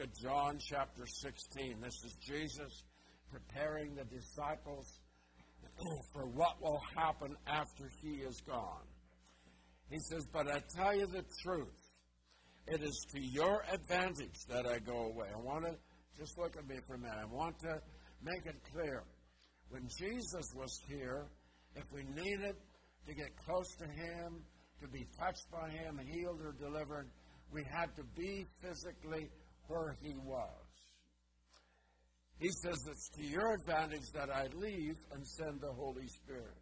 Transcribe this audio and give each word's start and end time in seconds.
at 0.00 0.16
John 0.16 0.58
chapter 0.58 1.04
16. 1.06 1.80
This 1.80 2.04
is 2.04 2.16
Jesus 2.26 2.84
preparing 3.30 3.94
the 3.94 4.04
disciples 4.04 4.86
for 6.12 6.26
what 6.26 6.60
will 6.62 6.80
happen 6.96 7.36
after 7.46 7.90
he 8.00 8.22
is 8.22 8.40
gone. 8.46 8.86
He 9.90 9.98
says, 10.10 10.26
But 10.32 10.46
I 10.48 10.62
tell 10.74 10.96
you 10.96 11.06
the 11.06 11.24
truth. 11.42 11.76
It 12.66 12.82
is 12.82 13.06
to 13.12 13.20
your 13.20 13.62
advantage 13.70 14.38
that 14.48 14.66
I 14.66 14.78
go 14.78 15.12
away. 15.12 15.26
I 15.34 15.38
want 15.38 15.64
to 15.66 15.74
just 16.18 16.38
look 16.38 16.56
at 16.56 16.66
me 16.66 16.76
for 16.86 16.94
a 16.94 16.98
minute. 16.98 17.18
I 17.20 17.26
want 17.26 17.58
to 17.60 17.80
make 18.22 18.46
it 18.46 18.56
clear. 18.72 19.02
When 19.68 19.86
Jesus 19.98 20.46
was 20.56 20.80
here, 20.88 21.26
if 21.74 21.84
we 21.92 22.04
needed 22.04 22.54
to 23.06 23.14
get 23.14 23.36
close 23.44 23.74
to 23.76 23.84
him, 23.84 24.44
to 24.80 24.88
be 24.88 25.06
touched 25.18 25.50
by 25.52 25.68
him, 25.68 26.00
healed 26.10 26.40
or 26.40 26.52
delivered, 26.52 27.10
we 27.52 27.64
had 27.70 27.94
to 27.96 28.04
be 28.16 28.46
physically 28.62 29.28
where 29.70 29.96
he 30.02 30.14
was. 30.16 30.66
He 32.38 32.48
says 32.62 32.78
it's 32.90 33.08
to 33.10 33.22
your 33.22 33.54
advantage 33.54 34.10
that 34.14 34.30
I 34.30 34.48
leave 34.54 34.96
and 35.12 35.26
send 35.26 35.60
the 35.60 35.72
Holy 35.72 36.08
Spirit. 36.08 36.56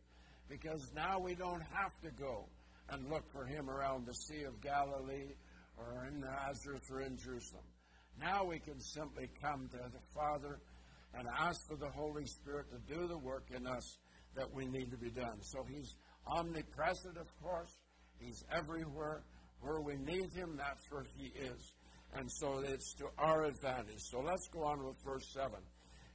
Because 0.48 0.90
now 0.94 1.18
we 1.18 1.34
don't 1.34 1.62
have 1.72 1.92
to 2.02 2.10
go 2.20 2.48
and 2.90 3.08
look 3.08 3.30
for 3.32 3.46
him 3.46 3.70
around 3.70 4.06
the 4.06 4.14
Sea 4.14 4.44
of 4.44 4.60
Galilee 4.60 5.34
or 5.76 6.06
in 6.06 6.20
Nazareth 6.20 6.82
or 6.90 7.02
in 7.02 7.16
Jerusalem. 7.16 7.64
Now 8.20 8.44
we 8.44 8.58
can 8.58 8.80
simply 8.80 9.30
come 9.40 9.68
to 9.70 9.76
the 9.76 10.02
Father 10.14 10.58
and 11.14 11.26
ask 11.38 11.60
for 11.68 11.76
the 11.76 11.90
Holy 11.90 12.26
Spirit 12.26 12.66
to 12.70 12.94
do 12.94 13.06
the 13.06 13.18
work 13.18 13.46
in 13.54 13.66
us 13.66 13.98
that 14.36 14.52
we 14.52 14.66
need 14.66 14.90
to 14.90 14.98
be 14.98 15.10
done. 15.10 15.40
So 15.42 15.64
he's 15.68 15.94
omnipresent, 16.26 17.16
of 17.16 17.26
course. 17.42 17.72
He's 18.18 18.42
everywhere. 18.52 19.22
Where 19.60 19.80
we 19.80 19.96
need 19.96 20.32
him, 20.34 20.56
that's 20.56 20.90
where 20.90 21.04
he 21.16 21.32
is. 21.40 21.72
And 22.14 22.30
so 22.30 22.62
it's 22.64 22.94
to 22.94 23.06
our 23.18 23.44
advantage. 23.44 24.00
So 24.10 24.20
let's 24.20 24.48
go 24.48 24.64
on 24.64 24.84
with 24.84 24.96
verse 25.04 25.28
7. 25.34 25.52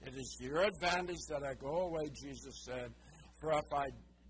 It 0.06 0.16
is 0.16 0.36
to 0.40 0.46
your 0.46 0.64
advantage 0.64 1.22
that 1.30 1.44
I 1.44 1.54
go 1.54 1.88
away, 1.88 2.10
Jesus 2.14 2.66
said, 2.66 2.92
for 3.40 3.52
if 3.52 3.74
I 3.74 3.88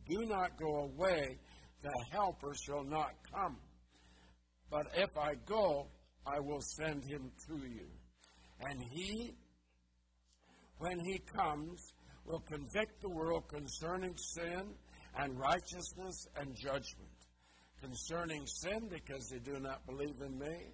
do 0.08 0.25
not 0.25 0.58
go 0.59 0.92
away, 0.92 1.39
the 1.81 2.05
Helper 2.11 2.53
shall 2.66 2.83
not 2.83 3.11
come. 3.33 3.58
But 4.70 4.88
if 4.95 5.09
I 5.17 5.33
go, 5.45 5.88
I 6.25 6.39
will 6.39 6.61
send 6.61 7.03
him 7.05 7.31
to 7.47 7.58
you. 7.67 7.88
And 8.61 8.81
he, 8.92 9.36
when 10.77 11.00
he 11.05 11.22
comes, 11.36 11.94
will 12.25 12.44
convict 12.50 13.02
the 13.02 13.09
world 13.09 13.44
concerning 13.50 14.16
sin 14.17 14.73
and 15.17 15.39
righteousness 15.39 16.27
and 16.38 16.55
judgment. 16.55 17.09
Concerning 17.81 18.45
sin, 18.45 18.88
because 18.89 19.27
they 19.30 19.39
do 19.39 19.59
not 19.59 19.86
believe 19.86 20.16
in 20.25 20.39
me. 20.39 20.72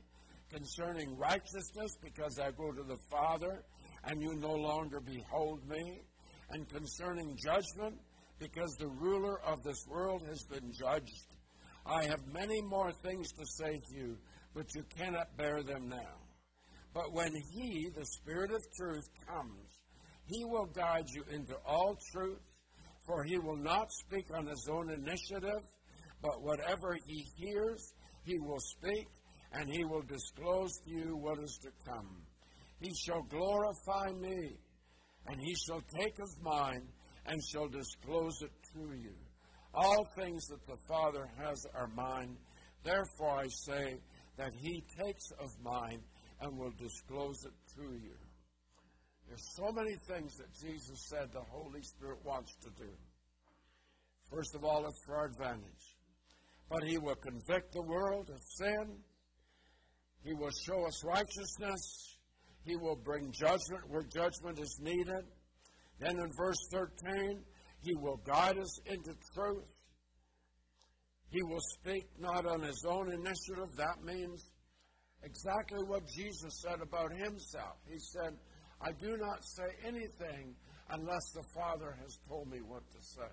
Concerning 0.52 1.18
righteousness, 1.18 1.96
because 2.02 2.40
I 2.40 2.52
go 2.52 2.72
to 2.72 2.84
the 2.84 2.98
Father 3.12 3.64
and 4.06 4.22
you 4.22 4.34
no 4.36 4.54
longer 4.54 5.00
behold 5.00 5.68
me. 5.68 6.02
And 6.52 6.68
concerning 6.70 7.38
judgment, 7.38 8.00
because 8.40 8.76
the 8.80 8.88
ruler 8.88 9.40
of 9.46 9.62
this 9.64 9.86
world 9.88 10.24
has 10.28 10.44
been 10.46 10.72
judged. 10.72 11.36
I 11.86 12.06
have 12.06 12.20
many 12.34 12.62
more 12.62 12.92
things 13.04 13.32
to 13.34 13.46
say 13.46 13.80
to 13.90 13.96
you, 13.96 14.18
but 14.56 14.74
you 14.74 14.84
cannot 14.98 15.38
bear 15.38 15.62
them 15.62 15.90
now. 15.90 16.18
But 16.94 17.14
when 17.14 17.34
He, 17.52 17.90
the 17.96 18.06
Spirit 18.06 18.52
of 18.52 18.62
truth, 18.76 19.08
comes, 19.28 19.80
He 20.26 20.44
will 20.46 20.66
guide 20.66 21.06
you 21.14 21.24
into 21.32 21.56
all 21.66 21.98
truth, 22.12 22.42
for 23.06 23.24
He 23.24 23.38
will 23.38 23.58
not 23.58 23.92
speak 23.92 24.26
on 24.36 24.48
His 24.48 24.68
own 24.72 24.90
initiative, 24.90 25.62
but 26.22 26.42
whatever 26.42 26.98
He 27.06 27.26
hears, 27.38 27.94
He 28.24 28.40
will 28.40 28.60
speak, 28.60 29.08
and 29.54 29.70
He 29.70 29.84
will 29.86 30.04
disclose 30.04 30.72
to 30.86 30.92
you 30.92 31.18
what 31.18 31.40
is 31.40 31.58
to 31.64 31.70
come. 31.86 32.24
He 32.80 32.92
shall 33.06 33.24
glorify 33.24 34.12
me, 34.12 34.58
and 35.28 35.38
He 35.42 35.56
shall 35.56 35.82
take 36.00 36.18
of 36.20 36.44
mine 36.44 36.88
and 37.26 37.44
shall 37.44 37.68
disclose 37.68 38.42
it 38.42 38.52
to 38.74 38.96
you. 38.96 39.14
All 39.74 40.08
things 40.18 40.46
that 40.48 40.66
the 40.66 40.78
Father 40.88 41.30
has 41.38 41.66
are 41.76 41.90
mine. 41.96 42.36
Therefore 42.84 43.40
I 43.40 43.48
say 43.48 44.00
that 44.38 44.52
he 44.58 44.84
takes 44.98 45.26
of 45.40 45.50
mine 45.62 46.02
and 46.42 46.58
will 46.58 46.74
disclose 46.80 47.44
it 47.46 47.54
to 47.76 47.84
you. 47.94 48.18
There's 49.28 49.48
so 49.56 49.72
many 49.72 49.96
things 50.08 50.36
that 50.38 50.52
Jesus 50.60 51.08
said 51.10 51.30
the 51.32 51.44
Holy 51.52 51.84
Spirit 51.84 52.18
wants 52.26 52.56
to 52.64 52.70
do. 52.84 52.90
First 54.32 54.56
of 54.56 54.64
all, 54.64 54.86
it's 54.88 55.04
for 55.06 55.18
our 55.18 55.26
advantage. 55.26 55.98
But 56.70 56.84
he 56.84 56.98
will 56.98 57.16
convict 57.16 57.74
the 57.74 57.82
world 57.82 58.30
of 58.30 58.40
sin. 58.58 58.98
He 60.24 60.34
will 60.34 60.52
show 60.66 60.86
us 60.86 61.04
righteousness. 61.04 62.18
He 62.64 62.76
will 62.76 62.96
bring 62.96 63.32
judgment 63.32 63.90
where 63.90 64.04
judgment 64.04 64.60
is 64.60 64.80
needed. 64.82 65.26
Then 66.00 66.18
in 66.20 66.30
verse 66.38 66.60
13, 66.72 67.42
He 67.82 67.96
will 67.96 68.22
guide 68.26 68.58
us 68.58 68.80
into 68.86 69.14
truth. 69.34 69.66
He 71.30 71.42
will 71.44 71.62
speak 71.80 72.06
not 72.20 72.46
on 72.46 72.62
His 72.62 72.86
own 72.86 73.12
initiative. 73.12 73.70
That 73.78 74.04
means 74.04 74.50
exactly 75.24 75.84
what 75.86 76.04
Jesus 76.08 76.62
said 76.62 76.82
about 76.82 77.12
Himself. 77.12 77.78
He 77.88 78.00
said, 78.00 78.34
I 78.82 78.92
do 78.92 79.18
not 79.18 79.44
say 79.44 79.70
anything 79.86 80.56
unless 80.90 81.32
the 81.34 81.44
Father 81.54 81.96
has 82.02 82.18
told 82.28 82.50
me 82.50 82.60
what 82.66 82.84
to 82.92 82.98
say. 83.02 83.32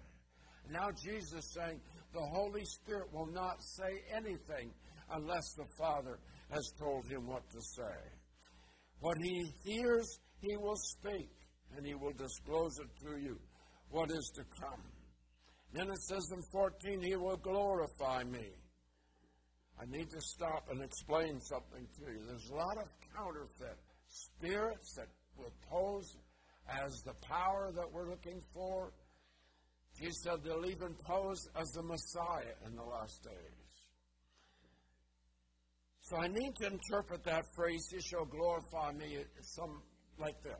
Now 0.70 0.88
Jesus 1.04 1.32
is 1.32 1.54
saying 1.54 1.80
the 2.12 2.26
Holy 2.34 2.64
Spirit 2.64 3.12
will 3.12 3.30
not 3.32 3.62
say 3.62 4.02
anything 4.14 4.72
unless 5.12 5.52
the 5.56 5.66
Father 5.78 6.18
has 6.50 6.72
told 6.78 7.06
him 7.06 7.26
what 7.26 7.48
to 7.50 7.60
say. 7.60 7.98
What 9.00 9.16
he 9.22 9.52
hears, 9.64 10.18
he 10.40 10.56
will 10.56 10.76
speak 10.76 11.30
and 11.76 11.86
he 11.86 11.94
will 11.94 12.12
disclose 12.12 12.78
it 12.78 12.88
to 13.04 13.20
you 13.20 13.38
what 13.90 14.10
is 14.10 14.30
to 14.34 14.42
come. 14.60 14.82
Then 15.72 15.88
it 15.90 16.02
says 16.02 16.24
in 16.32 16.42
14, 16.52 17.02
He 17.02 17.16
will 17.16 17.36
glorify 17.36 18.24
me. 18.24 18.48
I 19.78 19.84
need 19.86 20.10
to 20.10 20.20
stop 20.20 20.68
and 20.70 20.82
explain 20.82 21.40
something 21.40 21.86
to 21.98 22.12
you. 22.12 22.20
There's 22.26 22.50
a 22.50 22.54
lot 22.54 22.78
of 22.78 22.88
counterfeit 23.14 23.78
spirits 24.08 24.94
that 24.96 25.08
will 25.36 25.52
pose 25.70 26.16
as 26.84 27.02
the 27.04 27.12
power 27.28 27.72
that 27.74 27.92
we're 27.92 28.08
looking 28.08 28.40
for. 28.54 28.92
He 30.00 30.10
said 30.24 30.42
they'll 30.42 30.66
even 30.66 30.94
pose 31.04 31.46
as 31.60 31.68
the 31.72 31.82
Messiah 31.82 32.56
in 32.66 32.74
the 32.74 32.82
last 32.82 33.22
days. 33.22 33.55
So 36.08 36.16
I 36.16 36.28
need 36.28 36.54
to 36.60 36.66
interpret 36.68 37.24
that 37.24 37.42
phrase, 37.56 37.88
He 37.90 38.00
shall 38.00 38.26
glorify 38.26 38.92
me, 38.92 39.16
uh, 39.18 39.24
some 39.40 39.82
like 40.20 40.40
this. 40.44 40.52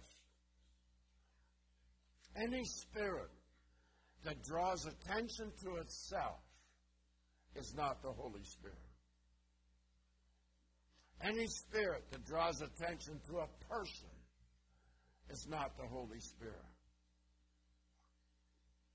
Any 2.35 2.65
spirit 2.65 3.31
that 4.25 4.43
draws 4.43 4.87
attention 4.87 5.53
to 5.63 5.77
itself 5.77 6.41
is 7.55 7.73
not 7.77 8.03
the 8.03 8.11
Holy 8.11 8.43
Spirit. 8.43 8.77
Any 11.23 11.47
spirit 11.47 12.03
that 12.11 12.27
draws 12.27 12.61
attention 12.61 13.21
to 13.29 13.39
a 13.39 13.47
person 13.71 14.11
is 15.31 15.47
not 15.49 15.77
the 15.79 15.87
Holy 15.87 16.19
Spirit. 16.19 16.57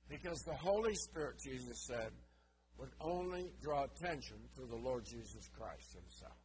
Because 0.09 0.41
the 0.41 0.55
Holy 0.55 0.95
Spirit, 0.95 1.37
Jesus 1.39 1.87
said, 1.87 2.11
would 2.77 2.91
only 2.99 3.53
draw 3.61 3.85
attention 3.85 4.37
to 4.55 4.65
the 4.65 4.75
Lord 4.75 5.05
Jesus 5.05 5.49
Christ 5.57 5.93
Himself. 5.93 6.40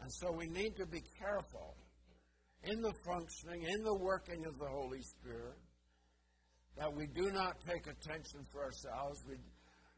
And 0.00 0.12
so 0.12 0.32
we 0.32 0.46
need 0.46 0.76
to 0.76 0.86
be 0.86 1.02
careful 1.18 1.76
in 2.64 2.80
the 2.80 2.92
functioning, 3.06 3.62
in 3.62 3.82
the 3.82 3.94
working 3.94 4.44
of 4.46 4.58
the 4.58 4.66
Holy 4.66 5.02
Spirit, 5.02 5.58
that 6.76 6.92
we 6.92 7.06
do 7.06 7.30
not 7.30 7.60
take 7.66 7.86
attention 7.86 8.44
for 8.52 8.64
ourselves. 8.64 9.22
We, 9.28 9.36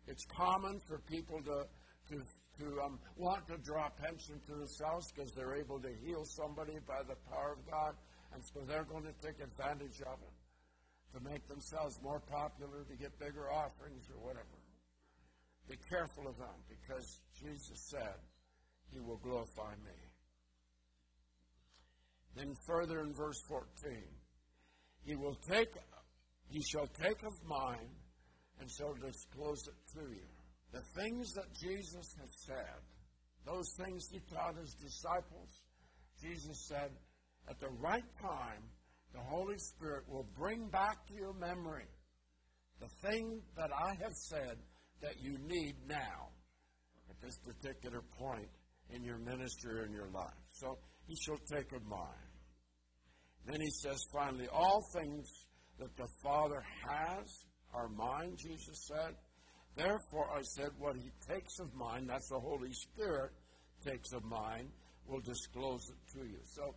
it's 0.07 0.25
common 0.27 0.79
for 0.87 0.99
people 1.09 1.41
to, 1.43 1.65
to, 2.11 2.23
to 2.59 2.81
um, 2.83 2.99
want 3.17 3.47
to 3.49 3.57
draw 3.59 3.89
attention 3.99 4.41
to 4.47 4.53
themselves 4.53 5.11
because 5.13 5.33
they're 5.35 5.57
able 5.57 5.81
to 5.81 5.93
heal 6.05 6.25
somebody 6.25 6.79
by 6.87 7.03
the 7.09 7.17
power 7.31 7.57
of 7.59 7.71
God, 7.71 7.95
and 8.35 8.43
so 8.45 8.61
they're 8.67 8.85
going 8.85 9.05
to 9.05 9.15
take 9.25 9.41
advantage 9.41 10.03
of 10.03 10.19
it 10.21 10.37
to 11.15 11.21
make 11.25 11.47
themselves 11.49 11.99
more 12.03 12.21
popular, 12.21 12.85
to 12.85 12.97
get 12.97 13.19
bigger 13.19 13.51
offerings 13.51 14.05
or 14.13 14.21
whatever. 14.21 14.59
Be 15.69 15.77
careful 15.89 16.29
of 16.29 16.37
them 16.37 16.59
because 16.69 17.21
Jesus 17.35 17.91
said, 17.91 18.21
He 18.93 19.01
will 19.01 19.19
glorify 19.19 19.75
me. 19.85 19.97
Then 22.37 22.55
further 22.67 23.01
in 23.01 23.13
verse 23.15 23.41
14, 23.49 23.97
he 25.05 25.17
will 25.17 25.37
take, 25.49 25.69
he 26.49 26.63
shall 26.63 26.87
take 26.87 27.23
of 27.23 27.33
mine 27.45 27.91
and 28.61 28.71
shall 28.71 28.95
disclose 28.95 29.67
it 29.69 29.99
to 29.99 30.11
you. 30.11 30.27
The 30.73 30.83
things 31.01 31.33
that 31.35 31.53
Jesus 31.55 32.15
has 32.21 32.31
said, 32.47 32.81
those 33.47 33.73
things 33.79 34.09
he 34.11 34.21
taught 34.33 34.57
his 34.57 34.75
disciples, 34.75 35.63
Jesus 36.23 36.67
said, 36.69 36.91
at 37.49 37.61
the 37.61 37.71
right 37.81 38.05
time, 38.21 38.63
the 39.15 39.21
Holy 39.21 39.59
Spirit 39.59 40.05
will 40.09 40.27
bring 40.37 40.69
back 40.69 41.07
to 41.07 41.15
your 41.15 41.33
memory 41.33 41.87
the 42.81 43.09
thing 43.09 43.41
that 43.57 43.71
I 43.73 43.95
have 44.03 44.13
said 44.13 44.59
that 45.01 45.21
you 45.21 45.39
need 45.39 45.77
now 45.89 46.29
at 47.09 47.21
this 47.23 47.39
particular 47.39 48.03
point 48.19 48.49
in 48.91 49.03
your 49.03 49.19
ministry 49.19 49.85
in 49.85 49.93
your 49.93 50.09
life. 50.13 50.35
So 50.51 50.79
he 51.07 51.17
shall 51.17 51.39
take 51.51 51.73
of 51.73 51.85
mine. 51.87 52.27
Then 53.47 53.61
he 53.61 53.71
says 53.71 53.99
finally, 54.13 54.49
all 54.53 54.83
things 54.95 55.29
that 55.79 55.97
the 55.97 56.09
Father 56.23 56.63
has 56.89 57.45
are 57.75 57.89
mine, 57.89 58.35
Jesus 58.37 58.89
said. 58.89 59.15
Therefore, 59.77 60.31
I 60.35 60.43
said, 60.43 60.71
what 60.79 60.97
he 60.97 61.11
takes 61.29 61.59
of 61.61 61.75
mine, 61.75 62.07
that's 62.07 62.29
the 62.31 62.41
Holy 62.41 62.73
Spirit 62.73 63.31
takes 63.85 64.13
of 64.13 64.25
mine, 64.25 64.69
will 65.07 65.21
disclose 65.21 65.91
it 65.91 66.19
to 66.19 66.25
you. 66.25 66.39
So, 66.45 66.75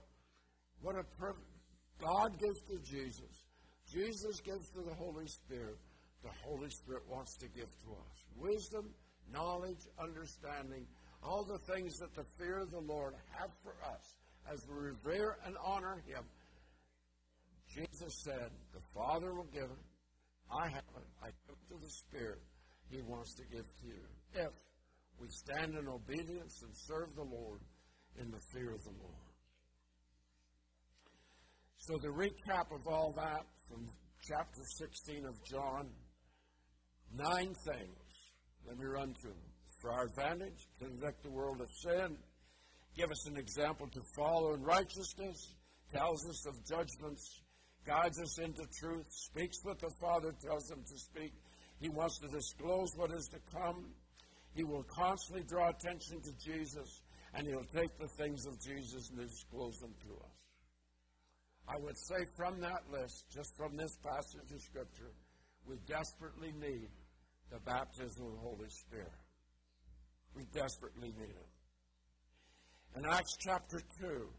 what 0.81 0.95
a 0.95 1.03
perfect. 1.17 1.47
God 1.99 2.37
gives 2.39 2.61
to 2.69 2.77
Jesus. 2.83 3.43
Jesus 3.91 4.39
gives 4.41 4.69
to 4.69 4.81
the 4.81 4.93
Holy 4.93 5.27
Spirit. 5.27 5.77
The 6.23 6.29
Holy 6.43 6.69
Spirit 6.69 7.03
wants 7.09 7.35
to 7.37 7.47
give 7.47 7.69
to 7.83 7.91
us 7.91 8.25
wisdom, 8.35 8.89
knowledge, 9.31 9.87
understanding, 9.97 10.85
all 11.23 11.43
the 11.43 11.59
things 11.73 11.97
that 11.99 12.13
the 12.15 12.25
fear 12.37 12.59
of 12.59 12.71
the 12.71 12.79
Lord 12.79 13.13
have 13.37 13.51
for 13.63 13.75
us 13.85 14.15
as 14.51 14.59
we 14.67 14.75
revere 14.75 15.37
and 15.45 15.55
honor 15.63 16.01
Him. 16.07 16.23
Jesus 17.67 18.13
said, 18.23 18.49
The 18.73 18.81
Father 18.93 19.33
will 19.33 19.49
give 19.53 19.69
it. 19.69 19.85
I 20.51 20.67
have 20.69 20.89
it. 20.97 21.07
I 21.21 21.27
give 21.27 21.55
it 21.55 21.73
to 21.73 21.79
the 21.79 21.89
Spirit. 21.89 22.41
He 22.89 23.01
wants 23.03 23.35
to 23.35 23.43
give 23.43 23.65
to 23.65 23.87
you. 23.87 24.05
If 24.33 24.53
we 25.19 25.27
stand 25.29 25.75
in 25.75 25.87
obedience 25.87 26.63
and 26.63 26.71
serve 26.73 27.13
the 27.15 27.23
Lord 27.23 27.59
in 28.19 28.31
the 28.31 28.39
fear 28.53 28.71
of 28.71 28.83
the 28.83 28.95
Lord. 28.99 29.29
So, 31.77 31.97
the 32.01 32.09
recap 32.09 32.73
of 32.73 32.87
all 32.87 33.13
that 33.15 33.45
from 33.69 33.87
chapter 34.27 34.61
16 34.79 35.25
of 35.25 35.35
John 35.45 35.89
nine 37.13 37.53
things. 37.65 37.97
Let 38.67 38.77
me 38.77 38.85
run 38.85 39.13
through 39.21 39.31
them. 39.31 39.48
For 39.81 39.91
our 39.91 40.05
advantage, 40.05 40.67
convict 40.77 41.23
the 41.23 41.31
world 41.31 41.61
of 41.61 41.69
sin, 41.71 42.17
give 42.97 43.09
us 43.11 43.27
an 43.27 43.37
example 43.37 43.87
to 43.87 44.01
follow 44.15 44.53
in 44.53 44.61
righteousness, 44.61 45.53
tells 45.93 46.27
us 46.27 46.45
of 46.45 46.55
judgments, 46.65 47.41
guides 47.85 48.19
us 48.19 48.39
into 48.39 48.63
truth, 48.77 49.05
speaks 49.09 49.57
what 49.63 49.79
the 49.79 49.89
Father 50.01 50.33
tells 50.45 50.69
him 50.69 50.83
to 50.85 50.97
speak. 50.97 51.33
He 51.79 51.87
wants 51.87 52.19
to 52.19 52.27
disclose 52.27 52.89
what 52.97 53.11
is 53.11 53.29
to 53.29 53.39
come. 53.57 53.85
He 54.53 54.65
will 54.65 54.83
constantly 54.83 55.45
draw 55.47 55.69
attention 55.69 56.21
to 56.21 56.33
Jesus, 56.43 57.01
and 57.33 57.47
he'll 57.47 57.63
take 57.73 57.97
the 57.97 58.09
things 58.17 58.45
of 58.45 58.59
Jesus 58.59 59.09
and 59.09 59.19
disclose 59.29 59.79
them 59.79 59.93
to 60.03 60.13
us. 60.15 60.39
I 61.69 61.77
would 61.77 61.97
say 61.97 62.25
from 62.35 62.59
that 62.61 62.83
list, 62.91 63.25
just 63.33 63.55
from 63.55 63.77
this 63.77 63.95
passage 64.03 64.51
of 64.53 64.61
Scripture, 64.61 65.13
we 65.65 65.77
desperately 65.87 66.51
need 66.59 66.89
the 67.49 67.59
baptism 67.59 68.25
of 68.25 68.33
the 68.33 68.39
Holy 68.39 68.69
Spirit. 68.69 69.13
We 70.39 70.45
desperately 70.53 71.11
need 71.19 71.35
it. 71.35 71.49
In 72.95 73.03
Acts 73.05 73.35
chapter 73.41 73.81
2, 73.99 74.29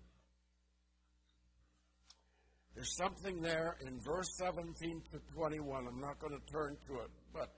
there's 2.74 2.96
something 2.96 3.42
there 3.42 3.76
in 3.86 4.00
verse 4.00 4.30
17 4.38 5.02
to 5.12 5.20
21. 5.34 5.86
I'm 5.86 6.00
not 6.00 6.18
going 6.18 6.32
to 6.32 6.52
turn 6.52 6.78
to 6.88 6.94
it, 7.04 7.10
but 7.34 7.52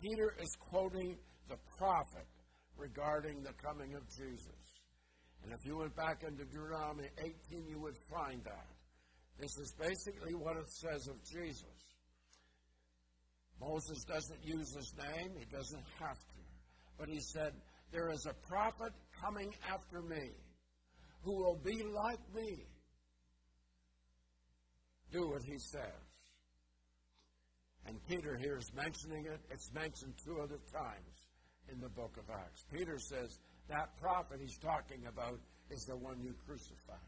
Peter 0.00 0.36
is 0.40 0.54
quoting 0.70 1.18
the 1.48 1.56
prophet 1.76 2.28
regarding 2.76 3.42
the 3.42 3.54
coming 3.54 3.96
of 3.96 4.02
Jesus. 4.08 4.62
And 5.42 5.52
if 5.52 5.58
you 5.66 5.78
went 5.78 5.96
back 5.96 6.22
into 6.22 6.44
Deuteronomy 6.44 7.08
18, 7.18 7.66
you 7.66 7.80
would 7.80 7.96
find 8.08 8.44
that. 8.44 8.68
This 9.40 9.50
is 9.58 9.74
basically 9.80 10.34
what 10.34 10.56
it 10.56 10.70
says 10.70 11.08
of 11.08 11.16
Jesus. 11.24 11.64
Moses 13.60 14.04
doesn't 14.04 14.44
use 14.44 14.76
his 14.76 14.94
name, 14.96 15.32
he 15.36 15.44
doesn't 15.46 15.84
have 15.98 16.16
to. 16.16 16.40
But 17.00 17.08
he 17.08 17.18
said, 17.18 17.54
There 17.92 18.10
is 18.10 18.26
a 18.26 18.34
prophet 18.48 18.92
coming 19.20 19.52
after 19.68 20.02
me 20.02 20.30
who 21.22 21.36
will 21.36 21.58
be 21.62 21.82
like 21.82 22.20
me. 22.34 22.64
Do 25.12 25.28
what 25.28 25.42
he 25.42 25.58
says. 25.58 26.06
And 27.86 27.98
Peter 28.08 28.38
here 28.40 28.56
is 28.58 28.70
mentioning 28.74 29.26
it. 29.26 29.40
It's 29.50 29.72
mentioned 29.72 30.14
two 30.24 30.38
other 30.40 30.60
times 30.72 31.16
in 31.72 31.80
the 31.80 31.88
book 31.88 32.16
of 32.18 32.24
Acts. 32.30 32.64
Peter 32.72 32.98
says 32.98 33.38
that 33.68 33.96
prophet 34.00 34.38
he's 34.40 34.58
talking 34.58 35.06
about 35.06 35.38
is 35.70 35.84
the 35.86 35.96
one 35.96 36.20
you 36.22 36.34
crucified. 36.46 36.98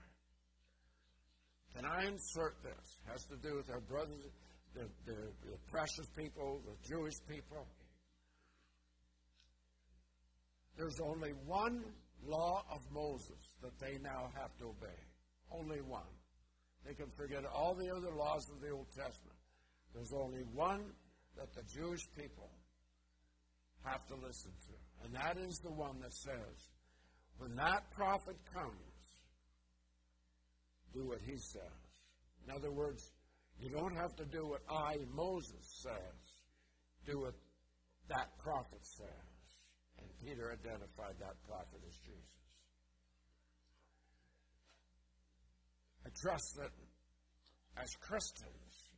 Can 1.75 1.85
I 1.85 2.05
insert 2.05 2.57
this? 2.63 2.99
It 3.07 3.13
has 3.13 3.25
to 3.27 3.37
do 3.37 3.57
with 3.57 3.71
our 3.71 3.81
brothers, 3.81 4.29
the, 4.75 4.85
the, 5.07 5.17
the 5.47 5.57
precious 5.71 6.07
people, 6.17 6.61
the 6.67 6.77
Jewish 6.89 7.15
people. 7.29 7.67
There's 10.83 10.99
only 10.99 11.31
one 11.47 11.85
law 12.27 12.65
of 12.69 12.81
Moses 12.93 13.39
that 13.63 13.79
they 13.79 13.99
now 14.03 14.31
have 14.35 14.51
to 14.59 14.65
obey. 14.65 14.99
Only 15.49 15.81
one. 15.81 16.11
They 16.85 16.95
can 16.95 17.07
forget 17.17 17.45
all 17.47 17.77
the 17.77 17.89
other 17.89 18.13
laws 18.17 18.51
of 18.51 18.61
the 18.61 18.71
Old 18.71 18.89
Testament. 18.89 19.39
There's 19.95 20.13
only 20.13 20.43
one 20.53 20.83
that 21.37 21.55
the 21.55 21.63
Jewish 21.73 22.01
people 22.19 22.51
have 23.85 24.05
to 24.09 24.17
listen 24.17 24.51
to. 24.51 25.05
And 25.05 25.15
that 25.15 25.39
is 25.39 25.61
the 25.63 25.71
one 25.71 26.01
that 26.01 26.13
says, 26.13 26.57
when 27.39 27.55
that 27.55 27.89
prophet 27.95 28.37
comes, 28.53 28.75
do 30.93 31.07
what 31.07 31.21
he 31.25 31.37
says. 31.37 31.87
In 32.45 32.53
other 32.53 32.73
words, 32.73 33.09
you 33.61 33.71
don't 33.71 33.95
have 33.95 34.17
to 34.17 34.25
do 34.25 34.49
what 34.49 34.63
I, 34.69 34.97
Moses, 35.15 35.81
says. 35.81 36.19
Do 37.07 37.21
what 37.21 37.35
that 38.09 38.37
prophet 38.43 38.83
says. 38.83 39.32
Peter 40.25 40.53
identified 40.53 41.19
that 41.19 41.35
prophet 41.49 41.81
as 41.87 41.97
Jesus. 41.99 42.43
I 46.07 46.11
trust 46.21 46.57
that 46.59 46.71
as 47.83 47.91
Christians, 48.01 48.93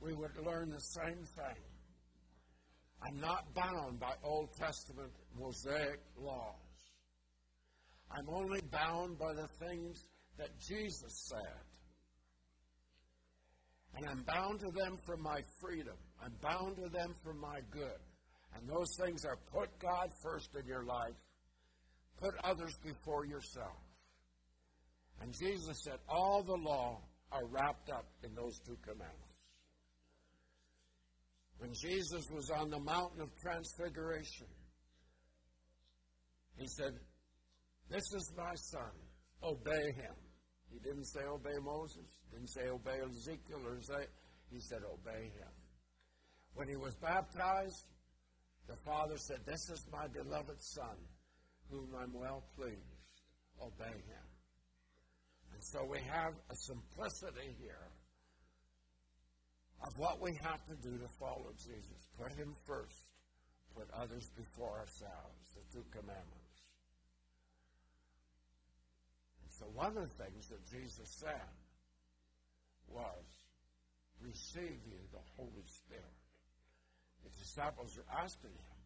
we 0.00 0.14
would 0.14 0.36
learn 0.44 0.70
the 0.70 0.80
same 0.80 1.24
thing. 1.36 1.62
I'm 3.02 3.20
not 3.20 3.54
bound 3.54 4.00
by 4.00 4.14
Old 4.24 4.50
Testament 4.58 5.12
Mosaic 5.38 6.00
laws. 6.16 6.54
I'm 8.10 8.28
only 8.28 8.60
bound 8.72 9.18
by 9.18 9.34
the 9.34 9.48
things 9.66 10.04
that 10.38 10.50
Jesus 10.60 11.28
said. 11.28 11.62
And 13.94 14.06
I'm 14.06 14.22
bound 14.22 14.60
to 14.60 14.70
them 14.70 14.96
for 15.06 15.16
my 15.16 15.40
freedom. 15.60 15.96
I'm 16.22 16.34
bound 16.42 16.76
to 16.76 16.88
them 16.88 17.14
for 17.22 17.34
my 17.34 17.60
good. 17.70 18.00
And 18.58 18.68
those 18.68 18.96
things 19.00 19.24
are 19.24 19.38
put 19.52 19.78
God 19.78 20.10
first 20.22 20.50
in 20.58 20.66
your 20.66 20.84
life, 20.84 21.14
put 22.20 22.34
others 22.42 22.76
before 22.84 23.24
yourself. 23.24 23.76
And 25.20 25.32
Jesus 25.32 25.82
said, 25.84 25.98
all 26.08 26.42
the 26.42 26.56
law 26.56 27.00
are 27.30 27.46
wrapped 27.46 27.90
up 27.90 28.06
in 28.24 28.34
those 28.34 28.58
two 28.66 28.76
commandments. 28.82 29.24
When 31.58 31.72
Jesus 31.74 32.24
was 32.32 32.50
on 32.50 32.70
the 32.70 32.78
mountain 32.78 33.20
of 33.20 33.30
transfiguration, 33.42 34.46
he 36.56 36.66
said, 36.68 36.92
This 37.90 38.12
is 38.14 38.32
my 38.36 38.54
son, 38.54 38.90
obey 39.42 39.92
him. 39.96 40.14
He 40.70 40.78
didn't 40.78 41.06
say 41.06 41.20
obey 41.26 41.58
Moses, 41.62 42.06
didn't 42.32 42.50
say 42.50 42.68
obey 42.68 42.98
Ezekiel, 43.04 43.60
or 43.66 43.80
say, 43.80 44.06
he 44.50 44.60
said 44.60 44.80
obey 44.84 45.24
him. 45.24 45.52
When 46.54 46.68
he 46.68 46.76
was 46.76 46.94
baptized, 46.96 47.86
the 48.68 48.76
Father 48.84 49.16
said, 49.16 49.40
This 49.46 49.70
is 49.70 49.84
my 49.90 50.06
beloved 50.08 50.60
Son, 50.60 50.96
whom 51.70 51.88
I'm 51.98 52.12
well 52.12 52.44
pleased. 52.54 52.76
Obey 53.60 53.96
him. 53.96 54.28
And 55.54 55.64
so 55.64 55.84
we 55.84 55.98
have 55.98 56.34
a 56.50 56.54
simplicity 56.54 57.56
here 57.58 57.90
of 59.82 59.92
what 59.96 60.20
we 60.20 60.38
have 60.42 60.62
to 60.66 60.76
do 60.76 60.98
to 60.98 61.08
follow 61.18 61.50
Jesus. 61.56 62.06
Put 62.20 62.32
him 62.36 62.54
first, 62.66 63.06
put 63.74 63.88
others 63.96 64.30
before 64.36 64.78
ourselves, 64.78 65.42
the 65.56 65.64
two 65.72 65.84
commandments. 65.90 66.62
And 69.42 69.50
so 69.50 69.64
one 69.74 69.96
of 69.96 70.06
the 70.06 70.24
things 70.24 70.46
that 70.50 70.62
Jesus 70.66 71.08
said 71.18 71.50
was, 72.86 73.24
receive 74.20 74.78
you 74.86 74.98
the 75.12 75.24
Holy 75.36 75.64
Spirit. 75.66 76.17
The 77.24 77.30
disciples 77.30 77.96
were 77.96 78.22
asking 78.22 78.50
him, 78.50 78.78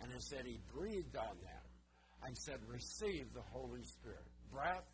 and 0.00 0.12
he 0.12 0.20
said 0.20 0.46
he 0.46 0.58
breathed 0.74 1.16
on 1.16 1.36
them 1.42 1.66
and 2.24 2.36
said, 2.38 2.58
receive 2.68 3.32
the 3.34 3.42
Holy 3.50 3.82
Spirit. 3.82 4.26
Breath, 4.52 4.86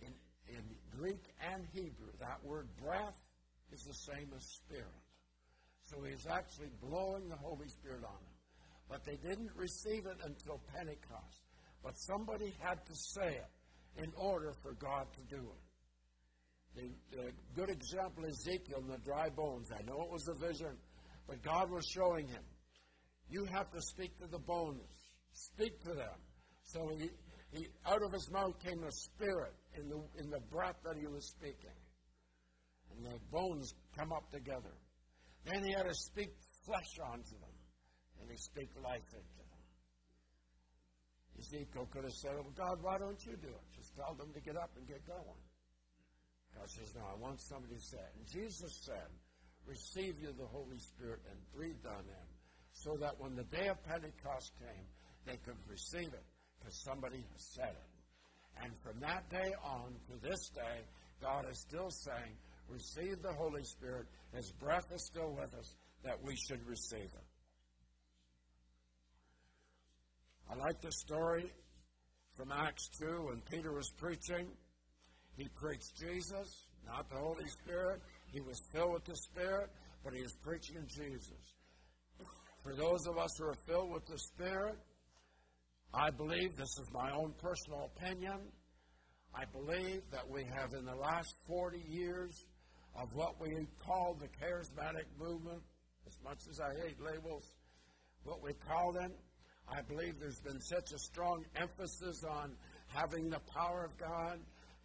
in, 0.00 0.12
in 0.48 0.62
Greek 0.96 1.22
and 1.52 1.66
Hebrew, 1.72 2.12
that 2.20 2.38
word 2.44 2.68
breath 2.82 3.18
is 3.72 3.82
the 3.84 3.94
same 3.94 4.28
as 4.36 4.44
spirit. 4.44 4.86
So 5.82 5.96
he's 6.08 6.26
actually 6.26 6.70
blowing 6.80 7.28
the 7.28 7.36
Holy 7.36 7.68
Spirit 7.68 8.04
on 8.04 8.14
them. 8.14 8.36
But 8.88 9.04
they 9.04 9.16
didn't 9.16 9.50
receive 9.56 10.06
it 10.06 10.18
until 10.24 10.60
Pentecost. 10.74 11.42
But 11.82 11.98
somebody 11.98 12.54
had 12.60 12.84
to 12.86 12.94
say 12.94 13.40
it 13.40 14.02
in 14.02 14.12
order 14.16 14.52
for 14.62 14.74
God 14.74 15.06
to 15.14 15.36
do 15.36 15.42
it. 15.42 15.62
The, 16.74 17.16
the 17.16 17.32
good 17.54 17.70
example 17.70 18.24
is 18.24 18.46
Ezekiel 18.46 18.78
and 18.78 18.90
the 18.90 18.98
dry 19.04 19.28
bones. 19.28 19.70
I 19.72 19.82
know 19.82 20.02
it 20.02 20.10
was 20.10 20.28
a 20.28 20.34
vision, 20.34 20.76
but 21.28 21.42
God 21.42 21.70
was 21.70 21.86
showing 21.86 22.26
him. 22.26 22.42
You 23.28 23.44
have 23.46 23.70
to 23.70 23.80
speak 23.80 24.18
to 24.18 24.26
the 24.26 24.38
bones. 24.38 24.88
Speak 25.32 25.80
to 25.82 25.94
them. 25.94 26.18
So 26.64 26.90
he, 26.96 27.08
he, 27.50 27.66
out 27.86 28.02
of 28.02 28.12
his 28.12 28.30
mouth 28.30 28.58
came 28.62 28.82
a 28.82 28.92
spirit 28.92 29.54
in 29.76 29.88
the, 29.88 30.00
in 30.20 30.30
the 30.30 30.40
breath 30.50 30.76
that 30.84 30.96
he 30.98 31.06
was 31.06 31.26
speaking. 31.28 31.76
And 32.90 33.06
the 33.06 33.18
bones 33.30 33.72
come 33.96 34.12
up 34.12 34.30
together. 34.30 34.76
Then 35.44 35.64
he 35.64 35.72
had 35.72 35.86
to 35.86 35.94
speak 35.94 36.30
flesh 36.66 36.98
onto 37.10 37.36
them. 37.40 37.56
And 38.20 38.30
he 38.30 38.36
speak 38.36 38.68
life 38.84 39.08
into 39.12 39.42
them. 39.48 39.62
Ezekiel 41.40 41.88
could 41.90 42.04
have 42.04 42.12
said, 42.12 42.34
well, 42.36 42.54
God, 42.54 42.78
why 42.82 42.98
don't 42.98 43.18
you 43.24 43.36
do 43.36 43.48
it? 43.48 43.66
Just 43.74 43.96
tell 43.96 44.14
them 44.14 44.32
to 44.34 44.40
get 44.40 44.56
up 44.56 44.70
and 44.76 44.86
get 44.86 45.04
going. 45.06 45.42
God 46.54 46.68
says, 46.68 46.94
no, 46.94 47.02
I 47.02 47.16
want 47.18 47.40
somebody 47.40 47.74
to 47.74 47.80
say 47.80 47.98
it. 47.98 48.12
And 48.14 48.26
Jesus 48.28 48.84
said, 48.84 49.08
receive 49.66 50.20
you 50.20 50.32
the 50.38 50.46
Holy 50.46 50.78
Spirit 50.78 51.20
and 51.30 51.38
breathe 51.54 51.84
on 51.86 52.04
them 52.06 52.28
so 52.72 52.96
that 53.00 53.20
when 53.20 53.36
the 53.36 53.44
day 53.44 53.68
of 53.68 53.82
Pentecost 53.84 54.52
came, 54.58 54.86
they 55.26 55.36
could 55.44 55.58
receive 55.68 56.12
it 56.12 56.24
because 56.58 56.76
somebody 56.84 57.24
said 57.36 57.70
it. 57.70 58.62
And 58.62 58.72
from 58.82 59.00
that 59.00 59.28
day 59.30 59.52
on 59.64 59.94
to 60.10 60.28
this 60.28 60.48
day, 60.54 60.84
God 61.20 61.46
is 61.50 61.58
still 61.60 61.90
saying, 61.90 62.36
receive 62.68 63.22
the 63.22 63.32
Holy 63.32 63.64
Spirit. 63.64 64.06
His 64.34 64.52
breath 64.52 64.90
is 64.94 65.06
still 65.06 65.32
with 65.32 65.54
us, 65.54 65.74
that 66.04 66.22
we 66.22 66.34
should 66.36 66.66
receive 66.66 67.10
it. 67.12 67.26
I 70.50 70.56
like 70.56 70.80
the 70.80 70.92
story 70.92 71.50
from 72.36 72.52
Acts 72.52 72.88
2 72.98 73.26
when 73.28 73.40
Peter 73.50 73.72
was 73.72 73.90
preaching. 73.96 74.48
He 75.36 75.48
preached 75.54 75.96
Jesus, 75.98 76.66
not 76.86 77.08
the 77.08 77.16
Holy 77.16 77.46
Spirit. 77.46 78.02
He 78.32 78.40
was 78.40 78.60
filled 78.72 78.94
with 78.94 79.04
the 79.04 79.16
Spirit, 79.16 79.70
but 80.02 80.14
he 80.14 80.22
was 80.22 80.34
preaching 80.42 80.84
Jesus. 80.88 81.56
For 82.62 82.74
those 82.74 83.06
of 83.06 83.18
us 83.18 83.30
who 83.38 83.44
are 83.46 83.58
filled 83.66 83.92
with 83.92 84.06
the 84.06 84.18
Spirit, 84.18 84.76
I 85.92 86.10
believe, 86.10 86.56
this 86.56 86.78
is 86.80 86.88
my 86.92 87.12
own 87.12 87.34
personal 87.38 87.90
opinion, 87.96 88.40
I 89.34 89.44
believe 89.44 90.00
that 90.10 90.28
we 90.28 90.44
have 90.44 90.72
in 90.78 90.84
the 90.84 90.94
last 90.94 91.34
40 91.46 91.78
years 91.88 92.46
of 92.94 93.08
what 93.14 93.40
we 93.40 93.66
call 93.78 94.16
the 94.18 94.28
charismatic 94.28 95.06
movement, 95.18 95.62
as 96.06 96.16
much 96.24 96.38
as 96.50 96.60
I 96.60 96.86
hate 96.86 97.00
labels, 97.00 97.44
what 98.24 98.42
we 98.42 98.52
call 98.54 98.92
them, 98.92 99.12
I 99.68 99.80
believe 99.82 100.14
there's 100.20 100.40
been 100.40 100.60
such 100.60 100.92
a 100.92 100.98
strong 100.98 101.44
emphasis 101.56 102.22
on 102.28 102.56
having 102.88 103.30
the 103.30 103.40
power 103.54 103.84
of 103.84 103.96
God, 103.98 104.38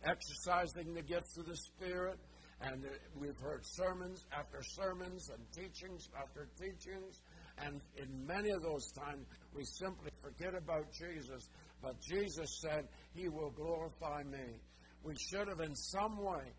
exercising 0.03 0.93
the 0.93 1.01
gifts 1.01 1.37
of 1.37 1.45
the 1.45 1.57
Spirit, 1.57 2.19
and 2.61 2.83
we've 3.15 3.37
heard 3.37 3.61
sermons 3.63 4.25
after 4.31 4.63
sermons 4.63 5.29
and 5.29 5.39
teachings 5.51 6.09
after 6.19 6.47
teachings. 6.59 7.21
And 7.59 7.81
in 7.95 8.25
many 8.25 8.49
of 8.49 8.61
those 8.61 8.91
times, 8.91 9.25
we 9.53 9.63
simply 9.65 10.11
forget 10.21 10.53
about 10.55 10.91
Jesus. 10.91 11.49
But 11.81 11.99
Jesus 12.01 12.59
said, 12.61 12.87
He 13.13 13.29
will 13.29 13.51
glorify 13.51 14.23
me. 14.23 14.59
We 15.03 15.15
should 15.15 15.47
have, 15.47 15.59
in 15.59 15.75
some 15.75 16.17
way, 16.17 16.53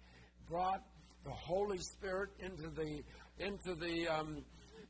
brought 0.48 0.82
the 1.24 1.30
Holy 1.30 1.78
Spirit 1.78 2.30
into 2.38 2.70
the 2.70 3.02
into 3.38 3.74
the 3.74 4.08
um, 4.08 4.44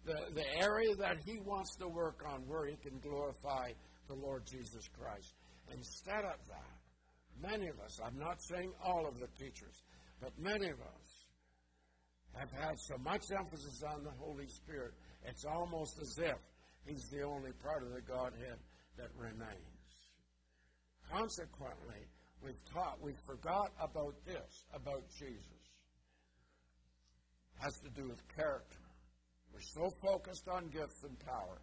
the, 0.05 0.19
the 0.35 0.57
area 0.57 0.95
that 0.97 1.19
He 1.25 1.39
wants 1.39 1.77
to 1.77 1.89
work 1.89 2.25
on, 2.27 2.43
where 2.47 2.67
He 2.67 2.77
can 2.77 2.99
glorify 3.01 3.73
the 4.09 4.15
Lord 4.15 4.45
Jesus 4.47 4.89
Christ. 4.99 5.35
Instead 5.73 6.25
of 6.25 6.39
that, 6.49 7.51
many 7.51 7.69
of 7.69 7.79
us, 7.81 7.99
I'm 8.05 8.19
not 8.19 8.41
saying 8.43 8.73
all 8.83 9.07
of 9.07 9.19
the 9.19 9.29
teachers, 9.39 9.83
but 10.21 10.33
many 10.39 10.69
of 10.69 10.81
us 10.81 11.09
have 12.35 12.53
had 12.53 12.79
so 12.79 12.97
much 12.99 13.31
emphasis 13.31 13.83
on 13.83 14.05
the 14.05 14.13
Holy 14.19 14.47
Spirit, 14.47 14.93
it's 15.25 15.45
almost 15.45 15.99
as 16.01 16.19
if 16.19 16.39
He's 16.87 17.09
the 17.11 17.23
only 17.23 17.53
part 17.63 17.83
of 17.83 17.93
the 17.93 18.01
Godhead 18.01 18.59
that 18.97 19.11
remains. 19.17 19.79
Consequently, 21.11 22.07
we've 22.43 22.65
taught, 22.73 22.99
we 23.03 23.13
forgot 23.27 23.73
about 23.81 24.15
this, 24.25 24.65
about 24.75 25.05
Jesus. 25.19 25.63
It 27.57 27.63
has 27.65 27.79
to 27.81 27.91
do 27.91 28.09
with 28.09 28.23
character. 28.35 28.79
We're 29.53 29.61
so 29.61 29.91
focused 30.03 30.49
on 30.49 30.69
gifts 30.69 31.03
and 31.05 31.19
power, 31.21 31.61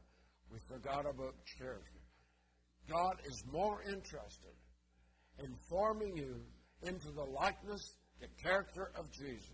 we 0.51 0.59
forgot 0.67 1.01
about 1.01 1.35
character. 1.57 2.01
God 2.89 3.17
is 3.25 3.43
more 3.51 3.81
interested 3.81 4.53
in 5.39 5.55
forming 5.69 6.15
you 6.15 6.41
into 6.83 7.11
the 7.11 7.23
likeness, 7.23 7.95
the 8.19 8.27
character 8.41 8.91
of 8.95 9.11
Jesus, 9.11 9.49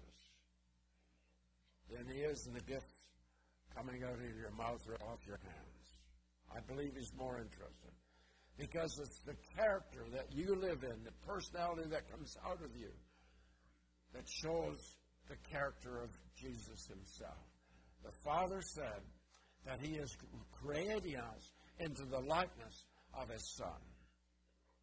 than 1.90 2.08
he 2.08 2.22
is 2.22 2.48
in 2.48 2.54
the 2.54 2.62
gifts 2.62 2.96
coming 3.76 4.04
out 4.04 4.14
of 4.14 4.38
your 4.38 4.52
mouth 4.52 4.82
or 4.88 4.96
off 5.08 5.20
your 5.28 5.40
hands. 5.44 5.88
I 6.56 6.60
believe 6.62 6.92
he's 6.96 7.14
more 7.18 7.38
interested. 7.38 7.92
Because 8.58 9.00
it's 9.00 9.20
the 9.26 9.36
character 9.56 10.06
that 10.14 10.28
you 10.32 10.56
live 10.56 10.84
in, 10.84 11.04
the 11.04 11.16
personality 11.26 11.90
that 11.90 12.12
comes 12.12 12.38
out 12.46 12.60
of 12.64 12.76
you, 12.76 12.92
that 14.14 14.28
shows 14.28 14.78
the 15.30 15.38
character 15.50 16.02
of 16.04 16.10
Jesus 16.36 16.86
himself. 16.88 17.52
The 18.04 18.12
Father 18.24 18.62
said 18.62 19.02
that 19.66 19.80
He 19.80 19.96
is 19.96 20.16
creating 20.52 21.18
us 21.18 21.52
into 21.80 22.04
the 22.06 22.20
likeness 22.20 22.86
of 23.14 23.30
His 23.30 23.56
Son. 23.58 23.82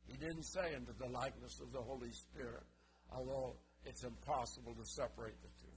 He 0.07 0.17
didn't 0.17 0.45
say 0.45 0.75
into 0.75 0.93
the 0.99 1.09
likeness 1.09 1.61
of 1.61 1.73
the 1.73 1.83
Holy 1.83 2.13
Spirit, 2.13 2.65
although 3.13 3.57
it's 3.85 4.05
impossible 4.05 4.75
to 4.75 4.85
separate 4.85 5.41
the 5.43 5.49
two. 5.61 5.77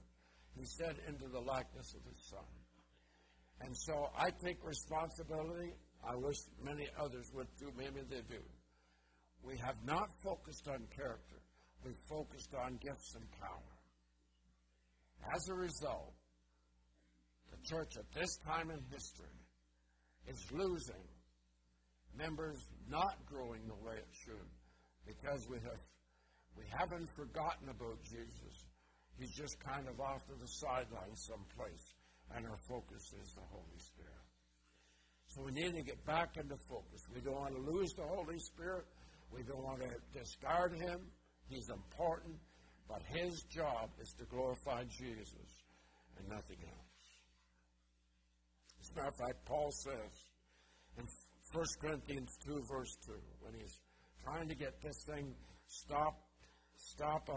He 0.58 0.66
said 0.66 0.96
into 1.08 1.28
the 1.28 1.40
likeness 1.40 1.94
of 1.94 2.04
His 2.04 2.20
Son. 2.28 2.50
And 3.60 3.76
so 3.76 4.10
I 4.16 4.30
take 4.44 4.58
responsibility. 4.64 5.72
I 6.04 6.16
wish 6.16 6.36
many 6.62 6.88
others 6.98 7.30
would 7.32 7.46
too. 7.58 7.70
Maybe 7.76 8.00
they 8.08 8.22
do. 8.28 8.42
We 9.42 9.56
have 9.58 9.76
not 9.84 10.08
focused 10.22 10.68
on 10.68 10.86
character. 10.94 11.40
We've 11.84 11.94
focused 12.08 12.54
on 12.54 12.78
gifts 12.82 13.14
and 13.14 13.24
power. 13.40 13.72
As 15.34 15.48
a 15.48 15.54
result, 15.54 16.14
the 17.50 17.56
church 17.68 17.96
at 17.96 18.10
this 18.12 18.36
time 18.46 18.70
in 18.70 18.78
history 18.90 19.38
is 20.26 20.44
losing 20.52 21.06
members 22.16 22.68
not 22.88 23.16
growing 23.26 23.66
the 23.66 23.74
way 23.86 23.94
it 23.96 24.08
should 24.24 24.48
because 25.06 25.46
we 25.48 25.56
have 25.56 25.78
we 26.56 26.64
haven't 26.70 27.08
forgotten 27.16 27.68
about 27.68 28.02
Jesus. 28.04 28.66
He's 29.18 29.32
just 29.32 29.56
kind 29.60 29.88
of 29.88 30.00
off 30.00 30.24
to 30.26 30.34
the 30.40 30.48
sideline 30.48 31.14
someplace, 31.14 31.94
and 32.34 32.46
our 32.46 32.58
focus 32.68 33.12
is 33.20 33.34
the 33.34 33.46
Holy 33.50 33.78
Spirit. 33.78 34.26
So 35.28 35.42
we 35.42 35.52
need 35.52 35.74
to 35.74 35.82
get 35.82 36.04
back 36.04 36.36
into 36.36 36.56
focus. 36.68 37.00
We 37.14 37.20
don't 37.20 37.40
want 37.40 37.54
to 37.54 37.62
lose 37.62 37.92
the 37.96 38.04
Holy 38.04 38.38
Spirit. 38.38 38.84
We 39.32 39.42
don't 39.42 39.64
want 39.64 39.80
to 39.80 40.18
discard 40.18 40.74
him. 40.74 41.00
He's 41.48 41.68
important, 41.70 42.36
but 42.88 43.00
his 43.08 43.42
job 43.48 43.90
is 44.00 44.12
to 44.18 44.24
glorify 44.26 44.84
Jesus 44.84 45.48
and 46.18 46.28
nothing 46.28 46.58
else. 46.60 46.92
As 48.80 48.90
a 48.90 48.94
matter 48.94 49.08
of 49.08 49.16
fact, 49.16 49.44
Paul 49.46 49.70
says 49.70 50.12
in 50.98 51.04
1 51.52 51.64
Corinthians 51.80 52.36
2, 52.44 52.62
verse 52.68 52.96
2, 53.06 53.12
when 53.40 53.54
he's 53.54 53.78
trying 54.24 54.48
to 54.48 54.54
get 54.54 54.80
this 54.82 55.04
thing 55.06 55.34
stop, 55.66 56.18
stop 56.82 57.28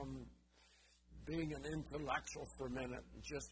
being 1.26 1.54
an 1.54 1.66
intellectual 1.66 2.46
for 2.58 2.68
a 2.68 2.72
minute 2.72 3.04
and 3.14 3.24
just 3.24 3.52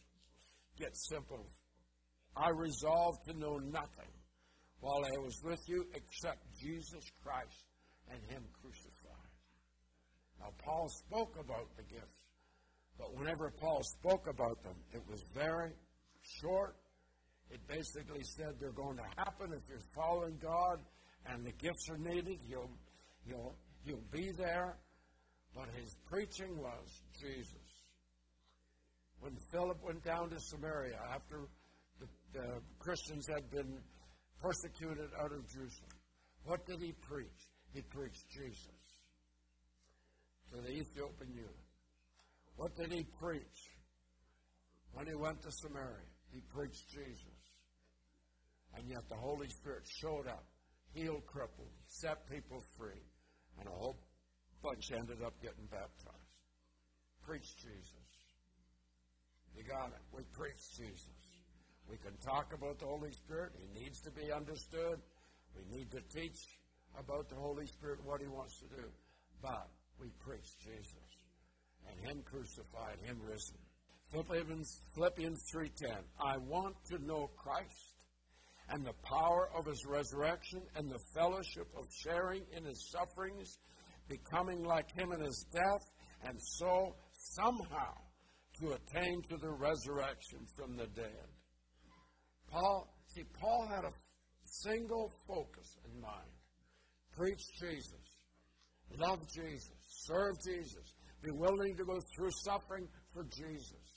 get 0.78 0.96
simple. 0.96 1.46
I 2.36 2.50
resolved 2.50 3.20
to 3.28 3.34
know 3.38 3.58
nothing 3.58 4.14
while 4.80 5.06
I 5.06 5.18
was 5.22 5.40
with 5.44 5.60
you 5.68 5.86
except 5.94 6.42
Jesus 6.60 7.06
Christ 7.24 7.66
and 8.10 8.20
Him 8.30 8.44
crucified. 8.62 9.32
Now, 10.40 10.50
Paul 10.64 10.90
spoke 10.90 11.36
about 11.40 11.70
the 11.78 11.84
gifts, 11.84 12.18
but 12.98 13.16
whenever 13.16 13.52
Paul 13.60 13.82
spoke 14.00 14.28
about 14.28 14.64
them, 14.64 14.76
it 14.92 15.02
was 15.08 15.22
very 15.36 15.72
short 16.42 16.76
it 17.54 17.62
basically 17.68 18.24
said 18.24 18.56
they're 18.60 18.72
going 18.72 18.98
to 18.98 19.08
happen 19.18 19.54
if 19.54 19.62
you're 19.70 19.86
following 19.96 20.38
God 20.42 20.80
and 21.28 21.46
the 21.46 21.52
gifts 21.52 21.88
are 21.90 21.98
needed. 21.98 22.40
You'll, 22.48 22.72
you'll, 23.26 23.56
you'll 23.86 24.08
be 24.12 24.32
there. 24.38 24.78
But 25.56 25.70
his 25.80 25.96
preaching 26.10 26.58
was 26.58 27.02
Jesus. 27.20 27.48
When 29.20 29.38
Philip 29.52 29.78
went 29.84 30.04
down 30.04 30.30
to 30.32 30.40
Samaria 30.40 31.00
after 31.14 31.48
the, 32.00 32.08
the 32.34 32.62
Christians 32.80 33.28
had 33.28 33.50
been 33.52 33.78
persecuted 34.42 35.10
out 35.20 35.32
of 35.32 35.48
Jerusalem, 35.48 35.96
what 36.44 36.66
did 36.66 36.82
he 36.82 36.92
preach? 36.92 37.28
He 37.74 37.82
preached 37.82 38.30
Jesus 38.30 38.84
to 40.52 40.62
the 40.62 40.70
Ethiopian 40.70 41.34
eunuch. 41.34 41.50
What 42.58 42.76
did 42.76 42.92
he 42.92 43.06
preach 43.20 43.72
when 44.94 45.08
he 45.08 45.16
went 45.16 45.42
to 45.44 45.52
Samaria? 45.52 46.06
He 46.32 46.42
preached 46.54 46.90
Jesus. 46.90 47.40
And 48.76 48.90
yet 48.90 49.08
the 49.10 49.16
Holy 49.16 49.48
Spirit 49.50 49.84
showed 49.88 50.28
up, 50.28 50.46
healed 50.94 51.24
cripples, 51.26 51.74
set 51.88 52.30
people 52.30 52.62
free, 52.78 53.02
and 53.60 53.68
a 53.68 53.72
whole 53.72 53.98
bunch 54.64 54.92
ended 54.96 55.22
up 55.22 55.36
getting 55.42 55.68
baptized. 55.70 56.32
Preach 57.28 57.56
Jesus. 57.58 58.08
You 59.56 59.64
got 59.64 59.88
it. 59.88 60.04
We 60.16 60.24
preach 60.32 60.64
Jesus. 60.78 61.20
We 61.90 61.98
can 61.98 62.16
talk 62.26 62.54
about 62.56 62.80
the 62.80 62.86
Holy 62.86 63.12
Spirit. 63.12 63.52
He 63.60 63.84
needs 63.84 64.00
to 64.02 64.12
be 64.12 64.32
understood. 64.32 65.00
We 65.56 65.78
need 65.78 65.92
to 65.92 66.02
teach 66.16 66.40
about 66.98 67.30
the 67.30 67.36
Holy 67.36 67.68
Spirit, 67.68 68.00
what 68.04 68.22
He 68.22 68.28
wants 68.28 68.58
to 68.60 68.68
do. 68.76 68.88
But 69.42 69.68
we 70.00 70.08
preach 70.26 70.48
Jesus 70.64 71.12
and 71.90 72.00
Him 72.00 72.24
crucified, 72.24 72.98
Him 73.04 73.20
risen. 73.22 73.58
Philippians, 74.12 74.82
Philippians 74.96 75.44
3.10, 75.54 75.98
I 76.24 76.38
want 76.38 76.76
to 76.92 77.04
know 77.06 77.30
Christ 77.36 77.94
and 78.70 78.86
the 78.86 78.94
power 79.04 79.50
of 79.58 79.66
His 79.66 79.86
resurrection 79.86 80.62
and 80.76 80.90
the 80.90 81.00
fellowship 81.14 81.68
of 81.76 81.86
sharing 81.92 82.44
in 82.56 82.64
His 82.64 82.90
sufferings, 82.92 83.58
becoming 84.08 84.64
like 84.64 84.92
Him 84.92 85.12
in 85.12 85.22
His 85.22 85.46
death, 85.52 85.92
and 86.26 86.38
so 86.58 86.96
somehow 87.14 87.94
to 88.60 88.74
attain 88.74 89.22
to 89.30 89.38
the 89.38 89.50
resurrection 89.50 90.40
from 90.56 90.78
the 90.78 90.88
dead. 90.88 91.28
Paul, 92.50 92.88
see, 93.08 93.24
Paul 93.40 93.68
had 93.68 93.84
a 93.84 93.92
single 94.44 95.12
focus 95.28 95.78
in 95.86 96.00
mind. 96.00 96.30
Preach 97.16 97.42
Jesus. 97.60 98.14
Love 98.98 99.20
Jesus. 99.34 99.74
Serve 99.88 100.36
Jesus. 100.46 100.94
Be 101.24 101.32
willing 101.32 101.76
to 101.78 101.86
go 101.86 102.00
through 102.16 102.32
suffering 102.44 102.88
for 103.14 103.24
Jesus. 103.24 103.94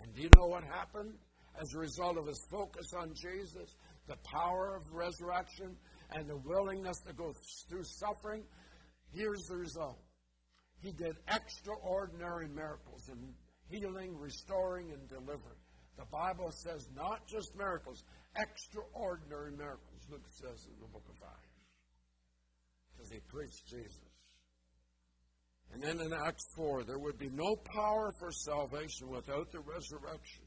And 0.00 0.14
do 0.14 0.22
you 0.22 0.30
know 0.36 0.46
what 0.46 0.64
happened? 0.64 1.14
As 1.60 1.72
a 1.74 1.78
result 1.78 2.18
of 2.18 2.26
his 2.26 2.44
focus 2.50 2.86
on 2.98 3.12
Jesus, 3.14 3.76
the 4.08 4.16
power 4.24 4.76
of 4.76 4.82
resurrection, 4.92 5.76
and 6.10 6.28
the 6.28 6.36
willingness 6.36 6.98
to 7.06 7.12
go 7.12 7.32
through 7.68 7.84
suffering, 7.84 8.42
here's 9.14 9.46
the 9.48 9.56
result. 9.56 9.98
He 10.82 10.92
did 10.92 11.16
extraordinary 11.28 12.48
miracles 12.48 13.08
in 13.08 13.34
healing, 13.68 14.18
restoring, 14.18 14.92
and 14.92 15.08
delivering. 15.08 15.60
The 15.96 16.04
Bible 16.10 16.50
says 16.52 16.88
not 16.94 17.26
just 17.26 17.56
miracles, 17.56 18.02
extraordinary 18.36 19.52
miracles, 19.52 20.06
Luke 20.10 20.26
says 20.28 20.66
in 20.66 20.80
the 20.80 20.88
book 20.88 21.04
of 21.08 21.16
Acts. 21.22 21.48
Because 22.92 23.10
he 23.10 23.20
preached 23.20 23.66
Jesus. 23.66 23.98
And 25.72 25.82
then 25.82 26.00
in 26.00 26.12
Acts 26.12 26.46
4, 26.56 26.84
there 26.84 26.98
would 26.98 27.18
be 27.18 27.30
no 27.30 27.56
power 27.56 28.12
for 28.18 28.30
salvation 28.30 29.08
without 29.08 29.50
the 29.50 29.60
resurrection. 29.60 30.44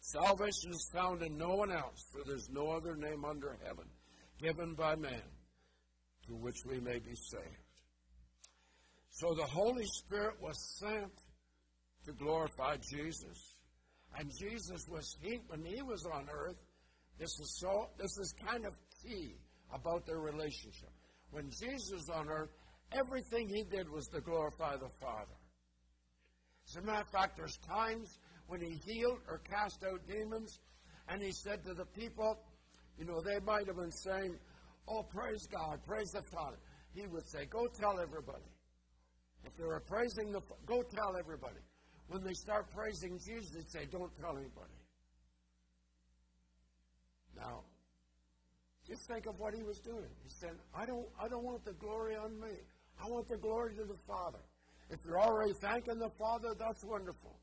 Salvation 0.00 0.70
is 0.70 0.90
found 0.92 1.22
in 1.22 1.36
no 1.36 1.54
one 1.54 1.72
else, 1.72 2.04
for 2.12 2.22
there's 2.26 2.48
no 2.50 2.70
other 2.70 2.94
name 2.96 3.24
under 3.24 3.56
heaven 3.64 3.86
given 4.38 4.74
by 4.74 4.94
man 4.94 5.22
to 6.26 6.34
which 6.34 6.64
we 6.66 6.78
may 6.80 6.98
be 6.98 7.14
saved. 7.14 7.65
So 9.16 9.32
the 9.32 9.46
Holy 9.46 9.86
Spirit 9.86 10.34
was 10.42 10.58
sent 10.78 11.10
to 12.04 12.12
glorify 12.12 12.76
Jesus. 12.76 13.54
And 14.18 14.30
Jesus 14.38 14.86
was 14.90 15.16
he 15.22 15.40
when 15.48 15.64
he 15.64 15.80
was 15.80 16.04
on 16.12 16.28
earth, 16.30 16.58
this 17.18 17.30
is 17.40 17.56
so 17.58 17.88
this 17.96 18.18
is 18.18 18.34
kind 18.46 18.66
of 18.66 18.74
key 19.02 19.36
about 19.72 20.04
their 20.04 20.18
relationship. 20.18 20.90
When 21.30 21.48
Jesus 21.48 21.92
was 21.92 22.10
on 22.10 22.28
earth, 22.28 22.50
everything 22.92 23.48
he 23.48 23.64
did 23.64 23.88
was 23.88 24.06
to 24.08 24.20
glorify 24.20 24.76
the 24.76 24.90
Father. 25.00 25.38
As 26.68 26.76
a 26.76 26.82
matter 26.82 27.00
of 27.00 27.08
fact, 27.08 27.38
there's 27.38 27.56
times 27.66 28.18
when 28.48 28.60
he 28.60 28.78
healed 28.84 29.20
or 29.30 29.38
cast 29.38 29.82
out 29.82 30.06
demons, 30.06 30.60
and 31.08 31.22
he 31.22 31.32
said 31.32 31.64
to 31.64 31.72
the 31.72 31.86
people, 31.86 32.38
you 32.98 33.06
know, 33.06 33.22
they 33.22 33.40
might 33.40 33.66
have 33.66 33.76
been 33.76 33.92
saying, 33.92 34.36
Oh, 34.86 35.04
praise 35.04 35.48
God, 35.50 35.80
praise 35.86 36.10
the 36.10 36.22
Father. 36.34 36.58
He 36.94 37.06
would 37.06 37.26
say, 37.26 37.46
Go 37.46 37.66
tell 37.66 37.98
everybody. 37.98 38.44
If 39.46 39.56
they 39.56 39.64
were 39.64 39.80
praising 39.80 40.32
the 40.32 40.40
go 40.66 40.82
tell 40.82 41.16
everybody. 41.16 41.62
When 42.08 42.22
they 42.22 42.34
start 42.34 42.70
praising 42.70 43.18
Jesus, 43.18 43.50
they 43.54 43.80
say, 43.80 43.86
Don't 43.90 44.14
tell 44.16 44.36
anybody. 44.36 44.74
Now, 47.36 47.62
just 48.86 49.06
think 49.08 49.26
of 49.26 49.34
what 49.38 49.54
he 49.54 49.62
was 49.62 49.78
doing. 49.80 50.10
He 50.22 50.30
said, 50.30 50.54
I 50.74 50.86
don't, 50.86 51.06
I 51.20 51.28
don't 51.28 51.44
want 51.44 51.64
the 51.64 51.74
glory 51.74 52.16
on 52.16 52.38
me. 52.40 52.54
I 53.02 53.08
want 53.08 53.28
the 53.28 53.36
glory 53.36 53.74
to 53.76 53.84
the 53.84 53.98
Father. 54.06 54.42
If 54.88 54.98
you're 55.04 55.20
already 55.20 55.52
thanking 55.60 55.98
the 55.98 56.10
Father, 56.18 56.54
that's 56.58 56.84
wonderful. 56.84 57.36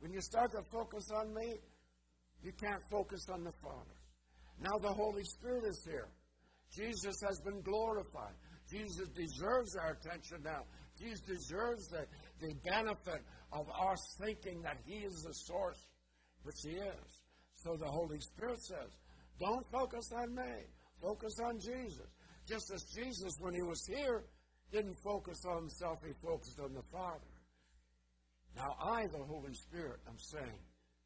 When 0.00 0.12
you 0.12 0.20
start 0.20 0.52
to 0.52 0.62
focus 0.70 1.04
on 1.14 1.34
me, 1.34 1.56
you 2.42 2.52
can't 2.52 2.82
focus 2.90 3.26
on 3.32 3.44
the 3.44 3.52
Father. 3.62 3.96
Now 4.60 4.76
the 4.80 4.92
Holy 4.92 5.24
Spirit 5.24 5.64
is 5.64 5.82
here. 5.84 6.08
Jesus 6.76 7.16
has 7.26 7.40
been 7.40 7.62
glorified. 7.62 8.36
Jesus 8.70 9.08
deserves 9.08 9.74
our 9.76 9.98
attention 9.98 10.42
now. 10.44 10.62
Jesus 11.00 11.20
deserves 11.20 11.88
the, 11.88 12.04
the 12.40 12.54
benefit 12.64 13.22
of 13.52 13.66
us 13.70 14.16
thinking 14.20 14.62
that 14.62 14.76
He 14.84 14.98
is 14.98 15.22
the 15.22 15.32
source, 15.32 15.80
which 16.42 16.60
He 16.62 16.76
is. 16.76 17.10
So 17.56 17.76
the 17.76 17.90
Holy 17.90 18.20
Spirit 18.20 18.60
says, 18.62 18.90
don't 19.40 19.64
focus 19.72 20.12
on 20.14 20.34
me. 20.34 20.68
Focus 21.00 21.32
on 21.42 21.58
Jesus. 21.58 22.06
Just 22.46 22.70
as 22.74 22.84
Jesus, 22.94 23.32
when 23.40 23.54
He 23.54 23.62
was 23.62 23.86
here, 23.86 24.24
didn't 24.70 24.96
focus 25.02 25.40
on 25.48 25.64
Himself, 25.64 25.98
He 26.04 26.12
focused 26.22 26.60
on 26.60 26.74
the 26.74 26.84
Father. 26.92 27.32
Now 28.56 28.76
I, 28.82 29.06
the 29.06 29.24
Holy 29.24 29.54
Spirit, 29.54 30.00
am 30.06 30.18
saying, 30.18 30.60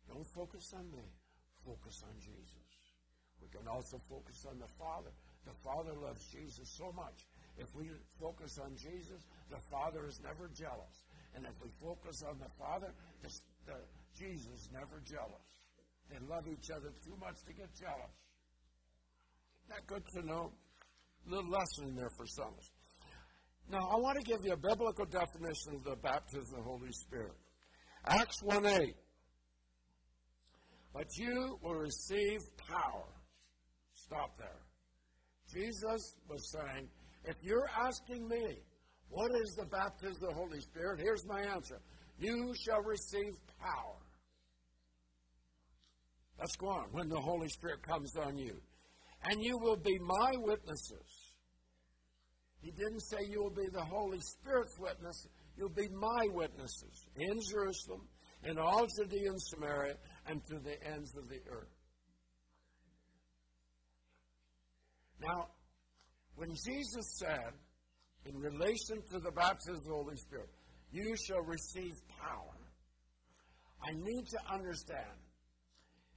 don't 0.09 0.27
focus 0.35 0.73
on 0.75 0.91
me. 0.91 1.05
Focus 1.65 2.03
on 2.05 2.15
Jesus. 2.19 2.67
We 3.41 3.49
can 3.49 3.69
also 3.69 3.99
focus 4.09 4.45
on 4.51 4.59
the 4.59 4.69
Father. 4.79 5.11
The 5.45 5.57
Father 5.63 5.93
loves 6.01 6.25
Jesus 6.33 6.69
so 6.77 6.93
much. 6.93 7.25
If 7.59 7.69
we 7.77 7.91
focus 8.21 8.59
on 8.59 8.77
Jesus, 8.77 9.23
the 9.51 9.61
Father 9.71 10.07
is 10.09 10.21
never 10.23 10.51
jealous. 10.55 11.05
And 11.35 11.45
if 11.45 11.55
we 11.63 11.71
focus 11.81 12.23
on 12.29 12.39
the 12.39 12.51
Father, 12.59 12.93
the, 13.23 13.31
the, 13.67 13.77
Jesus 14.19 14.47
is 14.47 14.69
never 14.73 15.03
jealous. 15.07 15.47
They 16.11 16.19
love 16.29 16.47
each 16.47 16.71
other 16.71 16.91
too 17.05 17.17
much 17.21 17.39
to 17.47 17.53
get 17.53 17.71
jealous. 17.75 18.15
Not 19.69 19.87
good 19.87 20.03
to 20.15 20.27
know. 20.27 20.53
Little 21.27 21.51
lesson 21.51 21.97
there 21.97 22.11
for 22.17 22.27
some 22.27 22.53
of 22.53 22.59
us. 22.59 22.71
Now, 23.71 23.89
I 23.91 23.97
want 23.97 24.19
to 24.19 24.25
give 24.25 24.41
you 24.45 24.53
a 24.53 24.57
biblical 24.57 25.07
definition 25.07 25.77
of 25.77 25.85
the 25.85 25.97
baptism 25.97 26.59
of 26.59 26.65
the 26.65 26.71
Holy 26.71 26.93
Spirit. 26.93 27.33
Acts 28.07 28.43
1 28.43 28.67
8. 28.67 28.95
But 30.93 31.07
you 31.17 31.59
will 31.63 31.75
receive 31.77 32.41
power. 32.69 33.09
Stop 33.95 34.37
there. 34.39 34.61
Jesus 35.51 36.17
was 36.29 36.53
saying, 36.53 36.89
if 37.25 37.37
you're 37.43 37.69
asking 37.87 38.29
me, 38.29 38.59
what 39.09 39.31
is 39.43 39.55
the 39.57 39.67
baptism 39.67 40.17
of 40.23 40.29
the 40.31 40.35
Holy 40.35 40.61
Spirit? 40.61 41.01
Here's 41.01 41.25
my 41.27 41.41
answer. 41.41 41.81
You 42.19 42.53
shall 42.65 42.83
receive 42.83 43.33
power. 43.61 43.97
Let's 46.39 46.57
go 46.57 46.69
on. 46.69 46.87
When 46.93 47.09
the 47.09 47.21
Holy 47.21 47.49
Spirit 47.49 47.83
comes 47.83 48.17
on 48.17 48.37
you. 48.37 48.61
And 49.25 49.43
you 49.43 49.57
will 49.59 49.77
be 49.77 49.99
my 49.99 50.33
witnesses. 50.37 51.25
He 52.61 52.71
didn't 52.71 53.01
say 53.01 53.19
you 53.31 53.43
will 53.43 53.55
be 53.55 53.69
the 53.73 53.85
Holy 53.85 54.21
Spirit's 54.21 54.79
witness. 54.79 55.27
You'll 55.57 55.69
be 55.69 55.89
my 55.89 56.29
witnesses 56.33 57.07
in 57.17 57.41
Jerusalem, 57.41 58.09
in 58.43 58.59
all 58.59 58.87
Judea 58.99 59.31
and 59.31 59.41
Samaria, 59.41 59.95
and 60.27 60.43
to 60.47 60.59
the 60.59 60.83
ends 60.87 61.17
of 61.17 61.29
the 61.29 61.41
earth. 61.51 61.69
Now, 65.21 65.49
when 66.37 66.51
Jesus 66.51 67.19
said, 67.19 67.53
in 68.27 68.39
relation 68.39 69.03
to 69.13 69.19
the 69.19 69.31
baptism 69.31 69.77
of 69.77 69.85
the 69.85 69.91
Holy 69.91 70.17
Spirit, 70.17 70.49
you 70.91 71.15
shall 71.27 71.43
receive 71.43 71.95
power, 72.21 72.57
I 73.83 73.93
need 73.93 74.27
to 74.29 74.53
understand. 74.53 75.19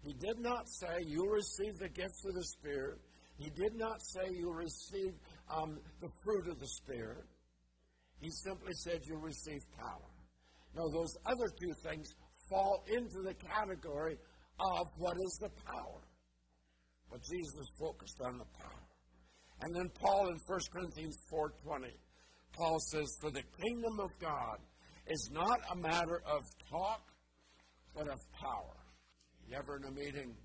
He 0.03 0.13
did 0.13 0.39
not 0.39 0.69
say 0.69 1.03
you'll 1.05 1.27
receive 1.27 1.77
the 1.79 1.89
gifts 1.89 2.23
of 2.25 2.35
the 2.35 2.43
Spirit. 2.43 2.99
He 3.37 3.49
did 3.49 3.75
not 3.75 4.01
say 4.01 4.29
you'll 4.31 4.53
receive 4.53 5.13
um, 5.53 5.79
the 5.99 6.09
fruit 6.23 6.47
of 6.47 6.59
the 6.59 6.67
Spirit. 6.67 7.25
He 8.21 8.29
simply 8.31 8.73
said 8.73 9.01
you'll 9.03 9.19
receive 9.19 9.61
power. 9.77 10.09
Now, 10.75 10.87
those 10.87 11.13
other 11.25 11.49
two 11.59 11.73
things 11.83 12.07
fall 12.49 12.83
into 12.87 13.21
the 13.21 13.33
category 13.33 14.17
of 14.59 14.87
what 14.97 15.17
is 15.17 15.39
the 15.41 15.49
power. 15.65 16.01
But 17.11 17.21
Jesus 17.23 17.67
focused 17.79 18.19
on 18.25 18.37
the 18.37 18.45
power. 18.59 18.76
And 19.61 19.75
then 19.75 19.89
Paul 19.99 20.29
in 20.29 20.37
1 20.45 20.59
Corinthians 20.71 21.17
4.20, 21.31 21.89
Paul 22.53 22.79
says, 22.91 23.07
For 23.21 23.31
the 23.31 23.43
kingdom 23.63 23.99
of 23.99 24.09
God 24.19 24.57
is 25.07 25.29
not 25.31 25.59
a 25.71 25.75
matter 25.75 26.21
of 26.25 26.41
talk, 26.69 27.01
but 27.95 28.07
of 28.07 28.19
power. 28.39 28.77
You 29.47 29.55
ever 29.57 29.77
in 29.77 29.85
a 29.85 29.91
meeting 29.91 30.35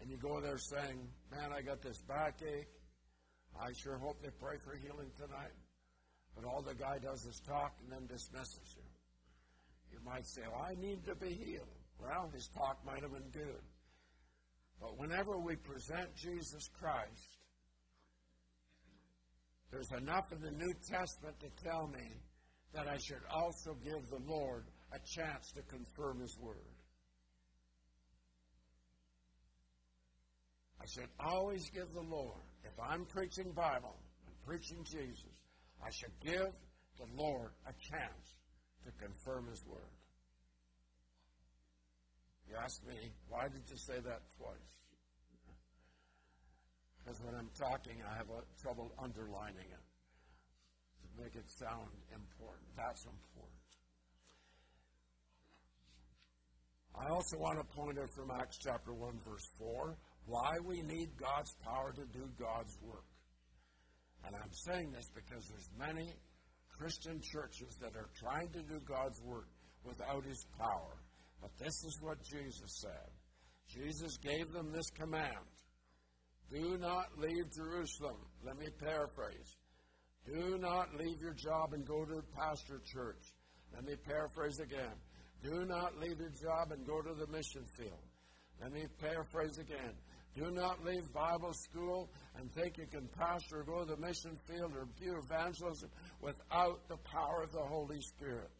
and 0.00 0.10
you 0.10 0.16
go 0.16 0.40
there 0.40 0.58
saying, 0.58 0.98
Man, 1.30 1.50
I 1.56 1.62
got 1.62 1.82
this 1.82 2.00
backache. 2.08 2.68
I 3.60 3.72
sure 3.82 3.98
hope 3.98 4.20
they 4.22 4.30
pray 4.40 4.56
for 4.64 4.76
healing 4.76 5.10
tonight. 5.16 5.54
But 6.34 6.44
all 6.44 6.62
the 6.62 6.74
guy 6.74 6.98
does 6.98 7.24
is 7.24 7.40
talk 7.46 7.76
and 7.82 7.92
then 7.92 8.06
dismisses 8.06 8.74
you. 8.76 8.82
You 9.92 9.98
might 10.04 10.26
say, 10.26 10.42
Well, 10.50 10.66
I 10.68 10.74
need 10.74 11.04
to 11.06 11.14
be 11.14 11.32
healed. 11.32 11.68
Well, 12.00 12.30
his 12.34 12.48
talk 12.48 12.84
might 12.84 13.02
have 13.02 13.12
been 13.12 13.30
good. 13.32 13.62
But 14.80 14.98
whenever 14.98 15.38
we 15.38 15.56
present 15.56 16.14
Jesus 16.16 16.68
Christ, 16.78 17.38
there's 19.74 19.90
enough 20.02 20.30
in 20.30 20.40
the 20.40 20.52
New 20.52 20.72
Testament 20.88 21.34
to 21.40 21.64
tell 21.64 21.88
me 21.88 22.22
that 22.72 22.86
I 22.86 22.96
should 22.98 23.22
also 23.28 23.76
give 23.82 24.08
the 24.08 24.20
Lord 24.24 24.64
a 24.92 24.98
chance 25.04 25.50
to 25.56 25.62
confirm 25.62 26.20
His 26.20 26.38
Word. 26.38 26.70
I 30.80 30.86
should 30.86 31.10
always 31.18 31.68
give 31.70 31.92
the 31.92 32.06
Lord, 32.08 32.38
if 32.62 32.72
I'm 32.80 33.04
preaching 33.06 33.50
Bible 33.50 33.96
and 34.26 34.34
preaching 34.46 34.84
Jesus, 34.84 35.34
I 35.84 35.90
should 35.90 36.14
give 36.20 36.52
the 36.98 37.06
Lord 37.16 37.50
a 37.66 37.72
chance 37.72 38.34
to 38.84 38.92
confirm 39.04 39.48
His 39.48 39.64
Word. 39.66 39.90
You 42.48 42.54
ask 42.62 42.86
me, 42.86 43.10
why 43.28 43.48
did 43.48 43.68
you 43.68 43.76
say 43.76 43.98
that 44.04 44.22
twice? 44.38 44.73
Because 47.04 47.20
when 47.20 47.34
I'm 47.34 47.50
talking, 47.52 48.00
I 48.00 48.16
have 48.16 48.32
a, 48.32 48.40
trouble 48.62 48.90
underlining 48.96 49.68
it 49.68 49.84
to 51.04 51.22
make 51.22 51.36
it 51.36 51.44
sound 51.60 51.92
important. 52.08 52.64
That's 52.76 53.04
important. 53.04 53.60
I 56.96 57.12
also 57.12 57.36
want 57.36 57.58
to 57.60 57.76
point 57.76 57.98
out 57.98 58.08
from 58.16 58.30
Acts 58.30 58.56
chapter 58.56 58.94
1, 58.94 59.20
verse 59.20 59.44
4, 59.58 59.98
why 60.24 60.52
we 60.64 60.80
need 60.80 61.10
God's 61.20 61.52
power 61.60 61.92
to 61.92 62.06
do 62.16 62.24
God's 62.38 62.78
work. 62.80 63.04
And 64.24 64.34
I'm 64.34 64.52
saying 64.64 64.92
this 64.92 65.10
because 65.12 65.44
there's 65.48 65.70
many 65.76 66.14
Christian 66.78 67.20
churches 67.20 67.76
that 67.82 67.94
are 67.96 68.08
trying 68.16 68.48
to 68.52 68.62
do 68.62 68.80
God's 68.88 69.20
work 69.20 69.48
without 69.84 70.24
his 70.24 70.46
power. 70.56 70.96
But 71.42 71.50
this 71.58 71.74
is 71.84 71.98
what 72.00 72.16
Jesus 72.22 72.80
said. 72.80 73.10
Jesus 73.68 74.16
gave 74.22 74.50
them 74.52 74.72
this 74.72 74.88
command 74.96 75.44
Do 76.54 76.78
not 76.78 77.06
leave 77.18 77.50
Jerusalem. 77.52 78.18
Let 78.46 78.58
me 78.58 78.66
paraphrase. 78.78 79.56
Do 80.24 80.56
not 80.56 80.94
leave 80.94 81.20
your 81.20 81.34
job 81.34 81.72
and 81.72 81.84
go 81.84 82.04
to 82.04 82.18
a 82.18 82.38
pastor 82.38 82.80
church. 82.92 83.20
Let 83.74 83.84
me 83.84 83.94
paraphrase 84.06 84.60
again. 84.60 84.94
Do 85.42 85.64
not 85.64 85.98
leave 85.98 86.20
your 86.20 86.30
job 86.30 86.70
and 86.70 86.86
go 86.86 87.02
to 87.02 87.12
the 87.12 87.26
mission 87.26 87.64
field. 87.76 87.98
Let 88.62 88.72
me 88.72 88.84
paraphrase 89.00 89.58
again. 89.58 89.94
Do 90.36 90.52
not 90.52 90.84
leave 90.84 91.12
Bible 91.12 91.52
school 91.54 92.08
and 92.36 92.52
think 92.52 92.78
you 92.78 92.86
can 92.86 93.08
pastor 93.18 93.60
or 93.60 93.64
go 93.64 93.84
to 93.84 93.96
the 93.96 94.00
mission 94.00 94.36
field 94.48 94.74
or 94.76 94.86
do 94.96 95.20
evangelism 95.24 95.90
without 96.20 96.88
the 96.88 96.98
power 96.98 97.42
of 97.42 97.50
the 97.50 97.62
Holy 97.62 98.00
Spirit. 98.00 98.50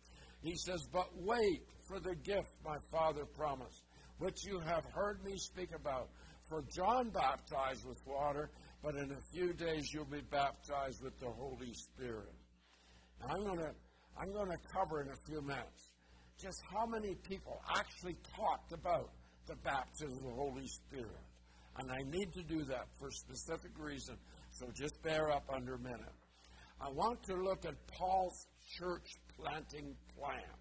He 0.42 0.56
says, 0.56 0.84
But 0.92 1.10
wait 1.14 1.62
for 1.86 2.00
the 2.00 2.16
gift 2.16 2.50
my 2.64 2.76
Father 2.90 3.24
promised, 3.24 3.82
which 4.18 4.44
you 4.44 4.58
have 4.60 4.84
heard 4.92 5.24
me 5.24 5.36
speak 5.36 5.70
about. 5.74 6.10
For 6.48 6.62
John 6.74 7.10
baptized 7.10 7.86
with 7.86 7.98
water, 8.06 8.50
but 8.82 8.94
in 8.96 9.10
a 9.10 9.20
few 9.32 9.54
days 9.54 9.88
you'll 9.92 10.04
be 10.04 10.20
baptized 10.30 11.02
with 11.02 11.18
the 11.18 11.30
Holy 11.30 11.72
Spirit. 11.72 12.34
Now, 13.20 13.34
I'm 13.34 13.44
going 13.44 13.58
to 13.58 13.72
I'm 14.16 14.32
going 14.32 14.50
to 14.50 14.58
cover 14.72 15.02
in 15.02 15.08
a 15.08 15.16
few 15.26 15.42
minutes 15.42 15.90
just 16.40 16.62
how 16.72 16.86
many 16.86 17.16
people 17.28 17.60
actually 17.76 18.16
talked 18.36 18.72
about 18.72 19.10
the 19.46 19.56
baptism 19.56 20.12
of 20.12 20.22
the 20.22 20.34
Holy 20.34 20.66
Spirit. 20.66 21.24
And 21.78 21.90
I 21.90 21.98
need 22.08 22.32
to 22.34 22.42
do 22.42 22.64
that 22.64 22.86
for 22.98 23.08
a 23.08 23.12
specific 23.12 23.72
reason, 23.78 24.16
so 24.50 24.66
just 24.74 25.02
bear 25.02 25.30
up 25.32 25.44
under 25.52 25.74
a 25.74 25.78
minute. 25.78 26.14
I 26.80 26.90
want 26.90 27.22
to 27.24 27.34
look 27.34 27.64
at 27.64 27.74
Paul's 27.88 28.46
church 28.78 29.06
planting 29.36 29.96
plan. 30.16 30.54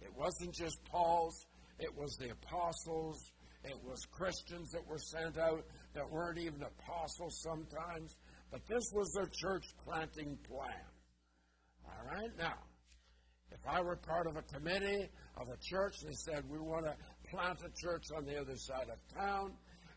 It 0.00 0.10
wasn't 0.16 0.54
just 0.54 0.76
Paul's, 0.84 1.46
it 1.78 1.90
was 1.96 2.16
the 2.20 2.30
apostles, 2.30 3.18
it 3.64 3.78
was 3.84 4.04
Christians 4.10 4.70
that 4.72 4.86
were 4.86 4.98
sent 4.98 5.38
out 5.38 5.64
that 5.94 6.10
weren't 6.10 6.38
even 6.38 6.62
apostles 6.62 7.40
sometimes, 7.42 8.16
but 8.50 8.66
this 8.66 8.84
was 8.92 9.10
their 9.14 9.28
church 9.40 9.64
planting 9.84 10.36
plan. 10.48 10.84
All 11.86 12.06
right, 12.06 12.30
now, 12.38 12.58
if 13.50 13.60
I 13.68 13.80
were 13.80 13.96
part 13.96 14.26
of 14.26 14.36
a 14.36 14.42
committee 14.42 15.08
of 15.36 15.48
a 15.48 15.56
church 15.60 15.94
and 16.02 16.10
they 16.10 16.32
said, 16.32 16.44
we 16.48 16.58
want 16.58 16.86
to 16.86 16.96
plant 17.30 17.60
a 17.60 17.70
church 17.80 18.04
on 18.16 18.24
the 18.24 18.40
other 18.40 18.56
side 18.56 18.88
of 18.90 19.16
town, 19.16 19.52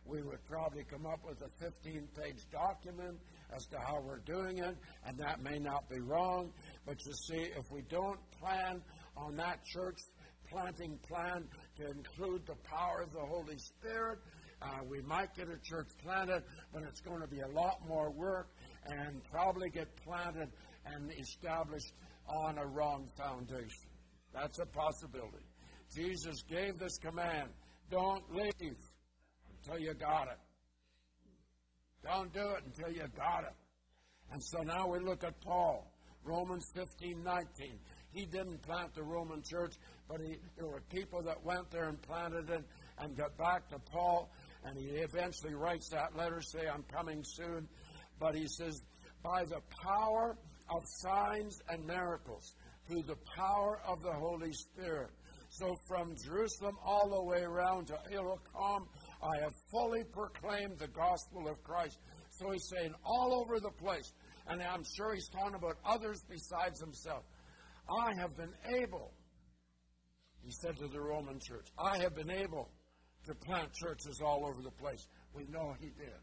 we 0.05 0.21
would 0.21 0.43
probably 0.45 0.83
come 0.83 1.05
up 1.05 1.19
with 1.27 1.41
a 1.41 1.49
15 1.59 2.07
page 2.15 2.45
document 2.51 3.17
as 3.55 3.65
to 3.67 3.77
how 3.79 4.01
we're 4.05 4.19
doing 4.19 4.59
it, 4.59 4.77
and 5.05 5.17
that 5.17 5.41
may 5.41 5.57
not 5.57 5.89
be 5.89 5.99
wrong. 5.99 6.51
But 6.85 6.97
you 7.05 7.13
see, 7.27 7.43
if 7.43 7.63
we 7.71 7.81
don't 7.89 8.19
plan 8.39 8.81
on 9.17 9.35
that 9.37 9.65
church 9.65 9.97
planting 10.51 10.99
plan 11.07 11.47
to 11.77 11.89
include 11.89 12.45
the 12.45 12.55
power 12.63 13.01
of 13.01 13.11
the 13.11 13.19
Holy 13.19 13.57
Spirit, 13.57 14.19
uh, 14.61 14.79
we 14.89 15.01
might 15.01 15.33
get 15.35 15.47
a 15.49 15.57
church 15.63 15.89
planted, 16.03 16.43
but 16.73 16.83
it's 16.83 17.01
going 17.01 17.21
to 17.21 17.27
be 17.27 17.41
a 17.41 17.47
lot 17.47 17.79
more 17.87 18.11
work 18.11 18.49
and 18.85 19.21
probably 19.31 19.69
get 19.69 19.87
planted 20.03 20.49
and 20.85 21.11
established 21.19 21.91
on 22.27 22.57
a 22.57 22.65
wrong 22.65 23.07
foundation. 23.17 23.89
That's 24.33 24.59
a 24.59 24.65
possibility. 24.65 25.45
Jesus 25.93 26.41
gave 26.49 26.77
this 26.79 26.97
command 26.97 27.49
don't 27.89 28.23
leave 28.33 28.77
until 29.63 29.79
you 29.79 29.93
got 29.93 30.27
it. 30.27 30.39
Don't 32.03 32.33
do 32.33 32.39
it 32.39 32.63
until 32.65 32.91
you 32.91 33.03
got 33.15 33.43
it. 33.43 33.53
And 34.31 34.41
so 34.43 34.63
now 34.63 34.87
we 34.87 34.99
look 34.99 35.23
at 35.23 35.39
Paul, 35.41 35.91
Romans 36.23 36.65
15 36.75 37.23
19. 37.23 37.79
He 38.11 38.25
didn't 38.25 38.61
plant 38.63 38.95
the 38.95 39.03
Roman 39.03 39.43
church, 39.43 39.75
but 40.07 40.21
he, 40.21 40.37
there 40.57 40.67
were 40.67 40.81
people 40.91 41.21
that 41.23 41.43
went 41.43 41.69
there 41.71 41.89
and 41.89 42.01
planted 42.01 42.49
it 42.49 42.63
and 42.99 43.17
got 43.17 43.37
back 43.37 43.69
to 43.69 43.79
Paul, 43.91 44.31
and 44.63 44.77
he 44.77 44.87
eventually 44.97 45.53
writes 45.53 45.89
that 45.89 46.15
letter, 46.15 46.41
say, 46.41 46.67
I'm 46.67 46.83
coming 46.83 47.23
soon. 47.23 47.67
But 48.19 48.35
he 48.35 48.47
says, 48.47 48.81
by 49.23 49.43
the 49.43 49.61
power 49.83 50.37
of 50.69 50.81
signs 51.01 51.59
and 51.69 51.85
miracles 51.85 52.53
through 52.87 53.03
the 53.03 53.17
power 53.35 53.79
of 53.87 54.01
the 54.01 54.13
Holy 54.13 54.53
Spirit. 54.53 55.09
So 55.49 55.73
from 55.87 56.15
Jerusalem 56.23 56.75
all 56.83 57.09
the 57.09 57.23
way 57.23 57.41
around 57.41 57.87
to 57.87 57.97
Illyricum, 58.11 58.87
I 59.21 59.41
have 59.41 59.53
fully 59.71 60.03
proclaimed 60.11 60.79
the 60.79 60.87
gospel 60.87 61.47
of 61.47 61.61
Christ. 61.63 61.97
So 62.29 62.51
he's 62.51 62.69
saying 62.75 62.93
all 63.05 63.33
over 63.33 63.59
the 63.59 63.71
place, 63.71 64.11
and 64.47 64.61
I'm 64.61 64.83
sure 64.95 65.13
he's 65.13 65.29
talking 65.29 65.55
about 65.55 65.77
others 65.85 66.21
besides 66.29 66.79
himself. 66.79 67.23
I 67.89 68.13
have 68.19 68.35
been 68.35 68.53
able, 68.81 69.13
he 70.45 70.51
said 70.51 70.77
to 70.77 70.87
the 70.87 71.01
Roman 71.01 71.39
church, 71.39 71.67
I 71.77 71.97
have 71.97 72.15
been 72.15 72.29
able 72.29 72.69
to 73.25 73.33
plant 73.33 73.73
churches 73.73 74.21
all 74.23 74.45
over 74.45 74.61
the 74.61 74.69
place. 74.69 75.07
We 75.33 75.45
know 75.45 75.75
he 75.79 75.87
did. 75.87 76.21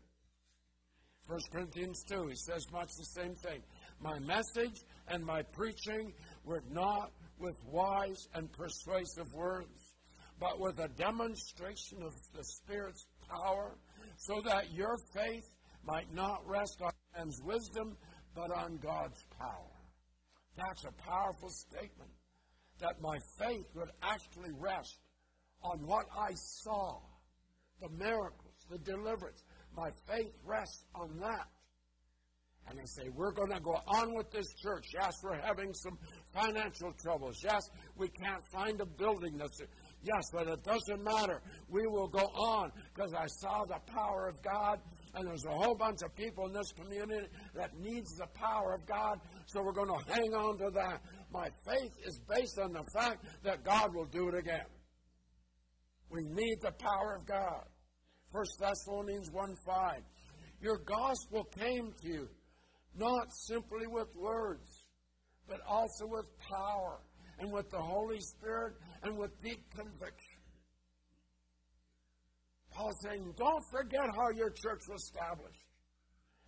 1 1.26 1.40
Corinthians 1.52 2.04
2, 2.08 2.28
he 2.28 2.36
says 2.36 2.64
much 2.72 2.88
the 2.96 3.20
same 3.20 3.34
thing. 3.34 3.62
My 4.00 4.18
message 4.20 4.80
and 5.08 5.24
my 5.24 5.42
preaching 5.42 6.12
were 6.44 6.62
not 6.70 7.10
with 7.38 7.56
wise 7.66 8.28
and 8.34 8.50
persuasive 8.52 9.32
words, 9.34 9.94
but 10.38 10.60
with 10.60 10.78
a 10.78 10.88
demonstration 10.88 12.02
of 12.02 12.12
the 12.34 12.44
Spirit's 12.44 13.06
power, 13.28 13.76
so 14.16 14.40
that 14.42 14.72
your 14.72 14.96
faith 15.14 15.48
might 15.84 16.12
not 16.14 16.46
rest 16.46 16.80
on 16.80 16.92
man's 17.16 17.40
wisdom, 17.42 17.96
but 18.34 18.50
on 18.52 18.78
God's 18.78 19.24
power. 19.36 19.72
That's 20.56 20.84
a 20.84 20.92
powerful 21.08 21.50
statement. 21.50 22.10
That 22.82 23.00
my 23.00 23.16
faith 23.38 23.64
would 23.74 23.90
actually 24.02 24.50
rest 24.58 24.98
on 25.62 25.78
what 25.86 26.06
I 26.18 26.34
saw 26.34 26.98
the 27.80 27.88
miracles, 27.90 28.54
the 28.70 28.78
deliverance. 28.78 29.42
My 29.76 29.90
faith 30.08 30.32
rests 30.44 30.84
on 30.94 31.18
that. 31.20 31.48
And 32.68 32.78
they 32.78 32.86
say, 32.86 33.08
We're 33.14 33.32
going 33.32 33.52
to 33.52 33.60
go 33.60 33.76
on 33.86 34.14
with 34.14 34.30
this 34.30 34.46
church. 34.62 34.86
Yes, 34.94 35.14
we're 35.22 35.40
having 35.40 35.72
some 35.74 35.98
financial 36.32 36.92
troubles. 37.02 37.40
Yes, 37.42 37.62
we 37.96 38.08
can't 38.08 38.42
find 38.52 38.80
a 38.80 38.86
building 38.86 39.36
that's. 39.36 39.60
Yes, 40.04 40.24
but 40.32 40.48
it 40.48 40.64
doesn't 40.64 41.04
matter. 41.04 41.40
We 41.68 41.86
will 41.86 42.08
go 42.08 42.24
on 42.24 42.72
because 42.92 43.14
I 43.14 43.26
saw 43.26 43.64
the 43.64 43.78
power 43.92 44.28
of 44.28 44.42
God, 44.42 44.80
and 45.14 45.28
there's 45.28 45.44
a 45.44 45.52
whole 45.52 45.76
bunch 45.76 46.02
of 46.02 46.14
people 46.16 46.46
in 46.46 46.52
this 46.52 46.72
community 46.72 47.28
that 47.54 47.70
needs 47.78 48.16
the 48.16 48.26
power 48.34 48.74
of 48.74 48.84
God, 48.86 49.20
so 49.46 49.62
we're 49.62 49.72
going 49.72 49.88
to 49.96 50.12
hang 50.12 50.34
on 50.34 50.58
to 50.58 50.70
that. 50.74 51.02
My 51.32 51.48
faith 51.66 51.92
is 52.04 52.20
based 52.28 52.58
on 52.58 52.72
the 52.72 52.84
fact 52.94 53.24
that 53.42 53.64
God 53.64 53.94
will 53.94 54.06
do 54.06 54.28
it 54.28 54.34
again. 54.34 54.66
We 56.10 56.24
need 56.24 56.58
the 56.60 56.72
power 56.72 57.16
of 57.18 57.26
God. 57.26 57.64
1 58.32 58.44
Thessalonians 58.60 59.30
1 59.30 59.54
5. 59.66 60.02
Your 60.60 60.78
gospel 60.78 61.44
came 61.58 61.92
to 62.02 62.08
you 62.08 62.28
not 62.94 63.26
simply 63.46 63.86
with 63.86 64.08
words, 64.14 64.84
but 65.48 65.60
also 65.66 66.06
with 66.06 66.26
power 66.38 67.00
and 67.38 67.50
with 67.50 67.70
the 67.70 67.80
Holy 67.80 68.20
Spirit 68.20 68.74
and 69.02 69.16
with 69.16 69.30
deep 69.42 69.62
conviction. 69.74 70.38
Paul's 72.70 72.94
saying, 73.02 73.34
don't 73.36 73.64
forget 73.70 74.06
how 74.16 74.30
your 74.30 74.50
church 74.50 74.82
was 74.88 75.02
established. 75.02 75.61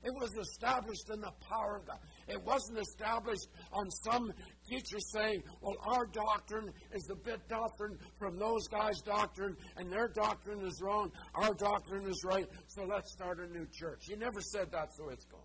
It 0.04 0.12
was 0.14 0.36
established 0.36 1.08
in 1.10 1.20
the 1.20 1.32
power 1.48 1.76
of 1.76 1.86
God. 1.86 1.98
It 2.28 2.42
wasn't 2.44 2.78
established 2.78 3.48
on 3.72 3.90
some 3.90 4.32
teacher 4.68 4.98
saying, 5.12 5.42
well, 5.62 5.76
our 5.86 6.06
doctrine 6.06 6.70
is 6.92 7.08
a 7.10 7.14
bit 7.14 7.40
different 7.48 7.98
from 8.18 8.38
those 8.38 8.68
guys' 8.68 9.00
doctrine, 9.00 9.56
and 9.76 9.90
their 9.90 10.08
doctrine 10.08 10.60
is 10.66 10.80
wrong, 10.82 11.10
our 11.34 11.54
doctrine 11.54 12.06
is 12.06 12.22
right, 12.24 12.46
so 12.66 12.84
let's 12.84 13.12
start 13.12 13.40
a 13.40 13.46
new 13.46 13.66
church. 13.72 14.04
He 14.06 14.16
never 14.16 14.40
said 14.40 14.68
that's 14.70 14.96
the 14.96 15.04
way 15.04 15.14
it's 15.14 15.24
going. 15.24 15.42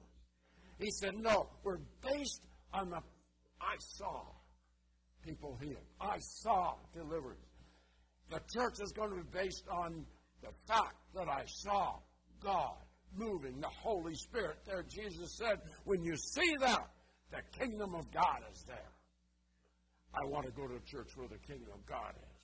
He 0.78 0.92
said, 0.92 1.16
No, 1.18 1.50
we're 1.64 1.80
based 2.02 2.42
on 2.74 2.90
the 2.90 3.02
I 3.62 3.76
saw 3.80 4.24
people 5.24 5.58
healed. 5.62 5.86
I 6.00 6.18
saw 6.20 6.76
deliverance. 6.94 7.40
The 8.30 8.42
church 8.54 8.80
is 8.82 8.92
going 8.92 9.10
to 9.10 9.18
be 9.18 9.30
based 9.32 9.66
on 9.70 10.06
the 10.42 10.52
fact 10.68 10.96
that 11.16 11.28
I 11.28 11.44
saw 11.46 12.00
God 12.42 12.78
moving, 13.16 13.60
the 13.60 13.68
Holy 13.68 14.16
Spirit 14.16 14.58
there. 14.66 14.84
Jesus 14.84 15.38
said, 15.38 15.60
when 15.86 16.04
you 16.04 16.16
see 16.16 16.56
that, 16.60 16.88
the 17.32 17.42
kingdom 17.58 17.96
of 17.96 18.12
God 18.12 18.42
is 18.52 18.64
there. 18.68 18.92
I 20.14 20.26
want 20.26 20.46
to 20.46 20.52
go 20.52 20.68
to 20.68 20.76
a 20.76 20.86
church 20.86 21.10
where 21.16 21.28
the 21.28 21.38
kingdom 21.38 21.70
of 21.74 21.86
God 21.86 22.14
is. 22.18 22.40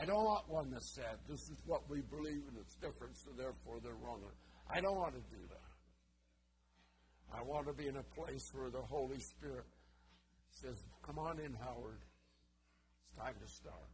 I 0.00 0.04
don't 0.04 0.24
want 0.24 0.48
one 0.48 0.70
that 0.70 0.82
said, 0.82 1.18
this 1.28 1.40
is 1.42 1.56
what 1.66 1.88
we 1.88 2.00
believe 2.02 2.42
and 2.48 2.58
it's 2.58 2.74
different, 2.74 3.16
so 3.16 3.30
therefore 3.36 3.78
they're 3.82 3.94
wrong. 3.94 4.20
I 4.74 4.80
don't 4.80 4.96
want 4.96 5.14
to 5.14 5.20
do 5.30 5.42
that. 5.48 5.74
I 7.36 7.42
want 7.42 7.66
to 7.66 7.72
be 7.72 7.88
in 7.88 7.96
a 7.96 8.02
place 8.02 8.50
where 8.52 8.70
the 8.70 8.82
Holy 8.82 9.18
Spirit 9.18 9.66
says, 10.50 10.84
Come 11.04 11.18
on 11.18 11.38
in, 11.40 11.52
Howard. 11.54 11.98
It's 13.02 13.18
time 13.18 13.34
to 13.40 13.48
start. 13.52 13.90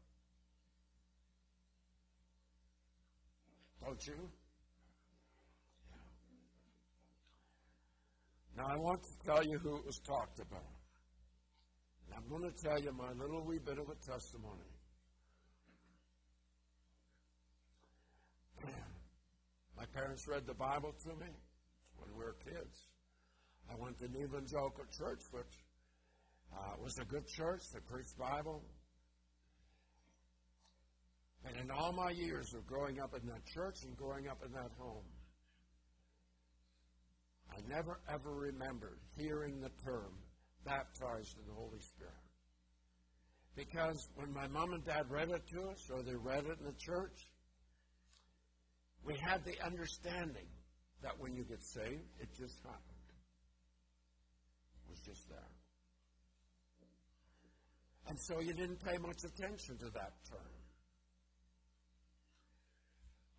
Don't 3.82 4.06
you? 4.06 4.28
Now, 8.60 8.68
I 8.68 8.76
want 8.76 9.02
to 9.04 9.08
tell 9.24 9.42
you 9.42 9.58
who 9.58 9.76
it 9.76 9.86
was 9.86 9.98
talked 10.00 10.38
about. 10.38 10.68
And 12.04 12.14
I'm 12.14 12.28
going 12.28 12.42
to 12.42 12.52
tell 12.62 12.78
you 12.78 12.92
my 12.92 13.10
little 13.12 13.42
wee 13.42 13.58
bit 13.58 13.78
of 13.78 13.88
a 13.88 13.94
testimony. 14.04 14.68
my 19.78 19.86
parents 19.94 20.28
read 20.28 20.46
the 20.46 20.52
Bible 20.52 20.92
to 21.04 21.08
me 21.08 21.32
when 21.96 22.10
we 22.12 22.22
were 22.22 22.36
kids. 22.44 22.88
I 23.72 23.76
went 23.78 23.98
to 24.00 24.04
an 24.04 24.16
evangelical 24.22 24.84
church, 24.92 25.22
which 25.30 25.64
uh, 26.52 26.74
was 26.82 26.98
a 27.00 27.06
good 27.06 27.26
church 27.28 27.62
that 27.72 27.86
preached 27.86 28.18
Bible. 28.18 28.62
And 31.46 31.56
in 31.56 31.70
all 31.70 31.92
my 31.92 32.10
years 32.10 32.52
of 32.52 32.66
growing 32.66 33.00
up 33.00 33.14
in 33.14 33.26
that 33.28 33.46
church 33.46 33.84
and 33.84 33.96
growing 33.96 34.28
up 34.28 34.44
in 34.44 34.52
that 34.52 34.72
home, 34.78 35.06
I 37.52 37.60
never 37.68 38.00
ever 38.08 38.30
remembered 38.32 38.98
hearing 39.16 39.60
the 39.60 39.70
term 39.84 40.12
baptized 40.64 41.36
in 41.38 41.46
the 41.46 41.54
Holy 41.54 41.80
Spirit. 41.80 42.14
Because 43.56 44.08
when 44.14 44.32
my 44.32 44.46
mom 44.48 44.72
and 44.72 44.84
dad 44.84 45.10
read 45.10 45.30
it 45.30 45.42
to 45.52 45.68
us, 45.70 45.90
or 45.92 46.02
they 46.02 46.14
read 46.14 46.44
it 46.46 46.58
in 46.60 46.66
the 46.66 46.78
church, 46.78 47.30
we 49.04 49.16
had 49.16 49.44
the 49.44 49.60
understanding 49.64 50.46
that 51.02 51.18
when 51.18 51.34
you 51.34 51.44
get 51.44 51.62
saved, 51.62 52.04
it 52.20 52.28
just 52.38 52.58
happened. 52.62 52.84
It 54.86 54.90
was 54.90 55.00
just 55.00 55.28
there. 55.28 55.38
And 58.08 58.18
so 58.20 58.40
you 58.40 58.52
didn't 58.52 58.84
pay 58.84 58.98
much 58.98 59.24
attention 59.24 59.78
to 59.78 59.90
that 59.94 60.12
term. 60.28 60.60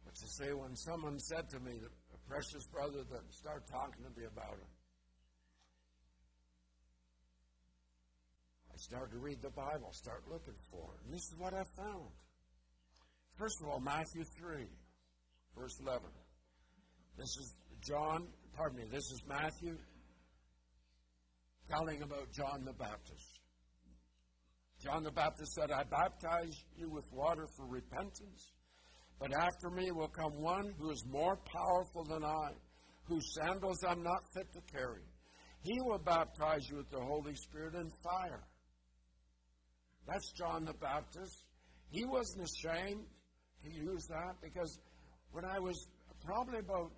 But 0.06 0.16
to 0.16 0.28
say, 0.28 0.54
when 0.54 0.76
someone 0.76 1.20
said 1.20 1.50
to 1.50 1.60
me, 1.60 1.74
a 1.74 2.01
precious 2.32 2.66
brother 2.68 3.04
that 3.12 3.20
start 3.34 3.68
talking 3.68 4.06
to 4.06 4.20
me 4.20 4.26
about 4.26 4.56
it, 4.56 4.72
I 8.72 8.78
started 8.78 9.12
to 9.12 9.20
read 9.20 9.42
the 9.42 9.50
Bible, 9.50 9.92
start 9.92 10.24
looking 10.32 10.56
for 10.72 10.96
it. 10.96 11.06
And 11.06 11.14
this 11.14 11.28
is 11.28 11.36
what 11.38 11.54
I 11.54 11.64
found. 11.76 12.08
First 13.38 13.58
of 13.62 13.68
all, 13.68 13.82
Matthew 13.82 14.24
3, 14.40 14.64
verse 15.58 15.78
11. 15.82 16.08
This 17.18 17.36
is 17.36 17.54
John, 17.86 18.28
pardon 18.56 18.80
me, 18.80 18.86
this 18.90 19.12
is 19.12 19.22
Matthew 19.28 19.76
telling 21.70 22.02
about 22.02 22.32
John 22.32 22.64
the 22.64 22.74
Baptist. 22.74 23.40
John 24.82 25.04
the 25.04 25.12
Baptist 25.12 25.54
said, 25.54 25.70
I 25.70 25.84
baptize 25.84 26.56
you 26.78 26.90
with 26.90 27.06
water 27.12 27.46
for 27.58 27.66
repentance, 27.68 28.54
but 29.22 29.32
after 29.34 29.70
me 29.70 29.92
will 29.92 30.08
come 30.08 30.42
one 30.42 30.74
who 30.80 30.90
is 30.90 31.06
more 31.08 31.38
powerful 31.46 32.04
than 32.06 32.24
I, 32.24 32.50
whose 33.04 33.24
sandals 33.36 33.78
I'm 33.88 34.02
not 34.02 34.20
fit 34.34 34.52
to 34.54 34.62
carry. 34.76 35.04
He 35.62 35.80
will 35.82 36.00
baptize 36.00 36.68
you 36.68 36.78
with 36.78 36.90
the 36.90 37.00
Holy 37.00 37.36
Spirit 37.36 37.76
and 37.76 37.92
fire. 38.04 38.44
That's 40.08 40.32
John 40.32 40.66
the 40.66 40.74
Baptist. 40.74 41.46
He 41.92 42.04
wasn't 42.04 42.50
ashamed 42.50 43.06
to 43.64 43.70
use 43.72 44.08
that 44.10 44.42
because 44.42 44.80
when 45.32 45.46
I 45.46 45.60
was 45.60 45.88
probably 46.26 46.58
about 46.58 46.92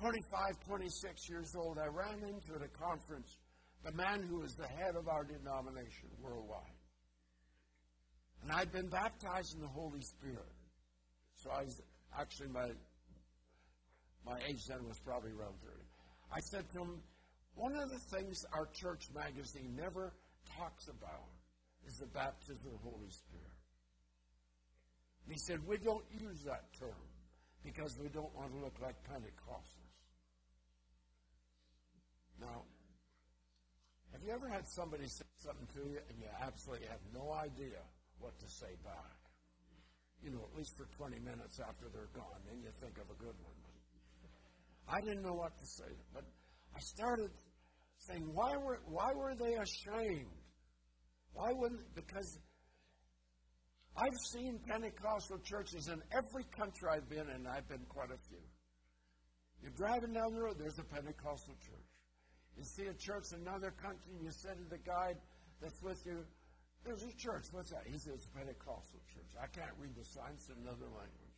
25, 0.00 0.66
26 0.66 1.28
years 1.28 1.52
old, 1.58 1.76
I 1.78 1.88
ran 1.88 2.24
into 2.26 2.54
at 2.54 2.64
a 2.64 2.72
conference 2.72 3.36
the 3.84 3.92
man 3.92 4.22
who 4.22 4.40
was 4.40 4.54
the 4.54 4.66
head 4.66 4.96
of 4.96 5.08
our 5.08 5.24
denomination 5.24 6.08
worldwide. 6.22 6.80
And 8.42 8.50
I'd 8.50 8.72
been 8.72 8.88
baptized 8.88 9.54
in 9.56 9.60
the 9.60 9.68
Holy 9.68 10.00
Spirit. 10.00 10.53
So 11.44 11.50
I 11.50 11.64
was 11.64 11.82
actually 12.18 12.48
my 12.48 12.70
my 14.24 14.38
age 14.48 14.66
then 14.66 14.88
was 14.88 14.98
probably 14.98 15.32
around 15.32 15.60
30. 15.60 15.76
I 16.32 16.40
said 16.40 16.64
to 16.72 16.78
him, 16.78 17.02
one 17.54 17.76
of 17.76 17.90
the 17.90 17.98
things 17.98 18.46
our 18.54 18.66
church 18.72 19.08
magazine 19.14 19.76
never 19.76 20.14
talks 20.56 20.88
about 20.88 21.28
is 21.86 21.98
the 21.98 22.06
baptism 22.06 22.72
of 22.72 22.72
the 22.72 22.90
Holy 22.90 23.10
Spirit. 23.10 23.52
And 25.26 25.34
he 25.34 25.38
said, 25.38 25.60
We 25.66 25.76
don't 25.76 26.04
use 26.18 26.42
that 26.44 26.72
term 26.78 27.04
because 27.62 27.98
we 28.00 28.08
don't 28.08 28.34
want 28.34 28.50
to 28.52 28.58
look 28.58 28.76
like 28.80 28.96
Pentecostals. 29.04 29.92
Now, 32.40 32.64
have 34.12 34.22
you 34.24 34.32
ever 34.32 34.48
had 34.48 34.66
somebody 34.66 35.06
say 35.08 35.24
something 35.36 35.68
to 35.74 35.90
you 35.90 35.98
and 36.08 36.18
you 36.18 36.26
absolutely 36.40 36.86
have 36.86 37.00
no 37.12 37.32
idea 37.32 37.84
what 38.18 38.38
to 38.38 38.48
say 38.48 38.72
back. 38.82 39.23
You 40.24 40.30
know, 40.32 40.48
at 40.50 40.56
least 40.56 40.72
for 40.76 40.88
20 40.96 41.20
minutes 41.20 41.60
after 41.60 41.92
they're 41.92 42.08
gone, 42.16 42.40
then 42.48 42.58
you 42.64 42.72
think 42.80 42.96
of 42.96 43.10
a 43.12 43.18
good 43.20 43.36
one. 43.44 43.52
I 44.88 45.00
didn't 45.00 45.22
know 45.22 45.34
what 45.34 45.52
to 45.58 45.66
say, 45.66 45.92
but 46.12 46.24
I 46.74 46.80
started 46.80 47.30
saying, 47.98 48.28
why 48.32 48.56
were, 48.56 48.80
why 48.86 49.12
were 49.12 49.34
they 49.34 49.54
ashamed? 49.54 50.32
Why 51.32 51.52
wouldn't, 51.52 51.94
because 51.94 52.38
I've 53.96 54.18
seen 54.32 54.60
Pentecostal 54.66 55.38
churches 55.44 55.88
in 55.88 56.02
every 56.12 56.44
country 56.56 56.88
I've 56.90 57.08
been 57.08 57.28
in, 57.28 57.46
I've 57.46 57.68
been 57.68 57.84
quite 57.88 58.10
a 58.10 58.18
few. 58.28 58.42
You're 59.62 59.76
driving 59.76 60.12
down 60.12 60.34
the 60.34 60.40
road, 60.40 60.56
there's 60.58 60.78
a 60.78 60.84
Pentecostal 60.84 61.54
church. 61.64 61.92
You 62.56 62.64
see 62.64 62.86
a 62.86 62.94
church 62.94 63.24
in 63.32 63.40
another 63.40 63.72
country, 63.82 64.12
and 64.16 64.22
you 64.22 64.30
say 64.30 64.50
to 64.54 64.68
the 64.68 64.78
guide 64.78 65.16
that's 65.60 65.80
with 65.82 66.00
you, 66.04 66.24
there's 66.84 67.02
a 67.02 67.16
church. 67.16 67.44
What's 67.50 67.70
that? 67.70 67.82
He 67.86 67.98
says 67.98 68.28
Pentecostal 68.36 69.00
church. 69.12 69.32
I 69.40 69.46
can't 69.46 69.72
read 69.80 69.96
the 69.96 70.04
signs 70.04 70.48
in 70.48 70.62
another 70.62 70.86
language. 70.92 71.34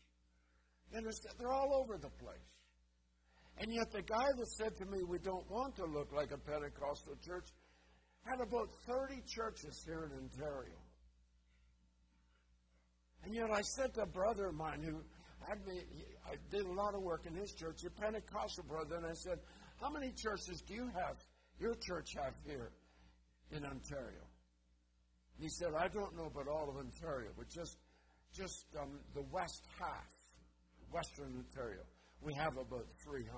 And 0.93 1.07
they're 1.39 1.53
all 1.53 1.75
over 1.75 1.99
the 1.99 2.11
place. 2.11 2.51
And 3.59 3.73
yet 3.73 3.91
the 3.91 4.03
guy 4.03 4.27
that 4.37 4.49
said 4.59 4.77
to 4.79 4.87
me, 4.87 5.03
we 5.09 5.19
don't 5.19 5.49
want 5.51 5.77
to 5.77 5.87
look 5.87 6.13
like 6.13 6.31
a 6.31 6.39
Pentecostal 6.39 7.17
church, 7.25 7.47
had 8.25 8.41
about 8.41 8.69
30 8.87 9.23
churches 9.27 9.83
here 9.87 10.11
in 10.11 10.13
Ontario. 10.13 10.77
And 13.25 13.35
yet 13.35 13.51
I 13.51 13.63
said 13.63 13.95
to 13.95 14.03
a 14.03 14.07
brother 14.07 14.49
of 14.49 14.55
mine 14.55 14.83
who 14.83 15.01
had 15.49 15.65
me, 15.67 15.81
I 16.27 16.35
did 16.51 16.67
a 16.67 16.73
lot 16.73 16.95
of 16.95 17.03
work 17.03 17.25
in 17.27 17.35
his 17.35 17.53
church, 17.53 17.85
a 17.87 17.91
Pentecostal 17.91 18.65
brother, 18.65 18.97
and 18.97 19.07
I 19.07 19.15
said, 19.15 19.39
how 19.81 19.91
many 19.91 20.13
churches 20.17 20.63
do 20.67 20.75
you 20.75 20.91
have, 20.95 21.17
your 21.59 21.75
church 21.75 22.09
have 22.23 22.35
here 22.45 22.73
in 23.51 23.65
Ontario? 23.65 24.26
He 25.39 25.49
said, 25.49 25.69
I 25.79 25.89
don't 25.89 26.17
know 26.17 26.27
about 26.27 26.49
all 26.49 26.69
of 26.69 26.77
Ontario, 26.77 27.31
but 27.37 27.49
just, 27.49 27.77
just 28.33 28.65
um, 28.81 29.01
the 29.15 29.23
west 29.31 29.67
half, 29.79 30.11
western 30.91 31.45
Ontario, 31.45 31.83
we 32.23 32.33
have 32.35 32.57
about 32.57 32.87
300. 33.05 33.29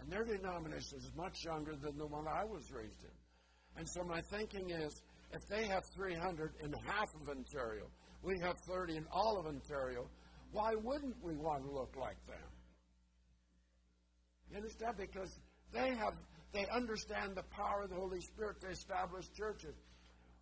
And 0.00 0.10
their 0.12 0.24
denomination 0.24 0.98
is 0.98 1.10
much 1.16 1.44
younger 1.44 1.74
than 1.74 1.98
the 1.98 2.06
one 2.06 2.26
I 2.28 2.44
was 2.44 2.70
raised 2.70 3.02
in. 3.02 3.78
And 3.78 3.88
so 3.88 4.04
my 4.04 4.20
thinking 4.30 4.70
is, 4.70 5.02
if 5.32 5.46
they 5.48 5.66
have 5.66 5.82
300 5.96 6.52
in 6.62 6.72
half 6.86 7.08
of 7.20 7.28
Ontario, 7.28 7.86
we 8.22 8.38
have 8.40 8.54
30 8.68 8.96
in 8.96 9.06
all 9.12 9.38
of 9.38 9.46
Ontario, 9.46 10.08
why 10.52 10.74
wouldn't 10.74 11.16
we 11.22 11.36
want 11.36 11.64
to 11.64 11.70
look 11.70 11.94
like 11.96 12.24
them? 12.26 12.36
You 14.50 14.56
understand? 14.56 14.96
Because 14.96 15.38
they 15.72 15.94
have, 15.94 16.14
they 16.52 16.66
understand 16.74 17.36
the 17.36 17.42
power 17.54 17.82
of 17.84 17.90
the 17.90 17.96
Holy 17.96 18.20
Spirit 18.20 18.60
to 18.62 18.68
establish 18.68 19.26
churches. 19.36 19.74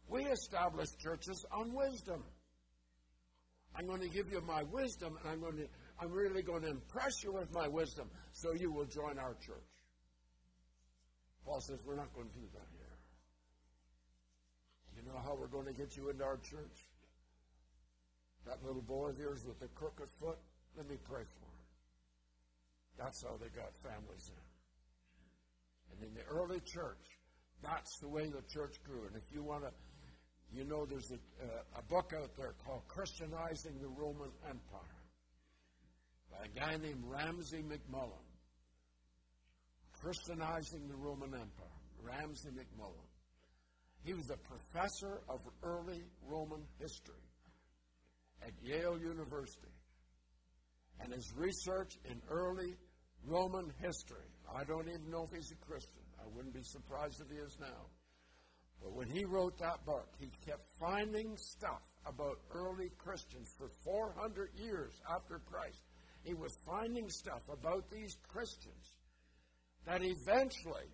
We 0.09 0.25
establish 0.25 0.89
churches 1.03 1.45
on 1.51 1.73
wisdom. 1.75 2.23
I'm 3.75 3.87
going 3.87 4.01
to 4.01 4.09
give 4.09 4.31
you 4.31 4.41
my 4.41 4.63
wisdom, 4.63 5.19
and 5.21 5.31
I'm 5.31 5.41
going 5.41 5.57
to 5.57 5.69
I'm 5.99 6.13
really 6.13 6.43
going 6.43 6.63
to 6.63 6.69
impress 6.69 7.23
you 7.23 7.33
with 7.33 7.53
my 7.53 7.69
wisdom 7.69 8.09
so 8.33 8.53
you 8.53 8.71
will 8.71 8.85
join 8.85 9.19
our 9.19 9.35
church. 9.35 9.71
Paul 11.45 11.61
says 11.61 11.79
we're 11.87 11.97
not 11.97 12.13
going 12.15 12.29
to 12.29 12.35
do 12.35 12.47
that 12.53 12.69
here. 12.77 12.97
You 14.97 15.03
know 15.13 15.19
how 15.25 15.37
we're 15.39 15.49
going 15.49 15.67
to 15.67 15.73
get 15.73 15.97
you 15.97 16.11
into 16.11 16.25
our 16.25 16.39
church? 16.39 16.89
That 18.47 18.63
little 18.65 18.83
boy 18.83 19.11
of 19.11 19.19
yours 19.19 19.45
with 19.47 19.59
the 19.61 19.69
crooked 19.69 20.09
foot? 20.21 20.39
Let 20.77 20.89
me 20.89 20.97
pray 21.03 21.23
for 21.25 21.47
him. 21.47 21.67
That's 22.99 23.23
how 23.23 23.37
they 23.41 23.49
got 23.49 23.77
families 23.83 24.31
in. 24.31 24.47
And 25.93 26.09
in 26.09 26.15
the 26.15 26.25
early 26.29 26.61
church, 26.61 27.05
that's 27.63 27.99
the 28.01 28.09
way 28.09 28.27
the 28.29 28.43
church 28.53 28.77
grew. 28.85 29.07
And 29.07 29.17
if 29.17 29.25
you 29.33 29.43
want 29.43 29.65
to 29.65 29.71
you 30.53 30.65
know, 30.65 30.87
there's 30.87 31.11
a, 31.11 31.45
uh, 31.45 31.79
a 31.79 31.83
book 31.83 32.13
out 32.17 32.31
there 32.37 32.55
called 32.65 32.83
Christianizing 32.89 33.79
the 33.81 33.89
Roman 33.89 34.31
Empire. 34.49 35.03
by 36.31 36.45
a 36.45 36.49
guy 36.49 36.77
named 36.77 37.03
Ramsay 37.05 37.63
MacMullen. 37.63 38.27
Christianizing 40.01 40.89
the 40.89 40.97
Roman 40.97 41.35
Empire. 41.35 41.81
Ramsay 42.03 42.51
MacMullen. 42.51 43.09
He 44.05 44.15
was 44.15 44.31
a 44.31 44.37
professor 44.37 45.21
of 45.29 45.41
early 45.63 46.03
Roman 46.29 46.63
history 46.79 47.15
at 48.43 48.53
Yale 48.63 48.99
University. 48.99 49.75
And 51.01 51.13
his 51.13 51.33
research 51.37 51.99
in 52.09 52.23
early 52.31 52.77
Roman 53.25 53.73
history, 53.83 54.31
I 54.55 54.65
don't 54.65 54.89
even 54.89 55.11
know 55.11 55.25
if 55.25 55.37
he's 55.37 55.51
a 55.51 55.67
Christian. 55.67 56.03
I 56.21 56.25
wouldn't 56.35 56.55
be 56.55 56.63
surprised 56.63 57.21
if 57.21 57.29
he 57.29 57.37
is 57.37 57.59
now. 57.61 57.91
But 58.83 58.95
when 58.95 59.09
he 59.09 59.25
wrote 59.25 59.59
that 59.59 59.85
book, 59.85 60.09
he 60.19 60.31
kept 60.45 60.63
finding 60.79 61.37
stuff 61.37 61.83
about 62.07 62.39
early 62.53 62.91
Christians 62.99 63.53
for 63.59 63.69
400 63.85 64.51
years 64.57 64.93
after 65.11 65.41
Christ. 65.51 65.81
He 66.23 66.35
was 66.35 66.57
finding 66.67 67.09
stuff 67.09 67.43
about 67.53 67.91
these 67.91 68.17
Christians 68.29 68.97
that 69.87 70.03
eventually 70.03 70.91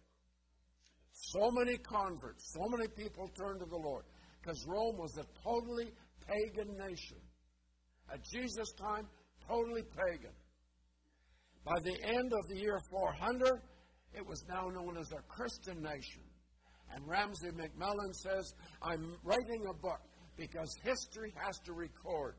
so 1.12 1.50
many 1.50 1.76
converts, 1.78 2.52
so 2.52 2.68
many 2.68 2.88
people 2.88 3.28
turned 3.36 3.60
to 3.60 3.66
the 3.66 3.76
Lord 3.76 4.04
because 4.40 4.64
Rome 4.66 4.96
was 4.98 5.16
a 5.18 5.24
totally 5.42 5.92
pagan 6.26 6.76
nation. 6.76 7.18
At 8.12 8.22
Jesus' 8.24 8.72
time, 8.72 9.06
totally 9.48 9.82
pagan. 9.82 10.32
By 11.64 11.78
the 11.84 11.96
end 12.02 12.32
of 12.32 12.48
the 12.48 12.56
year 12.56 12.78
400, 12.90 13.60
it 14.14 14.26
was 14.26 14.44
now 14.48 14.68
known 14.68 14.96
as 14.98 15.12
a 15.12 15.22
Christian 15.28 15.82
nation. 15.82 16.22
And 16.94 17.06
Ramsay 17.08 17.50
MacMullen 17.50 18.14
says, 18.14 18.54
I'm 18.82 19.16
writing 19.24 19.66
a 19.68 19.74
book 19.74 20.00
because 20.36 20.74
history 20.82 21.32
has 21.44 21.58
to 21.60 21.72
record 21.72 22.34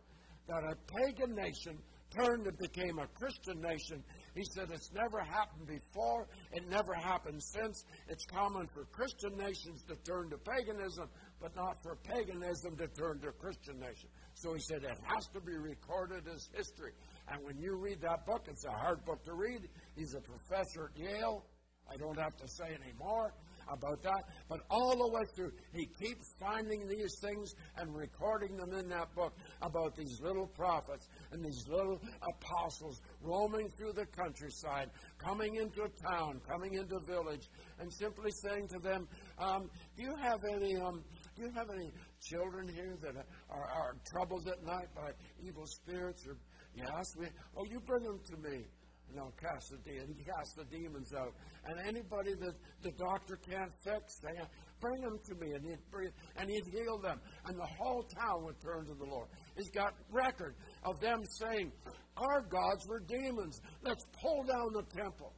that 0.47 0.63
a 0.63 0.75
pagan 0.91 1.35
nation 1.35 1.77
turned 2.15 2.45
and 2.45 2.57
became 2.57 2.99
a 2.99 3.07
Christian 3.07 3.59
nation. 3.61 4.03
He 4.35 4.43
said 4.53 4.69
it's 4.71 4.91
never 4.93 5.19
happened 5.19 5.67
before, 5.67 6.27
it 6.51 6.69
never 6.69 6.93
happened 6.93 7.41
since. 7.41 7.83
It's 8.07 8.25
common 8.25 8.67
for 8.73 8.85
Christian 8.85 9.37
nations 9.37 9.83
to 9.87 9.95
turn 10.03 10.29
to 10.29 10.37
paganism, 10.37 11.09
but 11.41 11.55
not 11.55 11.75
for 11.81 11.95
paganism 11.95 12.77
to 12.77 12.87
turn 12.87 13.19
to 13.21 13.31
Christian 13.31 13.79
nation. 13.79 14.09
So 14.35 14.53
he 14.53 14.59
said 14.59 14.83
it 14.83 14.97
has 15.03 15.27
to 15.33 15.41
be 15.41 15.55
recorded 15.57 16.27
as 16.27 16.49
history. 16.55 16.91
And 17.29 17.43
when 17.43 17.57
you 17.57 17.75
read 17.75 18.01
that 18.01 18.25
book, 18.25 18.45
it's 18.47 18.65
a 18.65 18.71
hard 18.71 19.03
book 19.05 19.23
to 19.25 19.33
read. 19.33 19.67
He's 19.95 20.13
a 20.13 20.21
professor 20.21 20.91
at 20.93 20.99
Yale. 20.99 21.45
I 21.91 21.97
don't 21.97 22.19
have 22.19 22.35
to 22.37 22.47
say 22.47 22.65
any 22.67 22.93
more 22.97 23.33
about 23.71 24.01
that. 24.03 24.23
But 24.49 24.61
all 24.69 24.95
the 24.95 25.07
way 25.07 25.21
through, 25.35 25.51
he 25.73 25.87
keeps 25.99 26.25
finding 26.39 26.87
these 26.87 27.15
things 27.21 27.53
and 27.77 27.95
recording 27.95 28.57
them 28.57 28.73
in 28.73 28.89
that 28.89 29.13
book 29.15 29.33
about 29.61 29.95
these 29.95 30.19
little 30.21 30.47
prophets 30.47 31.07
and 31.31 31.43
these 31.43 31.65
little 31.67 31.99
apostles 32.21 33.01
roaming 33.21 33.69
through 33.77 33.93
the 33.93 34.05
countryside, 34.07 34.89
coming 35.17 35.55
into 35.55 35.83
a 35.83 36.11
town, 36.11 36.39
coming 36.47 36.73
into 36.73 36.95
a 36.95 37.05
village, 37.11 37.47
and 37.79 37.91
simply 37.93 38.31
saying 38.43 38.67
to 38.69 38.79
them, 38.79 39.07
um, 39.39 39.69
"Do 39.95 40.03
you 40.03 40.15
have 40.21 40.39
any? 40.53 40.75
Um, 40.77 41.03
do 41.35 41.43
you 41.43 41.51
have 41.55 41.69
any 41.69 41.91
children 42.21 42.67
here 42.67 42.97
that 43.01 43.15
are, 43.49 43.69
are 43.69 43.95
troubled 44.11 44.47
at 44.47 44.63
night 44.63 44.87
by 44.95 45.11
evil 45.41 45.65
spirits?" 45.65 46.25
Or 46.27 46.37
yes, 46.75 47.05
we. 47.17 47.27
Oh, 47.57 47.65
you 47.69 47.79
bring 47.81 48.03
them 48.03 48.19
to 48.19 48.37
me 48.37 48.65
and 49.13 49.21
I'll 49.21 49.33
cast 49.39 49.69
the 49.69 49.77
demons. 49.77 50.17
Cast 50.25 50.55
the 50.57 50.65
demons 50.65 51.13
out. 51.13 51.33
And 51.65 51.79
anybody 51.87 52.33
that 52.41 52.55
the 52.81 52.91
doctor 52.97 53.37
can't 53.37 53.71
fix, 53.83 54.17
they 54.19 54.33
bring 54.79 55.01
them 55.01 55.19
to 55.29 55.35
me, 55.35 55.53
and 55.53 55.63
he'd 55.63 55.79
bring, 55.91 56.09
and 56.37 56.49
he'd 56.49 56.65
heal 56.73 56.97
them, 56.97 57.21
and 57.45 57.57
the 57.57 57.69
whole 57.77 58.03
town 58.03 58.43
would 58.43 58.59
turn 58.59 58.85
to 58.85 58.95
the 58.95 59.05
Lord. 59.05 59.27
He's 59.55 59.69
got 59.69 59.93
record 60.11 60.55
of 60.83 60.99
them 60.99 61.23
saying, 61.25 61.71
"Our 62.17 62.41
gods 62.41 62.87
were 62.87 62.99
demons. 62.99 63.61
Let's 63.83 64.03
pull 64.19 64.43
down 64.43 64.73
the 64.73 64.83
temple 64.83 65.33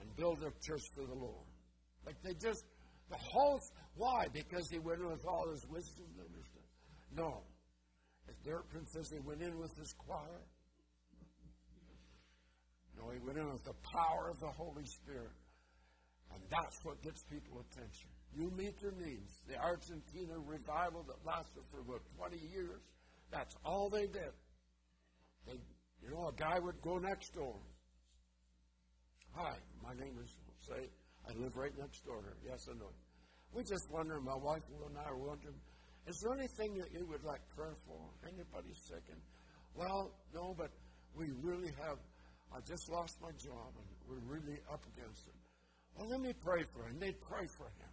and 0.00 0.16
build 0.16 0.42
a 0.42 0.50
church 0.64 0.84
for 0.94 1.06
the 1.06 1.14
Lord." 1.14 1.46
Like 2.06 2.16
they 2.22 2.34
just 2.34 2.64
the 3.10 3.18
whole 3.18 3.60
why? 3.94 4.26
Because 4.32 4.68
he 4.70 4.78
went 4.78 5.00
in 5.00 5.08
with 5.08 5.24
all 5.26 5.48
his 5.50 5.64
wisdom. 5.68 6.06
No. 7.12 7.44
As 8.28 8.36
Derek 8.44 8.66
says, 8.92 9.08
he 9.10 9.20
went 9.20 9.40
in 9.40 9.58
with 9.58 9.74
his 9.76 9.92
choir 9.92 10.42
no, 12.96 13.10
he 13.12 13.20
went 13.20 13.38
in 13.38 13.46
with 13.52 13.64
the 13.64 13.76
power 13.92 14.30
of 14.30 14.40
the 14.40 14.52
Holy 14.56 14.84
Spirit. 14.84 15.36
And 16.32 16.42
that's 16.50 16.78
what 16.82 17.00
gets 17.02 17.22
people 17.30 17.62
attention. 17.70 18.10
You 18.34 18.50
meet 18.56 18.74
their 18.80 18.92
needs. 18.92 19.30
The 19.48 19.56
Argentina 19.56 20.34
revival 20.44 21.04
that 21.06 21.20
lasted 21.24 21.62
for 21.70 21.80
about 21.80 22.02
20 22.18 22.36
years, 22.52 22.80
that's 23.30 23.54
all 23.64 23.88
they 23.88 24.06
did. 24.06 24.34
They, 25.46 25.56
you 26.02 26.10
know, 26.10 26.28
a 26.28 26.34
guy 26.34 26.58
would 26.58 26.80
go 26.82 26.98
next 26.98 27.32
door. 27.32 27.56
Hi, 29.34 29.56
my 29.82 29.94
name 29.94 30.16
is, 30.22 30.34
say, 30.60 30.88
I 31.28 31.32
live 31.38 31.56
right 31.56 31.72
next 31.78 32.04
door. 32.04 32.36
Yes, 32.44 32.66
I 32.70 32.78
know. 32.78 32.92
We 33.52 33.62
just 33.62 33.86
wonder, 33.90 34.20
my 34.20 34.36
wife 34.36 34.62
and 34.68 34.98
I 34.98 35.08
are 35.08 35.16
wondering, 35.16 35.56
is 36.06 36.16
there 36.22 36.38
anything 36.38 36.78
that 36.78 36.92
you 36.92 37.06
would 37.08 37.24
like 37.24 37.40
prayer 37.54 37.76
for? 37.86 38.00
Anybody 38.22 38.72
sick? 38.74 39.02
And, 39.10 39.20
well, 39.74 40.12
no, 40.34 40.54
but 40.56 40.70
we 41.16 41.26
really 41.42 41.72
have 41.84 41.98
I 42.54 42.60
just 42.66 42.88
lost 42.90 43.18
my 43.20 43.30
job 43.36 43.74
and 43.76 43.88
we're 44.08 44.24
really 44.26 44.58
up 44.72 44.82
against 44.94 45.26
it. 45.26 45.34
Well, 45.96 46.08
let 46.08 46.20
me 46.20 46.32
pray 46.32 46.62
for 46.72 46.88
him. 46.88 46.98
They'd 46.98 47.20
pray 47.20 47.46
for 47.56 47.66
him. 47.66 47.92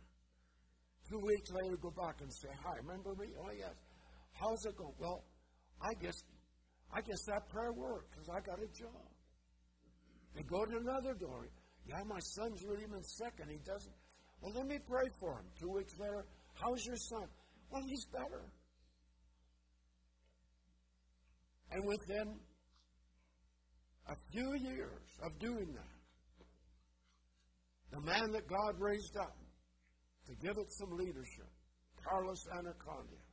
Two 1.10 1.20
weeks 1.20 1.52
later, 1.52 1.78
go 1.78 1.92
back 1.92 2.22
and 2.22 2.32
say, 2.32 2.50
Hi, 2.64 2.78
remember 2.82 3.16
me? 3.16 3.28
Oh, 3.40 3.52
yes. 3.52 3.76
How's 4.34 4.66
it 4.66 4.78
going? 4.78 4.94
Well, 5.00 5.24
I 5.82 5.94
guess 6.02 6.16
I 6.94 7.02
guess 7.02 7.26
that 7.28 7.50
prayer 7.50 7.74
worked 7.74 8.12
because 8.12 8.30
I 8.30 8.40
got 8.40 8.60
a 8.60 8.68
job. 8.68 9.10
They 10.36 10.44
go 10.44 10.66
to 10.66 10.78
another 10.78 11.14
door. 11.14 11.48
Yeah, 11.86 12.04
my 12.06 12.20
son's 12.20 12.64
really 12.64 12.86
been 12.86 13.04
sick 13.04 13.34
and 13.42 13.50
he 13.50 13.58
doesn't. 13.66 13.96
Well, 14.42 14.54
let 14.56 14.68
me 14.68 14.78
pray 14.88 15.08
for 15.20 15.34
him. 15.40 15.46
Two 15.60 15.72
weeks 15.72 15.94
later, 16.00 16.26
how's 16.54 16.86
your 16.86 16.98
son? 16.98 17.28
Well, 17.72 17.84
he's 17.86 18.06
better. 18.06 18.44
And 21.72 21.84
within 21.86 22.36
a 24.10 24.16
few 24.32 24.54
years 24.56 25.08
of 25.24 25.38
doing 25.40 25.74
that, 25.74 26.46
the 27.92 28.02
man 28.02 28.32
that 28.32 28.48
God 28.48 28.76
raised 28.80 29.18
up 29.18 29.38
to 30.28 30.36
give 30.36 30.58
it 30.58 30.72
some 30.72 30.98
leadership, 30.98 31.50
Carlos 32.04 32.44
Annacondia, 32.56 33.24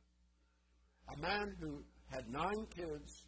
a 1.15 1.21
man 1.21 1.55
who 1.59 1.83
had 2.09 2.27
nine 2.29 2.65
kids, 2.75 3.25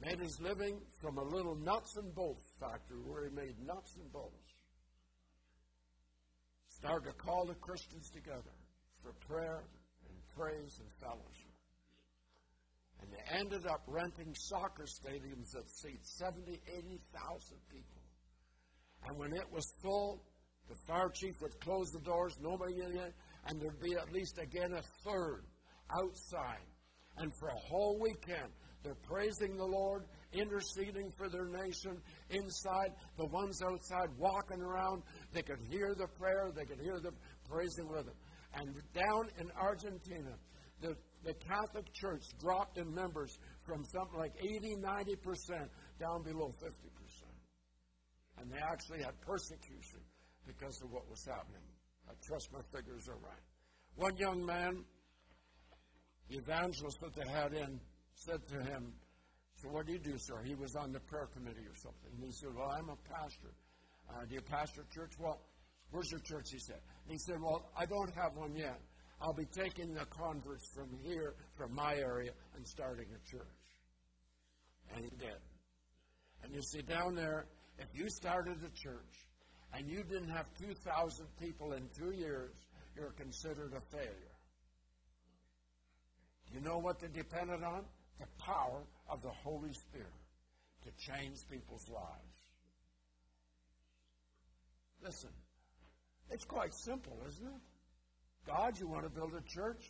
made 0.00 0.18
his 0.18 0.38
living 0.40 0.80
from 1.00 1.18
a 1.18 1.22
little 1.22 1.54
nuts 1.54 1.96
and 1.96 2.14
bolts 2.14 2.52
factory 2.60 2.98
where 3.04 3.28
he 3.28 3.34
made 3.34 3.54
nuts 3.64 3.94
and 3.96 4.12
bolts, 4.12 4.52
started 6.68 7.06
to 7.06 7.12
call 7.14 7.46
the 7.46 7.54
Christians 7.54 8.10
together 8.10 8.56
for 9.02 9.12
prayer 9.26 9.62
and 10.08 10.16
praise 10.36 10.80
and 10.80 10.90
fellowship. 11.00 11.43
They 13.14 13.38
ended 13.38 13.66
up 13.66 13.82
renting 13.86 14.34
soccer 14.34 14.84
stadiums 14.84 15.52
that 15.54 15.70
seat 15.70 16.00
70, 16.02 16.60
80,000 16.66 17.58
people. 17.70 18.02
And 19.06 19.18
when 19.18 19.32
it 19.32 19.46
was 19.52 19.64
full, 19.82 20.24
the 20.68 20.74
fire 20.88 21.10
chief 21.14 21.34
would 21.42 21.58
close 21.60 21.90
the 21.90 22.00
doors, 22.00 22.36
nobody 22.40 22.80
in 22.80 22.96
it, 22.96 23.14
and 23.46 23.60
there'd 23.60 23.80
be 23.80 23.94
at 23.94 24.12
least 24.12 24.38
again 24.38 24.72
a 24.72 24.82
third 25.04 25.44
outside. 26.02 26.66
And 27.18 27.30
for 27.38 27.48
a 27.48 27.58
whole 27.68 28.00
weekend, 28.00 28.50
they're 28.82 28.96
praising 29.06 29.56
the 29.56 29.64
Lord, 29.64 30.04
interceding 30.32 31.10
for 31.16 31.28
their 31.28 31.46
nation 31.46 32.00
inside. 32.30 32.90
The 33.16 33.26
ones 33.26 33.60
outside 33.62 34.08
walking 34.18 34.60
around, 34.60 35.02
they 35.32 35.42
could 35.42 35.60
hear 35.70 35.94
the 35.94 36.08
prayer, 36.18 36.50
they 36.54 36.64
could 36.64 36.80
hear 36.80 36.98
the 36.98 37.12
praising 37.48 37.88
with 37.88 38.06
them. 38.06 38.16
And 38.54 38.74
down 38.92 39.28
in 39.38 39.50
Argentina, 39.52 40.34
the 40.80 40.96
the 41.24 41.34
Catholic 41.34 41.92
Church 41.92 42.22
dropped 42.40 42.78
in 42.78 42.94
members 42.94 43.38
from 43.66 43.84
something 43.84 44.18
like 44.18 44.32
80, 44.38 44.76
90% 44.76 45.68
down 45.98 46.22
below 46.22 46.52
50%. 46.62 46.70
And 48.40 48.50
they 48.50 48.58
actually 48.58 49.02
had 49.02 49.18
persecution 49.20 50.00
because 50.46 50.80
of 50.82 50.90
what 50.90 51.08
was 51.08 51.24
happening. 51.24 51.62
I 52.08 52.12
trust 52.26 52.52
my 52.52 52.60
figures 52.74 53.08
are 53.08 53.16
right. 53.16 53.44
One 53.96 54.16
young 54.16 54.44
man, 54.44 54.84
the 56.28 56.36
evangelist 56.36 56.98
that 57.00 57.14
they 57.14 57.30
had 57.30 57.52
in, 57.52 57.80
said 58.14 58.46
to 58.48 58.62
him, 58.62 58.92
So 59.56 59.68
what 59.68 59.86
do 59.86 59.92
you 59.92 59.98
do, 59.98 60.18
sir? 60.18 60.42
He 60.44 60.54
was 60.54 60.74
on 60.76 60.92
the 60.92 61.00
prayer 61.00 61.28
committee 61.32 61.66
or 61.66 61.76
something. 61.76 62.10
And 62.16 62.24
he 62.24 62.32
said, 62.32 62.50
Well, 62.54 62.70
I'm 62.70 62.88
a 62.88 62.96
pastor. 63.08 63.54
Uh, 64.10 64.24
do 64.28 64.34
you 64.34 64.40
pastor 64.42 64.84
church? 64.92 65.12
Well, 65.18 65.40
where's 65.90 66.10
your 66.10 66.20
church? 66.20 66.50
He 66.50 66.58
said. 66.58 66.80
And 67.04 67.12
he 67.12 67.18
said, 67.18 67.40
Well, 67.40 67.70
I 67.78 67.86
don't 67.86 68.12
have 68.14 68.36
one 68.36 68.54
yet. 68.56 68.80
I'll 69.20 69.32
be 69.32 69.46
taking 69.46 69.94
the 69.94 70.04
converts 70.06 70.68
from 70.74 70.88
here, 71.02 71.34
from 71.56 71.74
my 71.74 71.94
area, 71.96 72.32
and 72.56 72.66
starting 72.66 73.06
a 73.10 73.30
church. 73.30 73.46
And 74.94 75.04
he 75.04 75.10
did. 75.10 75.40
And 76.42 76.54
you 76.54 76.62
see, 76.62 76.82
down 76.82 77.14
there, 77.14 77.46
if 77.78 77.88
you 77.94 78.08
started 78.10 78.58
a 78.58 78.70
church 78.78 79.26
and 79.72 79.88
you 79.88 80.02
didn't 80.02 80.30
have 80.30 80.46
2,000 80.60 81.26
people 81.40 81.72
in 81.72 81.88
two 81.98 82.10
years, 82.10 82.54
you're 82.94 83.12
considered 83.12 83.72
a 83.76 83.80
failure. 83.96 84.34
You 86.52 86.60
know 86.60 86.78
what 86.78 87.00
they 87.00 87.08
depended 87.08 87.62
on? 87.64 87.84
The 88.20 88.26
power 88.38 88.82
of 89.08 89.22
the 89.22 89.30
Holy 89.30 89.72
Spirit. 89.72 90.12
to 90.84 90.90
change 91.10 91.38
people's 91.50 91.88
lives. 91.88 92.34
Listen, 95.02 95.30
it's 96.30 96.44
quite 96.44 96.74
simple, 96.74 97.16
isn't 97.26 97.46
it? 97.46 97.60
God, 98.46 98.78
you 98.78 98.86
want 98.86 99.04
to 99.04 99.10
build 99.10 99.32
a 99.34 99.42
church? 99.48 99.84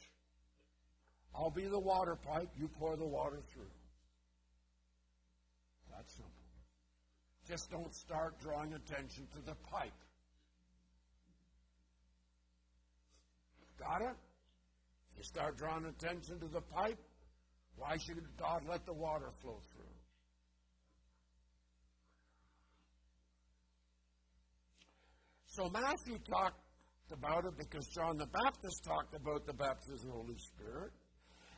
I'll 1.35 1.51
be 1.51 1.67
the 1.67 1.81
water 1.81 2.17
pipe, 2.17 2.49
you 2.57 2.69
pour 2.69 2.97
the 2.97 3.07
water 3.07 3.41
through. 3.53 3.71
That's 5.91 6.15
simple. 6.15 6.33
Just 7.49 7.71
don't 7.71 7.93
start 7.93 8.39
drawing 8.41 8.73
attention 8.73 9.27
to 9.33 9.41
the 9.45 9.55
pipe. 9.71 9.93
Got 13.79 14.03
it? 14.03 14.17
You 15.17 15.23
start 15.25 15.59
drawing 15.59 15.85
attention 15.87 16.41
to 16.41 16.49
the 16.49 16.61
pipe, 16.61 16.99
why 17.77 17.97
should 17.99 18.23
God 18.39 18.63
let 18.69 18.87
the 18.87 18.93
water 18.93 19.31
flow 19.43 19.61
through? 19.73 19.83
So 25.47 25.71
Matthew 25.71 26.19
talked 26.29 26.64
about 27.13 27.45
it 27.45 27.57
because 27.59 27.87
John 27.89 28.17
the 28.17 28.27
Baptist 28.27 28.85
talked 28.85 29.15
about 29.15 29.47
the 29.47 29.53
baptism 29.53 30.11
of 30.11 30.17
the 30.17 30.23
Holy 30.23 30.39
Spirit. 30.39 30.93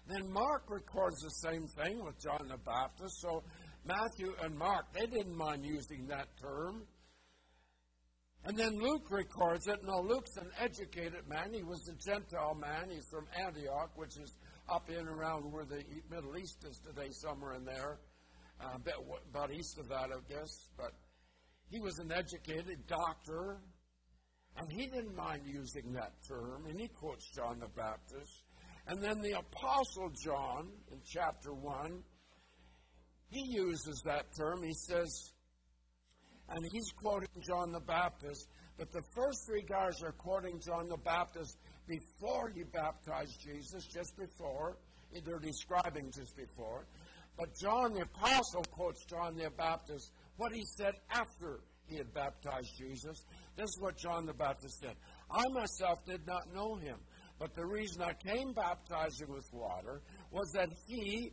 Then 0.09 0.30
Mark 0.30 0.64
records 0.68 1.20
the 1.22 1.30
same 1.30 1.66
thing 1.66 2.05
with 2.05 2.20
John 2.22 2.49
the 2.49 2.59
Baptist. 2.59 3.20
So 3.20 3.42
Matthew 3.84 4.34
and 4.42 4.57
Mark, 4.57 4.86
they 4.92 5.07
didn't 5.07 5.36
mind 5.36 5.64
using 5.64 6.07
that 6.09 6.28
term. 6.40 6.82
And 8.44 8.57
then 8.57 8.78
Luke 8.78 9.11
records 9.11 9.66
it. 9.66 9.80
Now, 9.82 10.01
Luke's 10.01 10.36
an 10.36 10.49
educated 10.61 11.26
man. 11.28 11.53
He 11.53 11.64
was 11.64 11.88
a 11.88 11.94
Gentile 11.94 12.55
man. 12.55 12.90
He's 12.90 13.07
from 13.11 13.26
Antioch, 13.36 13.90
which 13.97 14.16
is 14.16 14.36
up 14.68 14.88
in 14.88 15.09
around 15.09 15.51
where 15.51 15.64
the 15.64 15.82
Middle 16.09 16.36
East 16.36 16.64
is 16.64 16.78
today, 16.78 17.09
somewhere 17.11 17.55
in 17.55 17.64
there. 17.64 17.99
Uh, 18.61 18.78
about 19.30 19.53
east 19.53 19.78
of 19.78 19.88
that, 19.88 20.11
I 20.12 20.18
guess. 20.28 20.68
But 20.76 20.92
he 21.68 21.80
was 21.80 21.99
an 21.99 22.12
educated 22.12 22.86
doctor, 22.86 23.59
and 24.59 24.72
he 24.72 24.86
didn't 24.86 25.14
mind 25.14 25.42
using 25.46 25.92
that 25.92 26.12
term, 26.26 26.66
and 26.68 26.80
he 26.80 26.88
quotes 26.88 27.28
John 27.34 27.61
the 27.61 27.68
Baptist. 27.68 28.42
And 28.86 29.02
then 29.02 29.20
the 29.20 29.38
Apostle 29.38 30.11
John, 30.24 30.68
in 30.92 30.98
chapter 31.04 31.52
1, 31.52 32.02
he 33.28 33.42
uses 33.50 34.00
that 34.07 34.26
term. 34.38 34.62
He 34.62 34.72
says, 34.72 35.32
and 36.48 36.64
he's 36.72 36.90
quoting 36.92 37.28
John 37.46 37.72
the 37.72 37.80
Baptist, 37.80 38.48
but 38.78 38.92
the 38.92 39.02
first 39.14 39.38
three 39.46 39.64
guys 39.68 40.02
are 40.02 40.12
quoting 40.12 40.61
John 40.64 40.88
the 40.88 40.98
Baptist 40.98 41.59
before 41.88 42.50
he 42.54 42.62
baptized 42.64 43.40
Jesus, 43.42 43.84
just 43.86 44.16
before. 44.16 44.76
They're 45.24 45.38
describing 45.38 46.12
just 46.14 46.36
before. 46.36 46.86
But 47.38 47.54
John 47.61 47.94
the 47.94 48.02
Apostle 48.02 48.64
quotes 48.70 49.04
John 49.07 49.36
the 49.36 49.50
Baptist 49.50 50.11
what 50.36 50.52
he 50.52 50.62
said 50.76 50.94
after 51.11 51.61
he 51.86 51.96
had 51.96 52.12
baptized 52.12 52.76
Jesus. 52.76 53.24
This 53.57 53.64
is 53.64 53.78
what 53.80 53.96
John 53.96 54.26
the 54.26 54.34
Baptist 54.34 54.80
said 54.80 54.94
I 55.30 55.42
myself 55.48 55.98
did 56.07 56.26
not 56.26 56.52
know 56.54 56.76
him, 56.76 56.98
but 57.38 57.54
the 57.54 57.66
reason 57.66 58.02
I 58.02 58.12
came 58.12 58.52
baptizing 58.52 59.28
with 59.28 59.48
water 59.52 60.02
was 60.30 60.50
that 60.54 60.68
he 60.86 61.30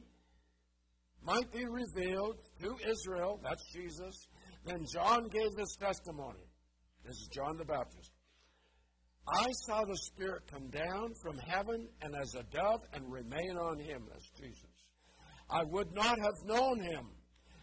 might 1.26 1.52
be 1.52 1.66
revealed 1.66 2.38
to 2.62 2.76
Israel, 2.90 3.40
that's 3.44 3.64
Jesus, 3.74 4.28
then 4.66 4.86
John 4.92 5.28
gave 5.28 5.52
this 5.56 5.76
testimony. 5.76 6.44
This 7.06 7.16
is 7.16 7.30
John 7.34 7.58
the 7.58 7.66
Baptist. 7.66 8.12
I 9.28 9.48
saw 9.66 9.86
the 9.86 9.98
Spirit 9.98 10.44
come 10.52 10.70
down 10.70 11.14
from 11.22 11.38
heaven 11.38 11.88
and 12.02 12.14
as 12.16 12.36
a 12.36 12.44
dove 12.44 12.82
and 12.94 13.10
remain 13.12 13.58
on 13.58 13.80
him. 13.80 14.04
That's 14.12 14.30
Jesus. 14.38 14.70
I 15.50 15.64
would 15.64 15.94
not 15.94 16.18
have 16.20 16.34
known 16.46 16.82
him 16.82 17.10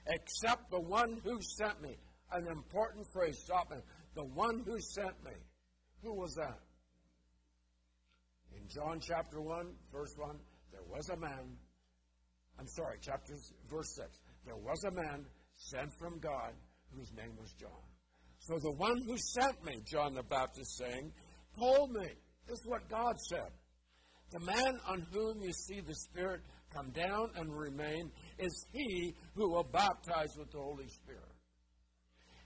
except 0.06 0.70
the 0.70 0.80
one 0.80 1.20
who 1.24 1.38
sent 1.58 1.82
me. 1.82 1.96
An 2.32 2.46
important 2.46 3.04
phrase. 3.12 3.38
Stop 3.44 3.70
me. 3.70 3.78
The 4.20 4.26
one 4.34 4.62
who 4.66 4.76
sent 4.78 5.16
me. 5.24 5.32
Who 6.02 6.12
was 6.12 6.34
that? 6.34 6.58
In 8.54 8.68
John 8.68 9.00
chapter 9.00 9.40
1, 9.40 9.66
verse 9.90 10.14
1, 10.18 10.36
there 10.70 10.82
was 10.86 11.08
a 11.08 11.16
man. 11.16 11.56
I'm 12.58 12.66
sorry, 12.66 12.98
chapter 13.00 13.32
verse 13.70 13.96
6. 13.96 14.08
There 14.44 14.58
was 14.58 14.84
a 14.84 14.90
man 14.90 15.24
sent 15.56 15.88
from 15.98 16.18
God 16.18 16.52
whose 16.94 17.10
name 17.16 17.32
was 17.40 17.50
John. 17.58 17.70
So 18.40 18.58
the 18.58 18.72
one 18.72 19.00
who 19.06 19.16
sent 19.16 19.64
me, 19.64 19.80
John 19.90 20.12
the 20.12 20.22
Baptist 20.22 20.76
saying, 20.76 21.12
told 21.58 21.92
me, 21.92 22.04
this 22.46 22.58
is 22.58 22.66
what 22.66 22.90
God 22.90 23.14
said. 23.30 23.52
The 24.32 24.40
man 24.40 24.80
on 24.86 25.06
whom 25.14 25.40
you 25.40 25.52
see 25.54 25.80
the 25.80 25.94
Spirit 25.94 26.42
come 26.74 26.90
down 26.90 27.30
and 27.36 27.56
remain 27.56 28.10
is 28.38 28.66
he 28.70 29.14
who 29.34 29.50
will 29.50 29.64
baptize 29.64 30.36
with 30.36 30.50
the 30.52 30.58
Holy 30.58 30.88
Spirit. 30.88 31.24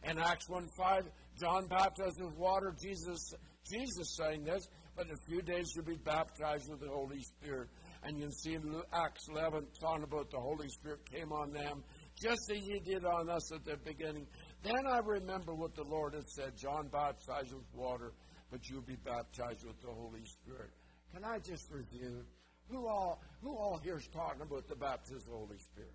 In 0.07 0.19
Acts 0.19 0.49
1 0.49 0.69
5, 0.77 1.03
John 1.41 1.67
baptized 1.67 2.21
with 2.21 2.37
water, 2.37 2.75
Jesus, 2.81 3.35
Jesus 3.71 4.17
saying 4.17 4.45
this, 4.45 4.69
but 4.97 5.07
in 5.07 5.13
a 5.13 5.27
few 5.29 5.43
days 5.43 5.73
you'll 5.75 5.85
be 5.85 5.97
baptized 5.97 6.71
with 6.71 6.81
the 6.81 6.89
Holy 6.89 7.21
Spirit. 7.21 7.69
And 8.05 8.19
you 8.19 8.31
see 8.31 8.55
in 8.55 8.83
Acts 8.93 9.27
11, 9.29 9.67
talking 9.81 10.05
about 10.05 10.31
the 10.31 10.39
Holy 10.39 10.69
Spirit 10.69 11.01
came 11.11 11.33
on 11.33 11.53
them 11.53 11.83
just 12.21 12.51
as 12.51 12.59
He 12.59 12.79
did 12.81 13.05
on 13.05 13.29
us 13.29 13.53
at 13.53 13.65
the 13.65 13.77
beginning. 13.85 14.27
Then 14.63 14.87
I 14.87 14.99
remember 14.99 15.55
what 15.55 15.75
the 15.75 15.85
Lord 15.85 16.15
had 16.15 16.29
said 16.29 16.53
John 16.57 16.89
baptized 16.89 17.53
with 17.53 17.65
water, 17.75 18.13
but 18.51 18.69
you'll 18.69 18.83
be 18.83 18.97
baptized 18.97 19.67
with 19.67 19.81
the 19.81 19.91
Holy 19.91 20.25
Spirit. 20.25 20.71
Can 21.13 21.25
I 21.25 21.39
just 21.39 21.71
review? 21.71 22.25
Who 22.71 22.87
all, 22.87 23.21
who 23.43 23.57
all 23.57 23.81
here 23.83 23.97
is 23.97 24.09
talking 24.13 24.43
about 24.43 24.69
the 24.69 24.77
baptism 24.77 25.19
of 25.19 25.25
the 25.27 25.33
Holy 25.33 25.59
Spirit? 25.59 25.95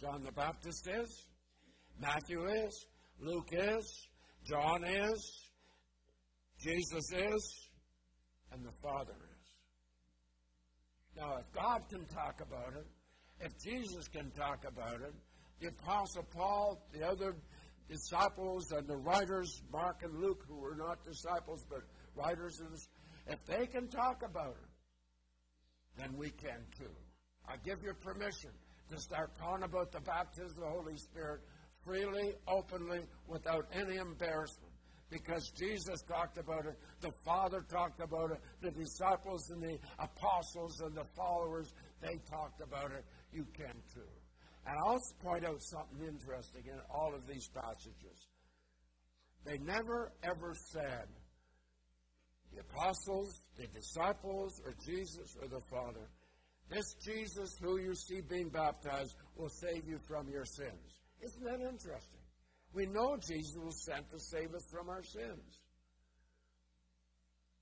John 0.00 0.22
the 0.22 0.32
Baptist 0.32 0.88
is, 0.88 1.28
Matthew 2.00 2.44
is, 2.46 2.86
Luke 3.20 3.50
is, 3.52 4.08
John 4.44 4.84
is, 4.84 5.50
Jesus 6.60 7.12
is, 7.12 7.68
and 8.52 8.64
the 8.64 8.72
Father 8.82 9.12
is. 9.12 9.34
Now, 11.16 11.36
if 11.38 11.50
God 11.52 11.82
can 11.88 12.04
talk 12.06 12.40
about 12.42 12.74
it, 12.76 12.86
if 13.40 13.52
Jesus 13.64 14.06
can 14.08 14.30
talk 14.32 14.64
about 14.66 15.00
it, 15.00 15.14
the 15.60 15.68
Apostle 15.68 16.26
Paul, 16.34 16.86
the 16.92 17.06
other 17.06 17.36
disciples, 17.88 18.70
and 18.72 18.86
the 18.86 18.96
writers, 18.96 19.62
Mark 19.72 20.02
and 20.02 20.20
Luke, 20.20 20.44
who 20.46 20.56
were 20.56 20.76
not 20.76 21.04
disciples 21.04 21.64
but 21.70 21.80
writers, 22.14 22.60
if 23.26 23.38
they 23.46 23.66
can 23.66 23.88
talk 23.88 24.22
about 24.28 24.56
it, 24.62 24.70
then 25.96 26.16
we 26.16 26.30
can 26.30 26.60
too. 26.76 26.92
I 27.48 27.56
give 27.64 27.78
you 27.82 27.94
permission 27.94 28.50
to 28.90 28.98
start 28.98 29.36
talking 29.38 29.64
about 29.64 29.92
the 29.92 30.00
baptism 30.00 30.50
of 30.50 30.56
the 30.56 30.68
Holy 30.68 30.96
Spirit 30.96 31.40
freely, 31.84 32.32
openly, 32.48 33.00
without 33.26 33.66
any 33.72 33.96
embarrassment. 33.96 34.72
Because 35.10 35.50
Jesus 35.50 36.02
talked 36.08 36.38
about 36.38 36.66
it, 36.66 36.76
the 37.00 37.12
Father 37.24 37.64
talked 37.70 38.00
about 38.00 38.32
it, 38.32 38.40
the 38.62 38.70
disciples 38.70 39.50
and 39.50 39.62
the 39.62 39.78
apostles 39.98 40.80
and 40.80 40.96
the 40.96 41.04
followers, 41.16 41.72
they 42.00 42.18
talked 42.28 42.60
about 42.60 42.90
it. 42.90 43.04
You 43.32 43.46
can 43.56 43.74
too. 43.92 44.00
And 44.66 44.76
I'll 44.86 44.98
point 45.22 45.44
out 45.44 45.62
something 45.62 46.08
interesting 46.08 46.64
in 46.66 46.80
all 46.90 47.14
of 47.14 47.26
these 47.26 47.48
passages. 47.48 48.28
They 49.44 49.58
never 49.58 50.12
ever 50.22 50.54
said, 50.72 51.06
the 52.52 52.60
apostles, 52.60 53.42
the 53.58 53.66
disciples, 53.66 54.60
or 54.64 54.74
Jesus, 54.86 55.36
or 55.40 55.48
the 55.48 55.60
Father, 55.70 56.08
this 56.70 56.94
Jesus 57.04 57.56
who 57.60 57.78
you 57.78 57.94
see 57.94 58.20
being 58.20 58.48
baptized 58.48 59.14
will 59.36 59.50
save 59.50 59.86
you 59.86 59.98
from 60.08 60.28
your 60.28 60.44
sins. 60.44 60.93
Isn't 61.22 61.44
that 61.44 61.60
interesting? 61.60 62.20
We 62.72 62.86
know 62.86 63.16
Jesus 63.16 63.56
was 63.62 63.84
sent 63.84 64.10
to 64.10 64.18
save 64.18 64.54
us 64.54 64.66
from 64.70 64.88
our 64.88 65.02
sins. 65.02 65.58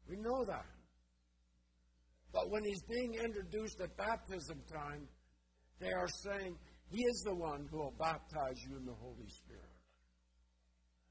We 0.09 0.17
know 0.17 0.45
that. 0.47 0.67
But 2.33 2.51
when 2.51 2.65
he's 2.65 2.83
being 2.83 3.15
introduced 3.15 3.81
at 3.81 3.97
baptism 3.97 4.63
time, 4.73 5.07
they 5.81 5.93
are 5.93 6.09
saying, 6.09 6.57
he 6.89 7.03
is 7.03 7.23
the 7.25 7.35
one 7.35 7.69
who 7.71 7.79
will 7.79 7.95
baptize 7.99 8.57
you 8.69 8.77
in 8.77 8.87
the 8.87 8.95
Holy 8.95 9.29
Spirit. 9.29 9.63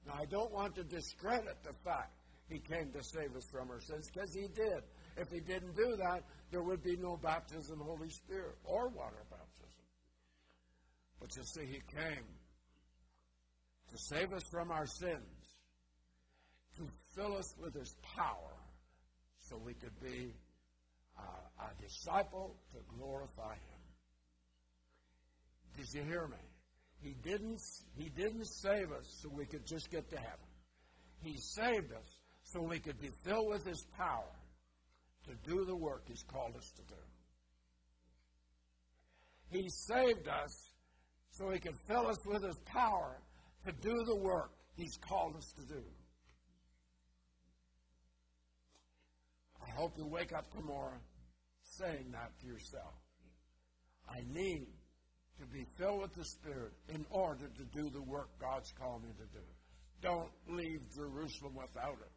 Now, 0.05 0.13
I 0.13 0.25
don't 0.25 0.51
want 0.51 0.75
to 0.75 0.83
discredit 0.83 1.57
the 1.63 1.73
fact 1.85 2.13
he 2.49 2.59
came 2.59 2.91
to 2.91 3.03
save 3.03 3.35
us 3.35 3.47
from 3.51 3.69
our 3.69 3.79
sins, 3.81 4.09
because 4.11 4.33
he 4.33 4.47
did. 4.47 4.81
If 5.15 5.27
he 5.31 5.39
didn't 5.39 5.75
do 5.75 5.95
that, 5.97 6.23
there 6.51 6.63
would 6.63 6.83
be 6.83 6.97
no 6.97 7.17
baptism 7.17 7.79
the 7.79 7.85
Holy 7.85 8.09
Spirit 8.09 8.55
or 8.63 8.89
water. 8.89 9.23
But 11.21 11.35
you 11.37 11.43
see, 11.43 11.65
he 11.65 11.81
came 11.95 12.25
to 13.91 13.97
save 13.97 14.33
us 14.33 14.43
from 14.49 14.71
our 14.71 14.87
sins, 14.87 15.21
to 16.77 16.83
fill 17.15 17.37
us 17.37 17.53
with 17.61 17.75
his 17.75 17.95
power, 18.15 18.57
so 19.39 19.57
we 19.63 19.73
could 19.73 19.97
be 20.01 20.33
uh, 21.17 21.65
a 21.65 21.81
disciple 21.83 22.55
to 22.71 22.79
glorify 22.97 23.53
him. 23.53 23.81
Did 25.77 25.93
you 25.93 26.03
hear 26.03 26.27
me? 26.27 26.37
He 27.01 27.15
didn't, 27.23 27.61
he 27.95 28.09
didn't 28.09 28.45
save 28.45 28.91
us 28.91 29.05
so 29.21 29.29
we 29.29 29.45
could 29.45 29.65
just 29.65 29.89
get 29.91 30.09
to 30.09 30.17
heaven. 30.17 30.51
He 31.23 31.37
saved 31.37 31.91
us 31.91 32.19
so 32.43 32.61
we 32.61 32.79
could 32.79 32.99
be 32.99 33.09
filled 33.23 33.49
with 33.49 33.65
His 33.65 33.85
power 33.97 34.35
to 35.25 35.49
do 35.49 35.65
the 35.65 35.75
work 35.75 36.03
He's 36.07 36.23
called 36.23 36.55
us 36.55 36.71
to 36.75 36.81
do. 36.83 37.01
He 39.49 39.69
saved 39.69 40.27
us 40.27 40.70
so 41.31 41.49
He 41.49 41.59
can 41.59 41.73
fill 41.87 42.07
us 42.07 42.17
with 42.25 42.43
His 42.43 42.57
power 42.65 43.17
to 43.65 43.71
do 43.71 44.03
the 44.05 44.15
work 44.15 44.51
He's 44.75 44.97
called 44.97 45.35
us 45.35 45.53
to 45.57 45.65
do. 45.65 45.83
I 49.65 49.69
hope 49.71 49.97
you 49.97 50.07
wake 50.07 50.33
up 50.33 50.51
tomorrow 50.51 50.99
saying 51.63 52.11
that 52.11 52.31
to 52.41 52.47
yourself. 52.47 52.93
I 54.09 54.19
need 54.33 54.67
to 55.39 55.45
be 55.45 55.65
filled 55.77 56.01
with 56.01 56.13
the 56.13 56.25
Spirit 56.25 56.73
in 56.89 57.05
order 57.09 57.47
to 57.47 57.63
do 57.65 57.89
the 57.89 58.01
work 58.01 58.29
God's 58.39 58.71
called 58.77 59.03
me 59.03 59.09
to 59.17 59.25
do. 59.37 59.45
Don't 60.01 60.31
leave 60.49 60.81
Jerusalem 60.95 61.55
without 61.55 61.97
it. 62.01 62.11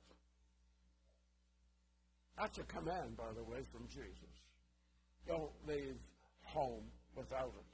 That's 2.39 2.59
a 2.59 2.65
command, 2.65 3.17
by 3.17 3.33
the 3.37 3.45
way, 3.45 3.63
from 3.71 3.87
Jesus. 3.89 4.35
Don't 5.27 5.53
leave 5.67 5.97
home 6.43 6.85
without 7.15 7.53
it. 7.57 7.74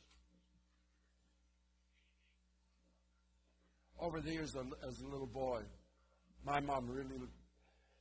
Over 4.00 4.20
the 4.20 4.32
years, 4.32 4.56
as 4.88 5.00
a 5.00 5.08
little 5.08 5.26
boy, 5.26 5.60
my 6.44 6.58
mom 6.58 6.88
really, 6.88 7.20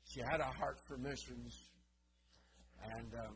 she 0.08 0.22
had 0.22 0.40
a 0.40 0.46
heart 0.46 0.78
for 0.88 0.98
missions. 0.98 1.70
And 2.96 3.14
um, 3.16 3.36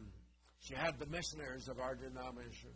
she 0.59 0.73
had 0.73 0.97
the 0.97 1.07
missionaries 1.07 1.67
of 1.67 1.79
our 1.79 1.95
denomination 1.95 2.71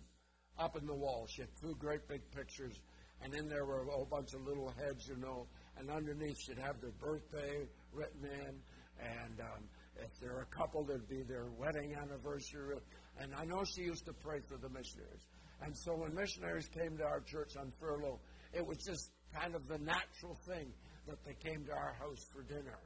up 0.60 0.76
in 0.76 0.86
the 0.86 0.94
wall. 0.94 1.26
She 1.30 1.42
had 1.42 1.50
two 1.62 1.74
great 1.80 2.06
big 2.10 2.22
pictures, 2.36 2.76
and 3.22 3.34
in 3.34 3.48
there 3.48 3.66
were 3.66 3.84
a 3.84 3.92
whole 3.92 4.08
bunch 4.10 4.34
of 4.34 4.46
little 4.46 4.74
heads, 4.78 5.08
you 5.08 5.16
know. 5.16 5.48
And 5.78 5.90
underneath, 5.90 6.36
she'd 6.42 6.60
have 6.60 6.82
their 6.82 6.92
birthday 6.92 7.66
written 7.94 8.26
in, 8.26 8.60
and 9.00 9.40
um, 9.40 9.64
if 9.96 10.20
there 10.20 10.34
were 10.34 10.42
a 10.42 10.58
couple, 10.58 10.84
there'd 10.84 11.08
be 11.08 11.24
their 11.24 11.48
wedding 11.58 11.96
anniversary. 11.96 12.76
And 13.20 13.34
I 13.34 13.46
know 13.46 13.64
she 13.64 13.84
used 13.84 14.06
to 14.06 14.14
pray 14.14 14.40
for 14.50 14.58
the 14.58 14.70
missionaries. 14.70 15.26
And 15.62 15.76
so 15.76 15.96
when 15.96 16.14
missionaries 16.14 16.68
came 16.68 16.98
to 16.98 17.04
our 17.04 17.22
church 17.22 17.56
on 17.58 17.72
furlough, 17.80 18.20
it 18.54 18.66
was 18.66 18.78
just 18.86 19.12
kind 19.34 19.56
of 19.56 19.68
the 19.68 19.78
natural 19.78 20.36
thing 20.48 20.74
that 21.08 21.24
they 21.26 21.34
came 21.34 21.66
to 21.66 21.72
our 21.72 21.94
house 22.00 22.26
for 22.34 22.44
dinner. 22.44 22.80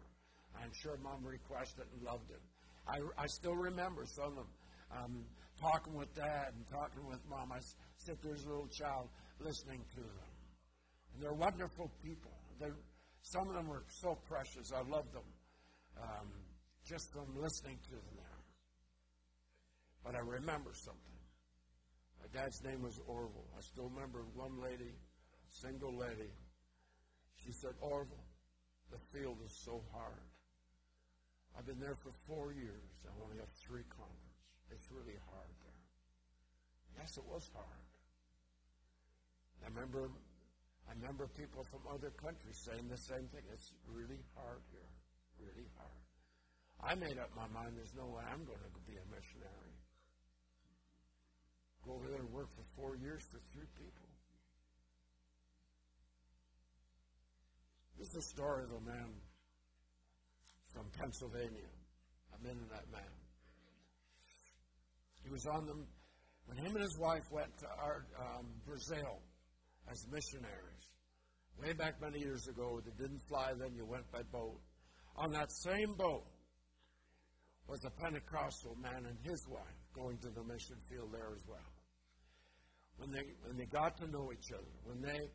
I'm 0.55 0.71
sure 0.73 0.97
Mom 1.01 1.23
requested 1.25 1.85
and 1.93 2.03
loved 2.03 2.29
it. 2.29 2.41
I, 2.87 2.99
I 3.17 3.27
still 3.27 3.55
remember 3.55 4.05
some 4.05 4.37
of 4.37 4.45
them 4.45 4.53
um, 4.91 5.25
talking 5.59 5.93
with 5.93 6.13
Dad 6.15 6.53
and 6.55 6.67
talking 6.67 7.07
with 7.07 7.19
Mom. 7.29 7.51
I 7.51 7.59
sit 7.97 8.21
there 8.21 8.33
as 8.33 8.43
a 8.43 8.49
little 8.49 8.67
child 8.67 9.09
listening 9.39 9.81
to 9.95 10.01
them. 10.01 10.31
And 11.13 11.23
they're 11.23 11.33
wonderful 11.33 11.91
people. 12.03 12.31
They're, 12.59 12.75
some 13.21 13.47
of 13.47 13.55
them 13.55 13.67
were 13.67 13.83
so 13.89 14.17
precious. 14.27 14.71
I 14.73 14.81
love 14.89 15.11
them 15.13 15.27
um, 16.01 16.27
just 16.85 17.11
from 17.13 17.41
listening 17.41 17.77
to 17.85 17.91
them 17.91 18.15
there. 18.15 18.39
But 20.03 20.15
I 20.15 20.19
remember 20.19 20.71
something. 20.73 21.17
My 22.19 22.27
dad's 22.39 22.61
name 22.63 22.81
was 22.81 22.99
Orville. 23.07 23.49
I 23.57 23.61
still 23.61 23.89
remember 23.89 24.25
one 24.35 24.61
lady, 24.61 24.93
single 25.51 25.93
lady. 25.93 26.31
She 27.43 27.51
said, 27.51 27.75
Orville, 27.81 28.27
the 28.91 28.99
field 29.11 29.37
is 29.43 29.51
so 29.65 29.81
hard. 29.91 30.23
I've 31.57 31.65
been 31.65 31.79
there 31.79 31.97
for 31.99 32.11
four 32.27 32.53
years. 32.53 32.87
I 33.03 33.11
only 33.23 33.37
have 33.37 33.51
three 33.67 33.83
converts. 33.91 34.31
It's 34.71 34.87
really 34.87 35.19
hard 35.27 35.51
there. 35.63 35.83
Yes, 36.99 37.17
it 37.17 37.25
was 37.27 37.43
hard. 37.51 37.83
I 39.61 39.67
remember, 39.67 40.09
I 40.87 40.95
remember 40.95 41.27
people 41.27 41.63
from 41.67 41.83
other 41.91 42.09
countries 42.15 42.57
saying 42.63 42.87
the 42.87 42.97
same 42.97 43.27
thing. 43.29 43.43
It's 43.51 43.73
really 43.85 44.23
hard 44.33 44.63
here, 44.71 44.91
really 45.37 45.67
hard. 45.77 46.01
I 46.81 46.95
made 46.95 47.19
up 47.19 47.29
my 47.35 47.45
mind. 47.53 47.77
There's 47.77 47.93
no 47.93 48.09
way 48.09 48.23
I'm 48.25 48.41
going 48.47 48.57
to 48.57 48.73
be 48.89 48.97
a 48.97 49.05
missionary. 49.11 49.75
Go 51.85 51.97
over 51.97 52.07
there 52.09 52.21
and 52.21 52.31
work 52.31 52.49
for 52.53 52.65
four 52.73 52.95
years 52.95 53.21
for 53.29 53.37
three 53.53 53.69
people. 53.77 54.10
This 58.01 58.09
is 58.09 58.15
the 58.15 58.41
story 58.41 58.63
of 58.63 58.71
a 58.71 58.81
man 58.81 59.13
from 60.73 60.89
Pennsylvania, 60.97 61.69
I 62.33 62.41
a 62.41 62.43
Mennonite 62.43 62.89
man. 62.91 63.13
He 65.23 65.29
was 65.29 65.45
on 65.45 65.67
the, 65.67 65.75
when 66.47 66.57
him 66.57 66.73
and 66.73 66.81
his 66.81 66.97
wife 66.97 67.21
went 67.29 67.55
to 67.59 67.67
our, 67.67 68.07
um, 68.17 68.47
Brazil 68.65 69.21
as 69.87 70.03
missionaries. 70.11 70.83
Way 71.61 71.73
back 71.73 72.01
many 72.01 72.17
years 72.17 72.47
ago, 72.47 72.81
they 72.83 72.89
didn't 72.97 73.21
fly 73.29 73.53
then, 73.53 73.75
you 73.75 73.85
went 73.85 74.11
by 74.11 74.23
boat. 74.33 74.59
On 75.17 75.31
that 75.33 75.51
same 75.51 75.93
boat 75.95 76.25
was 77.67 77.85
a 77.85 77.91
Pentecostal 78.01 78.77
man 78.81 79.05
and 79.05 79.17
his 79.21 79.45
wife 79.47 79.77
going 79.93 80.17
to 80.25 80.29
the 80.31 80.41
mission 80.41 80.77
field 80.89 81.13
there 81.13 81.29
as 81.35 81.45
well. 81.47 81.71
When 82.97 83.11
they, 83.11 83.21
when 83.45 83.57
they 83.57 83.65
got 83.65 83.95
to 83.97 84.07
know 84.09 84.31
each 84.33 84.51
other, 84.51 84.73
when 84.85 85.01
they 85.01 85.29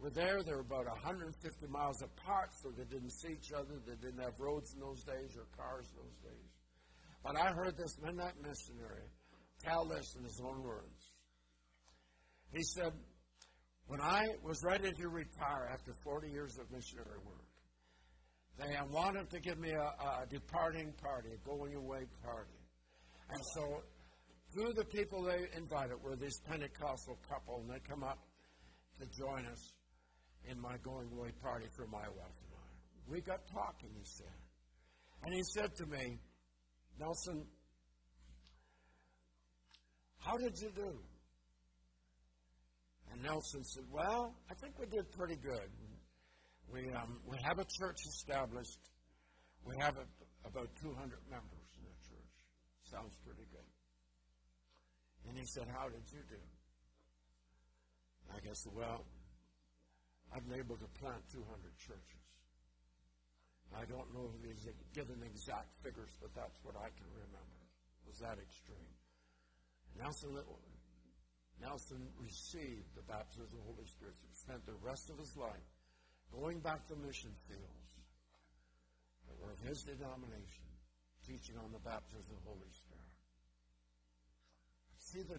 were 0.00 0.10
there. 0.10 0.42
They 0.42 0.52
were 0.52 0.60
about 0.60 0.86
150 0.86 1.66
miles 1.68 2.02
apart, 2.02 2.50
so 2.62 2.70
they 2.70 2.84
didn't 2.84 3.10
see 3.10 3.32
each 3.32 3.52
other. 3.52 3.80
They 3.86 3.96
didn't 3.96 4.20
have 4.20 4.38
roads 4.38 4.72
in 4.74 4.80
those 4.80 5.02
days 5.04 5.36
or 5.36 5.46
cars 5.56 5.86
in 5.90 6.02
those 6.02 6.18
days. 6.22 6.50
But 7.22 7.36
I 7.36 7.52
heard 7.52 7.76
this 7.76 7.96
Mennonite 8.02 8.36
missionary 8.42 9.08
tell 9.64 9.84
this 9.86 10.14
in 10.16 10.24
his 10.24 10.40
own 10.44 10.62
words. 10.62 11.10
He 12.52 12.62
said, 12.62 12.92
When 13.86 14.00
I 14.00 14.26
was 14.42 14.62
ready 14.62 14.92
to 14.92 15.08
retire 15.08 15.70
after 15.72 15.92
40 16.04 16.28
years 16.28 16.58
of 16.58 16.70
missionary 16.70 17.18
work, 17.24 17.44
they 18.58 18.76
wanted 18.90 19.30
to 19.30 19.40
give 19.40 19.58
me 19.58 19.70
a, 19.70 19.80
a 20.22 20.26
departing 20.30 20.92
party, 21.02 21.30
a 21.34 21.48
going 21.48 21.74
away 21.74 22.04
party. 22.22 22.58
And 23.30 23.40
so, 23.54 23.82
through 24.52 24.74
the 24.74 24.84
people 24.84 25.22
they 25.22 25.48
invited 25.56 25.96
were 26.02 26.14
this 26.14 26.38
Pentecostal 26.46 27.18
couple, 27.28 27.62
and 27.62 27.70
they 27.70 27.80
come 27.88 28.04
up 28.04 28.18
to 29.00 29.06
join 29.18 29.46
us 29.46 29.72
in 30.50 30.60
my 30.60 30.76
going 30.82 31.08
away 31.12 31.30
party 31.42 31.66
for 31.76 31.86
my 31.86 32.06
wife 32.08 32.38
and 32.42 32.52
I. 32.54 33.12
We 33.12 33.20
got 33.20 33.40
talking, 33.52 33.90
he 33.96 34.04
said. 34.04 34.38
And 35.22 35.34
he 35.34 35.42
said 35.54 35.74
to 35.76 35.86
me, 35.86 36.18
Nelson, 36.98 37.46
how 40.18 40.36
did 40.36 40.58
you 40.60 40.70
do? 40.74 40.92
And 43.12 43.22
Nelson 43.22 43.64
said, 43.64 43.84
Well, 43.90 44.34
I 44.50 44.54
think 44.54 44.78
we 44.78 44.86
did 44.86 45.10
pretty 45.12 45.36
good. 45.36 45.68
We, 46.72 46.90
um, 46.92 47.20
we 47.26 47.36
have 47.44 47.58
a 47.58 47.66
church 47.78 48.00
established. 48.08 48.78
We 49.64 49.76
have 49.80 49.94
a, 49.96 50.06
about 50.48 50.68
200 50.82 50.96
members 51.30 51.68
in 51.76 51.84
the 51.84 51.96
church. 52.08 52.34
Sounds 52.90 53.14
pretty 53.24 53.46
good. 53.52 53.70
And 55.28 55.38
he 55.38 55.44
said, 55.46 55.68
How 55.72 55.88
did 55.88 56.04
you 56.12 56.20
do? 56.28 56.40
I 58.34 58.40
guess, 58.40 58.64
well, 58.74 59.04
I've 60.34 60.42
been 60.50 60.58
able 60.58 60.74
to 60.74 60.90
plant 60.98 61.22
200 61.30 61.46
churches. 61.78 62.24
I 63.70 63.86
don't 63.86 64.10
know 64.10 64.26
if 64.34 64.42
he's 64.42 64.66
given 64.90 65.22
exact 65.22 65.70
figures, 65.78 66.10
but 66.18 66.34
that's 66.34 66.58
what 66.66 66.74
I 66.74 66.90
can 66.90 67.06
remember. 67.14 67.58
It 68.02 68.10
was 68.10 68.18
that 68.18 68.42
extreme. 68.42 68.94
Nelson, 69.94 70.34
Nelson 71.62 72.02
received 72.18 72.90
the 72.98 73.06
baptism 73.06 73.46
of 73.46 73.62
the 73.62 73.66
Holy 73.78 73.86
Spirit. 73.86 74.18
He 74.26 74.34
spent 74.34 74.66
the 74.66 74.78
rest 74.82 75.06
of 75.06 75.22
his 75.22 75.38
life 75.38 75.70
going 76.34 76.58
back 76.58 76.82
to 76.90 76.98
mission 76.98 77.30
fields 77.46 77.94
that 79.30 79.38
were 79.38 79.54
of 79.54 79.62
his 79.62 79.86
denomination, 79.86 80.66
teaching 81.22 81.54
on 81.62 81.70
the 81.70 81.82
baptism 81.86 82.34
of 82.34 82.42
the 82.42 82.46
Holy 82.50 82.72
Spirit. 82.74 83.14
See 84.98 85.22
the, 85.22 85.38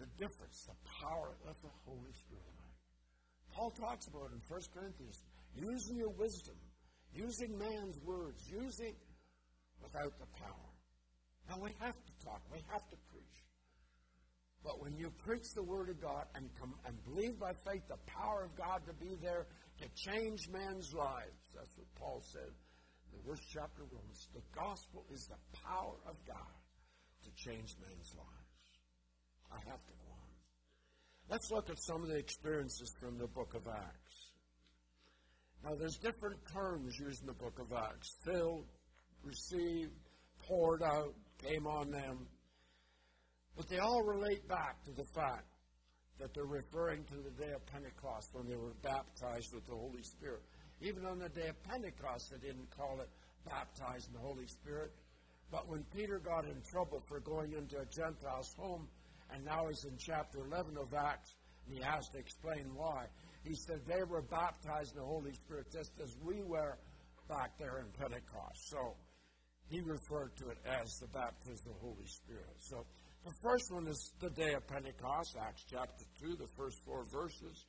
the 0.00 0.08
difference, 0.16 0.64
the 0.64 0.80
power 1.04 1.36
of 1.44 1.60
the 1.60 1.72
Holy 1.84 2.12
Spirit. 2.16 2.61
Paul 3.54 3.70
talks 3.70 4.06
about 4.06 4.30
in 4.32 4.40
1 4.48 4.60
Corinthians. 4.74 5.22
Using 5.54 5.96
your 5.96 6.10
wisdom, 6.10 6.56
using 7.14 7.58
man's 7.58 8.00
words, 8.00 8.40
using 8.48 8.94
without 9.82 10.18
the 10.18 10.26
power. 10.40 10.72
Now 11.48 11.56
we 11.60 11.70
have 11.80 11.94
to 11.94 12.12
talk, 12.24 12.40
we 12.50 12.64
have 12.72 12.88
to 12.88 12.96
preach. 13.12 13.22
But 14.64 14.80
when 14.80 14.96
you 14.96 15.10
preach 15.26 15.52
the 15.54 15.62
Word 15.62 15.90
of 15.90 16.00
God 16.00 16.24
and, 16.34 16.48
come, 16.58 16.74
and 16.86 16.94
believe 17.04 17.38
by 17.38 17.52
faith 17.66 17.82
the 17.88 17.98
power 18.06 18.44
of 18.44 18.56
God 18.56 18.80
to 18.86 18.94
be 18.94 19.16
there 19.20 19.46
to 19.82 19.86
change 19.96 20.48
men's 20.48 20.94
lives, 20.94 21.50
that's 21.54 21.76
what 21.76 21.90
Paul 21.98 22.22
said 22.32 22.46
in 23.10 23.18
the 23.18 23.24
first 23.28 23.42
chapter 23.52 23.82
of 23.82 23.90
Romans. 23.90 24.28
The 24.32 24.46
gospel 24.54 25.04
is 25.12 25.26
the 25.26 25.40
power 25.66 25.98
of 26.06 26.14
God 26.26 26.54
to 27.24 27.30
change 27.34 27.74
men's 27.82 28.14
lives. 28.14 28.42
I 29.50 29.58
have 29.68 29.82
to 29.84 29.94
Let's 31.30 31.50
look 31.50 31.70
at 31.70 31.82
some 31.82 32.02
of 32.02 32.08
the 32.08 32.16
experiences 32.16 32.92
from 33.00 33.18
the 33.18 33.26
book 33.26 33.54
of 33.54 33.62
Acts. 33.66 34.32
Now, 35.64 35.74
there's 35.78 35.96
different 35.96 36.38
terms 36.52 36.98
used 36.98 37.20
in 37.20 37.26
the 37.26 37.32
book 37.32 37.58
of 37.58 37.72
Acts 37.72 38.16
filled, 38.24 38.66
received, 39.22 39.92
poured 40.46 40.82
out, 40.82 41.14
came 41.38 41.66
on 41.66 41.90
them. 41.90 42.26
But 43.56 43.68
they 43.68 43.78
all 43.78 44.02
relate 44.02 44.46
back 44.48 44.82
to 44.84 44.90
the 44.90 45.04
fact 45.14 45.46
that 46.18 46.34
they're 46.34 46.44
referring 46.44 47.04
to 47.04 47.16
the 47.16 47.30
day 47.30 47.52
of 47.52 47.64
Pentecost 47.66 48.30
when 48.32 48.48
they 48.48 48.56
were 48.56 48.74
baptized 48.82 49.54
with 49.54 49.66
the 49.66 49.74
Holy 49.74 50.02
Spirit. 50.02 50.42
Even 50.80 51.06
on 51.06 51.18
the 51.18 51.28
day 51.28 51.48
of 51.48 51.62
Pentecost, 51.62 52.30
they 52.30 52.46
didn't 52.46 52.68
call 52.76 53.00
it 53.00 53.08
baptized 53.48 54.08
in 54.08 54.14
the 54.14 54.20
Holy 54.20 54.46
Spirit. 54.46 54.92
But 55.50 55.68
when 55.68 55.84
Peter 55.94 56.18
got 56.18 56.44
in 56.46 56.60
trouble 56.70 57.00
for 57.08 57.20
going 57.20 57.52
into 57.52 57.78
a 57.78 57.84
Gentile's 57.86 58.54
home, 58.58 58.88
and 59.32 59.44
now 59.44 59.66
he's 59.68 59.84
in 59.84 59.96
chapter 59.98 60.38
11 60.46 60.76
of 60.76 60.92
Acts, 60.94 61.34
And 61.66 61.76
he 61.76 61.82
has 61.82 62.08
to 62.10 62.18
explain 62.18 62.74
why. 62.74 63.06
He 63.44 63.54
said 63.54 63.80
they 63.86 64.02
were 64.04 64.22
baptized 64.22 64.92
in 64.92 65.00
the 65.00 65.06
Holy 65.06 65.32
Spirit 65.32 65.66
just 65.72 65.92
as 66.02 66.14
we 66.22 66.42
were 66.42 66.78
back 67.28 67.58
there 67.58 67.78
in 67.78 67.86
Pentecost. 67.98 68.70
So 68.70 68.96
he 69.68 69.80
referred 69.80 70.36
to 70.36 70.50
it 70.50 70.58
as 70.66 70.98
the 71.00 71.08
baptism 71.08 71.66
of 71.66 71.74
the 71.74 71.80
Holy 71.80 72.06
Spirit. 72.06 72.54
So 72.58 72.84
the 73.24 73.32
first 73.42 73.72
one 73.72 73.86
is 73.88 74.12
the 74.20 74.30
day 74.30 74.54
of 74.54 74.66
Pentecost, 74.66 75.36
Acts 75.40 75.64
chapter 75.70 76.04
2, 76.20 76.36
the 76.36 76.48
first 76.56 76.76
four 76.84 77.04
verses. 77.12 77.64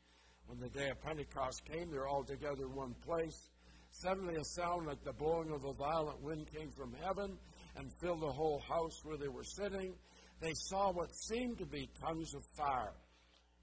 When 0.48 0.60
the 0.60 0.70
day 0.70 0.90
of 0.90 1.02
Pentecost 1.02 1.64
came, 1.66 1.92
they're 1.92 2.08
all 2.08 2.24
together 2.24 2.66
in 2.66 2.76
one 2.76 2.96
place. 3.06 3.50
Suddenly, 3.92 4.36
a 4.36 4.44
sound 4.44 4.88
like 4.88 5.04
the 5.04 5.14
blowing 5.14 5.52
of 5.52 5.64
a 5.64 5.74
violent 5.74 6.22
wind 6.22 6.48
came 6.52 6.72
from 6.72 6.94
heaven 7.02 7.38
and 7.78 7.92
filled 8.02 8.22
the 8.22 8.32
whole 8.32 8.60
house 8.68 9.00
where 9.04 9.18
they 9.18 9.28
were 9.28 9.44
sitting. 9.44 9.94
They 10.42 10.54
saw 10.54 10.92
what 10.92 11.14
seemed 11.16 11.58
to 11.60 11.66
be 11.66 11.90
tongues 12.02 12.34
of 12.34 12.44
fire. 12.58 12.94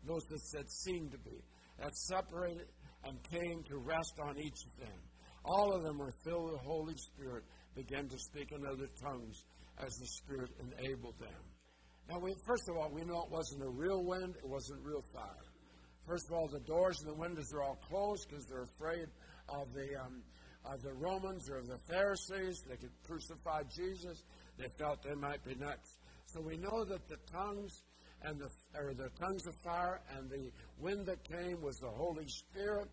Those 0.06 0.24
that 0.30 0.40
said 0.40 0.70
seemed 0.70 1.12
to 1.12 1.18
be, 1.18 1.42
that 1.78 1.94
separated 1.94 2.68
and 3.04 3.18
came 3.30 3.62
to 3.64 3.78
rest 3.78 4.14
on 4.22 4.38
each 4.38 4.64
of 4.66 4.86
them. 4.86 4.98
All 5.44 5.74
of 5.74 5.82
them 5.82 5.98
were 5.98 6.12
filled 6.24 6.52
with 6.52 6.60
the 6.60 6.68
Holy 6.68 6.94
Spirit, 6.96 7.44
began 7.74 8.08
to 8.08 8.18
speak 8.18 8.52
in 8.52 8.66
other 8.66 8.88
tongues 9.02 9.44
as 9.78 9.94
the 9.96 10.06
Spirit 10.06 10.50
enabled 10.60 11.18
them. 11.18 11.42
Now, 12.08 12.18
we, 12.18 12.34
first 12.46 12.68
of 12.68 12.76
all, 12.76 12.90
we 12.92 13.04
know 13.04 13.22
it 13.22 13.30
wasn't 13.30 13.62
a 13.62 13.68
real 13.68 14.04
wind, 14.04 14.34
it 14.36 14.48
wasn't 14.48 14.82
real 14.82 15.04
fire. 15.14 15.46
First 16.06 16.24
of 16.28 16.36
all, 16.36 16.48
the 16.48 16.60
doors 16.60 17.00
and 17.00 17.10
the 17.10 17.18
windows 17.18 17.52
are 17.54 17.62
all 17.62 17.78
closed 17.88 18.28
because 18.28 18.46
they're 18.46 18.66
afraid 18.74 19.06
of 19.48 19.72
the, 19.72 20.00
um, 20.00 20.22
of 20.64 20.82
the 20.82 20.92
Romans 20.94 21.48
or 21.48 21.58
of 21.58 21.68
the 21.68 21.78
Pharisees. 21.88 22.64
They 22.68 22.76
could 22.76 22.90
crucify 23.06 23.62
Jesus. 23.76 24.24
They 24.58 24.66
felt 24.78 25.02
they 25.02 25.14
might 25.14 25.44
be 25.44 25.54
next. 25.54 25.99
So 26.32 26.40
we 26.40 26.56
know 26.56 26.84
that 26.84 27.08
the 27.08 27.16
tongues 27.32 27.82
and 28.22 28.38
the 28.38 28.48
or 28.78 28.94
the 28.94 29.10
tongues 29.18 29.46
of 29.46 29.54
fire 29.64 30.00
and 30.16 30.30
the 30.30 30.52
wind 30.78 31.06
that 31.06 31.24
came 31.24 31.60
was 31.60 31.78
the 31.78 31.88
Holy 31.88 32.28
Spirit. 32.28 32.88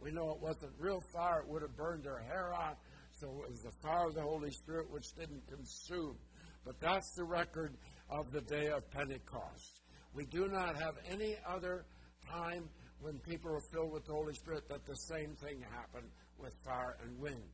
We 0.00 0.10
know 0.10 0.30
it 0.32 0.40
wasn't 0.40 0.72
real 0.78 1.00
fire; 1.12 1.40
it 1.40 1.48
would 1.48 1.62
have 1.62 1.76
burned 1.76 2.02
their 2.02 2.18
hair 2.18 2.52
off. 2.52 2.76
So 3.12 3.28
it 3.44 3.50
was 3.50 3.62
the 3.62 3.70
fire 3.82 4.08
of 4.08 4.14
the 4.14 4.22
Holy 4.22 4.50
Spirit 4.50 4.90
which 4.90 5.14
didn't 5.14 5.46
consume. 5.46 6.16
But 6.64 6.80
that's 6.80 7.12
the 7.16 7.24
record 7.24 7.74
of 8.08 8.32
the 8.32 8.40
day 8.40 8.68
of 8.68 8.90
Pentecost. 8.90 9.82
We 10.12 10.24
do 10.24 10.48
not 10.48 10.76
have 10.76 10.94
any 11.08 11.36
other 11.46 11.84
time 12.28 12.68
when 13.00 13.18
people 13.18 13.52
are 13.52 13.62
filled 13.72 13.92
with 13.92 14.04
the 14.06 14.12
Holy 14.12 14.34
Spirit 14.34 14.68
that 14.68 14.84
the 14.84 14.96
same 14.96 15.36
thing 15.36 15.62
happened 15.70 16.08
with 16.38 16.54
fire 16.64 16.96
and 17.04 17.18
wind. 17.20 17.44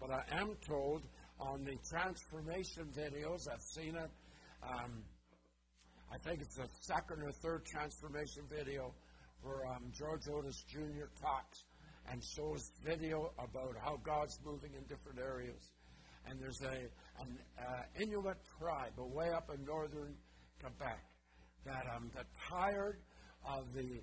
But 0.00 0.10
I 0.10 0.22
am 0.40 0.56
told 0.66 1.02
on 1.38 1.64
the 1.64 1.76
transformation 1.88 2.88
videos, 2.96 3.46
I've 3.52 3.60
seen 3.60 3.94
it. 3.94 4.10
Um, 4.62 5.02
I 6.12 6.18
think 6.18 6.40
it's 6.40 6.56
the 6.56 6.68
second 6.80 7.22
or 7.22 7.32
third 7.32 7.64
transformation 7.64 8.42
video 8.48 8.94
where 9.42 9.66
um, 9.66 9.92
George 9.92 10.28
Otis 10.28 10.64
Jr. 10.68 11.08
talks 11.20 11.64
and 12.10 12.22
shows 12.22 12.70
video 12.84 13.32
about 13.38 13.76
how 13.82 13.98
God's 14.02 14.38
moving 14.44 14.70
in 14.74 14.84
different 14.84 15.18
areas. 15.18 15.70
And 16.28 16.40
there's 16.40 16.62
a 16.62 16.88
an 17.22 17.38
uh, 17.58 18.02
Inuit 18.02 18.38
tribe 18.58 18.92
way 18.96 19.30
up 19.30 19.50
in 19.54 19.64
northern 19.64 20.14
Quebec 20.60 21.04
that 21.64 21.86
um, 21.94 22.10
tired 22.48 22.98
of 23.44 23.72
the 23.74 24.00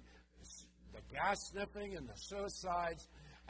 the 0.94 1.02
gas 1.12 1.50
sniffing 1.52 1.96
and 1.98 2.08
the 2.08 2.16
suicides, 2.16 3.08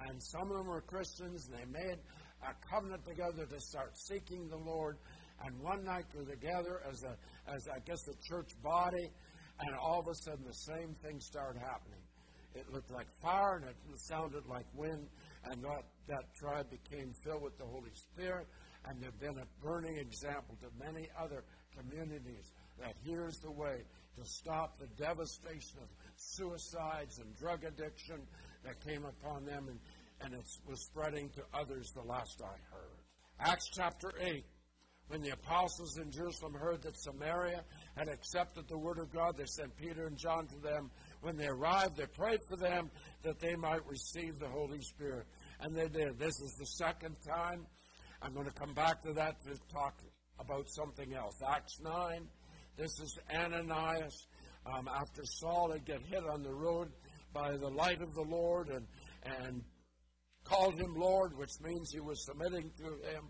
and 0.08 0.22
some 0.22 0.49
of 0.49 0.58
them 0.58 0.68
were 0.68 0.82
Christians, 0.82 1.47
and 1.47 1.60
they 1.60 1.80
made 1.80 1.97
a 2.41 2.54
covenant 2.72 3.06
together 3.06 3.45
to 3.45 3.60
start 3.60 3.97
seeking 3.97 4.47
the 4.47 4.58
Lord. 4.58 4.97
And 5.44 5.60
one 5.60 5.84
night 5.84 6.06
they're 6.14 6.24
together 6.24 6.82
as 6.89 7.04
a, 7.04 7.16
as 7.52 7.68
I 7.68 7.80
guess 7.80 8.08
a 8.08 8.16
church 8.28 8.52
body, 8.64 9.10
and 9.60 9.76
all 9.76 10.00
of 10.00 10.08
a 10.08 10.16
sudden 10.16 10.46
the 10.46 10.54
same 10.54 10.96
thing 11.04 11.20
started 11.20 11.60
happening. 11.60 12.00
It 12.56 12.72
looked 12.72 12.91
like 12.91 13.08
fire, 13.22 13.58
and 13.58 13.66
it 13.66 13.76
sounded 13.96 14.46
like 14.48 14.66
wind, 14.76 15.08
and 15.46 15.64
that, 15.64 15.84
that 16.08 16.24
tribe 16.36 16.70
became 16.70 17.12
filled 17.24 17.41
with 17.41 17.58
the 17.58 17.66
Holy 17.66 17.91
Spirit. 17.94 18.48
And 18.86 19.02
they've 19.02 19.20
been 19.20 19.39
a 19.39 19.66
burning 19.66 19.98
example 19.98 20.58
to 20.62 20.68
many 20.86 21.08
other 21.20 21.44
communities 21.76 22.52
that 22.80 22.94
here's 23.06 23.38
the 23.39 23.52
way 23.52 23.84
to 24.18 24.26
stop 24.26 24.78
the 24.78 24.88
devastation 25.02 25.80
of 25.82 25.88
suicides 26.16 27.20
and 27.20 27.36
drug 27.38 27.64
addiction 27.64 28.22
that 28.64 28.80
came 28.86 29.06
upon 29.06 29.46
them, 29.46 29.68
and, 29.70 29.80
and 30.22 30.34
it 30.34 30.46
was 30.68 30.82
spreading 30.86 31.30
to 31.30 31.41
others 31.54 31.91
the 31.96 32.04
last 32.04 32.41
I 32.41 32.58
heard. 32.72 33.50
Acts 33.52 33.70
chapter 33.74 34.12
8. 34.22 34.46
When 35.08 35.22
the 35.22 35.32
apostles 35.32 35.97
in 35.97 36.12
Jerusalem 36.12 36.54
heard 36.54 36.82
that 36.84 36.97
Samaria 36.97 37.64
had 37.95 38.08
accepted 38.08 38.68
the 38.68 38.78
word 38.78 38.97
of 38.99 39.12
God, 39.12 39.38
they 39.38 39.45
sent 39.45 39.76
Peter 39.78 40.08
and 40.08 40.18
John 40.18 40.47
to 40.47 40.58
them. 40.60 40.89
When 41.22 41.38
they 41.38 41.47
arrived, 41.47 41.97
they 41.97 42.06
prayed 42.06 42.39
for 42.49 42.58
them 42.58 42.89
that 43.24 43.39
they 43.39 43.56
might 43.56 43.86
receive 43.86 44.39
the 44.39 44.47
Holy 44.47 44.82
Spirit. 44.82 45.26
And 45.60 45.76
they 45.76 45.88
did. 45.88 46.18
This 46.18 46.39
is 46.41 46.56
the 46.58 46.66
second 46.66 47.18
time. 47.28 47.66
I'm 48.22 48.34
going 48.34 48.47
to 48.47 48.54
come 48.54 48.74
back 48.74 49.01
to 49.04 49.14
that 49.14 49.41
to 49.43 49.58
talk 49.72 50.01
about 50.39 50.70
something 50.70 51.14
else. 51.14 51.36
Acts 51.45 51.80
9. 51.82 52.28
This 52.78 52.99
is 52.99 53.20
Ananias 53.34 54.28
um, 54.66 54.88
after 54.88 55.24
Saul 55.26 55.72
had 55.72 55.86
get 55.86 56.01
hit 56.01 56.24
on 56.26 56.41
the 56.41 56.54
road 56.54 56.89
by 57.34 57.56
the 57.58 57.70
light 57.70 58.01
of 58.01 58.14
the 58.14 58.24
Lord 58.24 58.70
and, 58.70 58.88
and 59.24 59.62
called 60.43 60.80
him 60.80 60.95
Lord, 60.95 61.38
which 61.38 61.51
means 61.62 61.91
he 61.91 61.99
was 61.99 62.26
submitting 62.26 62.72
to 62.78 62.86
him 62.86 63.26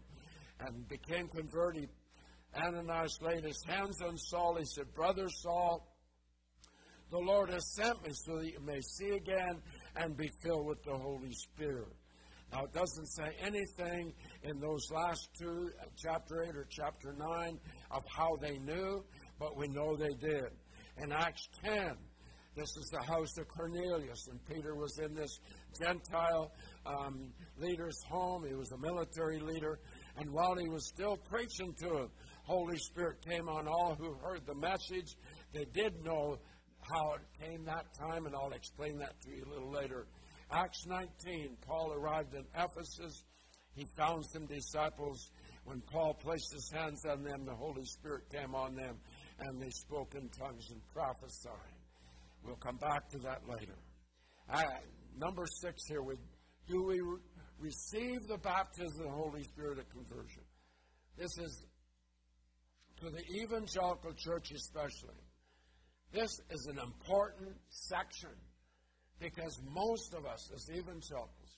and 0.66 0.88
became 0.88 1.28
converted. 1.28 1.89
Ananias 2.55 3.18
laid 3.22 3.43
his 3.43 3.64
hands 3.68 4.01
on 4.01 4.18
Saul. 4.18 4.57
He 4.57 4.66
said, 4.66 4.93
Brother 4.93 5.28
Saul, 5.30 5.88
the 7.09 7.18
Lord 7.18 7.49
has 7.49 7.74
sent 7.76 8.03
me 8.03 8.11
so 8.14 8.38
that 8.38 8.45
you 8.45 8.59
may 8.66 8.82
see 8.82 9.09
again 9.09 9.61
and 9.95 10.16
be 10.18 10.30
filled 10.43 10.66
with 10.66 10.84
the 10.84 10.97
Holy 10.97 11.34
Spirit. 11.34 11.93
Now, 12.51 12.66
it 12.66 12.74
doesn't 12.74 13.07
say 13.07 13.36
anything 13.41 14.14
in 14.43 14.59
those 14.59 14.91
last 14.91 15.28
two, 15.39 15.72
chapter 15.97 16.43
8 16.43 16.55
or 16.55 16.68
chapter 16.70 17.14
9, 17.18 17.59
of 17.89 18.03
how 18.16 18.36
they 18.39 18.59
knew, 18.59 19.03
but 19.39 19.57
we 19.57 19.68
know 19.68 19.95
they 19.95 20.14
did 20.14 20.51
in 21.01 21.11
Acts 21.11 21.49
10. 21.64 21.95
This 22.55 22.78
is 22.78 22.88
the 22.91 23.01
house 23.01 23.36
of 23.39 23.47
Cornelius, 23.47 24.28
and 24.28 24.39
Peter 24.45 24.76
was 24.76 24.99
in 24.99 25.16
this 25.16 25.39
Gentile 25.82 26.51
um, 26.86 27.34
leader's 27.57 27.97
home. 28.07 28.45
He 28.47 28.53
was 28.53 28.72
a 28.72 28.78
military 28.78 29.39
leader, 29.39 29.80
and 30.18 30.32
while 30.32 30.55
he 30.55 30.68
was 30.70 30.88
still 30.88 31.18
preaching 31.18 31.74
to 31.82 31.89
them, 31.89 32.09
Holy 32.43 32.78
Spirit 32.78 33.18
came 33.28 33.47
on 33.49 33.68
all 33.68 33.95
who 33.95 34.14
heard 34.14 34.45
the 34.45 34.55
message. 34.55 35.16
They 35.53 35.66
did 35.74 36.03
know 36.03 36.38
how 36.82 37.14
it 37.14 37.45
came 37.45 37.66
that 37.66 37.86
time, 37.97 38.26
and 38.26 38.36
I'll 38.36 38.51
explain 38.51 38.97
that 38.99 39.20
to 39.22 39.32
you 39.32 39.43
a 39.45 39.49
little 39.49 39.72
later. 39.72 40.07
Acts 40.51 40.86
19, 40.86 41.57
Paul 41.66 41.93
arrived 41.93 42.34
in 42.36 42.43
Ephesus. 42.53 43.24
He 43.76 43.86
found 43.97 44.24
some 44.26 44.45
disciples. 44.45 45.32
When 45.66 45.82
Paul 45.82 46.14
placed 46.14 46.53
his 46.53 46.70
hands 46.74 47.05
on 47.05 47.24
them, 47.24 47.45
the 47.45 47.55
Holy 47.55 47.86
Spirit 47.86 48.24
came 48.30 48.53
on 48.53 48.76
them 48.76 48.97
and 49.39 49.61
they 49.61 49.70
spoke 49.70 50.14
in 50.14 50.30
tongues 50.30 50.70
and 50.70 50.82
prophesied. 50.93 51.74
We'll 52.45 52.57
come 52.57 52.78
back 52.78 53.09
to 53.11 53.18
that 53.20 53.41
later. 53.47 53.78
Number 55.18 55.45
six 55.61 55.88
here, 55.88 56.03
we, 56.03 56.16
do 56.68 56.84
we 56.84 57.01
receive 57.64 58.28
the 58.28 58.38
baptism 58.38 58.99
of 58.99 59.05
the 59.05 59.09
Holy 59.09 59.43
Spirit 59.43 59.80
at 59.80 59.89
conversion? 59.89 60.43
This 61.18 61.38
is 61.38 61.66
to 62.97 63.09
the 63.09 63.24
evangelical 63.41 64.14
church 64.14 64.51
especially. 64.51 65.16
This 66.11 66.41
is 66.51 66.68
an 66.68 66.78
important 66.78 67.55
section 67.70 68.36
because 69.20 69.59
most 69.74 70.14
of 70.14 70.26
us 70.26 70.51
as 70.53 70.70
evangelicals, 70.70 71.57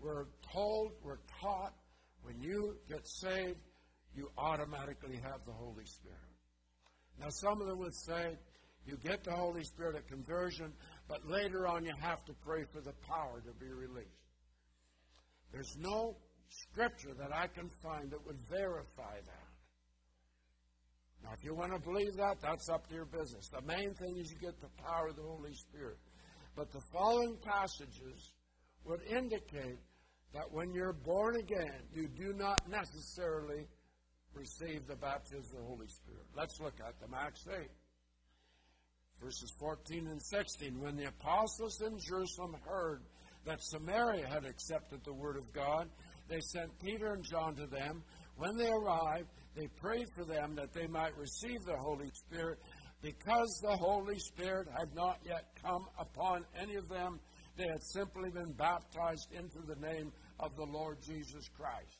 we're 0.00 0.24
told, 0.50 0.92
we're 1.04 1.20
taught, 1.40 1.74
when 2.22 2.40
you 2.40 2.76
get 2.88 3.06
saved, 3.06 3.60
you 4.14 4.30
automatically 4.38 5.16
have 5.22 5.44
the 5.46 5.52
Holy 5.52 5.84
Spirit. 5.84 6.18
Now, 7.20 7.28
some 7.28 7.60
of 7.60 7.68
them 7.68 7.78
would 7.78 7.94
say 7.94 8.36
you 8.86 8.96
get 8.96 9.22
the 9.22 9.32
Holy 9.32 9.64
Spirit 9.64 9.96
at 9.96 10.08
conversion, 10.08 10.72
but 11.08 11.28
later 11.28 11.66
on 11.68 11.84
you 11.84 11.94
have 12.00 12.24
to 12.24 12.32
pray 12.44 12.64
for 12.72 12.80
the 12.80 12.92
power 13.06 13.40
to 13.40 13.52
be 13.64 13.70
released. 13.72 14.21
There's 15.52 15.76
no 15.78 16.16
scripture 16.48 17.14
that 17.18 17.34
I 17.34 17.46
can 17.46 17.68
find 17.82 18.10
that 18.10 18.24
would 18.26 18.38
verify 18.50 19.16
that. 19.24 19.48
Now, 21.22 21.30
if 21.38 21.44
you 21.44 21.54
want 21.54 21.72
to 21.72 21.78
believe 21.78 22.16
that, 22.16 22.40
that's 22.42 22.68
up 22.68 22.88
to 22.88 22.94
your 22.94 23.04
business. 23.04 23.48
The 23.48 23.62
main 23.62 23.94
thing 23.94 24.16
is 24.16 24.30
you 24.30 24.38
get 24.38 24.60
the 24.60 24.82
power 24.82 25.08
of 25.08 25.16
the 25.16 25.22
Holy 25.22 25.54
Spirit. 25.54 25.98
But 26.56 26.72
the 26.72 26.80
following 26.92 27.36
passages 27.42 28.32
would 28.84 29.02
indicate 29.02 29.78
that 30.34 30.50
when 30.50 30.72
you're 30.72 30.92
born 30.92 31.36
again, 31.36 31.82
you 31.94 32.08
do 32.08 32.32
not 32.32 32.68
necessarily 32.68 33.68
receive 34.34 34.86
the 34.86 34.96
baptism 34.96 35.40
of 35.40 35.50
the 35.50 35.62
Holy 35.62 35.88
Spirit. 35.88 36.26
Let's 36.36 36.58
look 36.60 36.80
at 36.86 36.98
them. 37.00 37.14
Acts 37.14 37.46
8, 37.48 37.68
verses 39.22 39.52
14 39.60 40.08
and 40.08 40.20
16. 40.20 40.80
When 40.80 40.96
the 40.96 41.04
apostles 41.04 41.80
in 41.82 41.98
Jerusalem 41.98 42.56
heard 42.66 43.02
that 43.44 43.62
Samaria 43.62 44.26
had 44.26 44.44
accepted 44.44 45.00
the 45.04 45.12
word 45.12 45.36
of 45.36 45.52
God, 45.52 45.88
they 46.28 46.40
sent 46.52 46.78
Peter 46.78 47.12
and 47.12 47.24
John 47.24 47.54
to 47.56 47.66
them. 47.66 48.02
When 48.36 48.56
they 48.56 48.68
arrived, 48.68 49.28
they 49.54 49.68
prayed 49.80 50.06
for 50.14 50.24
them 50.24 50.54
that 50.56 50.72
they 50.72 50.86
might 50.86 51.16
receive 51.16 51.62
the 51.64 51.76
Holy 51.76 52.10
Spirit, 52.14 52.58
Because 53.02 53.60
the 53.62 53.76
Holy 53.76 54.18
Spirit 54.18 54.68
had 54.78 54.94
not 54.94 55.18
yet 55.26 55.44
come 55.60 55.86
upon 55.98 56.44
any 56.56 56.76
of 56.76 56.88
them, 56.88 57.18
they 57.56 57.66
had 57.66 57.82
simply 57.82 58.30
been 58.30 58.52
baptized 58.52 59.28
into 59.32 59.58
the 59.66 59.76
name 59.76 60.12
of 60.38 60.56
the 60.56 60.64
Lord 60.64 60.98
Jesus 61.02 61.48
Christ. 61.56 61.98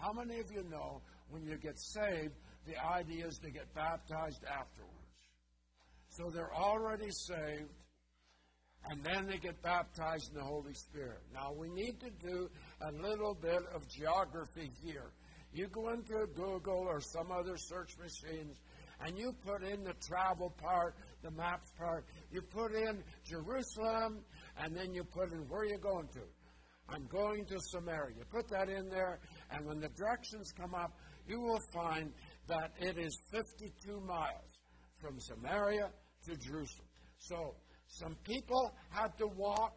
How 0.00 0.12
many 0.12 0.40
of 0.40 0.50
you 0.50 0.64
know 0.68 1.02
when 1.28 1.44
you 1.44 1.56
get 1.58 1.78
saved, 1.78 2.34
the 2.66 2.82
idea 2.82 3.26
is 3.26 3.38
to 3.38 3.50
get 3.50 3.72
baptized 3.74 4.44
afterwards? 4.44 4.96
So 6.08 6.30
they're 6.30 6.54
already 6.54 7.10
saved, 7.10 7.70
and 8.88 9.04
then 9.04 9.26
they 9.26 9.38
get 9.38 9.60
baptized 9.62 10.30
in 10.30 10.38
the 10.38 10.44
Holy 10.44 10.74
Spirit. 10.74 11.20
Now, 11.32 11.52
we 11.56 11.68
need 11.68 12.00
to 12.00 12.10
do 12.26 12.48
a 12.80 12.92
little 12.92 13.34
bit 13.34 13.62
of 13.74 13.86
geography 13.88 14.70
here. 14.82 15.12
You 15.52 15.68
go 15.68 15.90
into 15.90 16.26
Google 16.34 16.86
or 16.88 17.00
some 17.00 17.30
other 17.30 17.56
search 17.56 17.90
machines, 17.98 18.56
and 19.04 19.18
you 19.18 19.34
put 19.44 19.62
in 19.62 19.82
the 19.82 19.94
travel 20.06 20.54
part, 20.56 20.94
the 21.22 21.30
maps 21.30 21.70
part. 21.78 22.04
You 22.30 22.42
put 22.42 22.72
in 22.72 23.02
Jerusalem, 23.24 24.24
and 24.58 24.76
then 24.76 24.94
you 24.94 25.04
put 25.04 25.32
in 25.32 25.40
where 25.48 25.64
you're 25.64 25.78
going 25.78 26.08
to. 26.14 26.20
I'm 26.88 27.06
going 27.06 27.44
to 27.46 27.56
Samaria. 27.70 28.16
You 28.16 28.24
put 28.30 28.48
that 28.50 28.68
in 28.68 28.88
there, 28.88 29.20
and 29.50 29.66
when 29.66 29.80
the 29.80 29.88
directions 29.90 30.52
come 30.56 30.74
up, 30.74 30.92
you 31.26 31.40
will 31.40 31.60
find 31.72 32.12
that 32.48 32.72
it 32.80 32.98
is 32.98 33.16
52 33.32 34.00
miles 34.00 34.58
from 35.00 35.18
Samaria 35.20 35.90
to 36.26 36.36
Jerusalem. 36.36 36.88
So, 37.18 37.54
some 37.90 38.16
people 38.24 38.72
had 38.90 39.16
to 39.18 39.26
walk 39.26 39.76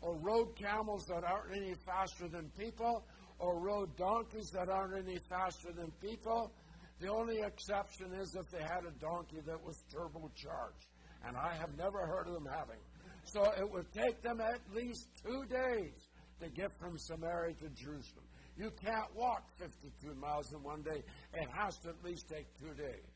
or 0.00 0.16
rode 0.18 0.56
camels 0.56 1.04
that 1.06 1.24
aren't 1.24 1.56
any 1.56 1.74
faster 1.86 2.28
than 2.28 2.50
people, 2.58 3.04
or 3.38 3.58
rode 3.58 3.94
donkeys 3.96 4.50
that 4.50 4.68
aren't 4.68 4.96
any 4.96 5.18
faster 5.28 5.72
than 5.72 5.90
people. 6.00 6.52
The 7.00 7.08
only 7.08 7.40
exception 7.40 8.12
is 8.14 8.34
if 8.34 8.50
they 8.50 8.62
had 8.62 8.84
a 8.86 8.98
donkey 9.00 9.40
that 9.46 9.62
was 9.62 9.82
turbocharged, 9.94 10.86
and 11.26 11.36
I 11.36 11.54
have 11.54 11.76
never 11.76 12.06
heard 12.06 12.26
of 12.28 12.34
them 12.34 12.48
having. 12.50 12.80
So 13.24 13.44
it 13.58 13.70
would 13.70 13.90
take 13.92 14.22
them 14.22 14.40
at 14.40 14.60
least 14.74 15.08
two 15.22 15.44
days 15.44 16.08
to 16.40 16.48
get 16.48 16.70
from 16.78 16.98
Samaria 16.98 17.54
to 17.54 17.68
Jerusalem. 17.70 18.24
You 18.56 18.70
can't 18.82 19.14
walk 19.14 19.44
52 19.58 20.14
miles 20.14 20.52
in 20.52 20.62
one 20.62 20.82
day. 20.82 21.02
It 21.34 21.48
has 21.52 21.78
to 21.78 21.90
at 21.90 22.04
least 22.04 22.28
take 22.28 22.46
two 22.58 22.74
days. 22.74 23.09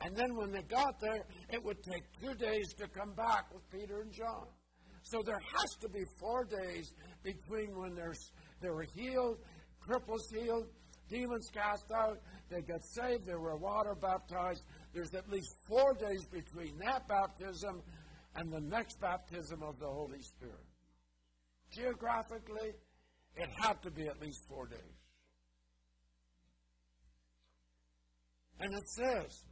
And 0.00 0.14
then 0.14 0.36
when 0.36 0.52
they 0.52 0.62
got 0.62 1.00
there, 1.00 1.24
it 1.48 1.64
would 1.64 1.82
take 1.82 2.04
two 2.20 2.34
days 2.34 2.74
to 2.74 2.86
come 2.88 3.14
back 3.14 3.52
with 3.52 3.62
Peter 3.70 4.02
and 4.02 4.12
John. 4.12 4.46
So 5.02 5.22
there 5.24 5.40
has 5.60 5.70
to 5.80 5.88
be 5.88 6.04
four 6.20 6.44
days 6.44 6.92
between 7.22 7.76
when 7.78 7.94
they 7.94 8.68
were 8.68 8.86
healed, 8.94 9.38
cripples 9.80 10.32
healed, 10.32 10.66
demons 11.08 11.48
cast 11.54 11.84
out, 11.94 12.18
they 12.50 12.60
got 12.60 12.84
saved, 12.84 13.26
they 13.26 13.34
were 13.34 13.56
water 13.56 13.94
baptized. 13.94 14.64
There's 14.92 15.14
at 15.14 15.28
least 15.28 15.48
four 15.68 15.94
days 15.94 16.26
between 16.26 16.78
that 16.78 17.06
baptism 17.08 17.82
and 18.34 18.52
the 18.52 18.60
next 18.60 19.00
baptism 19.00 19.62
of 19.62 19.78
the 19.78 19.86
Holy 19.86 20.20
Spirit. 20.20 20.66
Geographically, 21.72 22.72
it 23.36 23.48
had 23.62 23.82
to 23.82 23.90
be 23.90 24.06
at 24.08 24.20
least 24.20 24.40
four 24.48 24.66
days. 24.66 24.78
And 28.58 28.72
it 28.72 28.88
says, 28.88 29.44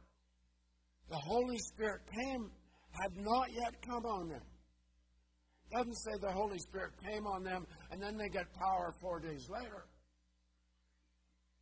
the 1.09 1.17
Holy 1.17 1.57
Spirit 1.57 2.01
came, 2.13 2.49
had 2.91 3.15
not 3.17 3.47
yet 3.51 3.81
come 3.87 4.05
on 4.05 4.29
them. 4.29 4.41
Doesn't 5.71 5.95
say 5.95 6.11
the 6.21 6.31
Holy 6.31 6.59
Spirit 6.59 6.93
came 7.03 7.25
on 7.27 7.43
them 7.43 7.65
and 7.91 8.01
then 8.01 8.17
they 8.17 8.29
get 8.29 8.53
power 8.53 8.93
four 9.01 9.19
days 9.19 9.47
later. 9.49 9.85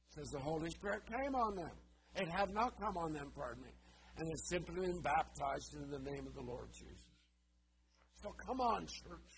It 0.08 0.16
says 0.16 0.30
the 0.32 0.40
Holy 0.40 0.70
Spirit 0.70 1.02
came 1.08 1.36
on 1.36 1.56
them. 1.56 1.72
It 2.16 2.30
had 2.30 2.54
not 2.54 2.74
come 2.80 2.98
on 2.98 3.14
them, 3.14 3.32
pardon 3.36 3.64
me. 3.64 3.72
And 4.18 4.30
it's 4.32 4.50
simply 4.50 4.86
been 4.86 5.02
baptized 5.02 5.74
in 5.74 5.90
the 5.90 6.00
name 6.12 6.28
of 6.28 6.36
the 6.36 6.44
Lord 6.44 6.70
Jesus. 6.72 7.02
So 8.22 8.30
come 8.46 8.62
on, 8.62 8.86
church. 8.86 9.32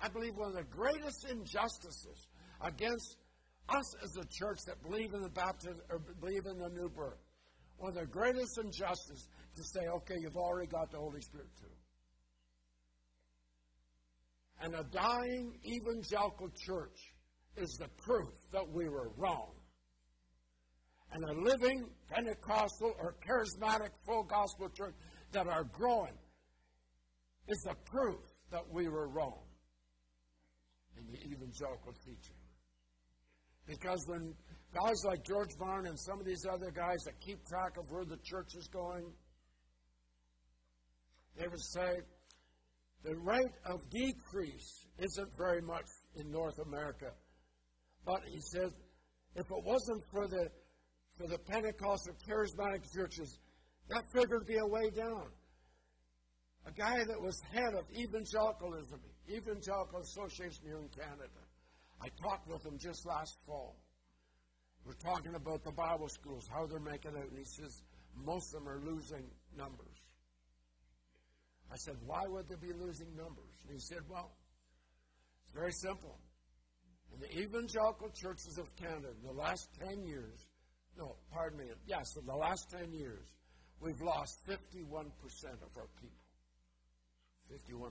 I 0.00 0.08
believe 0.08 0.36
one 0.36 0.50
of 0.50 0.56
the 0.56 0.68
greatest 0.70 1.26
injustices 1.30 2.28
against 2.60 3.16
us 3.70 3.94
as 4.02 4.16
a 4.20 4.26
church 4.30 4.58
that 4.66 4.82
believe 4.82 5.08
in 5.14 5.22
the 5.22 5.30
baptism 5.30 5.80
or 5.88 5.98
believe 6.20 6.44
in 6.44 6.58
the 6.58 6.68
new 6.68 6.90
birth. 6.90 7.23
One 7.84 7.92
of 7.94 8.00
the 8.00 8.06
greatest 8.06 8.58
injustices 8.58 9.28
to 9.56 9.62
say, 9.62 9.88
okay, 9.88 10.14
you've 10.18 10.38
already 10.38 10.68
got 10.68 10.90
the 10.90 10.96
Holy 10.96 11.20
Spirit 11.20 11.48
too. 11.60 11.66
And 14.62 14.74
a 14.74 14.84
dying 14.84 15.52
evangelical 15.66 16.48
church 16.64 16.98
is 17.58 17.76
the 17.78 17.88
proof 18.06 18.32
that 18.54 18.66
we 18.66 18.88
were 18.88 19.10
wrong. 19.18 19.50
And 21.12 21.22
a 21.24 21.42
living 21.42 21.90
Pentecostal 22.08 22.94
or 22.98 23.16
charismatic 23.20 23.90
full 24.06 24.22
gospel 24.22 24.70
church 24.70 24.94
that 25.32 25.46
are 25.46 25.64
growing 25.64 26.16
is 27.48 27.58
the 27.66 27.74
proof 27.84 28.22
that 28.50 28.66
we 28.72 28.88
were 28.88 29.08
wrong 29.08 29.42
in 30.96 31.04
the 31.12 31.18
evangelical 31.18 31.92
teaching. 32.02 32.40
Because 33.66 34.02
when 34.06 34.32
guys 34.74 35.04
like 35.04 35.24
George 35.24 35.54
Barna 35.56 35.88
and 35.88 35.98
some 35.98 36.18
of 36.18 36.26
these 36.26 36.44
other 36.50 36.70
guys 36.70 36.98
that 37.04 37.20
keep 37.20 37.38
track 37.46 37.76
of 37.78 37.84
where 37.90 38.04
the 38.04 38.18
church 38.24 38.54
is 38.56 38.66
going, 38.68 39.12
they 41.38 41.46
would 41.46 41.62
say 41.62 42.00
the 43.04 43.16
rate 43.16 43.54
of 43.66 43.78
decrease 43.90 44.86
isn't 44.98 45.30
very 45.38 45.62
much 45.62 45.86
in 46.16 46.30
North 46.30 46.58
America. 46.58 47.12
But 48.04 48.20
he 48.26 48.40
says 48.40 48.72
if 49.34 49.46
it 49.50 49.64
wasn't 49.64 50.02
for 50.10 50.26
the 50.28 50.48
for 51.16 51.28
the 51.28 51.38
Pentecostal 51.38 52.14
charismatic 52.28 52.82
churches, 52.92 53.38
that 53.88 54.02
figure 54.12 54.38
would 54.38 54.48
be 54.48 54.58
a 54.58 54.66
way 54.66 54.90
down. 54.90 55.28
A 56.66 56.72
guy 56.72 57.04
that 57.04 57.20
was 57.20 57.40
head 57.52 57.74
of 57.74 57.84
evangelicalism, 57.96 58.98
Evangelical 59.30 60.00
Association 60.00 60.64
here 60.64 60.78
in 60.78 60.88
Canada. 60.88 61.40
I 62.02 62.08
talked 62.20 62.48
with 62.48 62.64
him 62.64 62.78
just 62.78 63.06
last 63.06 63.36
fall. 63.46 63.76
We're 64.84 64.92
talking 64.94 65.34
about 65.34 65.64
the 65.64 65.72
Bible 65.72 66.08
schools, 66.08 66.48
how 66.52 66.66
they're 66.66 66.78
making 66.78 67.12
out, 67.16 67.28
and 67.28 67.38
he 67.38 67.44
says 67.44 67.82
most 68.24 68.54
of 68.54 68.62
them 68.64 68.68
are 68.68 68.80
losing 68.80 69.24
numbers. 69.56 69.96
I 71.72 71.76
said, 71.76 71.96
why 72.04 72.22
would 72.26 72.48
they 72.48 72.56
be 72.56 72.72
losing 72.72 73.16
numbers? 73.16 73.54
And 73.64 73.72
he 73.72 73.80
said, 73.80 74.00
well, 74.08 74.36
it's 75.44 75.54
very 75.54 75.72
simple. 75.72 76.18
In 77.12 77.20
the 77.20 77.30
evangelical 77.40 78.10
churches 78.14 78.58
of 78.58 78.74
Canada, 78.76 79.08
in 79.20 79.26
the 79.26 79.32
last 79.32 79.68
10 79.80 80.04
years, 80.04 80.46
no, 80.98 81.16
pardon 81.32 81.58
me, 81.58 81.64
yes, 81.86 82.04
in 82.20 82.26
the 82.26 82.36
last 82.36 82.70
10 82.70 82.92
years, 82.92 83.26
we've 83.80 84.00
lost 84.02 84.38
51% 84.46 84.60
of 85.62 85.72
our 85.76 85.88
people. 86.00 86.24
51%. 87.50 87.90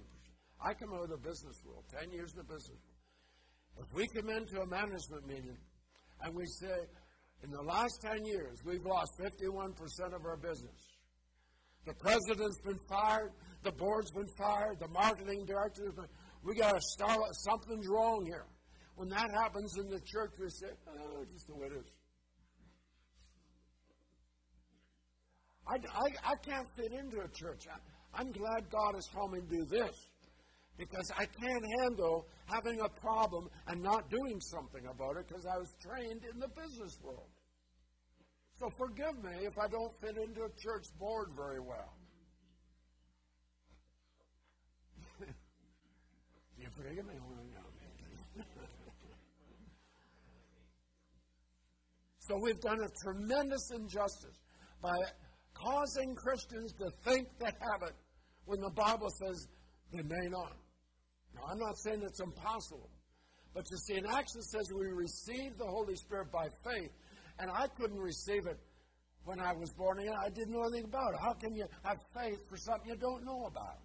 I 0.63 0.73
come 0.73 0.93
out 0.93 1.03
of 1.03 1.09
the 1.09 1.17
business 1.17 1.59
world, 1.65 1.83
10 1.99 2.11
years 2.11 2.31
in 2.31 2.37
the 2.37 2.43
business 2.43 2.69
world. 2.69 3.87
If 3.87 3.93
we 3.93 4.07
come 4.07 4.29
into 4.29 4.61
a 4.61 4.67
management 4.67 5.27
meeting 5.27 5.57
and 6.23 6.33
we 6.35 6.45
say, 6.45 6.75
in 7.43 7.51
the 7.51 7.61
last 7.61 8.01
10 8.01 8.25
years, 8.25 8.59
we've 8.65 8.85
lost 8.85 9.11
51% 9.19 9.75
of 10.15 10.25
our 10.25 10.37
business. 10.37 10.79
The 11.85 11.93
president's 11.95 12.61
been 12.61 12.79
fired, 12.89 13.31
the 13.63 13.73
board's 13.73 14.11
been 14.11 14.29
fired, 14.37 14.79
the 14.79 14.87
marketing 14.87 15.45
director's 15.45 15.93
been, 15.93 16.07
we 16.43 16.55
got 16.55 16.73
to 16.73 16.81
start, 16.81 17.19
something's 17.43 17.87
wrong 17.87 18.25
here. 18.25 18.45
When 18.95 19.09
that 19.09 19.29
happens 19.31 19.77
in 19.77 19.89
the 19.89 19.99
church, 20.05 20.31
we 20.39 20.49
say, 20.49 20.67
oh, 20.87 21.25
just 21.31 21.47
the 21.47 21.55
way 21.55 21.67
it 21.67 21.73
is. 21.73 21.91
I, 25.67 25.75
I, 25.75 26.31
I 26.31 26.35
can't 26.45 26.67
fit 26.75 26.91
into 26.91 27.17
a 27.21 27.27
church. 27.29 27.65
I, 27.69 27.77
I'm 28.19 28.31
glad 28.31 28.69
God 28.69 28.95
has 28.95 29.07
told 29.07 29.33
me 29.33 29.39
to 29.39 29.47
do 29.47 29.65
this 29.65 29.95
because 30.77 31.11
I 31.17 31.25
can't 31.25 31.65
handle 31.81 32.27
having 32.45 32.79
a 32.81 32.89
problem 32.99 33.49
and 33.67 33.81
not 33.81 34.09
doing 34.09 34.39
something 34.41 34.85
about 34.87 35.17
it 35.17 35.27
because 35.27 35.45
I 35.45 35.57
was 35.57 35.73
trained 35.81 36.21
in 36.31 36.39
the 36.39 36.47
business 36.49 36.97
world. 37.03 37.29
So 38.59 38.69
forgive 38.77 39.23
me 39.23 39.45
if 39.45 39.57
I 39.57 39.67
don't 39.67 39.91
fit 40.01 40.17
into 40.17 40.41
a 40.41 40.49
church 40.61 40.85
board 40.99 41.29
very 41.35 41.59
well. 41.59 41.93
you 46.57 46.67
forgive 46.75 47.05
me? 47.07 47.13
so 52.19 52.37
we've 52.41 52.61
done 52.61 52.79
a 52.79 52.89
tremendous 53.03 53.69
injustice 53.75 54.39
by 54.81 54.95
causing 55.53 56.15
Christians 56.15 56.73
to 56.73 56.89
think 57.03 57.27
they 57.39 57.45
have 57.45 57.83
it 57.83 57.95
when 58.45 58.59
the 58.59 58.71
Bible 58.71 59.09
says 59.09 59.47
they 59.91 60.03
may 60.03 60.29
not. 60.29 60.62
Now, 61.35 61.41
I'm 61.51 61.59
not 61.59 61.77
saying 61.77 62.01
it's 62.03 62.19
impossible, 62.19 62.89
but 63.53 63.63
you 63.69 63.77
see, 63.77 63.95
in 63.95 64.05
Acts 64.05 64.35
it 64.35 64.43
says 64.43 64.67
we 64.73 64.87
receive 64.87 65.57
the 65.57 65.65
Holy 65.65 65.95
Spirit 65.95 66.31
by 66.31 66.47
faith, 66.63 66.91
and 67.39 67.49
I 67.51 67.67
couldn't 67.77 67.99
receive 67.99 68.45
it 68.47 68.59
when 69.25 69.39
I 69.39 69.53
was 69.53 69.71
born 69.77 69.99
again. 69.99 70.15
I 70.19 70.29
didn't 70.29 70.53
know 70.53 70.63
anything 70.63 70.85
about 70.85 71.13
it. 71.13 71.19
How 71.21 71.33
can 71.33 71.55
you 71.55 71.65
have 71.83 71.97
faith 72.15 72.39
for 72.49 72.57
something 72.57 72.89
you 72.89 72.97
don't 72.97 73.25
know 73.25 73.45
about? 73.45 73.79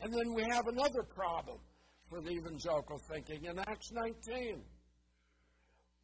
And 0.00 0.12
then 0.12 0.34
we 0.34 0.42
have 0.42 0.66
another 0.66 1.04
problem 1.14 1.58
for 2.08 2.20
the 2.20 2.30
evangelical 2.30 2.98
thinking 3.10 3.44
in 3.44 3.58
Acts 3.58 3.92
19. 3.92 4.62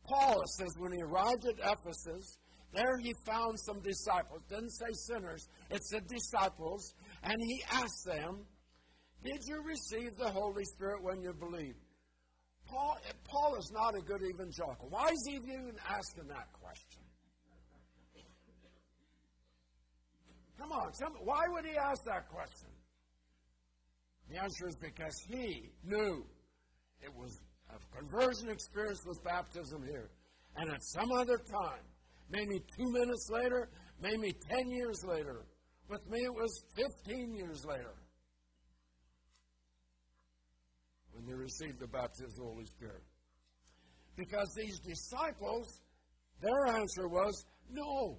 Paul 0.04 0.42
says 0.56 0.68
when 0.78 0.92
he 0.92 1.02
arrived 1.02 1.44
at 1.46 1.58
Ephesus, 1.58 2.38
there 2.72 2.98
he 2.98 3.12
found 3.26 3.58
some 3.60 3.80
disciples. 3.80 4.42
Didn't 4.48 4.70
say 4.70 4.92
sinners, 4.92 5.48
it 5.70 5.82
said 5.84 6.06
disciples. 6.06 6.94
And 7.22 7.40
he 7.40 7.62
asked 7.72 8.04
them, 8.06 8.46
Did 9.22 9.40
you 9.46 9.62
receive 9.62 10.16
the 10.16 10.30
Holy 10.30 10.64
Spirit 10.64 11.02
when 11.02 11.22
you 11.22 11.32
believed? 11.34 11.78
Paul, 12.66 12.98
Paul 13.24 13.56
is 13.56 13.70
not 13.72 13.94
a 13.96 14.00
good 14.00 14.22
evangelical. 14.22 14.88
Why 14.90 15.08
is 15.08 15.24
he 15.26 15.36
even 15.36 15.72
asking 15.88 16.28
that 16.28 16.52
question? 16.52 17.02
Come 20.58 20.72
on, 20.72 20.92
some, 20.92 21.12
why 21.22 21.42
would 21.48 21.64
he 21.64 21.76
ask 21.76 22.02
that 22.04 22.28
question? 22.28 22.68
The 24.28 24.42
answer 24.42 24.68
is 24.68 24.76
because 24.76 25.14
he 25.28 25.70
knew 25.84 26.26
it 27.00 27.14
was 27.14 27.40
a 27.70 27.96
conversion 27.96 28.50
experience 28.50 29.00
with 29.06 29.22
baptism 29.22 29.82
here. 29.84 30.10
And 30.56 30.70
at 30.70 30.82
some 30.82 31.12
other 31.12 31.38
time, 31.38 31.84
maybe 32.28 32.60
two 32.76 32.90
minutes 32.90 33.28
later, 33.30 33.70
maybe 34.02 34.34
10 34.50 34.70
years 34.70 35.04
later, 35.04 35.46
with 35.88 36.08
me 36.10 36.18
it 36.24 36.34
was 36.34 36.64
15 37.04 37.34
years 37.34 37.64
later, 37.64 37.94
when 41.12 41.26
they 41.26 41.34
received 41.34 41.80
the 41.80 41.86
baptism 41.86 42.26
of 42.30 42.36
the 42.36 42.42
Holy 42.42 42.66
Spirit. 42.66 43.02
Because 44.16 44.48
these 44.56 44.78
disciples, 44.80 45.80
their 46.40 46.66
answer 46.66 47.08
was 47.08 47.44
no. 47.70 48.18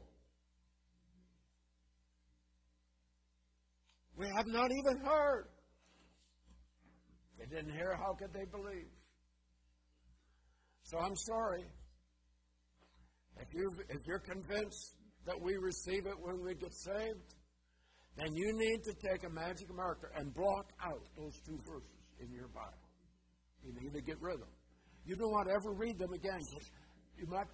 We 4.17 4.28
have 4.28 4.47
not 4.47 4.72
even 4.72 5.05
heard. 5.05 5.45
They 7.38 7.45
didn't 7.45 7.72
hear, 7.74 7.95
how 7.95 8.13
could 8.13 8.34
they 8.34 8.45
believe? 8.45 8.89
So 10.84 10.97
I'm 10.97 11.15
sorry. 11.15 11.63
If, 13.39 13.47
you 13.53 13.72
if 13.88 13.99
you're 14.05 14.20
convinced 14.20 14.95
that 15.26 15.39
we 15.39 15.55
receive 15.55 16.05
it 16.05 16.15
when 16.20 16.43
we 16.43 16.55
get 16.55 16.74
saved, 16.74 17.36
then 18.18 18.36
you 18.36 18.51
need 18.53 18.84
to 18.84 18.93
take 19.07 19.24
a 19.24 19.30
magic 19.30 19.74
marker 19.74 20.12
and 20.16 20.34
block 20.34 20.72
out 20.84 21.01
those 21.18 21.39
two 21.45 21.57
verses 21.66 21.99
in 22.20 22.32
your 22.34 22.47
Bible. 22.49 22.89
You 23.64 23.74
need 23.82 23.93
to 23.93 24.01
get 24.01 24.22
rid 24.22 24.36
of 24.36 24.41
them. 24.41 24.55
You 25.05 25.16
don't 25.16 25.32
want 25.32 25.47
to 25.47 25.53
ever 25.53 25.74
read 25.74 25.97
them 25.97 26.14
again 26.14 26.39
because 26.39 26.70
you 27.18 27.28
might, 27.28 27.47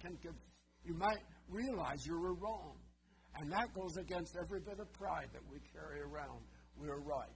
you 0.84 0.94
might 0.94 1.22
realize 1.48 2.06
you 2.06 2.18
were 2.18 2.34
wrong. 2.34 2.76
And 3.38 3.52
that 3.52 3.72
goes 3.74 3.96
against 3.96 4.36
every 4.36 4.60
bit 4.60 4.80
of 4.80 4.92
pride 4.92 5.28
that 5.32 5.42
we 5.50 5.58
carry 5.72 6.00
around. 6.00 6.40
We're 6.76 7.00
right. 7.00 7.28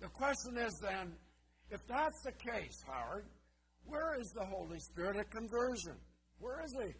The 0.00 0.08
question 0.08 0.56
is 0.58 0.72
then, 0.82 1.12
if 1.70 1.80
that's 1.88 2.22
the 2.24 2.32
case, 2.32 2.82
Howard, 2.86 3.26
where 3.84 4.18
is 4.18 4.30
the 4.32 4.44
Holy 4.44 4.78
Spirit 4.78 5.16
at 5.16 5.30
conversion? 5.30 5.96
Where 6.38 6.62
is 6.64 6.72
he? 6.72 6.92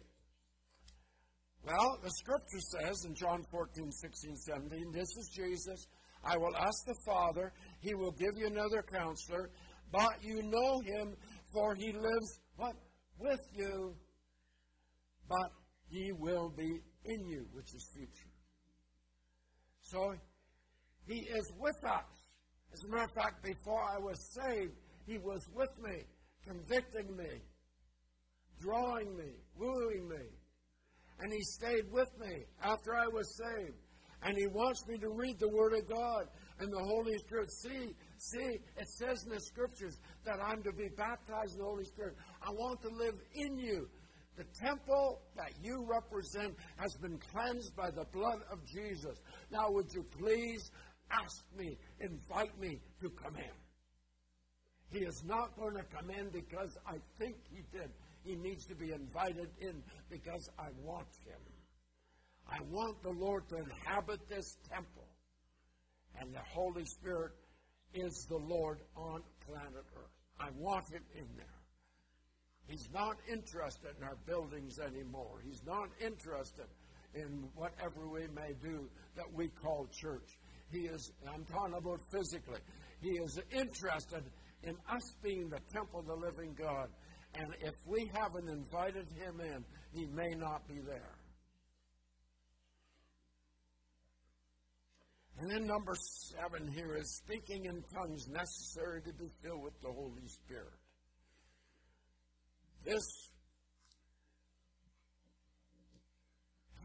Well, 1.63 1.99
the 2.03 2.09
scripture 2.09 2.59
says 2.59 3.05
in 3.05 3.13
John 3.13 3.43
14, 3.51 3.91
16, 3.91 4.35
17, 4.35 4.91
this 4.91 5.15
is 5.17 5.29
Jesus. 5.35 5.87
I 6.23 6.37
will 6.37 6.55
ask 6.55 6.85
the 6.87 6.95
Father, 7.05 7.53
he 7.79 7.93
will 7.93 8.11
give 8.11 8.31
you 8.37 8.47
another 8.47 8.83
counselor, 8.93 9.51
but 9.91 10.23
you 10.23 10.41
know 10.41 10.81
him, 10.81 11.15
for 11.53 11.75
he 11.75 11.91
lives 11.91 12.39
what? 12.55 12.73
With 13.19 13.41
you, 13.55 13.95
but 15.29 15.51
he 15.89 16.11
will 16.11 16.49
be 16.49 16.79
in 17.05 17.27
you, 17.27 17.45
which 17.53 17.73
is 17.75 17.87
future. 17.93 18.31
So 19.81 20.15
he 21.05 21.19
is 21.19 21.51
with 21.59 21.83
us. 21.85 22.05
As 22.73 22.83
a 22.83 22.87
matter 22.89 23.03
of 23.03 23.11
fact, 23.15 23.43
before 23.43 23.83
I 23.83 23.99
was 23.99 24.17
saved, 24.33 24.73
he 25.05 25.17
was 25.17 25.45
with 25.53 25.71
me, 25.83 26.03
convicting 26.43 27.15
me, 27.15 27.41
drawing 28.59 29.15
me, 29.15 29.33
wooing 29.55 30.07
me. 30.07 30.25
And 31.21 31.31
he 31.31 31.41
stayed 31.41 31.91
with 31.91 32.09
me 32.19 32.45
after 32.63 32.95
I 32.95 33.07
was 33.07 33.37
saved. 33.37 33.77
And 34.23 34.37
he 34.37 34.47
wants 34.47 34.85
me 34.87 34.97
to 34.99 35.09
read 35.09 35.39
the 35.39 35.49
Word 35.49 35.73
of 35.73 35.87
God 35.89 36.27
and 36.59 36.71
the 36.71 36.79
Holy 36.79 37.17
Spirit. 37.17 37.51
See, 37.51 37.95
see, 38.17 38.59
it 38.77 38.87
says 38.87 39.23
in 39.25 39.31
the 39.33 39.39
Scriptures 39.39 39.99
that 40.25 40.39
I'm 40.43 40.61
to 40.63 40.71
be 40.71 40.89
baptized 40.95 41.53
in 41.53 41.59
the 41.59 41.65
Holy 41.65 41.85
Spirit. 41.85 42.15
I 42.41 42.51
want 42.51 42.81
to 42.83 42.89
live 42.89 43.15
in 43.33 43.57
you. 43.57 43.87
The 44.37 44.45
temple 44.63 45.21
that 45.35 45.51
you 45.61 45.85
represent 45.89 46.55
has 46.77 46.95
been 46.95 47.19
cleansed 47.31 47.75
by 47.75 47.91
the 47.91 48.05
blood 48.13 48.39
of 48.51 48.65
Jesus. 48.65 49.17
Now, 49.51 49.69
would 49.69 49.93
you 49.93 50.03
please 50.03 50.71
ask 51.11 51.43
me, 51.57 51.77
invite 51.99 52.57
me 52.59 52.79
to 53.01 53.09
come 53.09 53.35
in? 53.35 53.51
He 54.91 55.05
is 55.05 55.23
not 55.25 55.55
going 55.57 55.75
to 55.75 55.83
come 55.83 56.09
in 56.09 56.29
because 56.29 56.77
I 56.85 56.97
think 57.17 57.35
he 57.49 57.63
did. 57.71 57.89
He 58.23 58.35
needs 58.35 58.65
to 58.65 58.75
be 58.75 58.91
invited 58.91 59.49
in 59.59 59.81
because 60.09 60.49
I 60.59 60.69
want 60.83 61.07
him. 61.25 61.39
I 62.47 62.59
want 62.69 63.01
the 63.01 63.11
Lord 63.11 63.47
to 63.49 63.57
inhabit 63.57 64.27
this 64.29 64.57
temple. 64.71 65.07
And 66.19 66.33
the 66.33 66.43
Holy 66.53 66.85
Spirit 66.85 67.31
is 67.93 68.25
the 68.29 68.37
Lord 68.37 68.79
on 68.95 69.21
planet 69.47 69.85
Earth. 69.95 70.11
I 70.39 70.49
want 70.57 70.85
him 70.91 71.03
in 71.15 71.27
there. 71.37 71.45
He's 72.67 72.87
not 72.93 73.17
interested 73.31 73.91
in 73.97 74.03
our 74.03 74.17
buildings 74.25 74.79
anymore. 74.79 75.41
He's 75.43 75.61
not 75.65 75.89
interested 75.99 76.67
in 77.13 77.49
whatever 77.55 78.07
we 78.07 78.27
may 78.33 78.53
do 78.61 78.89
that 79.15 79.25
we 79.33 79.49
call 79.49 79.87
church. 79.91 80.37
He 80.71 80.81
is, 80.81 81.11
I'm 81.27 81.43
talking 81.45 81.75
about 81.75 81.99
physically, 82.11 82.59
he 83.01 83.09
is 83.09 83.39
interested 83.51 84.23
in 84.63 84.75
us 84.89 85.15
being 85.21 85.49
the 85.49 85.59
temple 85.73 85.99
of 85.99 86.05
the 86.05 86.15
living 86.15 86.55
God. 86.57 86.87
And 87.33 87.53
if 87.61 87.73
we 87.85 88.11
haven't 88.13 88.49
invited 88.49 89.07
him 89.17 89.39
in, 89.39 89.63
he 89.93 90.05
may 90.07 90.29
not 90.35 90.67
be 90.67 90.79
there. 90.85 91.15
And 95.37 95.49
then 95.49 95.65
number 95.65 95.95
seven 95.95 96.67
here 96.71 96.95
is 96.97 97.21
speaking 97.25 97.65
in 97.65 97.81
tongues 97.93 98.27
necessary 98.27 99.01
to 99.01 99.13
be 99.13 99.27
filled 99.41 99.63
with 99.63 99.73
the 99.81 99.91
Holy 99.91 100.27
Spirit. 100.27 100.77
This 102.85 103.29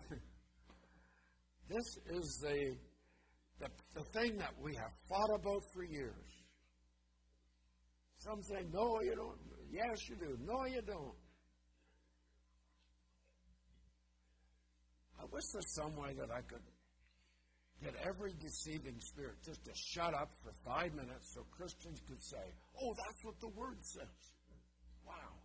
this 1.68 1.98
is 2.08 2.38
the, 2.42 2.76
the 3.60 3.68
the 3.94 4.04
thing 4.18 4.38
that 4.38 4.54
we 4.62 4.74
have 4.76 4.92
fought 5.08 5.34
about 5.34 5.62
for 5.74 5.84
years. 5.84 6.36
Some 8.18 8.42
say, 8.42 8.64
no, 8.72 9.00
you 9.02 9.14
don't. 9.14 9.55
Yes, 9.70 10.08
you 10.08 10.16
do. 10.16 10.38
No, 10.44 10.64
you 10.64 10.82
don't. 10.82 11.14
I 15.20 15.24
wish 15.32 15.44
there's 15.52 15.74
some 15.74 15.96
way 15.96 16.12
that 16.18 16.30
I 16.30 16.40
could 16.42 16.62
get 17.82 17.94
every 18.06 18.32
deceiving 18.40 18.96
spirit 19.00 19.36
just 19.44 19.64
to 19.64 19.72
shut 19.74 20.14
up 20.14 20.30
for 20.42 20.52
five 20.64 20.94
minutes 20.94 21.34
so 21.34 21.42
Christians 21.50 22.00
could 22.08 22.22
say, 22.22 22.44
oh, 22.80 22.92
that's 22.94 23.20
what 23.24 23.40
the 23.40 23.48
Word 23.48 23.76
says. 23.80 24.16
Wow. 25.06 25.36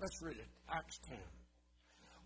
Let's 0.00 0.22
read 0.22 0.36
it. 0.36 0.48
Acts 0.68 0.98
10. 1.08 1.18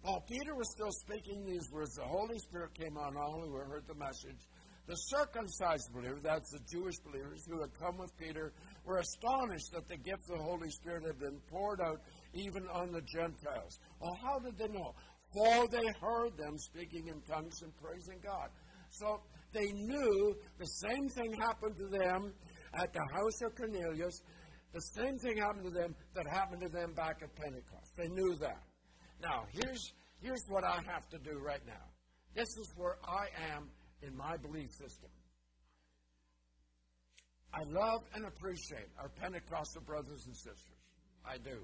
While 0.02 0.24
Peter 0.26 0.54
was 0.56 0.70
still 0.72 0.92
speaking 1.04 1.44
these 1.44 1.68
words, 1.70 1.94
the 1.94 2.04
Holy 2.04 2.38
Spirit 2.48 2.72
came 2.74 2.96
on 2.96 3.16
all 3.16 3.42
who 3.44 3.52
heard 3.56 3.84
the 3.86 3.94
message. 3.94 4.40
The 4.90 4.96
circumcised 4.96 5.86
believers, 5.94 6.18
that's 6.20 6.50
the 6.50 6.58
Jewish 6.66 6.98
believers 7.06 7.46
who 7.48 7.60
had 7.60 7.70
come 7.78 7.98
with 7.98 8.10
Peter, 8.18 8.52
were 8.84 8.98
astonished 8.98 9.70
that 9.72 9.86
the 9.86 9.96
gift 9.96 10.18
of 10.32 10.38
the 10.38 10.42
Holy 10.42 10.68
Spirit 10.68 11.04
had 11.06 11.20
been 11.20 11.38
poured 11.48 11.80
out 11.80 12.00
even 12.34 12.66
on 12.74 12.90
the 12.90 13.00
Gentiles. 13.02 13.78
Well, 14.00 14.18
how 14.20 14.40
did 14.40 14.58
they 14.58 14.66
know? 14.66 14.92
For 15.32 15.68
they 15.68 15.86
heard 16.00 16.36
them 16.36 16.58
speaking 16.58 17.06
in 17.06 17.22
tongues 17.22 17.62
and 17.62 17.70
praising 17.80 18.18
God. 18.20 18.48
So 18.90 19.20
they 19.52 19.70
knew 19.70 20.34
the 20.58 20.66
same 20.66 21.08
thing 21.08 21.34
happened 21.34 21.76
to 21.78 21.86
them 21.86 22.34
at 22.74 22.92
the 22.92 23.06
house 23.14 23.42
of 23.46 23.54
Cornelius 23.54 24.20
the 24.72 24.80
same 24.80 25.18
thing 25.18 25.36
happened 25.36 25.64
to 25.64 25.70
them 25.70 25.94
that 26.14 26.26
happened 26.28 26.62
to 26.62 26.68
them 26.68 26.94
back 26.94 27.18
at 27.22 27.34
Pentecost. 27.34 27.90
They 27.96 28.08
knew 28.08 28.36
that. 28.40 28.62
Now, 29.20 29.44
here's, 29.52 29.92
here's 30.20 30.42
what 30.48 30.64
I 30.64 30.76
have 30.86 31.08
to 31.10 31.18
do 31.18 31.38
right 31.38 31.64
now. 31.66 31.90
This 32.36 32.48
is 32.56 32.72
where 32.76 32.96
I 33.04 33.26
am 33.54 33.68
in 34.02 34.16
my 34.16 34.36
belief 34.36 34.70
system. 34.70 35.10
I 37.52 37.62
love 37.68 38.00
and 38.14 38.26
appreciate 38.26 38.88
our 38.98 39.08
Pentecostal 39.08 39.82
brothers 39.82 40.24
and 40.26 40.36
sisters. 40.36 40.80
I 41.24 41.36
do. 41.38 41.58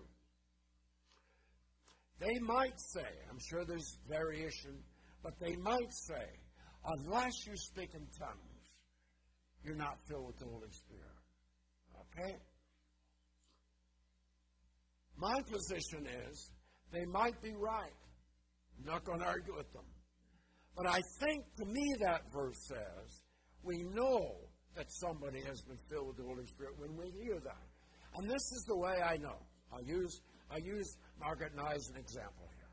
They 2.19 2.39
might 2.41 2.79
say, 2.79 3.07
I'm 3.31 3.39
sure 3.39 3.65
there's 3.65 3.99
variation, 4.09 4.79
but 5.23 5.39
they 5.39 5.55
might 5.57 5.93
say, 5.93 6.27
unless 6.85 7.47
you 7.47 7.57
speak 7.57 7.91
in 7.95 8.07
tongues, 8.19 8.57
you're 9.65 9.77
not 9.77 9.97
filled 10.09 10.27
with 10.27 10.39
the 10.39 10.47
Holy 10.47 10.71
Spirit. 10.71 11.03
Okay? 12.01 12.37
My 15.17 15.41
position 15.43 16.07
is 16.29 16.51
they 16.93 17.05
might 17.05 17.41
be 17.43 17.53
right. 17.53 17.93
I'm 18.79 18.93
not 18.93 19.05
going 19.05 19.21
to 19.21 19.27
argue 19.27 19.57
with 19.57 19.73
them. 19.73 19.85
But 20.77 20.87
I 20.87 21.01
think 21.21 21.45
to 21.57 21.65
me 21.65 21.95
that 22.01 22.23
verse 22.33 22.59
says 22.69 23.23
we 23.63 23.83
know 23.95 24.37
that 24.77 24.87
somebody 24.93 25.41
has 25.43 25.63
been 25.63 25.79
filled 25.91 26.09
with 26.09 26.17
the 26.19 26.25
Holy 26.25 26.47
Spirit 26.47 26.75
when 26.79 26.97
we 26.97 27.11
hear 27.23 27.41
that. 27.41 27.65
And 28.17 28.29
this 28.29 28.53
is 28.53 28.65
the 28.69 28.77
way 28.77 28.95
I 29.03 29.17
know. 29.17 29.39
I'll 29.73 29.83
use 29.83 30.21
I 30.51 30.59
use 30.59 30.97
Margaret 31.19 31.53
and 31.53 31.61
I 31.61 31.73
as 31.75 31.89
an 31.89 31.97
example 31.97 32.49
here. 32.55 32.71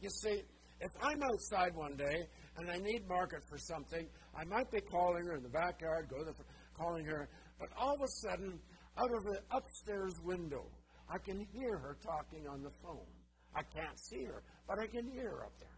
You 0.00 0.10
see, 0.10 0.42
if 0.80 0.90
I'm 1.02 1.22
outside 1.22 1.74
one 1.74 1.96
day 1.96 2.26
and 2.56 2.70
I 2.70 2.78
need 2.78 3.06
Margaret 3.08 3.42
for 3.50 3.58
something, 3.58 4.06
I 4.34 4.44
might 4.44 4.70
be 4.70 4.80
calling 4.80 5.26
her 5.26 5.36
in 5.36 5.42
the 5.42 5.50
backyard, 5.50 6.08
go 6.08 6.18
to 6.18 6.24
the, 6.24 6.34
calling 6.76 7.04
her, 7.04 7.28
but 7.58 7.68
all 7.78 7.94
of 7.94 8.00
a 8.02 8.08
sudden, 8.08 8.58
out 8.96 9.10
of 9.12 9.24
the 9.24 9.38
upstairs 9.50 10.14
window, 10.24 10.64
I 11.08 11.18
can 11.18 11.46
hear 11.52 11.78
her 11.78 11.96
talking 12.02 12.46
on 12.48 12.62
the 12.62 12.70
phone. 12.82 13.06
I 13.54 13.62
can't 13.62 13.98
see 13.98 14.24
her, 14.24 14.42
but 14.66 14.78
I 14.78 14.86
can 14.86 15.10
hear 15.12 15.30
her 15.30 15.44
up 15.44 15.52
there. 15.60 15.73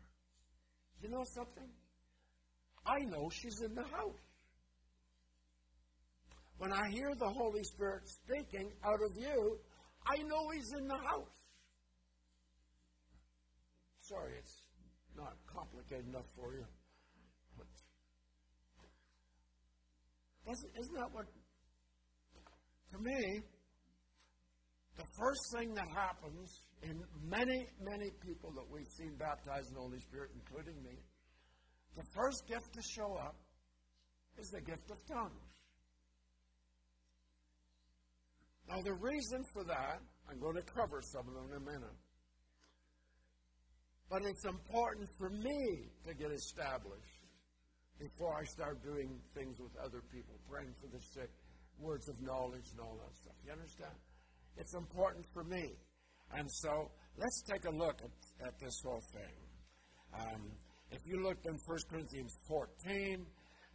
You 1.02 1.10
know 1.10 1.24
something? 1.34 1.68
I 2.86 3.04
know 3.10 3.28
she's 3.30 3.60
in 3.62 3.74
the 3.74 3.82
house. 3.82 4.26
When 6.58 6.72
I 6.72 6.88
hear 6.90 7.14
the 7.18 7.28
Holy 7.28 7.62
Spirit 7.64 8.02
speaking 8.08 8.70
out 8.84 9.00
of 9.02 9.10
you, 9.16 9.58
I 10.06 10.22
know 10.22 10.48
He's 10.54 10.72
in 10.78 10.88
the 10.88 10.96
house. 10.96 11.28
Sorry, 14.00 14.32
it's 14.38 14.62
not 15.16 15.34
complicated 15.52 16.06
enough 16.08 16.26
for 16.36 16.54
you. 16.54 16.64
But 17.58 17.66
isn't, 20.52 20.94
that 20.94 21.12
what, 21.12 21.26
to 22.92 22.98
me, 22.98 23.42
the 24.96 25.04
first 25.18 25.40
thing 25.56 25.74
that 25.74 25.88
happens 25.88 26.62
in 26.86 27.02
many, 27.28 27.66
many 27.82 28.10
people 28.24 28.52
that 28.54 28.64
we've 28.70 28.88
seen 28.96 29.16
baptized 29.18 29.68
in 29.70 29.74
the 29.74 29.80
Holy 29.80 29.98
Spirit, 29.98 30.30
including 30.34 30.82
me, 30.82 30.94
the 31.96 32.04
first 32.14 32.46
gift 32.46 32.72
to 32.74 32.82
show 32.82 33.14
up 33.14 33.34
is 34.38 34.48
the 34.50 34.60
gift 34.60 34.90
of 34.90 34.98
tongues. 35.06 35.50
Now, 38.68 38.82
the 38.82 38.94
reason 38.94 39.42
for 39.52 39.64
that, 39.64 40.00
I'm 40.30 40.38
going 40.40 40.56
to 40.56 40.62
cover 40.62 41.00
some 41.02 41.26
of 41.28 41.34
them 41.34 41.50
in 41.50 41.56
a 41.56 41.64
minute. 41.64 41.98
But 44.10 44.22
it's 44.22 44.44
important 44.44 45.08
for 45.18 45.30
me 45.30 45.90
to 46.06 46.14
get 46.14 46.30
established 46.30 47.26
before 47.98 48.36
I 48.36 48.44
start 48.44 48.82
doing 48.82 49.18
things 49.34 49.58
with 49.58 49.72
other 49.82 50.02
people, 50.12 50.34
praying 50.48 50.74
for 50.80 50.86
the 50.86 51.02
sick, 51.14 51.30
words 51.78 52.08
of 52.08 52.20
knowledge, 52.22 52.70
and 52.70 52.80
all 52.80 52.98
that 53.02 53.14
stuff. 53.16 53.34
You 53.44 53.52
understand? 53.52 53.94
It's 54.58 54.74
important 54.74 55.24
for 55.32 55.42
me. 55.44 55.74
And 56.34 56.50
so 56.50 56.90
let's 57.18 57.42
take 57.42 57.64
a 57.64 57.70
look 57.70 58.00
at, 58.02 58.46
at 58.46 58.58
this 58.58 58.80
whole 58.84 59.02
thing. 59.12 60.18
Um, 60.18 60.50
if 60.90 61.00
you 61.06 61.22
look 61.22 61.38
in 61.44 61.58
1 61.66 61.78
Corinthians 61.90 62.36
14, 62.48 63.26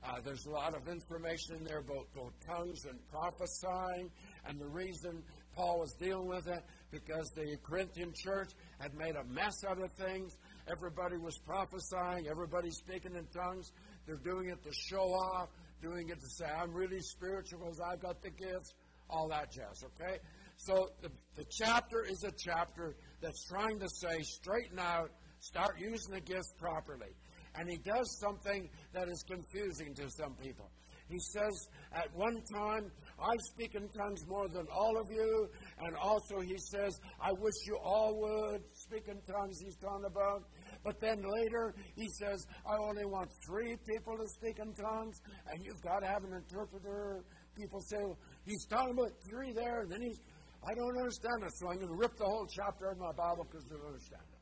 uh, 0.03 0.15
there's 0.25 0.45
a 0.47 0.49
lot 0.49 0.73
of 0.73 0.87
information 0.87 1.57
in 1.57 1.63
there 1.63 1.79
about 1.79 2.07
both 2.15 2.33
tongues 2.45 2.85
and 2.85 2.97
prophesying, 3.07 4.09
and 4.47 4.59
the 4.59 4.67
reason 4.67 5.21
Paul 5.55 5.79
was 5.79 5.93
dealing 5.93 6.27
with 6.27 6.47
it 6.47 6.63
because 6.89 7.29
the 7.35 7.57
Corinthian 7.61 8.11
church 8.15 8.51
had 8.79 8.95
made 8.95 9.15
a 9.15 9.23
mess 9.25 9.63
out 9.67 9.79
of 9.79 9.91
things. 9.93 10.37
Everybody 10.67 11.17
was 11.17 11.37
prophesying, 11.45 12.27
everybody 12.27 12.71
speaking 12.71 13.15
in 13.15 13.27
tongues. 13.27 13.71
They're 14.07 14.15
doing 14.15 14.49
it 14.49 14.63
to 14.63 14.71
show 14.73 15.13
off, 15.13 15.49
doing 15.81 16.09
it 16.09 16.19
to 16.19 16.29
say, 16.29 16.45
I'm 16.45 16.73
really 16.73 17.01
spiritual 17.01 17.59
because 17.59 17.79
I've 17.79 17.99
got 17.99 18.21
the 18.23 18.31
gifts, 18.31 18.73
all 19.09 19.27
that 19.29 19.51
jazz, 19.51 19.83
okay? 19.83 20.17
So 20.63 20.89
the, 21.01 21.09
the 21.35 21.45
chapter 21.49 22.05
is 22.07 22.23
a 22.23 22.31
chapter 22.37 22.95
that's 23.19 23.43
trying 23.45 23.79
to 23.79 23.87
say, 23.89 24.21
straighten 24.21 24.77
out, 24.77 25.09
start 25.39 25.79
using 25.79 26.13
the 26.13 26.21
gifts 26.21 26.53
properly. 26.59 27.15
And 27.55 27.67
he 27.67 27.77
does 27.77 28.19
something 28.19 28.69
that 28.93 29.09
is 29.09 29.23
confusing 29.27 29.95
to 29.95 30.07
some 30.11 30.35
people. 30.35 30.69
He 31.09 31.19
says, 31.33 31.67
at 31.93 32.13
one 32.13 32.41
time, 32.55 32.91
I 33.19 33.35
speak 33.53 33.73
in 33.73 33.89
tongues 33.89 34.23
more 34.27 34.47
than 34.47 34.67
all 34.71 34.95
of 34.97 35.07
you. 35.11 35.49
And 35.79 35.95
also, 35.97 36.39
he 36.39 36.55
says, 36.71 36.93
I 37.19 37.31
wish 37.33 37.55
you 37.65 37.77
all 37.83 38.15
would 38.21 38.61
speak 38.73 39.07
in 39.07 39.19
tongues, 39.33 39.59
he's 39.59 39.75
talking 39.77 40.05
about. 40.05 40.43
But 40.85 41.01
then 41.01 41.23
later, 41.27 41.73
he 41.95 42.07
says, 42.19 42.45
I 42.65 42.77
only 42.77 43.05
want 43.05 43.29
three 43.45 43.75
people 43.85 44.15
to 44.15 44.27
speak 44.27 44.59
in 44.59 44.73
tongues, 44.73 45.19
and 45.51 45.65
you've 45.65 45.81
got 45.81 45.99
to 45.99 46.07
have 46.07 46.23
an 46.23 46.33
interpreter. 46.33 47.25
People 47.57 47.81
say, 47.81 47.97
well, 47.99 48.17
he's 48.45 48.65
talking 48.67 48.93
about 48.93 49.11
three 49.29 49.51
there, 49.51 49.81
and 49.81 49.91
then 49.91 50.01
he's, 50.01 50.19
I 50.63 50.75
don't 50.75 50.97
understand 50.97 51.43
it, 51.43 51.51
so 51.57 51.69
I'm 51.69 51.77
going 51.77 51.87
to 51.87 51.95
rip 51.95 52.15
the 52.17 52.25
whole 52.25 52.45
chapter 52.45 52.91
of 52.91 52.97
my 52.97 53.11
Bible 53.11 53.47
because 53.49 53.65
I 53.65 53.75
don't 53.77 53.87
understand 53.87 54.21
it. 54.31 54.41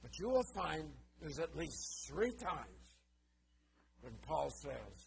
But 0.00 0.10
you 0.18 0.28
will 0.28 0.46
find 0.56 0.88
there's 1.20 1.38
at 1.38 1.54
least 1.56 2.08
three 2.08 2.32
times 2.32 2.82
when 4.00 4.14
Paul 4.26 4.50
says, 4.50 5.06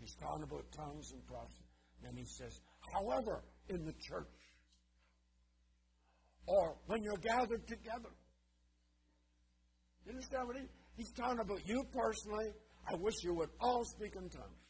he's 0.00 0.14
talking 0.16 0.42
about 0.42 0.64
tongues 0.72 1.12
and 1.12 1.24
prophecy. 1.26 1.64
Then 2.02 2.16
he 2.16 2.24
says, 2.24 2.60
however, 2.92 3.44
in 3.68 3.84
the 3.84 3.92
church, 3.92 4.28
or 6.46 6.76
when 6.86 7.02
you're 7.02 7.16
gathered 7.16 7.66
together. 7.66 8.12
You 10.04 10.12
understand 10.12 10.46
what 10.46 10.56
he, 10.56 10.66
he's 10.96 11.12
talking 11.12 11.40
about 11.40 11.66
you 11.66 11.84
personally. 11.92 12.50
I 12.86 12.96
wish 12.96 13.14
you 13.22 13.34
would 13.34 13.48
all 13.60 13.84
speak 13.84 14.14
in 14.16 14.28
tongues. 14.28 14.64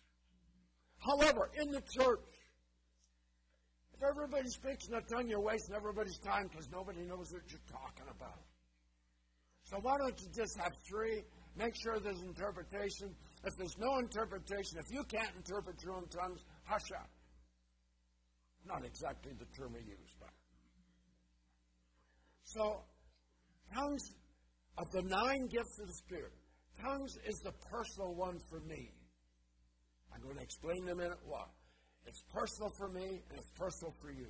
However, 0.99 1.51
in 1.61 1.73
the 1.73 1.83
church, 1.99 2.21
if 4.05 4.11
everybody 4.11 4.49
speaks 4.49 4.89
in 4.89 4.95
a 4.95 5.01
tongue, 5.01 5.29
you're 5.29 5.41
wasting 5.41 5.75
everybody's 5.75 6.19
time 6.19 6.49
because 6.49 6.69
nobody 6.71 7.01
knows 7.05 7.33
what 7.33 7.43
you're 7.49 7.69
talking 7.71 8.05
about. 8.11 8.41
So 9.65 9.79
why 9.81 9.97
don't 9.99 10.19
you 10.21 10.29
just 10.35 10.59
have 10.61 10.73
three? 10.87 11.23
Make 11.57 11.75
sure 11.83 11.99
there's 12.01 12.21
interpretation. 12.21 13.15
If 13.45 13.57
there's 13.57 13.77
no 13.79 13.99
interpretation, 13.99 14.77
if 14.77 14.93
you 14.93 15.05
can't 15.05 15.31
interpret 15.37 15.83
your 15.83 15.95
own 15.95 16.09
tongues, 16.09 16.41
hush 16.65 16.93
up. 17.01 17.09
Not 18.67 18.85
exactly 18.85 19.33
the 19.39 19.47
term 19.57 19.73
we 19.73 19.81
use, 19.81 20.13
but. 20.21 20.31
So, 22.45 22.85
tongues 23.75 24.03
of 24.77 24.91
the 24.93 25.03
nine 25.03 25.47
gifts 25.47 25.79
of 25.81 25.87
the 25.87 25.95
Spirit, 25.95 26.33
tongues 26.81 27.17
is 27.27 27.39
the 27.41 27.53
personal 27.71 28.15
one 28.15 28.39
for 28.51 28.61
me. 28.61 28.91
I'm 30.13 30.23
going 30.23 30.37
to 30.37 30.43
explain 30.43 30.83
in 30.85 30.89
a 30.91 30.95
minute 30.95 31.19
why. 31.25 31.45
It's 32.07 32.23
personal 32.33 32.71
for 32.79 32.89
me 32.89 33.23
and 33.29 33.39
it's 33.39 33.51
personal 33.59 33.93
for 34.01 34.11
you. 34.11 34.29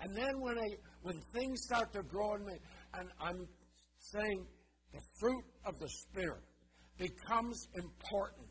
And 0.00 0.16
then 0.16 0.40
when 0.40 0.58
I 0.58 0.68
when 1.02 1.20
things 1.32 1.62
start 1.62 1.92
to 1.92 2.02
grow 2.02 2.34
in 2.34 2.44
me, 2.44 2.54
and 2.98 3.08
I'm 3.20 3.46
saying 3.98 4.46
the 4.92 5.00
fruit 5.20 5.44
of 5.66 5.78
the 5.78 5.88
Spirit 5.88 6.42
becomes 6.98 7.66
important 7.74 8.50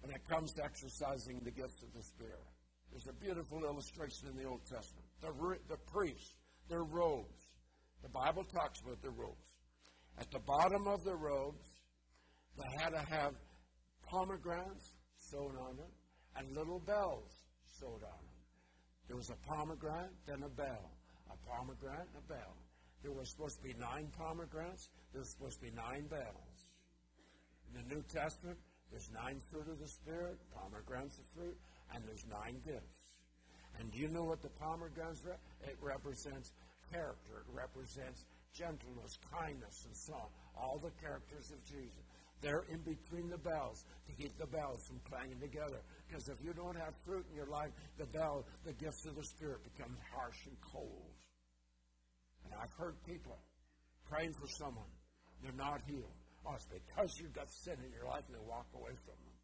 when 0.00 0.14
it 0.14 0.20
comes 0.28 0.52
to 0.54 0.64
exercising 0.64 1.40
the 1.44 1.50
gifts 1.50 1.82
of 1.82 1.92
the 1.94 2.02
Spirit. 2.02 2.44
There's 2.90 3.06
a 3.08 3.20
beautiful 3.20 3.64
illustration 3.64 4.28
in 4.30 4.36
the 4.36 4.48
Old 4.48 4.64
Testament. 4.64 5.06
The, 5.20 5.32
the 5.68 5.76
priests, 5.92 6.34
their 6.68 6.84
robes. 6.84 7.48
The 8.02 8.08
Bible 8.08 8.44
talks 8.44 8.80
about 8.80 9.02
their 9.02 9.12
robes. 9.12 9.44
At 10.18 10.30
the 10.30 10.40
bottom 10.40 10.86
of 10.86 11.04
the 11.04 11.14
robes, 11.14 11.66
they 12.56 12.82
had 12.82 12.90
to 12.90 13.04
have 13.10 13.34
pomegranates 14.10 14.92
sewn 15.18 15.56
on 15.60 15.76
them 15.76 15.90
and 16.38 16.56
little 16.56 16.78
bells 16.78 17.30
sewed 17.66 18.02
on 18.02 18.22
them. 18.22 18.38
There 19.08 19.16
was 19.16 19.30
a 19.30 19.38
pomegranate, 19.48 20.12
then 20.26 20.42
a 20.42 20.48
bell. 20.48 20.90
A 21.30 21.36
pomegranate 21.50 22.06
and 22.14 22.22
a 22.24 22.28
bell. 22.32 22.54
There 23.02 23.12
were 23.12 23.24
supposed 23.24 23.58
to 23.58 23.62
be 23.62 23.74
nine 23.78 24.08
pomegranates. 24.16 24.88
There 25.12 25.20
was 25.20 25.30
supposed 25.30 25.60
to 25.60 25.66
be 25.66 25.72
nine 25.72 26.06
bells. 26.06 26.66
In 27.68 27.82
the 27.82 27.94
New 27.94 28.02
Testament, 28.12 28.58
there's 28.90 29.10
nine 29.12 29.40
fruit 29.50 29.68
of 29.68 29.78
the 29.78 29.88
Spirit, 29.88 30.38
pomegranates 30.54 31.18
of 31.18 31.26
fruit, 31.34 31.56
and 31.94 32.04
there's 32.06 32.24
nine 32.30 32.60
gifts. 32.64 32.98
And 33.78 33.92
do 33.92 33.98
you 33.98 34.08
know 34.08 34.24
what 34.24 34.42
the 34.42 34.48
pomegranates 34.60 35.24
re- 35.24 35.38
It 35.64 35.76
represents 35.80 36.52
character. 36.92 37.44
It 37.44 37.52
represents 37.52 38.24
gentleness, 38.54 39.18
kindness, 39.32 39.84
and 39.86 39.96
so 39.96 40.14
on. 40.14 40.28
All 40.56 40.78
the 40.78 40.90
characters 41.00 41.50
of 41.50 41.62
Jesus. 41.64 42.02
They're 42.40 42.64
in 42.70 42.78
between 42.78 43.28
the 43.28 43.38
bells 43.38 43.84
to 44.06 44.12
keep 44.12 44.36
the 44.38 44.46
bells 44.46 44.86
from 44.86 45.00
clanging 45.08 45.40
together. 45.40 45.82
Because 46.08 46.28
if 46.28 46.40
you 46.42 46.52
don't 46.54 46.76
have 46.76 46.94
fruit 47.04 47.26
in 47.28 47.36
your 47.36 47.48
life, 47.48 47.70
the 47.98 48.06
bell, 48.06 48.46
the 48.64 48.72
gifts 48.72 49.04
of 49.04 49.14
the 49.14 49.24
Spirit 49.24 49.60
become 49.62 49.94
harsh 50.10 50.40
and 50.46 50.56
cold. 50.72 51.12
And 52.44 52.54
I've 52.54 52.72
heard 52.78 52.96
people 53.04 53.36
praying 54.08 54.32
for 54.40 54.48
someone, 54.58 54.88
they're 55.42 55.52
not 55.52 55.80
healed. 55.86 56.16
Oh, 56.46 56.54
it's 56.54 56.64
because 56.66 57.12
you've 57.20 57.34
got 57.34 57.50
sin 57.50 57.76
in 57.84 57.92
your 57.92 58.08
life 58.08 58.24
and 58.26 58.36
they 58.36 58.46
walk 58.48 58.66
away 58.74 58.96
from 59.04 59.20
them. 59.20 59.36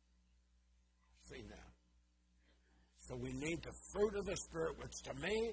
I've 1.13 1.37
seen 1.37 1.49
that. 1.49 1.71
So 2.97 3.17
we 3.21 3.33
need 3.33 3.61
the 3.63 3.77
fruit 3.93 4.17
of 4.17 4.25
the 4.25 4.37
Spirit, 4.49 4.79
which 4.81 4.97
to 5.05 5.15
me 5.21 5.53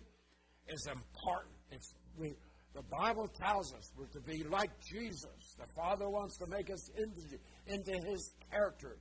is 0.70 0.88
important. 0.88 1.56
It's 1.72 1.94
we 2.18 2.32
the 2.74 2.84
Bible 2.84 3.28
tells 3.28 3.74
us 3.74 3.92
we're 3.98 4.08
to 4.08 4.22
be 4.22 4.44
like 4.50 4.72
Jesus. 4.90 5.56
The 5.60 5.68
Father 5.76 6.10
wants 6.10 6.38
to 6.38 6.48
make 6.48 6.70
us 6.72 6.90
into, 6.96 7.38
into 7.68 7.92
His 8.08 8.34
character. 8.50 8.98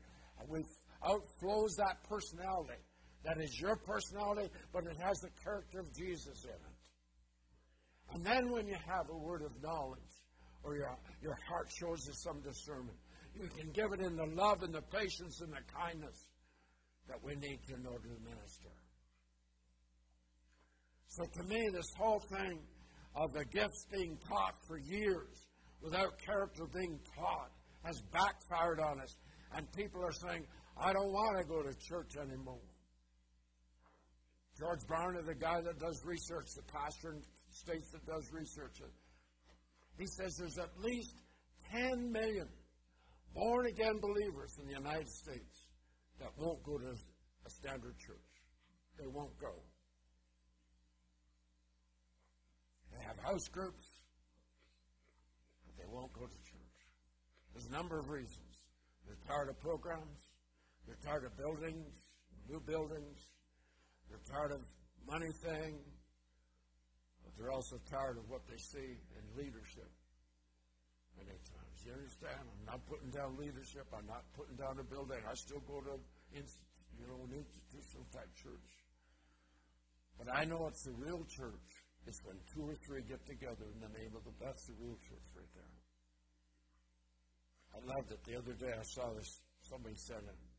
We 0.49 0.65
outflows 1.03 1.70
that 1.78 2.03
personality. 2.09 2.80
That 3.24 3.38
is 3.38 3.61
your 3.61 3.76
personality, 3.76 4.51
but 4.72 4.84
it 4.84 4.96
has 5.03 5.18
the 5.18 5.30
character 5.44 5.80
of 5.80 5.94
Jesus 5.94 6.44
in 6.44 6.51
it. 6.51 6.76
And 8.14 8.24
then 8.24 8.51
when 8.51 8.66
you 8.66 8.76
have 8.86 9.09
a 9.11 9.16
word 9.16 9.42
of 9.42 9.53
knowledge, 9.62 10.01
or 10.62 10.76
your, 10.76 10.96
your 11.22 11.36
heart 11.48 11.68
shows 11.78 12.07
you 12.07 12.12
some 12.14 12.40
discernment, 12.40 12.96
you 13.34 13.48
can 13.48 13.70
give 13.72 13.92
it 13.92 14.01
in 14.01 14.16
the 14.16 14.26
love 14.34 14.62
and 14.62 14.74
the 14.74 14.82
patience 14.82 15.40
and 15.40 15.53
the 15.53 15.64
kindness 15.72 16.28
that 17.09 17.22
we 17.22 17.34
need 17.36 17.61
to 17.68 17.80
know 17.80 17.96
to 17.96 18.09
minister. 18.24 18.70
So 21.09 21.24
to 21.24 21.42
me, 21.48 21.68
this 21.72 21.90
whole 21.96 22.22
thing 22.32 22.61
of 23.16 23.32
the 23.32 23.44
gifts 23.46 23.86
being 23.92 24.16
taught 24.28 24.55
for 24.66 24.78
years 24.78 25.46
without 25.82 26.18
character 26.24 26.64
being 26.72 27.01
taught 27.16 27.51
has 27.82 28.01
backfired 28.12 28.80
on 28.80 29.01
us. 29.01 29.16
And 29.57 29.70
people 29.72 30.05
are 30.05 30.12
saying, 30.12 30.46
I 30.81 30.93
don't 30.95 31.12
want 31.12 31.37
to 31.39 31.45
go 31.45 31.62
to 31.62 31.74
church 31.78 32.16
anymore. 32.16 32.64
George 34.59 34.81
Barna, 34.89 35.24
the 35.24 35.35
guy 35.35 35.61
that 35.61 35.78
does 35.78 36.03
research, 36.05 36.47
the 36.57 36.62
pastor 36.72 37.12
in 37.12 37.22
states 37.51 37.91
that 37.93 38.05
does 38.07 38.31
research, 38.33 38.81
he 39.99 40.07
says 40.07 40.37
there's 40.39 40.59
at 40.59 40.70
least 40.83 41.14
10 41.70 42.11
million 42.11 42.49
born 43.35 43.66
again 43.66 44.01
believers 44.01 44.57
in 44.59 44.66
the 44.66 44.72
United 44.72 45.09
States 45.09 45.64
that 46.18 46.31
won't 46.37 46.62
go 46.62 46.78
to 46.78 46.89
a 46.89 47.51
standard 47.51 47.97
church. 47.99 48.31
They 48.99 49.07
won't 49.07 49.39
go. 49.39 49.53
They 52.93 53.05
have 53.07 53.18
house 53.18 53.49
groups, 53.53 53.87
but 55.66 55.76
they 55.76 55.89
won't 55.89 56.12
go 56.12 56.26
to 56.26 56.39
church. 56.45 56.76
There's 57.53 57.66
a 57.66 57.72
number 57.72 57.99
of 57.99 58.09
reasons. 58.09 58.66
They're 59.07 59.16
tired 59.26 59.49
of 59.49 59.59
programs, 59.61 60.30
they're 60.91 61.07
tired 61.07 61.22
of 61.22 61.38
buildings, 61.38 61.86
new 62.51 62.59
buildings, 62.66 63.30
they're 64.11 64.26
tired 64.26 64.51
of 64.51 64.59
money 65.07 65.30
thing, 65.38 65.78
but 67.22 67.30
they're 67.38 67.55
also 67.55 67.78
tired 67.86 68.18
of 68.18 68.26
what 68.26 68.43
they 68.51 68.59
see 68.59 68.99
in 68.99 69.22
leadership 69.38 69.86
many 71.14 71.38
times. 71.47 71.76
You 71.86 71.95
understand? 71.95 72.43
I'm 72.43 72.66
not 72.66 72.82
putting 72.91 73.14
down 73.14 73.38
leadership. 73.38 73.86
I'm 73.95 74.11
not 74.11 74.26
putting 74.34 74.59
down 74.59 74.82
a 74.82 74.86
building. 74.91 75.22
I 75.22 75.38
still 75.38 75.62
go 75.62 75.78
to 75.78 75.95
you 76.34 77.07
know 77.07 77.22
an 77.22 77.38
institutional 77.38 78.11
type 78.11 78.34
church. 78.34 78.70
But 80.18 80.26
I 80.34 80.43
know 80.43 80.66
it's 80.66 80.82
the 80.82 80.99
real 80.99 81.22
church. 81.30 81.70
It's 82.03 82.18
when 82.26 82.34
two 82.51 82.66
or 82.66 82.74
three 82.82 83.07
get 83.07 83.22
together 83.30 83.70
in 83.70 83.78
the 83.78 83.95
name 83.95 84.11
of 84.18 84.26
the 84.26 84.34
that's 84.43 84.66
the 84.66 84.74
real 84.82 84.99
church 85.07 85.26
right 85.38 85.55
there. 85.55 85.74
I 87.74 87.80
loved 87.86 88.11
it. 88.11 88.18
The 88.26 88.34
other 88.43 88.59
day 88.59 88.74
I 88.74 88.82
saw 88.82 89.14
this 89.14 89.38
somebody 89.62 89.95
sent 89.95 90.26
it 90.26 90.49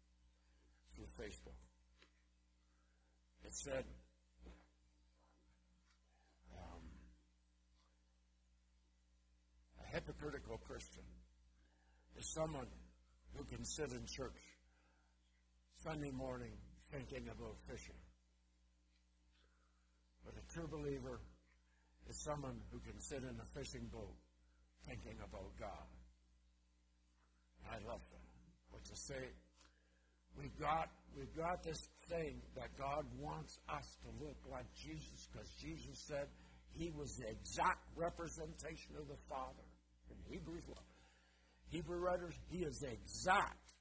through 1.01 1.25
Facebook. 1.25 1.57
It 3.43 3.53
said 3.53 3.85
um, 6.53 6.83
a 9.81 9.95
hypocritical 9.95 10.57
Christian 10.57 11.03
is 12.17 12.31
someone 12.33 12.67
who 13.35 13.43
can 13.45 13.65
sit 13.65 13.91
in 13.91 14.05
church 14.05 14.37
Sunday 15.83 16.11
morning 16.11 16.51
thinking 16.91 17.27
about 17.29 17.57
fishing. 17.67 17.95
But 20.23 20.35
a 20.35 20.53
true 20.53 20.67
believer 20.67 21.19
is 22.09 22.21
someone 22.23 22.61
who 22.71 22.79
can 22.79 22.99
sit 23.01 23.23
in 23.23 23.39
a 23.39 23.59
fishing 23.59 23.89
boat 23.91 24.15
thinking 24.87 25.17
about 25.17 25.49
God. 25.59 25.87
I 27.71 27.77
love 27.87 28.01
that. 28.11 28.27
What 28.69 28.83
to 28.85 28.95
say, 28.95 29.33
we've 30.37 30.57
got 30.59 30.89
we've 31.17 31.35
got 31.35 31.63
this 31.63 31.79
thing 32.09 32.41
that 32.55 32.69
God 32.77 33.05
wants 33.19 33.59
us 33.69 33.97
to 34.03 34.09
look 34.23 34.37
like 34.49 34.67
Jesus 34.75 35.27
because 35.31 35.49
Jesus 35.59 35.97
said 36.07 36.27
he 36.73 36.91
was 36.91 37.11
the 37.17 37.27
exact 37.27 37.83
representation 37.95 38.95
of 38.99 39.07
the 39.07 39.19
Father. 39.27 39.67
In 40.09 40.17
Hebrews 40.31 40.63
Hebrew 41.71 41.99
writers, 41.99 42.35
he 42.51 42.67
is 42.67 42.79
the 42.79 42.91
exact 42.91 43.71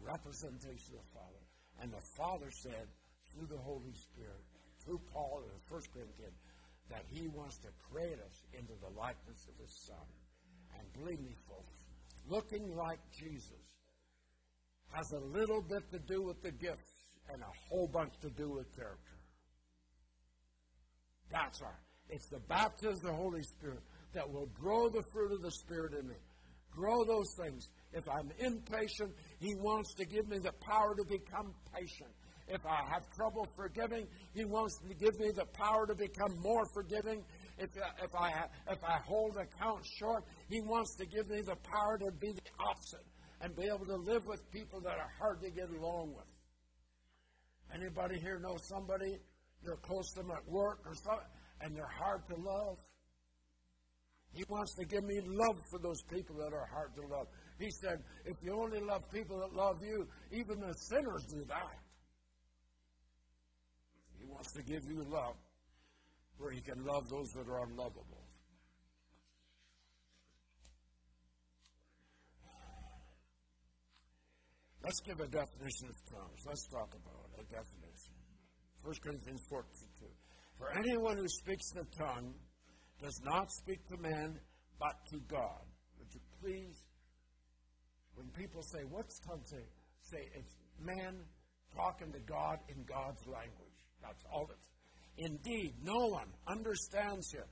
representation 0.00 0.96
of 0.96 1.04
the 1.04 1.12
Father. 1.12 1.44
And 1.80 1.92
the 1.92 2.06
Father 2.16 2.48
said 2.64 2.88
through 3.32 3.48
the 3.52 3.60
Holy 3.60 3.92
Spirit, 3.92 4.40
through 4.84 5.00
Paul 5.12 5.44
in 5.44 5.52
First 5.68 5.92
Corinthians, 5.92 6.40
that 6.88 7.04
he 7.12 7.28
wants 7.28 7.58
to 7.58 7.68
create 7.92 8.16
us 8.24 8.36
into 8.56 8.72
the 8.80 8.88
likeness 8.96 9.44
of 9.52 9.54
his 9.60 9.74
Son. 9.84 10.08
And 10.80 10.88
believe 10.96 11.20
me, 11.20 11.36
folks, 11.44 11.76
looking 12.28 12.74
like 12.74 13.00
Jesus 13.12 13.60
has 14.92 15.12
a 15.12 15.18
little 15.18 15.62
bit 15.62 15.90
to 15.90 15.98
do 15.98 16.22
with 16.22 16.42
the 16.42 16.52
gifts 16.52 16.96
and 17.32 17.42
a 17.42 17.52
whole 17.68 17.88
bunch 17.88 18.12
to 18.22 18.30
do 18.30 18.50
with 18.50 18.74
character. 18.76 19.16
That's 21.30 21.60
right. 21.60 21.72
It's 22.08 22.28
the 22.28 22.38
baptism 22.48 22.94
of 22.94 23.02
the 23.02 23.12
Holy 23.12 23.42
Spirit 23.42 23.80
that 24.14 24.30
will 24.30 24.46
grow 24.54 24.88
the 24.88 25.02
fruit 25.12 25.32
of 25.32 25.42
the 25.42 25.50
Spirit 25.50 25.92
in 25.94 26.08
me. 26.08 26.14
Grow 26.70 27.04
those 27.04 27.34
things. 27.42 27.68
If 27.92 28.04
I'm 28.08 28.30
impatient, 28.38 29.12
He 29.40 29.54
wants 29.54 29.94
to 29.94 30.04
give 30.04 30.28
me 30.28 30.38
the 30.38 30.52
power 30.60 30.94
to 30.94 31.04
become 31.04 31.54
patient. 31.74 32.10
If 32.48 32.64
I 32.64 32.84
have 32.92 33.02
trouble 33.16 33.46
forgiving, 33.56 34.06
He 34.34 34.44
wants 34.44 34.78
to 34.86 34.94
give 34.94 35.18
me 35.18 35.30
the 35.34 35.46
power 35.46 35.86
to 35.86 35.94
become 35.94 36.38
more 36.40 36.64
forgiving. 36.74 37.24
If, 37.58 37.70
uh, 37.76 38.04
if, 38.04 38.14
I, 38.14 38.30
if 38.70 38.78
I 38.84 38.98
hold 39.04 39.36
account 39.36 39.84
short, 39.98 40.24
He 40.48 40.60
wants 40.60 40.94
to 40.96 41.06
give 41.06 41.28
me 41.28 41.40
the 41.40 41.56
power 41.56 41.98
to 41.98 42.12
be 42.20 42.32
the 42.32 42.50
opposite 42.60 43.04
and 43.46 43.54
be 43.54 43.66
able 43.72 43.86
to 43.86 43.94
live 43.94 44.26
with 44.26 44.42
people 44.50 44.80
that 44.80 44.98
are 44.98 45.10
hard 45.20 45.40
to 45.40 45.48
get 45.50 45.70
along 45.70 46.12
with. 46.16 46.26
Anybody 47.72 48.18
here 48.18 48.40
know 48.40 48.56
somebody 48.58 49.18
you're 49.62 49.78
close 49.86 50.10
to 50.14 50.22
them 50.22 50.32
at 50.32 50.42
work 50.50 50.80
or 50.84 50.94
something, 50.94 51.30
and 51.60 51.76
they're 51.76 51.94
hard 51.96 52.26
to 52.26 52.34
love? 52.34 52.76
He 54.32 54.42
wants 54.48 54.74
to 54.74 54.84
give 54.84 55.04
me 55.04 55.20
love 55.24 55.54
for 55.70 55.78
those 55.78 56.02
people 56.10 56.34
that 56.42 56.52
are 56.52 56.66
hard 56.74 56.90
to 56.96 57.02
love. 57.06 57.28
He 57.60 57.70
said, 57.70 58.02
if 58.24 58.34
you 58.42 58.52
only 58.52 58.80
love 58.80 59.02
people 59.14 59.38
that 59.38 59.54
love 59.54 59.76
you, 59.80 60.08
even 60.32 60.58
the 60.58 60.74
sinners 60.90 61.24
do 61.30 61.44
that. 61.46 61.78
He 64.18 64.26
wants 64.26 64.52
to 64.54 64.62
give 64.64 64.82
you 64.90 65.04
love 65.08 65.36
where 66.38 66.50
he 66.50 66.60
can 66.60 66.84
love 66.84 67.08
those 67.08 67.30
that 67.36 67.48
are 67.48 67.62
unlovable. 67.62 68.15
Let's 74.86 75.00
give 75.00 75.18
a 75.18 75.26
definition 75.26 75.88
of 75.90 75.98
tongues. 76.14 76.46
Let's 76.46 76.64
talk 76.68 76.94
about 76.94 77.26
a 77.34 77.42
definition. 77.50 78.14
1 78.84 78.94
Corinthians 79.02 79.42
14 79.50 79.66
2. 79.98 80.06
For 80.58 80.78
anyone 80.78 81.18
who 81.18 81.26
speaks 81.26 81.72
the 81.74 81.82
tongue 81.98 82.32
does 83.02 83.20
not 83.24 83.50
speak 83.50 83.84
to 83.88 83.98
man, 83.98 84.38
but 84.78 84.94
to 85.10 85.18
God. 85.26 85.66
Would 85.98 86.14
you 86.14 86.20
please, 86.40 86.84
when 88.14 88.28
people 88.28 88.62
say, 88.62 88.86
What's 88.88 89.18
tongue 89.26 89.42
say? 89.44 89.66
Say 90.02 90.30
it's 90.38 90.54
man 90.78 91.18
talking 91.74 92.12
to 92.12 92.20
God 92.20 92.60
in 92.68 92.84
God's 92.84 93.26
language. 93.26 93.78
That's 94.00 94.22
all 94.32 94.46
it's. 94.54 94.68
Indeed, 95.18 95.74
no 95.82 96.14
one 96.14 96.28
understands 96.46 97.32
him. 97.32 97.50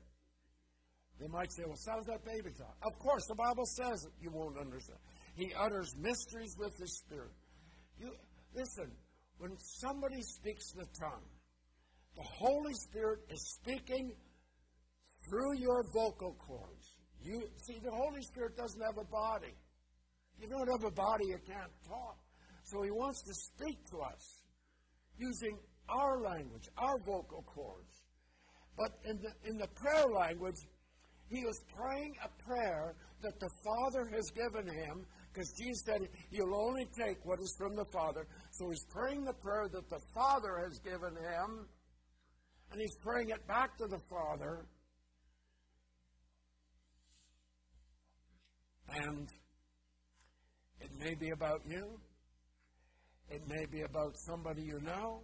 They 1.19 1.27
might 1.27 1.51
say, 1.51 1.65
Well, 1.67 1.83
sounds 1.83 2.07
like 2.07 2.25
baby 2.25 2.55
talk. 2.57 2.77
Of 2.87 2.97
course, 3.01 3.27
the 3.27 3.35
Bible 3.35 3.67
says 3.67 4.07
it. 4.07 4.13
you 4.23 4.31
won't 4.31 4.57
understand. 4.57 5.01
He 5.35 5.53
utters 5.55 5.95
mysteries 5.99 6.55
with 6.59 6.73
his 6.79 6.99
spirit. 6.99 7.35
You 7.99 8.13
listen, 8.55 8.91
when 9.39 9.57
somebody 9.59 10.21
speaks 10.23 10.73
the 10.73 10.87
tongue, 10.99 11.27
the 12.17 12.23
Holy 12.23 12.75
Spirit 12.75 13.21
is 13.29 13.59
speaking 13.61 14.13
through 15.29 15.59
your 15.59 15.83
vocal 15.93 16.37
cords. 16.39 16.95
You 17.23 17.43
see, 17.67 17.81
the 17.83 17.91
Holy 17.91 18.23
Spirit 18.23 18.57
doesn't 18.57 18.81
have 18.81 18.99
a 18.99 19.11
body. 19.11 19.55
If 20.37 20.43
you 20.43 20.49
don't 20.49 20.69
have 20.69 20.85
a 20.87 20.95
body, 20.95 21.25
you 21.27 21.39
can't 21.47 21.73
talk. 21.89 22.19
So 22.63 22.83
He 22.83 22.91
wants 22.91 23.23
to 23.23 23.35
speak 23.35 23.79
to 23.91 23.99
us 24.01 24.45
using 25.19 25.59
our 25.89 26.21
language, 26.21 26.69
our 26.79 26.99
vocal 27.07 27.43
cords. 27.43 28.03
But 28.77 28.91
in 29.09 29.19
the, 29.19 29.51
in 29.51 29.59
the 29.59 29.69
prayer 29.69 30.07
language, 30.07 30.59
he 31.29 31.41
is 31.41 31.61
praying 31.75 32.15
a 32.23 32.43
prayer 32.43 32.95
that 33.23 33.39
the 33.41 33.51
Father 33.65 34.07
has 34.13 34.31
given 34.31 34.67
him 34.73 35.07
because 35.35 35.51
Jesus 35.53 35.83
said 35.85 36.09
he'll 36.31 36.55
only 36.55 36.87
take 36.97 37.25
what 37.25 37.41
is 37.41 37.55
from 37.59 37.75
the 37.75 37.85
Father. 37.93 38.27
So 38.53 38.71
he's 38.71 38.85
praying 38.91 39.25
the 39.25 39.33
prayer 39.33 39.69
that 39.69 39.91
the 39.91 39.99
Father 40.15 40.63
has 40.63 40.79
given 40.79 41.17
him, 41.17 41.67
and 42.71 42.81
he's 42.81 42.97
praying 43.03 43.31
it 43.31 43.47
back 43.49 43.77
to 43.79 43.87
the 43.87 43.99
Father. 44.09 44.67
And 48.89 49.29
it 50.81 50.91
may 51.01 51.15
be 51.15 51.31
about 51.31 51.63
you. 51.67 51.99
It 53.29 53.43
may 53.49 53.67
be 53.67 53.83
about 53.83 54.17
somebody 54.17 54.63
you 54.63 54.81
know. 54.81 55.23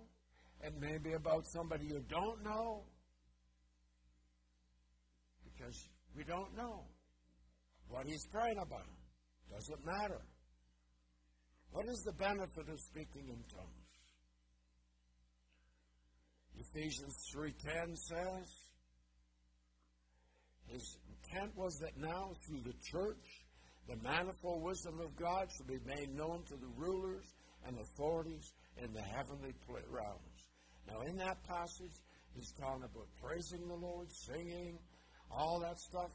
It 0.62 0.72
may 0.80 0.98
be 0.98 1.12
about 1.12 1.46
somebody 1.46 1.86
you 1.86 2.02
don't 2.08 2.42
know. 2.42 2.82
Because 5.44 5.88
we 6.16 6.24
don't 6.24 6.56
know 6.56 6.82
what 7.88 8.06
he's 8.06 8.26
praying 8.32 8.58
about. 8.58 8.99
Doesn't 9.50 9.84
matter. 9.84 10.20
What 11.72 11.86
is 11.88 12.02
the 12.04 12.12
benefit 12.12 12.68
of 12.68 12.80
speaking 12.80 13.28
in 13.28 13.42
tongues? 13.54 13.90
Ephesians 16.56 17.16
3:10 17.34 17.96
says 17.96 18.70
his 20.66 20.98
intent 21.08 21.56
was 21.56 21.78
that 21.78 21.96
now 21.96 22.32
through 22.46 22.60
the 22.60 22.74
church 22.84 23.44
the 23.88 23.96
manifold 23.96 24.62
wisdom 24.62 25.00
of 25.00 25.16
God 25.16 25.48
should 25.50 25.66
be 25.66 25.80
made 25.84 26.14
known 26.14 26.44
to 26.44 26.56
the 26.56 26.68
rulers 26.76 27.26
and 27.66 27.76
authorities 27.78 28.52
in 28.76 28.92
the 28.92 29.02
heavenly 29.02 29.52
realms. 29.90 30.44
Now, 30.86 31.00
in 31.02 31.16
that 31.16 31.42
passage, 31.44 31.96
He's 32.34 32.52
talking 32.52 32.84
about 32.84 33.08
praising 33.20 33.66
the 33.66 33.74
Lord, 33.74 34.06
singing, 34.12 34.78
all 35.30 35.58
that 35.60 35.78
stuff. 35.78 36.10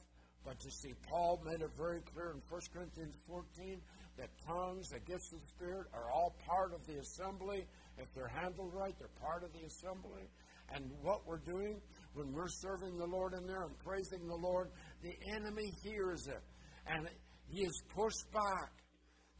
But 0.45 0.63
you 0.63 0.69
see, 0.69 0.93
Paul 1.09 1.41
made 1.43 1.61
it 1.61 1.71
very 1.75 2.01
clear 2.13 2.31
in 2.31 2.41
1 2.47 2.61
Corinthians 2.71 3.15
14 3.27 3.81
that 4.17 4.29
tongues, 4.47 4.89
the 4.89 4.99
gifts 4.99 5.33
of 5.33 5.41
the 5.41 5.47
Spirit, 5.47 5.87
are 5.93 6.11
all 6.11 6.35
part 6.47 6.73
of 6.73 6.85
the 6.85 6.99
assembly. 6.99 7.65
If 7.97 8.07
they're 8.13 8.27
handled 8.29 8.71
right, 8.73 8.93
they're 8.99 9.19
part 9.19 9.43
of 9.43 9.51
the 9.53 9.65
assembly. 9.65 10.29
And 10.73 10.91
what 11.01 11.25
we're 11.25 11.39
doing 11.39 11.81
when 12.13 12.31
we're 12.31 12.47
serving 12.47 12.97
the 12.97 13.05
Lord 13.05 13.33
in 13.33 13.45
there 13.45 13.63
and 13.63 13.77
praising 13.79 14.27
the 14.27 14.35
Lord, 14.35 14.69
the 15.01 15.13
enemy 15.35 15.71
hears 15.83 16.27
it. 16.27 16.41
And 16.87 17.09
he 17.47 17.61
is 17.61 17.83
pushed 17.95 18.31
back. 18.31 18.71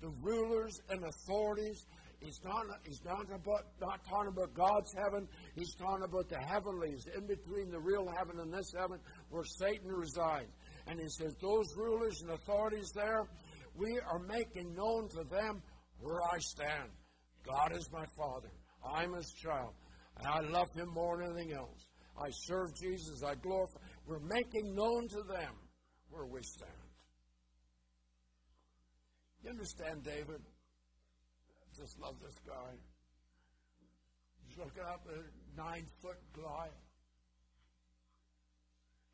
The 0.01 0.11
rulers 0.21 0.77
and 0.89 1.01
authorities, 1.03 1.85
he's 2.19 2.39
not, 2.43 2.65
he's 2.83 3.01
not, 3.05 3.25
about, 3.33 3.63
not 3.79 4.03
talking 4.03 4.33
about 4.35 4.53
God's 4.53 4.91
heaven, 4.93 5.27
he's 5.55 5.73
talking 5.75 6.03
about 6.03 6.27
the 6.29 6.37
heavenlies, 6.37 7.07
in 7.15 7.25
between 7.25 7.71
the 7.71 7.79
real 7.79 8.05
heaven 8.17 8.39
and 8.41 8.53
this 8.53 8.73
heaven, 8.77 8.99
where 9.29 9.45
Satan 9.45 9.87
resides. 9.87 10.51
And 10.87 10.99
he 10.99 11.07
says, 11.09 11.35
Those 11.41 11.65
rulers 11.75 12.21
and 12.21 12.31
authorities 12.31 12.91
there, 12.93 13.27
we 13.75 13.99
are 14.11 14.19
making 14.19 14.73
known 14.75 15.09
to 15.09 15.23
them 15.29 15.61
where 15.99 16.21
I 16.21 16.39
stand. 16.39 16.89
God 17.45 17.75
is 17.75 17.89
my 17.91 18.05
Father. 18.17 18.51
I'm 18.85 19.13
His 19.13 19.31
child. 19.31 19.73
And 20.17 20.27
I 20.27 20.39
love 20.41 20.67
Him 20.75 20.89
more 20.93 21.17
than 21.17 21.31
anything 21.31 21.53
else. 21.53 21.87
I 22.17 22.29
serve 22.31 22.73
Jesus. 22.75 23.23
I 23.23 23.35
glorify. 23.35 23.79
We're 24.07 24.19
making 24.19 24.73
known 24.75 25.07
to 25.09 25.21
them 25.23 25.53
where 26.09 26.25
we 26.25 26.41
stand. 26.43 26.71
You 29.43 29.49
understand, 29.49 30.03
David? 30.03 30.41
I 30.41 31.81
just 31.81 31.99
love 31.99 32.15
this 32.23 32.37
guy. 32.47 32.71
He's 34.47 34.57
looking 34.57 34.83
up 34.83 35.05
at 35.09 35.17
a 35.17 35.61
nine 35.61 35.85
foot 36.01 36.17
Goliath. 36.33 36.84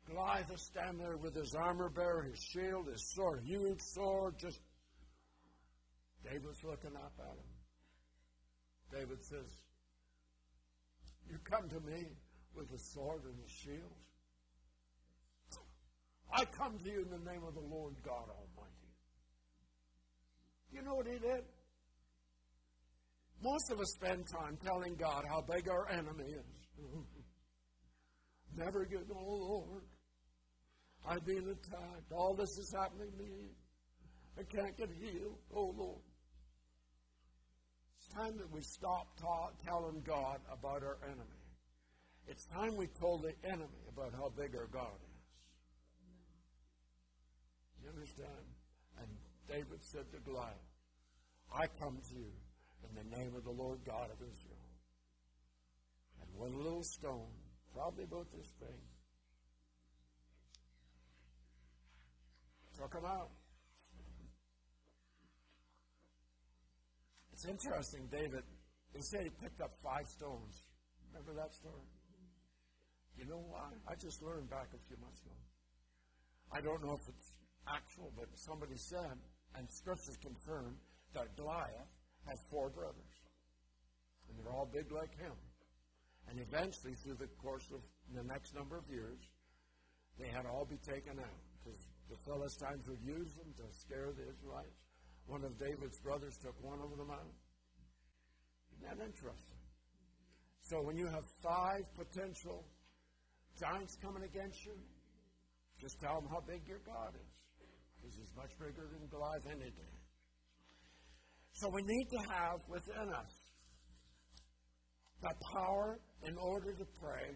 Goliath 0.08 0.50
is 0.52 0.62
standing 0.62 0.98
there 0.98 1.16
with 1.16 1.34
his 1.34 1.54
armor 1.54 1.88
bearer, 1.88 2.22
his 2.22 2.38
shield, 2.38 2.88
his 2.88 3.12
sword, 3.14 3.42
huge 3.44 3.80
sword, 3.80 4.34
just. 4.38 4.60
David's 6.24 6.62
looking 6.62 6.94
up 6.96 7.12
at 7.18 7.36
him. 7.36 7.52
David 8.92 9.24
says, 9.24 9.48
You 11.28 11.38
come 11.42 11.68
to 11.68 11.80
me 11.80 12.06
with 12.54 12.70
a 12.72 12.78
sword 12.78 13.22
and 13.24 13.34
a 13.34 13.48
shield. 13.48 13.96
I 16.32 16.44
come 16.44 16.78
to 16.78 16.90
you 16.90 17.02
in 17.02 17.10
the 17.10 17.30
name 17.30 17.42
of 17.46 17.54
the 17.54 17.60
Lord 17.60 17.94
God 18.04 18.28
Almighty. 18.28 18.82
You 20.72 20.82
know 20.82 20.94
what 20.94 21.06
he 21.06 21.18
did? 21.18 21.44
Most 23.42 23.70
of 23.70 23.80
us 23.80 23.92
spend 23.94 24.24
time 24.28 24.56
telling 24.64 24.94
God 24.94 25.24
how 25.28 25.42
big 25.42 25.68
our 25.68 25.90
enemy 25.90 26.24
is. 26.24 26.86
Never 28.56 28.84
get, 28.84 29.00
oh 29.10 29.24
Lord, 29.24 29.82
I'm 31.08 31.20
being 31.26 31.48
attacked. 31.48 32.12
All 32.12 32.34
this 32.34 32.56
is 32.58 32.72
happening 32.76 33.10
to 33.10 33.18
me. 33.18 33.50
I 34.38 34.42
can't 34.44 34.76
get 34.76 34.88
healed. 35.00 35.38
Oh 35.54 35.74
Lord. 35.76 36.02
It's 37.98 38.14
time 38.14 38.36
that 38.38 38.50
we 38.52 38.60
stop 38.62 39.06
ta- 39.20 39.50
telling 39.64 40.02
God 40.06 40.38
about 40.50 40.82
our 40.82 40.98
enemy. 41.04 41.42
It's 42.26 42.46
time 42.46 42.76
we 42.76 42.86
told 43.00 43.22
the 43.22 43.34
enemy 43.48 43.82
about 43.88 44.12
how 44.14 44.30
big 44.36 44.54
our 44.54 44.66
God 44.66 44.94
is. 44.94 45.12
You 47.82 47.90
understand? 47.90 48.46
And 48.98 49.08
David 49.48 49.82
said 49.82 50.06
to 50.12 50.20
Goliath, 50.20 50.54
I 51.52 51.66
come 51.80 51.98
to 51.98 52.14
you 52.14 52.30
in 52.88 52.94
the 52.94 53.16
name 53.16 53.34
of 53.36 53.44
the 53.44 53.50
Lord 53.50 53.80
God 53.84 54.08
of 54.10 54.18
Israel. 54.22 54.70
And 56.20 56.28
one 56.38 56.56
little 56.62 56.84
stone, 56.84 57.34
probably 57.74 58.04
about 58.04 58.30
this 58.32 58.50
big, 58.60 58.78
took 62.78 62.94
him 62.94 63.04
out. 63.04 63.30
It's 67.32 67.46
interesting, 67.46 68.06
David, 68.10 68.44
They 68.94 69.00
said 69.00 69.24
he 69.24 69.32
picked 69.42 69.60
up 69.60 69.72
five 69.82 70.06
stones. 70.06 70.62
Remember 71.10 71.32
that 71.40 71.52
story? 71.54 71.88
You 73.16 73.24
know 73.24 73.40
why? 73.48 73.72
I 73.88 73.94
just 73.96 74.22
learned 74.22 74.48
back 74.48 74.68
a 74.72 74.80
few 74.88 74.96
months 75.00 75.20
ago. 75.24 75.36
I 76.52 76.60
don't 76.60 76.84
know 76.84 76.92
if 76.92 77.04
it's 77.08 77.28
actual, 77.68 78.12
but 78.16 78.28
somebody 78.36 78.76
said, 78.76 79.16
and 79.56 79.64
scriptures 79.70 80.16
confirm, 80.20 80.76
that 81.14 81.36
Goliath 81.36 81.92
had 82.26 82.36
four 82.50 82.70
brothers. 82.70 83.14
And 84.28 84.38
they're 84.38 84.52
all 84.52 84.68
big 84.68 84.92
like 84.92 85.12
him. 85.18 85.36
And 86.28 86.38
eventually, 86.40 86.94
through 87.02 87.16
the 87.16 87.28
course 87.40 87.68
of 87.72 87.80
the 88.14 88.24
next 88.24 88.54
number 88.54 88.76
of 88.76 88.84
years, 88.88 89.20
they 90.18 90.28
had 90.28 90.46
all 90.46 90.64
be 90.64 90.78
taken 90.78 91.18
out. 91.18 91.51
The 92.10 92.16
Philistines 92.26 92.88
would 92.88 93.02
use 93.02 93.34
them 93.36 93.52
to 93.56 93.66
scare 93.72 94.12
the 94.12 94.28
Israelites. 94.28 94.78
One 95.26 95.44
of 95.44 95.58
David's 95.58 95.98
brothers 96.00 96.36
took 96.42 96.56
one 96.62 96.80
over 96.80 96.96
the 96.96 97.04
mountain. 97.04 97.36
Isn't 98.74 98.84
that 98.88 99.04
interesting? 99.04 99.62
So 100.62 100.82
when 100.82 100.96
you 100.96 101.06
have 101.06 101.24
five 101.42 101.82
potential 101.96 102.64
giants 103.58 103.96
coming 104.02 104.24
against 104.24 104.64
you, 104.64 104.76
just 105.80 105.98
tell 106.00 106.20
them 106.20 106.28
how 106.30 106.40
big 106.46 106.62
your 106.66 106.80
God 106.86 107.14
is. 107.14 107.32
Because 107.98 108.16
he's 108.16 108.34
much 108.36 108.50
bigger 108.58 108.86
than 108.90 109.06
Goliath 109.08 109.46
any 109.46 109.70
day. 109.70 109.94
So 111.54 111.68
we 111.68 111.82
need 111.82 112.06
to 112.10 112.20
have 112.32 112.58
within 112.68 113.08
us 113.12 113.32
the 115.22 115.34
power 115.54 116.00
in 116.26 116.36
order 116.36 116.72
to 116.72 116.84
pray, 117.00 117.30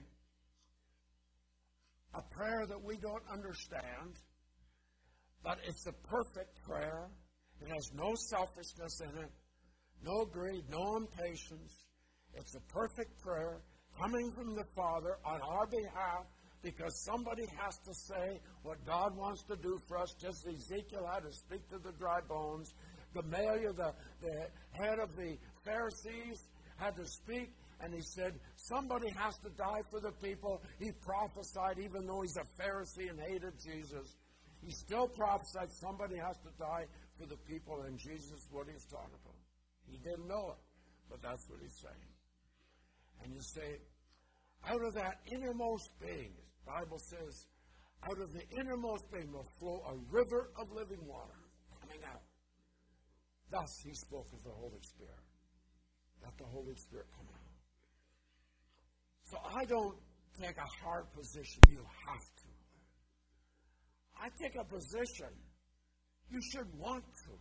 a 2.14 2.22
prayer 2.34 2.66
that 2.66 2.82
we 2.82 2.96
don't 2.96 3.22
understand, 3.30 4.18
but 5.46 5.58
it's 5.64 5.86
a 5.86 5.92
perfect 6.08 6.60
prayer. 6.66 7.08
It 7.62 7.68
has 7.68 7.92
no 7.94 8.14
selfishness 8.16 9.00
in 9.00 9.22
it, 9.22 9.30
no 10.04 10.24
greed, 10.24 10.64
no 10.68 10.96
impatience. 10.96 11.86
It's 12.34 12.56
a 12.56 12.60
perfect 12.72 13.22
prayer 13.22 13.62
coming 13.96 14.32
from 14.32 14.56
the 14.56 14.64
Father 14.74 15.18
on 15.24 15.40
our 15.40 15.66
behalf 15.68 16.26
because 16.62 17.00
somebody 17.04 17.44
has 17.62 17.78
to 17.78 17.94
say 17.94 18.40
what 18.64 18.84
God 18.84 19.16
wants 19.16 19.44
to 19.44 19.54
do 19.62 19.78
for 19.86 19.98
us, 19.98 20.12
just 20.20 20.44
Ezekiel 20.48 21.08
had 21.14 21.22
to 21.22 21.32
speak 21.32 21.62
to 21.70 21.78
the 21.78 21.92
dry 21.92 22.18
bones. 22.28 22.74
Gamaliel, 23.14 23.72
the, 23.72 23.94
the 24.20 24.48
head 24.72 24.98
of 24.98 25.14
the 25.14 25.38
Pharisees, 25.64 26.42
had 26.76 26.96
to 26.96 27.06
speak, 27.06 27.52
and 27.80 27.94
he 27.94 28.02
said, 28.02 28.34
Somebody 28.56 29.10
has 29.10 29.38
to 29.44 29.50
die 29.50 29.82
for 29.92 30.00
the 30.00 30.12
people. 30.20 30.60
He 30.80 30.90
prophesied, 31.00 31.78
even 31.78 32.04
though 32.04 32.22
he's 32.22 32.36
a 32.36 32.62
Pharisee 32.62 33.08
and 33.08 33.20
hated 33.20 33.54
Jesus. 33.62 34.16
He 34.66 34.72
still 34.74 35.06
prophesied 35.06 35.70
somebody 35.78 36.18
has 36.18 36.34
to 36.42 36.50
die 36.58 36.90
for 37.14 37.26
the 37.30 37.38
people, 37.46 37.86
and 37.86 37.94
Jesus, 38.02 38.50
what 38.50 38.66
he's 38.66 38.84
talking 38.90 39.14
about. 39.14 39.38
He 39.86 39.96
didn't 40.02 40.26
know 40.26 40.58
it, 40.58 40.62
but 41.06 41.22
that's 41.22 41.46
what 41.46 41.62
he's 41.62 41.78
saying. 41.78 42.10
And 43.22 43.30
you 43.30 43.38
say, 43.54 43.78
out 44.66 44.82
of 44.82 44.92
that 44.98 45.22
innermost 45.30 45.86
being, 46.02 46.34
the 46.34 46.66
Bible 46.66 46.98
says, 46.98 47.46
out 48.10 48.18
of 48.18 48.26
the 48.34 48.42
innermost 48.58 49.06
being 49.14 49.30
will 49.30 49.46
flow 49.62 49.86
a 49.86 49.94
river 50.10 50.50
of 50.58 50.66
living 50.74 51.06
water 51.06 51.38
coming 51.78 52.02
out. 52.02 52.26
Thus 53.54 53.70
he 53.86 53.94
spoke 53.94 54.26
of 54.34 54.42
the 54.42 54.50
Holy 54.50 54.82
Spirit. 54.82 55.22
Let 56.26 56.34
the 56.42 56.50
Holy 56.50 56.74
Spirit 56.74 57.06
come 57.14 57.30
out. 57.30 57.54
So 59.30 59.38
I 59.38 59.62
don't 59.70 59.94
take 60.42 60.58
a 60.58 60.70
hard 60.82 61.06
position. 61.14 61.62
You 61.70 61.86
have 62.10 62.26
to. 62.42 62.45
I 64.20 64.28
take 64.40 64.56
a 64.56 64.64
position. 64.64 65.32
You 66.30 66.40
should 66.52 66.68
want 66.78 67.04
to. 67.04 67.32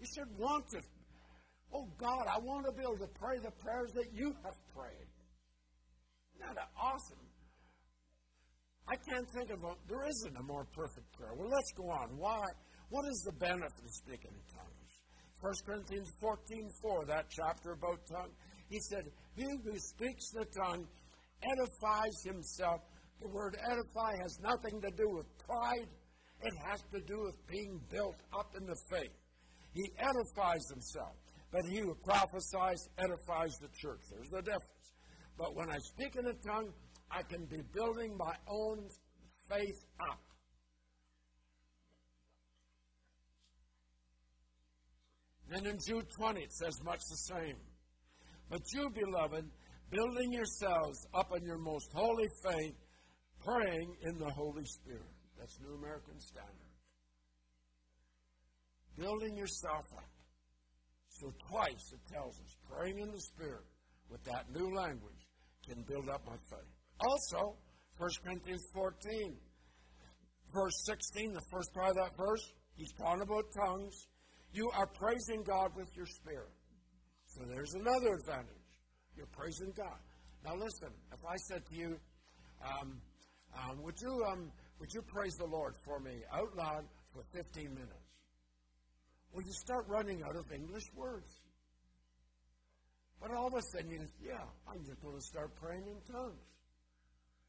You 0.00 0.06
should 0.14 0.38
want 0.38 0.68
to 0.70 0.80
Oh 1.74 1.88
God, 1.98 2.26
I 2.30 2.38
want 2.38 2.64
to 2.66 2.72
be 2.72 2.82
able 2.82 2.98
to 2.98 3.10
pray 3.18 3.36
the 3.42 3.50
prayers 3.50 3.90
that 3.94 4.14
you 4.14 4.30
have 4.44 4.54
prayed. 4.72 5.10
Isn't 6.38 6.54
that 6.54 6.70
awesome? 6.80 7.18
I 8.86 8.94
can't 9.10 9.26
think 9.34 9.50
of 9.50 9.58
a, 9.64 9.74
there 9.88 10.06
isn't 10.06 10.36
a 10.36 10.42
more 10.42 10.66
perfect 10.70 11.10
prayer. 11.18 11.34
Well, 11.34 11.50
let's 11.50 11.72
go 11.76 11.90
on. 11.90 12.16
Why? 12.16 12.44
What 12.90 13.04
is 13.10 13.22
the 13.26 13.32
benefit 13.32 13.82
of 13.82 13.90
speaking 13.90 14.30
in 14.30 14.44
tongues? 14.54 14.92
1 15.40 15.52
Corinthians 15.66 16.10
14 16.20 16.70
4, 16.80 17.06
that 17.06 17.26
chapter 17.28 17.72
about 17.72 17.98
tongue. 18.06 18.30
He 18.68 18.78
said, 18.78 19.10
He 19.34 19.42
who 19.42 19.74
speaks 19.78 20.30
the 20.30 20.46
tongue 20.54 20.86
edifies 21.42 22.22
himself. 22.24 22.80
The 23.20 23.28
word 23.28 23.56
edify 23.64 24.16
has 24.22 24.38
nothing 24.40 24.80
to 24.80 24.90
do 24.90 25.08
with 25.10 25.26
pride, 25.46 25.88
it 26.42 26.54
has 26.68 26.82
to 26.92 27.00
do 27.00 27.22
with 27.22 27.36
being 27.46 27.80
built 27.90 28.16
up 28.38 28.52
in 28.58 28.66
the 28.66 28.76
faith. 28.90 29.12
He 29.72 29.90
edifies 29.98 30.68
himself. 30.70 31.16
But 31.54 31.66
he 31.66 31.78
who 31.78 31.94
prophesies 32.04 32.88
edifies 32.98 33.56
the 33.60 33.68
church. 33.80 34.00
There's 34.10 34.28
the 34.28 34.42
difference. 34.42 34.92
But 35.38 35.54
when 35.54 35.70
I 35.70 35.78
speak 35.78 36.16
in 36.16 36.26
a 36.26 36.32
tongue, 36.32 36.72
I 37.12 37.22
can 37.22 37.44
be 37.46 37.60
building 37.72 38.16
my 38.16 38.34
own 38.48 38.88
faith 39.48 39.84
up. 40.10 40.20
Then 45.48 45.66
in 45.66 45.78
Jude 45.86 46.06
20, 46.18 46.40
it 46.40 46.52
says 46.52 46.74
much 46.82 47.00
the 47.08 47.34
same. 47.34 47.56
But 48.50 48.60
you, 48.72 48.90
beloved, 48.90 49.44
building 49.90 50.32
yourselves 50.32 51.06
up 51.14 51.30
in 51.36 51.44
your 51.44 51.58
most 51.58 51.88
holy 51.94 52.26
faith, 52.50 52.74
praying 53.44 53.96
in 54.02 54.18
the 54.18 54.30
Holy 54.30 54.64
Spirit. 54.64 55.12
That's 55.38 55.58
New 55.60 55.74
American 55.74 56.18
Standard. 56.18 56.72
Building 58.96 59.36
yourself 59.36 59.84
up. 59.96 60.08
So 61.08 61.32
twice 61.48 61.92
it 61.92 62.00
tells 62.12 62.40
us, 62.40 62.56
praying 62.70 62.98
in 62.98 63.10
the 63.10 63.20
Spirit 63.20 63.64
with 64.10 64.22
that 64.24 64.50
new 64.50 64.74
language 64.74 65.28
can 65.66 65.82
build 65.82 66.08
up 66.08 66.22
my 66.26 66.36
faith. 66.50 66.70
Also, 67.00 67.56
1 67.98 68.10
Corinthians 68.24 68.64
14, 68.74 69.36
verse 70.52 70.74
16, 70.86 71.32
the 71.32 71.40
first 71.50 71.72
part 71.74 71.90
of 71.90 71.96
that 71.96 72.16
verse, 72.16 72.52
he's 72.76 72.92
talking 72.98 73.22
about 73.22 73.44
tongues. 73.54 74.06
You 74.52 74.70
are 74.74 74.86
praising 74.86 75.42
God 75.42 75.70
with 75.76 75.88
your 75.96 76.06
spirit. 76.06 76.52
So 77.26 77.42
there's 77.48 77.74
another 77.74 78.14
advantage. 78.20 78.62
You're 79.16 79.30
praising 79.32 79.72
God. 79.76 79.98
Now 80.44 80.54
listen, 80.54 80.90
if 81.12 81.20
I 81.26 81.36
said 81.48 81.62
to 81.66 81.76
you, 81.76 81.96
um, 82.62 83.00
um, 83.56 83.82
would 83.82 84.00
you 84.00 84.24
um, 84.24 84.50
would 84.80 84.92
you 84.92 85.02
praise 85.02 85.36
the 85.36 85.46
Lord 85.46 85.74
for 85.84 86.00
me 86.00 86.22
out 86.32 86.56
loud 86.56 86.84
for 87.12 87.22
15 87.32 87.74
minutes? 87.74 87.90
Well, 89.32 89.44
you 89.44 89.52
start 89.52 89.86
running 89.88 90.22
out 90.22 90.36
of 90.36 90.50
English 90.52 90.92
words. 90.94 91.32
But 93.20 93.30
all 93.32 93.46
of 93.46 93.54
a 93.54 93.62
sudden, 93.62 93.90
you 93.90 94.00
yeah, 94.22 94.44
I'm 94.68 94.84
just 94.84 95.00
going 95.00 95.16
to 95.16 95.22
start 95.22 95.54
praying 95.56 95.86
in 95.86 96.12
tongues. 96.12 96.44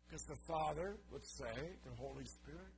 Because 0.07 0.23
the 0.25 0.37
Father 0.47 0.97
would 1.11 1.25
say, 1.25 1.53
the 1.83 1.95
Holy 1.97 2.25
Spirit, 2.25 2.73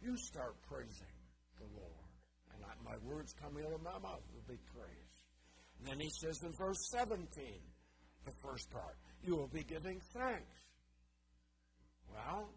you 0.00 0.16
start 0.16 0.54
praising 0.68 1.16
the 1.58 1.66
Lord. 1.74 2.08
And 2.54 2.62
I, 2.64 2.90
my 2.90 2.96
words 3.02 3.34
coming 3.40 3.64
out 3.64 3.72
of 3.72 3.82
my 3.82 3.98
mouth 3.98 4.22
will 4.32 4.44
be 4.46 4.60
praise. 4.72 5.14
And 5.78 5.88
then 5.88 6.00
he 6.00 6.10
says 6.10 6.42
in 6.42 6.52
verse 6.52 6.88
17, 6.92 7.26
the 8.24 8.32
first 8.42 8.70
part, 8.70 8.96
you 9.22 9.36
will 9.36 9.48
be 9.48 9.64
giving 9.64 10.00
thanks. 10.12 10.63
Well, 12.14 12.48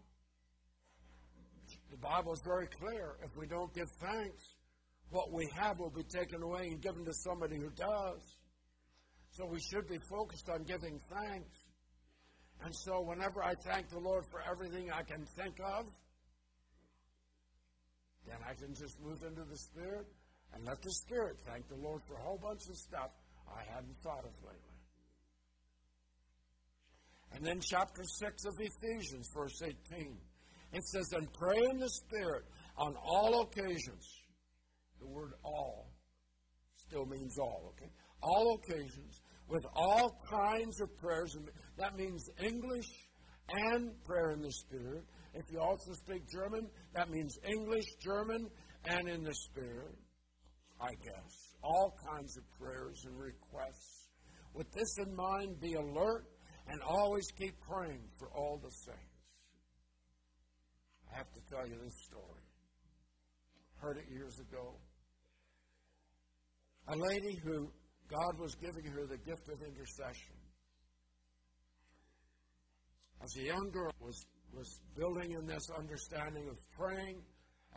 the 1.90 1.96
Bible 1.96 2.32
is 2.32 2.42
very 2.44 2.68
clear. 2.68 3.16
If 3.24 3.36
we 3.36 3.46
don't 3.46 3.74
give 3.74 3.88
thanks, 4.00 4.54
what 5.10 5.32
we 5.32 5.48
have 5.54 5.78
will 5.78 5.90
be 5.90 6.04
taken 6.04 6.42
away 6.42 6.68
and 6.68 6.80
given 6.80 7.04
to 7.04 7.12
somebody 7.12 7.56
who 7.56 7.70
does. 7.70 8.20
So 9.30 9.46
we 9.46 9.60
should 9.60 9.88
be 9.88 9.98
focused 10.08 10.48
on 10.48 10.62
giving 10.62 11.00
thanks. 11.10 11.58
And 12.64 12.74
so 12.74 13.00
whenever 13.00 13.42
I 13.42 13.54
thank 13.54 13.88
the 13.88 13.98
Lord 13.98 14.24
for 14.30 14.40
everything 14.48 14.90
I 14.90 15.02
can 15.02 15.24
think 15.36 15.56
of, 15.60 15.86
then 18.26 18.36
I 18.48 18.54
can 18.54 18.74
just 18.74 19.00
move 19.00 19.22
into 19.22 19.44
the 19.44 19.56
Spirit 19.56 20.06
and 20.54 20.64
let 20.64 20.82
the 20.82 20.90
Spirit 20.90 21.36
thank 21.46 21.68
the 21.68 21.76
Lord 21.76 22.02
for 22.06 22.14
a 22.14 22.22
whole 22.22 22.38
bunch 22.38 22.68
of 22.68 22.76
stuff 22.76 23.10
I 23.48 23.62
hadn't 23.72 23.96
thought 24.02 24.24
of 24.24 24.34
lately. 24.44 24.67
And 27.32 27.44
then 27.44 27.60
chapter 27.60 28.02
6 28.02 28.44
of 28.46 28.54
Ephesians, 28.58 29.28
verse 29.34 29.62
18. 29.62 30.16
It 30.72 30.84
says, 30.84 31.12
And 31.12 31.32
pray 31.32 31.58
in 31.70 31.78
the 31.78 31.88
Spirit 31.88 32.44
on 32.76 32.94
all 32.96 33.42
occasions. 33.42 34.06
The 35.00 35.06
word 35.06 35.32
all 35.44 35.90
still 36.76 37.06
means 37.06 37.38
all, 37.38 37.74
okay? 37.74 37.90
All 38.22 38.58
occasions, 38.62 39.20
with 39.48 39.64
all 39.74 40.18
kinds 40.30 40.80
of 40.80 40.96
prayers. 40.98 41.34
And 41.36 41.48
that 41.78 41.96
means 41.96 42.28
English 42.42 42.88
and 43.48 43.92
prayer 44.04 44.30
in 44.30 44.42
the 44.42 44.52
Spirit. 44.52 45.04
If 45.34 45.44
you 45.52 45.60
also 45.60 45.92
speak 45.92 46.28
German, 46.30 46.68
that 46.94 47.10
means 47.10 47.38
English, 47.44 47.84
German, 48.02 48.48
and 48.84 49.08
in 49.08 49.22
the 49.22 49.34
Spirit, 49.34 49.94
I 50.80 50.90
guess. 51.02 51.54
All 51.62 51.94
kinds 52.10 52.36
of 52.36 52.44
prayers 52.58 53.04
and 53.06 53.18
requests. 53.18 54.08
With 54.54 54.70
this 54.72 54.98
in 54.98 55.14
mind, 55.14 55.60
be 55.60 55.74
alert 55.74 56.26
and 56.68 56.80
always 56.82 57.26
keep 57.38 57.54
praying 57.60 58.04
for 58.18 58.28
all 58.36 58.60
the 58.62 58.70
saints. 58.70 59.18
I 61.10 61.16
have 61.16 61.32
to 61.32 61.40
tell 61.48 61.66
you 61.66 61.76
this 61.82 61.94
story. 62.04 62.44
Heard 63.76 63.96
it 63.96 64.12
years 64.12 64.38
ago. 64.38 64.76
A 66.88 66.96
lady 66.96 67.38
who 67.44 67.70
God 68.08 68.40
was 68.40 68.54
giving 68.56 68.84
her 68.92 69.06
the 69.06 69.18
gift 69.18 69.48
of 69.48 69.60
intercession. 69.62 70.36
As 73.22 73.30
a 73.36 73.44
young 73.44 73.70
girl 73.72 73.92
was, 74.00 74.24
was 74.52 74.80
building 74.96 75.32
in 75.32 75.46
this 75.46 75.66
understanding 75.76 76.48
of 76.48 76.56
praying, 76.76 77.22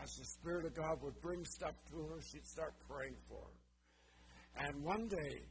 as 0.01 0.09
the 0.15 0.25
Spirit 0.25 0.65
of 0.65 0.75
God 0.75 0.97
would 1.01 1.19
bring 1.21 1.43
stuff 1.45 1.75
to 1.91 1.97
her, 2.07 2.21
she'd 2.21 2.45
start 2.45 2.73
praying 2.87 3.15
for. 3.27 3.47
And 4.55 4.83
one 4.83 5.07
day, 5.07 5.47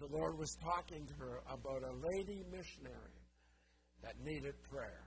the 0.00 0.06
Lord 0.06 0.38
was 0.38 0.56
talking 0.62 1.06
to 1.06 1.14
her 1.14 1.42
about 1.50 1.82
a 1.82 1.92
lady 1.92 2.44
missionary 2.50 3.18
that 4.02 4.14
needed 4.22 4.54
prayer. 4.70 5.04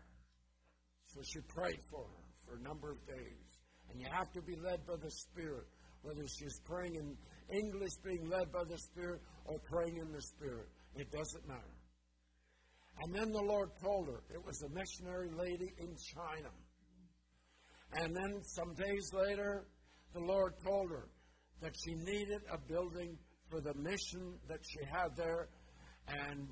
So 1.08 1.22
she 1.24 1.40
prayed 1.48 1.80
for 1.90 2.04
her 2.04 2.24
for 2.46 2.56
a 2.58 2.62
number 2.62 2.92
of 2.92 2.98
days. 3.08 3.48
And 3.90 4.00
you 4.00 4.08
have 4.12 4.32
to 4.34 4.42
be 4.42 4.56
led 4.56 4.86
by 4.86 4.96
the 5.02 5.12
Spirit, 5.12 5.68
whether 6.02 6.24
she's 6.28 6.60
praying 6.66 6.96
in 6.96 7.16
English, 7.58 7.92
being 8.04 8.30
led 8.30 8.52
by 8.52 8.64
the 8.64 8.78
Spirit, 8.78 9.22
or 9.46 9.60
praying 9.70 9.98
in 9.98 10.12
the 10.12 10.22
Spirit. 10.22 10.68
It 10.96 11.12
doesn't 11.12 11.48
matter. 11.48 11.76
And 13.04 13.16
then 13.16 13.32
the 13.32 13.42
Lord 13.42 13.70
told 13.84 14.08
her 14.08 14.22
it 14.30 14.46
was 14.46 14.62
a 14.62 14.70
missionary 14.70 15.30
lady 15.32 15.74
in 15.80 15.96
China. 16.16 16.52
And 17.94 18.16
then 18.16 18.42
some 18.44 18.74
days 18.76 19.12
later, 19.14 19.66
the 20.14 20.20
Lord 20.20 20.54
told 20.64 20.92
her 20.92 21.08
that 21.62 21.74
she 21.84 21.94
needed 21.96 22.42
a 22.52 22.58
building 22.58 23.18
for 23.52 23.60
the 23.60 23.74
mission 23.76 24.40
that 24.48 24.60
she 24.64 24.80
had 24.86 25.16
there. 25.16 25.50
And 26.08 26.48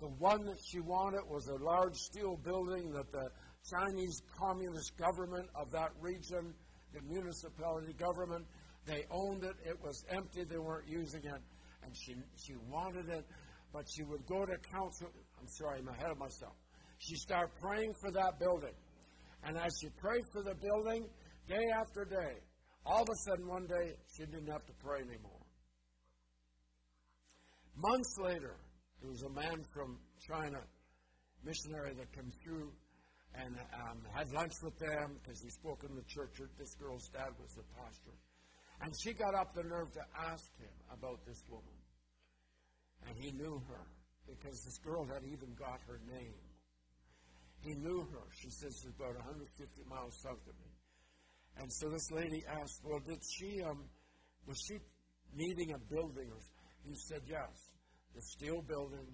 the 0.00 0.08
one 0.08 0.44
that 0.46 0.58
she 0.70 0.80
wanted 0.80 1.20
was 1.28 1.48
a 1.48 1.62
large 1.62 1.96
steel 1.96 2.38
building 2.42 2.92
that 2.92 3.10
the 3.12 3.28
Chinese 3.68 4.22
Communist 4.38 4.96
government 4.96 5.48
of 5.54 5.70
that 5.72 5.90
region, 6.00 6.54
the 6.94 7.02
municipality 7.02 7.92
government, 7.92 8.46
they 8.86 9.04
owned 9.10 9.44
it. 9.44 9.56
It 9.66 9.76
was 9.82 10.02
empty. 10.08 10.44
They 10.44 10.58
weren't 10.58 10.88
using 10.88 11.24
it. 11.24 11.42
And 11.82 11.94
she, 11.94 12.14
she 12.36 12.54
wanted 12.70 13.08
it, 13.08 13.26
but 13.72 13.84
she 13.94 14.04
would 14.04 14.24
go 14.26 14.46
to 14.46 14.56
council. 14.72 15.08
I'm 15.38 15.48
sorry, 15.48 15.80
I'm 15.80 15.88
ahead 15.88 16.10
of 16.10 16.18
myself. 16.18 16.54
She 16.98 17.16
started 17.16 17.50
praying 17.60 17.94
for 18.00 18.10
that 18.12 18.38
building. 18.38 18.74
And 19.44 19.56
as 19.56 19.72
she 19.80 19.88
prayed 19.98 20.24
for 20.32 20.42
the 20.42 20.54
building, 20.54 21.08
day 21.48 21.64
after 21.74 22.04
day, 22.04 22.40
all 22.84 23.02
of 23.02 23.08
a 23.08 23.16
sudden 23.30 23.46
one 23.46 23.66
day, 23.66 23.94
she 24.16 24.24
didn't 24.24 24.48
have 24.48 24.64
to 24.66 24.72
pray 24.84 25.00
anymore. 25.00 25.29
Months 27.80 28.18
later, 28.20 28.60
there 29.00 29.08
was 29.08 29.22
a 29.22 29.30
man 29.30 29.64
from 29.72 29.96
China, 30.20 30.60
missionary 31.42 31.94
that 31.96 32.12
came 32.12 32.30
through 32.44 32.68
and 33.32 33.56
um, 33.72 34.04
had 34.12 34.28
lunch 34.32 34.52
with 34.62 34.76
them 34.76 35.16
because 35.16 35.40
he 35.40 35.48
spoke 35.48 35.80
in 35.88 35.96
the 35.96 36.04
church. 36.04 36.36
This 36.58 36.74
girl's 36.74 37.08
dad 37.08 37.32
was 37.40 37.56
the 37.56 37.64
pastor. 37.72 38.12
And 38.82 38.92
she 39.00 39.14
got 39.14 39.32
up 39.34 39.54
the 39.54 39.62
nerve 39.64 39.88
to 39.96 40.04
ask 40.28 40.44
him 40.60 40.76
about 40.92 41.24
this 41.24 41.40
woman. 41.48 41.72
And 43.08 43.16
he 43.16 43.32
knew 43.32 43.62
her 43.72 43.84
because 44.28 44.60
this 44.60 44.76
girl 44.84 45.08
had 45.08 45.24
even 45.24 45.56
got 45.56 45.80
her 45.88 46.00
name. 46.04 46.36
He 47.64 47.72
knew 47.80 48.04
her. 48.12 48.24
She 48.36 48.50
says 48.50 48.76
she's 48.76 48.92
about 48.92 49.16
150 49.16 49.40
miles 49.88 50.20
south 50.20 50.44
of 50.44 50.56
me. 50.60 50.68
And 51.56 51.72
so 51.72 51.88
this 51.88 52.10
lady 52.12 52.44
asked, 52.60 52.84
well, 52.84 53.00
did 53.00 53.24
she, 53.24 53.62
um, 53.62 53.88
was 54.44 54.60
she 54.68 54.76
needing 55.32 55.72
a 55.72 55.78
building? 55.88 56.28
He 56.84 56.94
said, 57.08 57.22
yes 57.24 57.69
the 58.14 58.22
steel 58.22 58.62
building. 58.62 59.06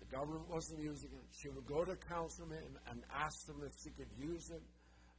The 0.00 0.06
government 0.06 0.48
wasn't 0.48 0.80
using 0.80 1.10
it. 1.10 1.26
She 1.30 1.48
would 1.48 1.66
go 1.66 1.84
to 1.84 1.96
councilmen 1.96 2.78
and 2.90 3.02
ask 3.14 3.46
them 3.46 3.62
if 3.66 3.72
she 3.82 3.90
could 3.90 4.10
use 4.16 4.50
it, 4.50 4.62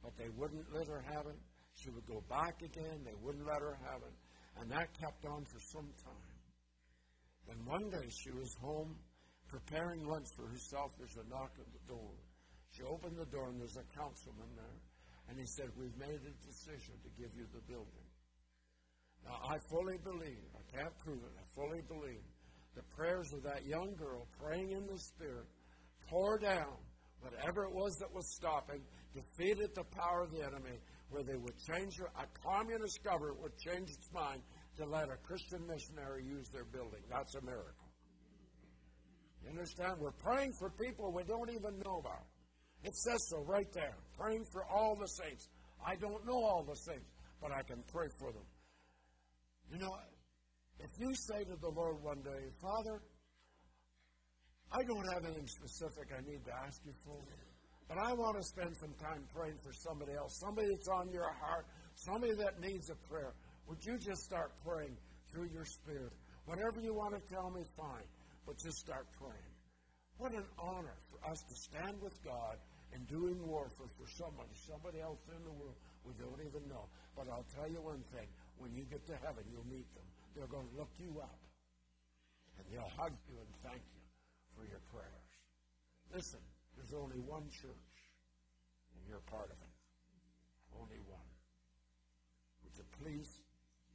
but 0.02 0.16
they 0.16 0.28
wouldn't 0.36 0.72
let 0.72 0.88
her 0.88 1.04
have 1.12 1.26
it. 1.26 1.38
She 1.74 1.90
would 1.90 2.06
go 2.06 2.22
back 2.28 2.62
again. 2.62 3.04
They 3.04 3.16
wouldn't 3.22 3.46
let 3.46 3.60
her 3.60 3.78
have 3.84 4.02
it. 4.02 4.16
And 4.60 4.70
that 4.72 4.88
kept 4.98 5.24
on 5.24 5.44
for 5.44 5.60
some 5.60 5.88
time. 6.02 6.38
Then 7.46 7.64
one 7.64 7.90
day 7.90 8.08
she 8.10 8.30
was 8.30 8.52
home 8.60 8.96
preparing 9.48 10.06
lunch 10.06 10.28
for 10.36 10.46
herself. 10.46 10.92
There's 10.98 11.16
a 11.16 11.28
knock 11.28 11.52
at 11.58 11.68
the 11.72 11.84
door. 11.88 12.14
She 12.70 12.82
opened 12.82 13.16
the 13.16 13.26
door 13.26 13.48
and 13.50 13.60
there's 13.60 13.76
a 13.76 13.86
councilman 13.96 14.50
there. 14.56 14.78
And 15.28 15.38
he 15.38 15.46
said, 15.46 15.70
We've 15.76 15.96
made 15.98 16.20
a 16.22 16.34
decision 16.46 16.94
to 17.02 17.10
give 17.18 17.30
you 17.34 17.46
the 17.54 17.62
building. 17.66 18.06
Now, 19.24 19.36
I 19.44 19.58
fully 19.68 19.98
believe, 20.02 20.48
I 20.56 20.64
can't 20.70 20.96
prove 20.98 21.20
it, 21.22 21.34
I 21.36 21.44
fully 21.54 21.82
believe 21.86 22.24
the 22.74 22.82
prayers 22.96 23.32
of 23.32 23.42
that 23.42 23.66
young 23.66 23.94
girl 23.96 24.26
praying 24.40 24.72
in 24.72 24.86
the 24.86 24.98
Spirit 24.98 25.46
tore 26.08 26.38
down 26.38 26.76
whatever 27.20 27.64
it 27.64 27.72
was 27.72 27.94
that 28.00 28.12
was 28.12 28.26
stopping, 28.34 28.80
defeated 29.14 29.74
the 29.74 29.84
power 29.84 30.22
of 30.22 30.30
the 30.32 30.42
enemy, 30.42 30.78
where 31.10 31.22
they 31.22 31.36
would 31.36 31.56
change 31.66 31.98
a 32.00 32.26
communist 32.46 33.02
government 33.02 33.40
would 33.42 33.56
change 33.58 33.90
its 33.90 34.08
mind 34.12 34.42
to 34.76 34.86
let 34.86 35.08
a 35.10 35.16
Christian 35.26 35.66
missionary 35.66 36.24
use 36.24 36.48
their 36.48 36.64
building. 36.64 37.00
That's 37.10 37.34
a 37.34 37.42
miracle. 37.42 37.90
You 39.42 39.50
understand? 39.50 39.94
We're 39.98 40.12
praying 40.12 40.52
for 40.58 40.70
people 40.70 41.12
we 41.12 41.24
don't 41.24 41.50
even 41.50 41.78
know 41.84 41.98
about. 41.98 42.24
It 42.84 42.94
says 42.94 43.18
so 43.28 43.42
right 43.42 43.70
there. 43.72 43.96
Praying 44.16 44.44
for 44.52 44.64
all 44.64 44.96
the 44.96 45.06
saints. 45.06 45.48
I 45.84 45.96
don't 45.96 46.24
know 46.26 46.42
all 46.44 46.64
the 46.66 46.76
saints, 46.76 47.10
but 47.42 47.50
I 47.52 47.62
can 47.62 47.82
pray 47.92 48.06
for 48.18 48.32
them. 48.32 48.46
You 49.72 49.78
know, 49.78 49.96
if 50.82 50.90
you 50.98 51.12
say 51.28 51.44
to 51.44 51.56
the 51.60 51.68
Lord 51.68 52.02
one 52.02 52.22
day, 52.22 52.42
Father, 52.60 53.00
I 54.72 54.80
don't 54.86 55.06
have 55.12 55.24
anything 55.24 55.46
specific 55.46 56.08
I 56.16 56.20
need 56.22 56.44
to 56.46 56.54
ask 56.64 56.80
you 56.84 56.92
for, 57.04 57.18
but 57.88 57.98
I 57.98 58.12
want 58.14 58.36
to 58.38 58.44
spend 58.44 58.76
some 58.78 58.94
time 59.02 59.26
praying 59.34 59.58
for 59.62 59.72
somebody 59.72 60.12
else, 60.14 60.38
somebody 60.38 60.68
that's 60.70 60.88
on 60.88 61.10
your 61.10 61.30
heart, 61.42 61.66
somebody 61.94 62.34
that 62.38 62.60
needs 62.60 62.88
a 62.88 62.96
prayer. 63.10 63.34
Would 63.66 63.84
you 63.84 63.98
just 63.98 64.22
start 64.22 64.52
praying 64.64 64.96
through 65.32 65.50
your 65.52 65.64
spirit? 65.64 66.12
Whatever 66.46 66.80
you 66.80 66.94
want 66.94 67.14
to 67.14 67.22
tell 67.28 67.50
me, 67.50 67.62
fine, 67.76 68.08
but 68.46 68.56
just 68.58 68.78
start 68.78 69.06
praying. 69.18 69.52
What 70.18 70.32
an 70.32 70.46
honor 70.58 70.96
for 71.10 71.18
us 71.30 71.40
to 71.42 71.54
stand 71.54 72.00
with 72.00 72.14
God 72.24 72.56
and 72.92 73.06
doing 73.08 73.38
warfare 73.46 73.90
for 73.98 74.06
somebody, 74.18 74.50
somebody 74.66 75.00
else 75.00 75.18
in 75.34 75.42
the 75.44 75.54
world 75.54 75.76
we 76.04 76.12
don't 76.16 76.40
even 76.40 76.68
know. 76.68 76.88
But 77.16 77.28
I'll 77.28 77.46
tell 77.54 77.68
you 77.68 77.80
one 77.82 78.02
thing 78.14 78.28
when 78.58 78.72
you 78.72 78.84
get 78.84 79.04
to 79.06 79.16
heaven, 79.20 79.44
you'll 79.50 79.68
meet 79.68 79.88
them. 79.94 80.06
They're 80.40 80.48
going 80.48 80.72
to 80.72 80.78
look 80.80 80.96
you 80.96 81.20
up 81.20 81.36
and 82.56 82.64
they'll 82.72 82.88
hug 82.96 83.12
you 83.28 83.36
and 83.36 83.52
thank 83.60 83.84
you 83.92 84.04
for 84.56 84.64
your 84.64 84.80
prayers. 84.88 85.28
Listen, 86.16 86.40
there's 86.80 86.96
only 86.96 87.20
one 87.28 87.44
church, 87.52 87.92
and 88.96 89.04
you're 89.04 89.20
part 89.28 89.52
of 89.52 89.60
it. 89.60 89.74
Only 90.80 90.96
one. 91.12 91.28
Would 92.64 92.72
you 92.72 92.88
please 93.04 93.28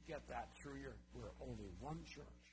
get 0.06 0.22
that 0.30 0.54
through 0.54 0.78
your? 0.78 0.94
We're 1.18 1.34
only 1.42 1.66
one 1.82 1.98
church. 2.06 2.46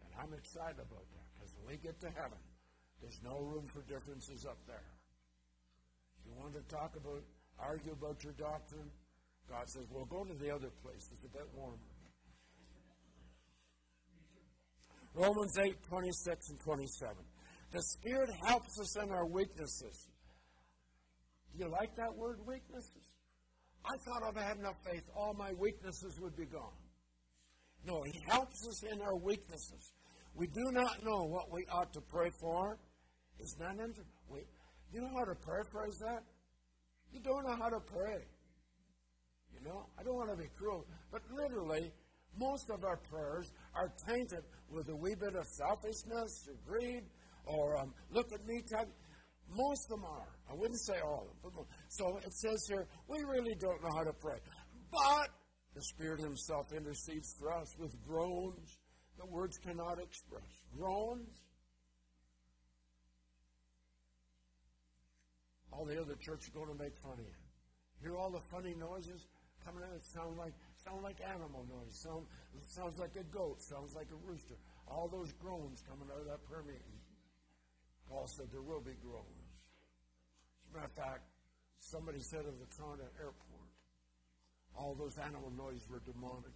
And 0.00 0.08
I'm 0.16 0.32
excited 0.32 0.80
about 0.80 1.04
that 1.04 1.26
because 1.36 1.52
when 1.60 1.68
we 1.68 1.76
get 1.76 2.00
to 2.00 2.08
heaven, 2.16 2.40
there's 3.04 3.20
no 3.20 3.44
room 3.44 3.68
for 3.68 3.84
differences 3.92 4.48
up 4.48 4.56
there. 4.64 4.88
If 6.16 6.32
you 6.32 6.32
want 6.32 6.56
to 6.56 6.64
talk 6.72 6.96
about, 6.96 7.20
argue 7.60 7.92
about 7.92 8.24
your 8.24 8.32
doctrine, 8.40 8.88
God 9.52 9.68
says, 9.68 9.84
well, 9.92 10.08
go 10.08 10.24
to 10.24 10.32
the 10.32 10.48
other 10.48 10.72
place. 10.80 11.12
It's 11.12 11.28
a 11.28 11.28
bit 11.28 11.44
warmer. 11.52 11.76
Romans 15.16 15.56
8, 15.58 15.74
26 15.88 16.50
and 16.50 16.60
27. 16.60 17.16
The 17.72 17.82
Spirit 17.82 18.30
helps 18.46 18.78
us 18.78 19.02
in 19.02 19.10
our 19.10 19.26
weaknesses. 19.26 20.08
Do 21.52 21.64
you 21.64 21.70
like 21.70 21.96
that 21.96 22.14
word, 22.14 22.38
weaknesses? 22.46 23.08
I 23.82 23.96
thought 24.04 24.28
if 24.28 24.36
I 24.36 24.42
had 24.42 24.58
enough 24.58 24.76
faith, 24.84 25.04
all 25.16 25.32
my 25.32 25.54
weaknesses 25.54 26.20
would 26.20 26.36
be 26.36 26.44
gone. 26.44 26.76
No, 27.86 28.02
He 28.02 28.20
helps 28.28 28.66
us 28.68 28.82
in 28.92 29.00
our 29.00 29.16
weaknesses. 29.16 29.94
We 30.34 30.48
do 30.48 30.70
not 30.70 31.02
know 31.02 31.24
what 31.24 31.50
we 31.50 31.64
ought 31.72 31.94
to 31.94 32.00
pray 32.02 32.28
for. 32.38 32.78
Is 33.38 33.56
not 33.58 33.72
interesting. 33.72 34.04
Wait, 34.28 34.46
you 34.92 35.00
know 35.00 35.10
how 35.16 35.24
to 35.24 35.34
paraphrase 35.34 35.98
that? 36.00 36.24
You 37.10 37.20
don't 37.20 37.46
know 37.46 37.56
how 37.56 37.70
to 37.70 37.80
pray. 37.80 38.24
You 39.54 39.64
know, 39.64 39.86
I 39.98 40.02
don't 40.02 40.14
want 40.14 40.30
to 40.30 40.36
be 40.36 40.48
cruel, 40.58 40.86
but 41.10 41.22
literally, 41.34 41.90
most 42.38 42.68
of 42.70 42.84
our 42.84 42.96
prayers 42.96 43.50
are 43.74 43.90
tainted 44.06 44.42
with 44.70 44.88
a 44.88 44.96
wee 44.96 45.14
bit 45.14 45.34
of 45.34 45.46
selfishness 45.46 46.48
or 46.48 46.54
greed 46.66 47.04
or 47.46 47.78
um, 47.78 47.94
look 48.10 48.32
at 48.32 48.44
me 48.46 48.62
type. 48.70 48.88
Most 49.48 49.86
of 49.90 50.00
them 50.00 50.04
are. 50.04 50.28
I 50.50 50.54
wouldn't 50.54 50.80
say 50.80 51.00
all 51.04 51.28
of 51.44 51.54
them. 51.54 51.64
So 51.88 52.18
it 52.18 52.32
says 52.32 52.66
here, 52.68 52.86
we 53.08 53.18
really 53.22 53.54
don't 53.54 53.82
know 53.82 53.94
how 53.96 54.02
to 54.02 54.12
pray. 54.12 54.38
But 54.90 55.30
the 55.74 55.82
Spirit 55.82 56.20
Himself 56.20 56.72
intercedes 56.72 57.34
for 57.38 57.52
us 57.52 57.76
with 57.78 57.92
groans 58.06 58.78
that 59.18 59.30
words 59.30 59.56
cannot 59.58 59.98
express. 60.00 60.42
Groans. 60.76 61.28
All 65.70 65.84
the 65.84 66.00
other 66.00 66.16
churches 66.16 66.48
are 66.48 66.58
going 66.58 66.76
to 66.76 66.82
make 66.82 66.96
fun 67.02 67.12
of 67.12 67.20
you. 67.20 67.46
Hear 68.02 68.16
all 68.16 68.30
the 68.30 68.40
funny 68.50 68.74
noises 68.74 69.26
coming 69.64 69.82
out? 69.82 69.94
It 69.94 70.04
sound 70.04 70.36
like 70.36 70.54
sound 70.86 71.02
like 71.02 71.18
animal 71.20 71.66
noise. 71.66 71.94
Sound 71.98 72.26
sounds 72.62 72.98
like 72.98 73.16
a 73.18 73.24
goat. 73.34 73.60
Sounds 73.60 73.94
like 73.94 74.06
a 74.12 74.20
rooster. 74.28 74.54
All 74.86 75.08
those 75.08 75.32
groans 75.32 75.82
coming 75.88 76.06
out 76.14 76.20
of 76.20 76.26
that 76.26 76.44
prayer 76.46 76.62
meeting. 76.62 76.98
Paul 78.08 78.26
said 78.26 78.46
there 78.52 78.62
will 78.62 78.80
be 78.80 78.94
groans. 79.02 79.50
As 80.62 80.70
a 80.70 80.74
matter 80.74 80.86
of 80.86 80.92
fact, 80.94 81.24
somebody 81.78 82.20
said 82.20 82.46
of 82.46 82.54
the 82.58 82.70
Toronto 82.70 83.02
airport, 83.18 83.70
all 84.78 84.94
those 84.94 85.18
animal 85.18 85.50
noises 85.50 85.88
were 85.90 86.00
demonic. 86.06 86.54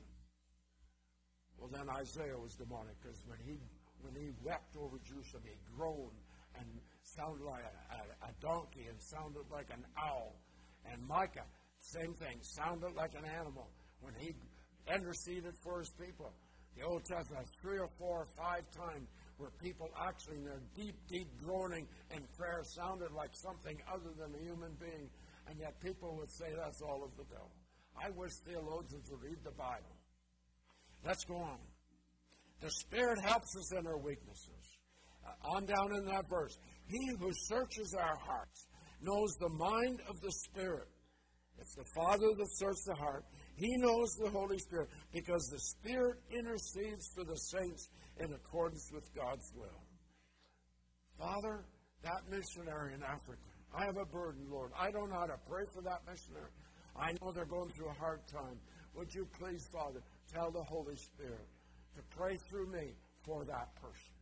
Well, 1.59 1.69
then 1.73 1.91
Isaiah 1.91 2.39
was 2.39 2.55
demonic 2.55 2.95
because 3.03 3.19
when 3.27 3.39
he 3.45 3.59
when 4.01 4.15
he 4.15 4.31
wept 4.45 4.77
over 4.79 4.97
Jerusalem, 5.03 5.43
he 5.45 5.59
groaned 5.77 6.23
and 6.57 6.67
sounded 7.03 7.45
like 7.45 7.63
a, 7.67 8.27
a, 8.27 8.31
a 8.31 8.33
donkey 8.41 8.87
and 8.89 8.97
sounded 9.01 9.45
like 9.51 9.69
an 9.71 9.85
owl. 9.99 10.41
And 10.91 11.07
Micah, 11.07 11.45
same 11.79 12.15
thing, 12.15 12.39
sounded 12.41 12.95
like 12.97 13.13
an 13.13 13.29
animal 13.29 13.69
when 14.01 14.15
he 14.19 14.35
interceded 14.93 15.55
for 15.63 15.81
his 15.81 15.91
people. 15.99 16.33
The 16.77 16.85
Old 16.85 17.05
Testament, 17.05 17.47
three 17.61 17.79
or 17.79 17.89
four 17.99 18.23
or 18.23 18.29
five 18.37 18.65
times 18.71 19.09
where 19.37 19.51
people 19.63 19.89
actually 19.99 20.37
in 20.37 20.45
their 20.45 20.63
deep, 20.77 20.95
deep 21.09 21.29
groaning 21.43 21.87
and 22.11 22.21
prayer 22.37 22.63
sounded 22.65 23.11
like 23.13 23.31
something 23.33 23.77
other 23.93 24.11
than 24.19 24.35
a 24.35 24.43
human 24.45 24.73
being, 24.79 25.09
and 25.49 25.59
yet 25.59 25.81
people 25.81 26.17
would 26.17 26.31
say 26.31 26.53
that's 26.57 26.81
all 26.83 27.03
of 27.03 27.11
the 27.17 27.25
devil. 27.25 27.51
I 27.97 28.11
wish 28.11 28.31
theologians 28.47 29.11
would 29.11 29.23
read 29.23 29.39
the 29.45 29.51
Bible. 29.51 29.97
Let's 31.05 31.25
go 31.25 31.37
on. 31.37 31.59
The 32.61 32.71
Spirit 32.71 33.19
helps 33.21 33.57
us 33.57 33.73
in 33.73 33.87
our 33.87 33.99
weaknesses. 33.99 34.61
Uh, 35.27 35.57
on 35.57 35.67
down 35.67 35.95
in 35.97 36.05
that 36.07 36.25
verse. 36.31 36.57
He 36.87 37.15
who 37.19 37.31
searches 37.49 37.95
our 37.95 38.17
hearts 38.17 38.67
knows 39.03 39.31
the 39.41 39.49
mind 39.49 40.01
of 40.09 40.21
the 40.21 40.33
Spirit. 40.33 40.89
It's 41.59 41.75
the 41.75 41.85
Father 41.95 42.27
that 42.37 42.49
searches 42.57 42.85
the 42.87 42.95
heart. 42.95 43.25
He 43.61 43.77
knows 43.77 44.17
the 44.17 44.31
Holy 44.31 44.57
Spirit 44.59 44.89
because 45.13 45.47
the 45.53 45.59
Spirit 45.61 46.17
intercedes 46.33 47.07
for 47.15 47.25
the 47.25 47.37
saints 47.37 47.91
in 48.19 48.33
accordance 48.33 48.91
with 48.91 49.05
God's 49.15 49.53
will. 49.55 49.85
Father, 51.19 51.61
that 52.03 52.23
missionary 52.31 52.95
in 52.95 53.03
Africa, 53.03 53.43
I 53.77 53.85
have 53.85 53.99
a 53.99 54.07
burden, 54.07 54.47
Lord. 54.51 54.73
I 54.81 54.91
don't 54.91 55.11
know 55.11 55.21
how 55.21 55.27
to 55.27 55.39
pray 55.47 55.65
for 55.75 55.83
that 55.83 56.01
missionary. 56.09 56.49
I 56.97 57.13
know 57.21 57.33
they're 57.33 57.45
going 57.45 57.71
through 57.77 57.91
a 57.91 58.01
hard 58.01 58.27
time. 58.33 58.57
Would 58.95 59.15
you 59.15 59.29
please, 59.39 59.69
Father, 59.71 60.01
tell 60.33 60.51
the 60.51 60.63
Holy 60.63 60.97
Spirit 60.97 61.47
to 61.97 62.03
pray 62.17 62.39
through 62.49 62.73
me 62.73 62.97
for 63.27 63.45
that 63.45 63.75
person? 63.77 64.17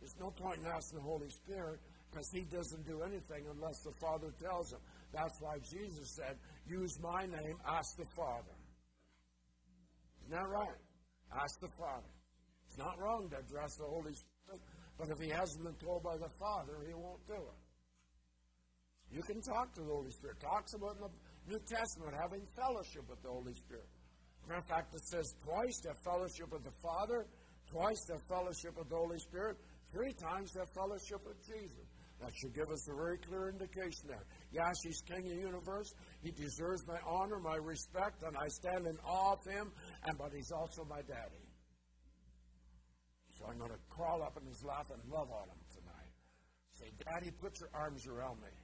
There's 0.00 0.16
no 0.20 0.30
point 0.30 0.60
in 0.60 0.66
asking 0.66 0.98
the 0.98 1.04
Holy 1.04 1.30
Spirit 1.30 1.80
because 2.10 2.30
he 2.30 2.42
doesn't 2.42 2.86
do 2.86 3.00
anything 3.00 3.46
unless 3.50 3.80
the 3.80 3.92
Father 4.00 4.28
tells 4.38 4.70
him. 4.70 4.80
That's 5.12 5.40
why 5.40 5.58
Jesus 5.58 6.14
said, 6.14 6.36
Use 6.66 6.98
my 7.00 7.26
name, 7.26 7.56
ask 7.66 7.96
the 7.96 8.06
Father. 8.16 8.56
Isn't 10.24 10.32
that 10.32 10.48
right? 10.48 10.80
Ask 11.32 11.60
the 11.60 11.68
Father. 11.78 12.08
It's 12.68 12.78
not 12.78 12.98
wrong 12.98 13.28
to 13.30 13.36
address 13.38 13.76
the 13.76 13.84
Holy 13.84 14.14
Spirit, 14.14 14.60
but 14.98 15.08
if 15.10 15.18
he 15.20 15.28
hasn't 15.28 15.64
been 15.64 15.76
told 15.76 16.02
by 16.02 16.16
the 16.16 16.30
Father, 16.40 16.72
he 16.86 16.94
won't 16.94 17.26
do 17.26 17.34
it. 17.34 17.60
You 19.12 19.22
can 19.22 19.40
talk 19.42 19.74
to 19.74 19.80
the 19.80 19.92
Holy 19.92 20.10
Spirit. 20.10 20.40
Talks 20.40 20.74
about 20.74 20.96
in 20.96 21.02
the 21.02 21.12
New 21.52 21.60
Testament 21.68 22.14
having 22.18 22.42
fellowship 22.56 23.04
with 23.08 23.22
the 23.22 23.28
Holy 23.28 23.54
Spirit. 23.54 23.86
Matter 24.48 24.60
of 24.60 24.66
fact, 24.66 24.94
it 24.94 25.04
says 25.06 25.34
twice 25.44 25.78
to 25.82 25.88
have 25.88 26.00
fellowship 26.04 26.50
with 26.50 26.64
the 26.64 26.74
Father, 26.82 27.26
twice 27.70 28.00
to 28.08 28.14
have 28.14 28.24
fellowship 28.28 28.76
with 28.76 28.88
the 28.88 28.96
Holy 28.96 29.18
Spirit, 29.18 29.56
three 29.92 30.12
times 30.14 30.52
to 30.52 30.60
have 30.60 30.72
fellowship 30.74 31.20
with 31.24 31.38
Jesus. 31.46 31.86
That 32.20 32.32
should 32.34 32.54
give 32.54 32.70
us 32.70 32.88
a 32.88 32.94
very 32.94 33.18
clear 33.18 33.48
indication 33.48 34.08
there. 34.08 34.24
Yes, 34.54 34.78
he's 34.84 35.02
King 35.02 35.26
of 35.26 35.34
the 35.34 35.42
universe. 35.42 35.92
He 36.22 36.30
deserves 36.30 36.86
my 36.86 36.98
honor, 37.04 37.40
my 37.42 37.56
respect, 37.56 38.22
and 38.22 38.36
I 38.36 38.46
stand 38.46 38.86
in 38.86 38.96
awe 39.04 39.34
of 39.34 39.52
him, 39.52 39.72
and 40.06 40.16
but 40.16 40.30
he's 40.32 40.52
also 40.52 40.86
my 40.88 41.02
daddy. 41.02 41.42
So 43.36 43.46
I'm 43.50 43.58
going 43.58 43.72
to 43.72 43.82
crawl 43.90 44.22
up 44.22 44.38
in 44.40 44.46
his 44.46 44.62
lap 44.62 44.86
and 44.94 45.02
love 45.10 45.26
on 45.34 45.50
him 45.50 45.58
tonight. 45.74 46.14
Say, 46.78 46.86
Daddy, 47.02 47.32
put 47.42 47.58
your 47.58 47.70
arms 47.74 48.06
around 48.06 48.38
me. 48.42 48.54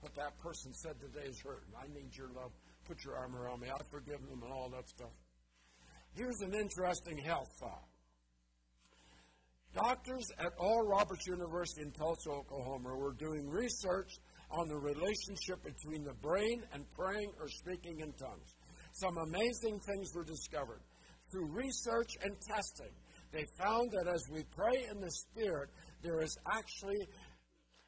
What 0.00 0.14
that 0.16 0.38
person 0.40 0.72
said 0.72 0.96
today 1.00 1.28
is 1.28 1.38
hurting. 1.44 1.72
I 1.76 1.86
need 1.92 2.16
your 2.16 2.28
love. 2.28 2.52
Put 2.88 3.04
your 3.04 3.16
arm 3.16 3.36
around 3.36 3.60
me. 3.60 3.68
I've 3.68 3.88
forgiven 3.90 4.26
them 4.28 4.42
and 4.42 4.52
all 4.52 4.70
that 4.70 4.88
stuff. 4.88 5.12
Here's 6.14 6.40
an 6.40 6.54
interesting 6.54 7.18
health 7.18 7.48
thought. 7.60 7.88
Doctors 9.74 10.24
at 10.38 10.52
Oral 10.56 10.86
Roberts 10.86 11.26
University 11.26 11.82
in 11.82 11.90
Tulsa, 11.90 12.30
Oklahoma, 12.30 12.94
were 12.96 13.12
doing 13.12 13.48
research 13.48 14.12
on 14.50 14.68
the 14.68 14.76
relationship 14.76 15.62
between 15.64 16.04
the 16.04 16.14
brain 16.14 16.62
and 16.72 16.84
praying 16.90 17.32
or 17.40 17.48
speaking 17.48 18.00
in 18.00 18.12
tongues. 18.12 18.54
Some 18.92 19.16
amazing 19.18 19.80
things 19.80 20.14
were 20.14 20.24
discovered. 20.24 20.80
Through 21.30 21.50
research 21.50 22.12
and 22.22 22.36
testing, 22.40 22.94
they 23.32 23.44
found 23.58 23.90
that 23.90 24.12
as 24.12 24.22
we 24.30 24.44
pray 24.54 24.86
in 24.90 25.00
the 25.00 25.10
Spirit, 25.10 25.70
there 26.02 26.22
is 26.22 26.36
actually 26.46 27.08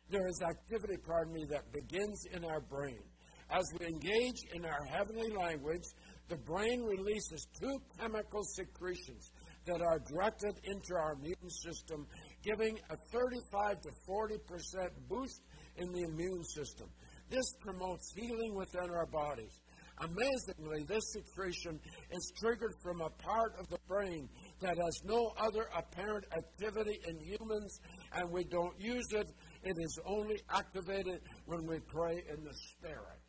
there 0.09 0.29
is 0.29 0.41
activity, 0.41 0.97
pardon 1.05 1.35
me, 1.35 1.45
that 1.51 1.73
begins 1.73 2.27
in 2.33 2.45
our 2.45 2.61
brain. 2.61 3.03
As 3.51 3.65
we 3.79 3.87
engage 3.87 4.39
in 4.55 4.65
our 4.65 4.85
heavenly 4.85 5.33
language, 5.37 5.83
the 6.29 6.37
brain 6.37 6.83
releases 6.83 7.47
two 7.61 7.77
chemical 7.99 8.43
secretions 8.43 9.31
that 9.67 9.81
are 9.83 9.99
directed 9.99 10.55
into 10.65 10.95
our 10.95 11.15
immune 11.15 11.51
system, 11.51 12.07
giving 12.43 12.79
a 12.91 12.97
35 13.13 13.81
to 13.83 13.91
40 14.07 14.35
percent 14.47 14.93
boost 15.09 15.41
in 15.79 15.93
the 15.93 16.03
immune 16.03 16.45
system. 16.45 16.89
This 17.31 17.45
promotes 17.61 18.13
healing 18.15 18.55
within 18.55 18.91
our 18.91 19.07
bodies. 19.07 19.61
Amazingly, 19.99 20.85
this 20.87 21.03
secretion 21.13 21.81
is 22.11 22.33
triggered 22.39 22.75
from 22.83 23.01
a 23.01 23.09
part 23.09 23.55
of 23.59 23.67
the 23.69 23.79
brain 23.89 24.29
that 24.61 24.77
has 24.77 25.01
no 25.05 25.33
other 25.39 25.69
apparent 25.75 26.25
activity 26.37 27.01
in 27.09 27.19
humans, 27.19 27.81
and 28.13 28.31
we 28.31 28.45
don't 28.45 28.79
use 28.79 29.07
it. 29.13 29.27
It 29.63 29.75
is 29.81 29.99
only 30.05 30.37
activated 30.51 31.21
when 31.47 31.67
we 31.67 31.79
pray 31.81 32.23
in 32.29 32.45
the 32.45 32.53
Spirit. 32.77 33.21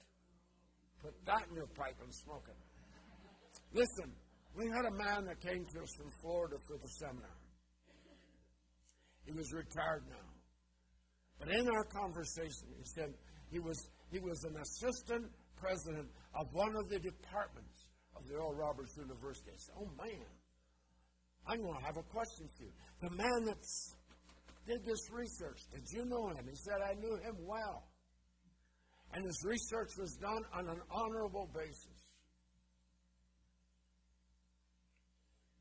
Put 1.01 1.13
that 1.25 1.43
in 1.49 1.55
your 1.55 1.67
pipe 1.67 1.95
and 2.03 2.13
smoke 2.13 2.47
it. 2.49 2.57
Listen, 3.73 4.11
we 4.53 4.65
had 4.67 4.85
a 4.85 4.91
man 4.91 5.25
that 5.25 5.39
came 5.39 5.65
to 5.65 5.81
us 5.81 5.89
from 5.97 6.11
Florida 6.21 6.57
for 6.67 6.77
the 6.77 6.89
seminar. 6.99 7.37
He 9.25 9.31
was 9.31 9.53
retired 9.53 10.03
now. 10.09 10.26
But 11.39 11.49
in 11.49 11.67
our 11.69 11.83
conversation, 11.85 12.73
he 12.77 12.83
said 12.83 13.13
he 13.49 13.59
was, 13.59 13.77
he 14.11 14.19
was 14.19 14.43
an 14.43 14.55
assistant 14.57 15.29
president 15.55 16.09
of 16.33 16.45
one 16.53 16.75
of 16.75 16.89
the 16.89 16.99
departments 16.99 17.85
of 18.15 18.27
the 18.27 18.35
Oral 18.35 18.53
Roberts 18.53 18.97
University. 18.97 19.51
I 19.53 19.57
said, 19.57 19.75
Oh 19.79 19.89
man, 19.97 20.27
I'm 21.47 21.61
going 21.61 21.79
to 21.79 21.85
have 21.85 21.97
a 21.97 22.03
question 22.03 22.47
for 22.57 22.63
you. 22.63 22.73
The 23.01 23.11
man 23.15 23.45
that 23.45 23.61
did 24.67 24.85
this 24.85 25.09
research, 25.11 25.61
did 25.71 25.85
you 25.91 26.05
know 26.05 26.29
him? 26.29 26.45
He 26.49 26.55
said, 26.55 26.81
I 26.83 26.93
knew 26.95 27.15
him 27.15 27.37
well. 27.45 27.87
And 29.13 29.23
his 29.23 29.39
research 29.45 29.97
was 29.97 30.17
done 30.19 30.43
on 30.53 30.67
an 30.67 30.81
honorable 30.91 31.49
basis. 31.53 32.03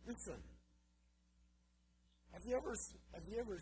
Listen, 0.07 0.43
have 2.32 2.43
you 2.44 2.57
ever 2.57 2.74
have 3.15 3.23
you 3.27 3.40
ever 3.40 3.59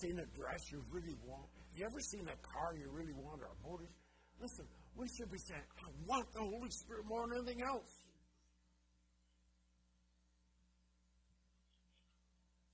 seen 0.00 0.18
a 0.18 0.26
dress 0.36 0.70
you 0.72 0.82
really 0.90 1.16
want? 1.26 1.46
Have 1.70 1.78
you 1.78 1.84
ever 1.84 2.00
seen 2.00 2.26
a 2.26 2.38
car 2.40 2.74
you 2.76 2.90
really 2.90 3.12
want 3.12 3.40
or 3.40 3.48
a 3.52 3.68
motor? 3.68 3.88
Listen, 4.40 4.66
we 4.96 5.06
should 5.16 5.30
be 5.30 5.38
saying, 5.38 5.62
I 5.78 5.88
want 6.06 6.26
the 6.32 6.40
Holy 6.40 6.70
Spirit 6.70 7.04
more 7.06 7.26
than 7.28 7.38
anything 7.38 7.62
else. 7.62 7.92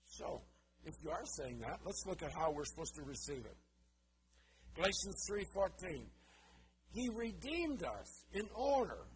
So, 0.06 0.40
if 0.84 0.94
you 1.02 1.10
are 1.10 1.26
saying 1.36 1.58
that, 1.60 1.80
let's 1.84 2.02
look 2.06 2.22
at 2.22 2.32
how 2.32 2.52
we're 2.52 2.64
supposed 2.64 2.94
to 2.94 3.02
receive 3.02 3.44
it. 3.44 3.56
Galatians 4.74 5.26
3:14. 5.28 6.10
He 6.92 7.08
redeemed 7.14 7.82
us 7.82 8.24
in 8.32 8.48
order 8.54 9.06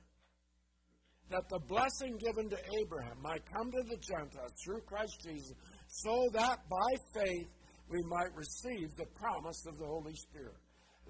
that 1.30 1.48
the 1.48 1.60
blessing 1.60 2.18
given 2.18 2.50
to 2.50 2.58
Abraham 2.80 3.22
might 3.22 3.42
come 3.46 3.70
to 3.70 3.82
the 3.88 3.96
Gentiles 3.96 4.52
through 4.64 4.80
Christ 4.82 5.16
Jesus, 5.22 5.54
so 5.86 6.28
that 6.32 6.68
by 6.68 6.96
faith 7.14 7.48
we 7.90 8.02
might 8.04 8.34
receive 8.34 8.94
the 8.96 9.06
promise 9.16 9.66
of 9.66 9.76
the 9.78 9.84
Holy 9.84 10.14
Spirit. 10.14 10.56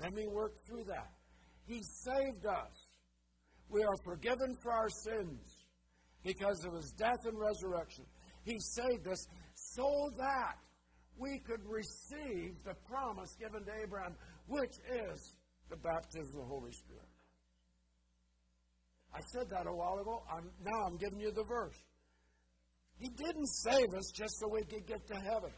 Let 0.01 0.15
me 0.15 0.27
work 0.27 0.55
through 0.67 0.85
that. 0.85 1.13
He 1.67 1.83
saved 1.83 2.47
us. 2.47 2.73
We 3.69 3.83
are 3.83 3.97
forgiven 4.05 4.57
for 4.63 4.73
our 4.73 4.89
sins 4.89 5.59
because 6.25 6.65
of 6.65 6.75
his 6.75 6.93
death 6.99 7.21
and 7.27 7.39
resurrection. 7.39 8.05
He 8.45 8.59
saved 8.59 9.07
us 9.07 9.27
so 9.55 10.11
that 10.19 10.57
we 11.19 11.39
could 11.41 11.61
receive 11.67 12.57
the 12.65 12.75
promise 12.89 13.37
given 13.39 13.65
to 13.65 13.73
Abraham, 13.83 14.17
which 14.49 14.73
is 14.91 15.35
the 15.69 15.77
baptism 15.77 16.33
of 16.35 16.41
the 16.41 16.49
Holy 16.49 16.73
Spirit. 16.73 17.05
I 19.15 19.21
said 19.33 19.51
that 19.51 19.67
a 19.67 19.73
while 19.73 19.99
ago. 19.99 20.23
I'm, 20.33 20.51
now 20.65 20.87
I'm 20.87 20.97
giving 20.97 21.21
you 21.21 21.31
the 21.31 21.45
verse. 21.45 21.77
He 22.99 23.09
didn't 23.09 23.47
save 23.47 23.89
us 23.97 24.13
just 24.15 24.39
so 24.41 24.49
we 24.49 24.63
could 24.65 24.87
get 24.87 25.07
to 25.09 25.15
heaven. 25.15 25.51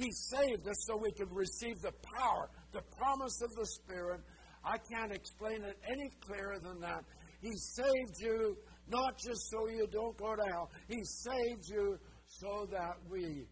He 0.00 0.10
saved 0.12 0.66
us 0.66 0.86
so 0.88 0.96
we 0.96 1.12
could 1.12 1.30
receive 1.30 1.78
the 1.82 1.92
power, 2.16 2.48
the 2.72 2.80
promise 2.96 3.38
of 3.42 3.50
the 3.54 3.66
Spirit. 3.66 4.22
I 4.64 4.78
can't 4.90 5.12
explain 5.12 5.62
it 5.62 5.76
any 5.84 6.10
clearer 6.26 6.58
than 6.58 6.80
that. 6.80 7.04
He 7.42 7.50
saved 7.52 8.16
you 8.18 8.56
not 8.88 9.18
just 9.18 9.50
so 9.50 9.68
you 9.68 9.86
don't 9.92 10.16
go 10.16 10.34
to 10.34 10.42
hell, 10.50 10.70
He 10.88 11.04
saved 11.04 11.68
you 11.68 11.98
so 12.26 12.66
that 12.72 12.96
we 13.10 13.46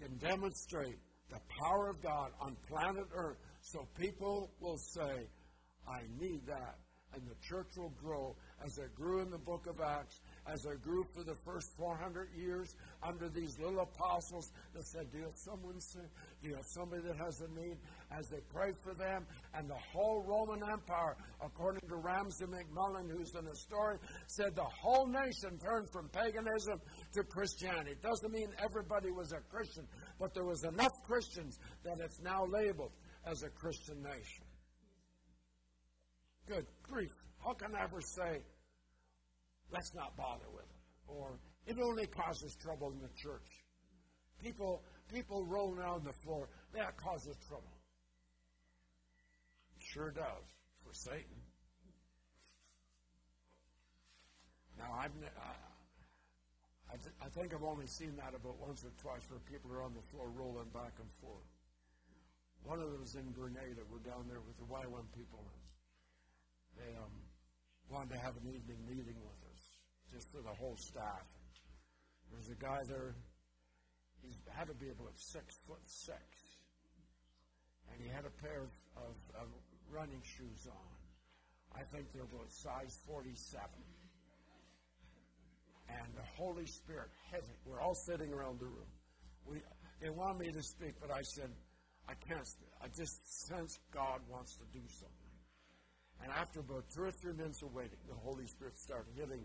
can 0.00 0.16
demonstrate 0.16 0.98
the 1.28 1.38
power 1.62 1.90
of 1.90 2.02
God 2.02 2.30
on 2.40 2.56
planet 2.66 3.06
Earth 3.14 3.36
so 3.60 3.86
people 3.98 4.50
will 4.60 4.78
say, 4.78 5.28
I 5.86 6.00
need 6.18 6.46
that. 6.46 6.78
And 7.14 7.22
the 7.28 7.36
church 7.42 7.68
will 7.76 7.92
grow 8.02 8.34
as 8.64 8.78
it 8.78 8.94
grew 8.94 9.20
in 9.20 9.30
the 9.30 9.38
book 9.38 9.66
of 9.68 9.76
Acts, 9.80 10.20
as 10.46 10.64
it 10.64 10.82
grew 10.82 11.04
for 11.14 11.24
the 11.24 11.34
first 11.44 11.70
400 11.76 12.28
years 12.36 12.74
under 13.02 13.28
these 13.28 13.58
little 13.58 13.80
apostles 13.80 14.52
that 14.74 14.84
said, 14.86 15.10
Do 15.10 15.18
you 15.18 15.24
have 15.24 15.36
someone 15.36 15.80
sick? 15.80 16.08
Do 16.42 16.48
you 16.48 16.54
have 16.54 16.66
somebody 16.66 17.02
that 17.02 17.16
has 17.16 17.40
a 17.40 17.48
need? 17.58 17.78
As 18.10 18.28
they 18.28 18.40
prayed 18.52 18.74
for 18.82 18.94
them, 18.94 19.26
and 19.54 19.68
the 19.68 19.80
whole 19.92 20.22
Roman 20.22 20.62
Empire, 20.70 21.16
according 21.42 21.88
to 21.88 21.96
Ramsay 21.96 22.44
MacMullen, 22.44 23.10
who's 23.10 23.34
an 23.34 23.46
historian, 23.46 23.98
said 24.26 24.54
the 24.54 24.62
whole 24.62 25.06
nation 25.06 25.58
turned 25.58 25.88
from 25.90 26.08
paganism 26.10 26.80
to 27.14 27.24
Christianity. 27.24 27.92
It 27.92 28.02
doesn't 28.02 28.32
mean 28.32 28.48
everybody 28.62 29.10
was 29.10 29.32
a 29.32 29.40
Christian, 29.50 29.86
but 30.20 30.34
there 30.34 30.44
was 30.44 30.64
enough 30.64 30.92
Christians 31.06 31.58
that 31.84 31.98
it's 32.00 32.20
now 32.20 32.44
labeled 32.46 32.92
as 33.26 33.42
a 33.42 33.48
Christian 33.48 34.02
nation. 34.02 34.44
Good 36.46 36.66
grief. 36.82 37.10
How 37.42 37.54
can 37.54 37.74
I 37.74 37.82
ever 37.82 38.00
say, 38.00 38.42
let's 39.74 39.92
not 39.94 40.16
bother 40.16 40.46
with 40.54 40.62
it? 40.62 40.82
Or 41.08 41.38
it 41.66 41.76
only 41.82 42.06
causes 42.06 42.54
trouble 42.62 42.92
in 42.92 43.00
the 43.02 43.10
church. 43.18 43.50
People, 44.42 44.82
people 45.12 45.44
rolling 45.44 45.82
on 45.82 46.04
the 46.04 46.12
floor, 46.24 46.48
that 46.74 46.96
causes 46.96 47.36
trouble. 47.48 47.74
It 49.76 49.82
sure 49.82 50.10
does 50.10 50.46
for 50.78 50.92
Satan. 50.92 51.42
Now, 54.78 54.90
I've, 54.98 55.12
I, 56.90 56.96
I 57.24 57.28
think 57.30 57.54
I've 57.54 57.64
only 57.64 57.86
seen 57.86 58.14
that 58.16 58.34
about 58.34 58.58
once 58.58 58.84
or 58.84 58.92
twice 59.02 59.22
where 59.30 59.40
people 59.50 59.72
are 59.72 59.82
on 59.82 59.94
the 59.94 60.02
floor 60.10 60.30
rolling 60.30 60.70
back 60.70 60.94
and 61.00 61.10
forth. 61.20 61.50
One 62.64 62.80
of 62.80 62.90
them 62.90 63.00
was 63.00 63.14
in 63.14 63.30
Grenada. 63.32 63.82
We're 63.90 64.02
down 64.02 64.26
there 64.28 64.40
with 64.40 64.56
the 64.56 64.64
YWAM 64.64 65.06
people. 65.14 65.44
And 65.46 65.60
they 66.80 66.90
um, 66.96 67.12
wanted 67.90 68.14
to 68.14 68.18
have 68.18 68.34
an 68.36 68.48
evening 68.48 68.80
meeting 68.88 69.20
with 69.20 69.43
just 70.14 70.30
for 70.30 70.42
the 70.46 70.54
whole 70.62 70.78
staff. 70.78 71.26
There 72.30 72.38
was 72.38 72.48
a 72.48 72.54
guy 72.54 72.86
there, 72.86 73.18
he 74.22 74.30
had 74.54 74.68
to 74.70 74.74
be 74.78 74.94
about 74.94 75.18
six 75.18 75.58
foot 75.66 75.82
six. 75.82 76.22
And 77.90 78.00
he 78.00 78.08
had 78.08 78.24
a 78.24 78.34
pair 78.38 78.62
of, 78.62 78.72
of, 78.96 79.16
of 79.42 79.48
running 79.90 80.22
shoes 80.22 80.70
on. 80.70 80.94
I 81.74 81.82
think 81.90 82.06
they're 82.14 82.22
about 82.22 82.46
size 82.48 82.96
47. 83.06 83.66
And 85.90 86.06
the 86.14 86.26
Holy 86.38 86.66
Spirit 86.66 87.10
me. 87.32 87.54
We're 87.66 87.80
all 87.80 87.94
sitting 87.94 88.32
around 88.32 88.60
the 88.60 88.66
room. 88.66 88.92
We, 89.44 89.58
they 90.00 90.10
wanted 90.10 90.46
me 90.46 90.52
to 90.52 90.62
speak, 90.62 90.94
but 91.00 91.10
I 91.10 91.22
said, 91.22 91.50
I 92.08 92.14
can't 92.14 92.46
speak. 92.46 92.70
I 92.80 92.86
just 92.88 93.18
sense 93.48 93.78
God 93.92 94.20
wants 94.30 94.54
to 94.56 94.64
do 94.72 94.80
something. 94.88 95.34
And 96.22 96.32
after 96.32 96.60
about 96.60 96.84
two 96.94 97.02
or 97.02 97.10
three 97.10 97.34
minutes 97.34 97.60
of 97.62 97.74
waiting, 97.74 97.98
the 98.08 98.14
Holy 98.14 98.46
Spirit 98.46 98.78
started 98.78 99.12
hitting 99.18 99.44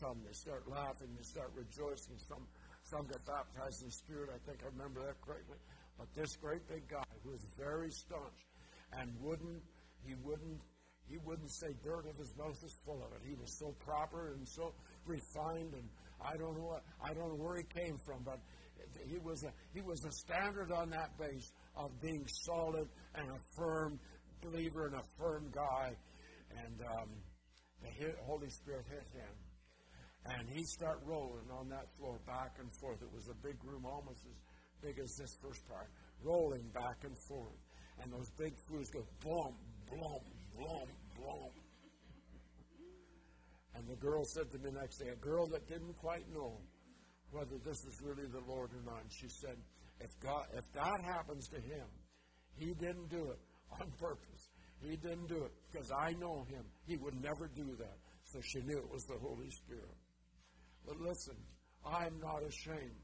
some. 0.00 0.22
They 0.24 0.32
start 0.32 0.68
laughing, 0.68 1.08
they 1.16 1.22
start 1.22 1.50
rejoicing. 1.54 2.18
Some, 2.28 2.46
some 2.82 3.06
get 3.06 3.24
baptized 3.26 3.82
in 3.82 3.90
Spirit. 3.90 4.30
I 4.34 4.38
think 4.46 4.62
I 4.62 4.70
remember 4.70 5.04
that 5.04 5.20
correctly. 5.20 5.58
But 5.98 6.08
this 6.14 6.36
great 6.36 6.66
big 6.68 6.88
guy 6.88 7.04
who 7.24 7.30
was 7.30 7.44
very 7.58 7.90
staunch 7.90 8.40
and 8.92 9.10
wouldn't, 9.20 9.62
he 10.06 10.14
wouldn't, 10.22 10.60
he 11.10 11.18
wouldn't 11.24 11.50
say 11.50 11.74
dirt 11.82 12.06
if 12.08 12.16
his 12.16 12.34
mouth 12.36 12.56
was 12.62 12.74
full 12.84 13.02
of 13.02 13.12
it. 13.12 13.26
He 13.26 13.34
was 13.34 13.58
so 13.58 13.74
proper 13.84 14.34
and 14.34 14.46
so 14.46 14.72
refined, 15.06 15.74
and 15.74 15.88
I 16.20 16.36
don't 16.36 16.56
know 16.56 16.66
what, 16.78 16.84
I 17.02 17.12
don't 17.14 17.28
know 17.28 17.42
where 17.42 17.56
he 17.56 17.64
came 17.64 17.98
from, 18.04 18.22
but 18.24 18.38
he 19.06 19.18
was 19.18 19.42
a 19.42 19.52
he 19.74 19.80
was 19.80 20.04
a 20.04 20.12
standard 20.12 20.70
on 20.70 20.90
that 20.90 21.18
base 21.18 21.50
of 21.76 21.90
being 22.00 22.24
solid 22.28 22.88
and 23.14 23.30
a 23.30 23.38
firm 23.56 23.98
believer 24.40 24.86
and 24.86 24.94
a 24.94 25.02
firm 25.18 25.50
guy 25.52 25.96
and 26.64 26.80
um, 26.86 27.10
the 27.82 28.14
Holy 28.24 28.48
Spirit 28.50 28.86
hit 28.88 29.06
him. 29.12 29.34
And 30.36 30.48
he 30.50 30.62
started 30.64 31.00
rolling 31.06 31.48
on 31.50 31.68
that 31.70 31.88
floor 31.96 32.20
back 32.26 32.52
and 32.60 32.68
forth. 32.80 33.00
It 33.00 33.12
was 33.12 33.28
a 33.28 33.38
big 33.40 33.56
room, 33.64 33.86
almost 33.86 34.20
as 34.28 34.36
big 34.82 34.98
as 34.98 35.16
this 35.16 35.32
first 35.40 35.66
part, 35.68 35.88
rolling 36.22 36.68
back 36.74 37.04
and 37.04 37.16
forth. 37.28 37.56
And 38.02 38.12
those 38.12 38.30
big 38.36 38.52
flues 38.68 38.90
go 38.92 39.02
boom, 39.24 39.56
boom, 39.88 40.20
boom, 40.56 40.88
boom. 41.16 41.52
And 43.74 43.88
the 43.88 43.96
girl 43.96 44.22
said 44.34 44.50
to 44.52 44.58
me 44.58 44.70
next 44.70 44.98
day, 44.98 45.08
a 45.08 45.16
girl 45.16 45.46
that 45.48 45.66
didn't 45.66 45.96
quite 45.96 46.28
know 46.34 46.60
whether 47.30 47.56
this 47.64 47.78
was 47.84 47.96
really 48.02 48.26
the 48.28 48.44
Lord 48.46 48.70
or 48.74 48.82
not. 48.84 49.02
She 49.08 49.28
said, 49.28 49.56
if 50.00 50.10
God, 50.20 50.44
if 50.52 50.64
that 50.74 51.00
happens 51.04 51.48
to 51.48 51.56
him, 51.56 51.86
he 52.54 52.74
didn't 52.74 53.08
do 53.08 53.30
it 53.30 53.40
on 53.80 53.90
purpose. 53.98 54.50
He 54.80 54.96
didn't 54.96 55.28
do 55.28 55.44
it 55.44 55.52
because 55.70 55.90
I 55.90 56.12
know 56.12 56.44
him. 56.48 56.64
He 56.86 56.96
would 56.96 57.14
never 57.22 57.48
do 57.54 57.76
that. 57.78 57.98
So 58.24 58.40
she 58.42 58.60
knew 58.60 58.78
it 58.78 58.90
was 58.90 59.04
the 59.04 59.18
Holy 59.18 59.50
Spirit. 59.50 59.96
But 60.86 61.00
listen, 61.00 61.36
I'm 61.84 62.18
not 62.20 62.42
ashamed. 62.42 62.96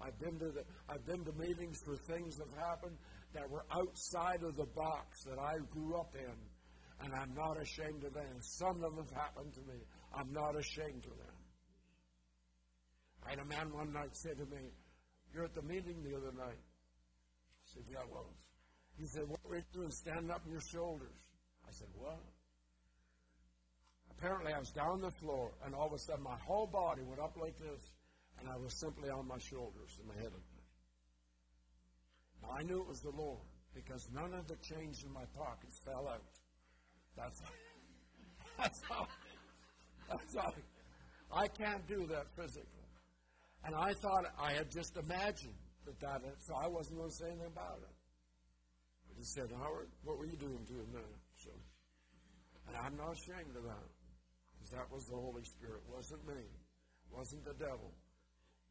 I've 0.00 0.18
been 0.18 0.38
to 0.38 0.50
the, 0.50 0.64
I've 0.88 1.04
been 1.06 1.24
to 1.24 1.32
meetings 1.32 1.82
where 1.84 1.96
things 1.96 2.38
have 2.38 2.56
happened 2.58 2.96
that 3.34 3.48
were 3.50 3.64
outside 3.72 4.42
of 4.42 4.56
the 4.56 4.66
box 4.66 5.24
that 5.24 5.38
I 5.38 5.58
grew 5.70 5.96
up 5.96 6.14
in, 6.14 7.04
and 7.04 7.14
I'm 7.14 7.34
not 7.34 7.60
ashamed 7.60 8.04
of 8.04 8.14
them. 8.14 8.40
Some 8.40 8.82
of 8.82 8.94
them 8.94 8.96
have 8.96 9.10
happened 9.10 9.54
to 9.54 9.60
me. 9.60 9.78
I'm 10.14 10.32
not 10.32 10.56
ashamed 10.56 11.04
of 11.04 11.16
them. 11.18 11.36
I 13.26 13.30
had 13.30 13.38
a 13.40 13.44
man 13.44 13.72
one 13.72 13.92
night 13.92 14.16
say 14.16 14.30
to 14.34 14.46
me, 14.46 14.70
You're 15.34 15.44
at 15.44 15.54
the 15.54 15.62
meeting 15.62 16.02
the 16.02 16.16
other 16.16 16.32
night. 16.32 16.58
I 16.58 17.66
said, 17.74 17.82
Yeah, 17.90 17.98
I 17.98 18.06
was. 18.06 18.34
He 18.98 19.06
said, 19.06 19.28
What 19.28 19.40
were 19.48 19.56
you 19.56 19.62
doing? 19.72 19.90
Standing 19.90 20.30
up 20.30 20.42
on 20.46 20.52
your 20.52 20.62
shoulders. 20.62 21.14
I 21.66 21.72
said, 21.72 21.88
What? 21.94 22.20
Apparently, 24.18 24.52
I 24.52 24.58
was 24.58 24.70
down 24.70 24.98
on 24.98 25.00
the 25.00 25.12
floor, 25.12 25.52
and 25.64 25.74
all 25.76 25.86
of 25.86 25.92
a 25.92 25.98
sudden, 25.98 26.24
my 26.24 26.36
whole 26.44 26.66
body 26.66 27.02
went 27.02 27.20
up 27.20 27.36
like 27.40 27.56
this, 27.58 27.94
and 28.40 28.48
I 28.48 28.56
was 28.56 28.74
simply 28.74 29.10
on 29.10 29.28
my 29.28 29.38
shoulders 29.38 29.94
and 29.98 30.08
my 30.08 30.14
head. 30.20 30.32
Now, 32.42 32.50
I 32.58 32.62
knew 32.64 32.80
it 32.80 32.88
was 32.88 33.00
the 33.00 33.14
Lord 33.14 33.46
because 33.74 34.08
none 34.12 34.34
of 34.34 34.48
the 34.48 34.56
change 34.56 35.04
in 35.04 35.12
my 35.12 35.24
pockets 35.36 35.78
fell 35.84 36.08
out. 36.08 36.26
That's 37.16 37.40
that's 38.58 38.82
how. 38.88 39.06
That's 40.10 40.34
how. 40.34 40.52
I 41.30 41.46
can't 41.46 41.86
do 41.86 42.06
that 42.08 42.26
physically, 42.34 42.88
and 43.64 43.74
I 43.76 43.92
thought 43.92 44.24
I 44.40 44.52
had 44.52 44.70
just 44.70 44.96
imagined 44.96 45.54
that 45.86 46.00
that. 46.00 46.22
So 46.40 46.54
I 46.56 46.66
wasn't 46.66 46.98
going 46.98 47.10
to 47.10 47.16
say 47.16 47.26
anything 47.26 47.52
about 47.52 47.78
it. 47.82 47.94
But 49.06 49.16
he 49.16 49.24
said, 49.24 49.50
"Howard, 49.56 49.90
what 50.02 50.18
were 50.18 50.26
you 50.26 50.36
doing 50.36 50.64
to 50.66 50.74
him 50.74 50.90
there?" 50.92 51.18
So, 51.36 51.50
and 52.66 52.76
I'm 52.76 52.96
not 52.96 53.12
ashamed 53.12 53.54
of 53.54 53.62
that 53.62 53.97
because 54.68 54.78
that 54.78 54.94
was 54.94 55.04
the 55.06 55.16
Holy 55.16 55.44
Spirit, 55.44 55.80
it 55.86 55.94
wasn't 55.94 56.26
me, 56.26 56.40
it 56.40 57.10
wasn't 57.16 57.44
the 57.44 57.54
devil. 57.54 57.92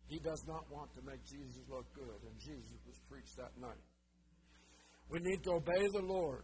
He 0.08 0.20
does 0.20 0.44
not 0.48 0.64
want 0.72 0.94
to 0.96 1.02
make 1.02 1.24
Jesus 1.26 1.64
look 1.70 1.86
good, 1.94 2.22
and 2.24 2.40
Jesus 2.40 2.80
was 2.86 3.00
preached 3.10 3.36
that 3.38 3.52
night. 3.60 3.82
We 5.10 5.20
need 5.20 5.44
to 5.44 5.52
obey 5.52 5.88
the 5.94 6.02
Lord. 6.02 6.44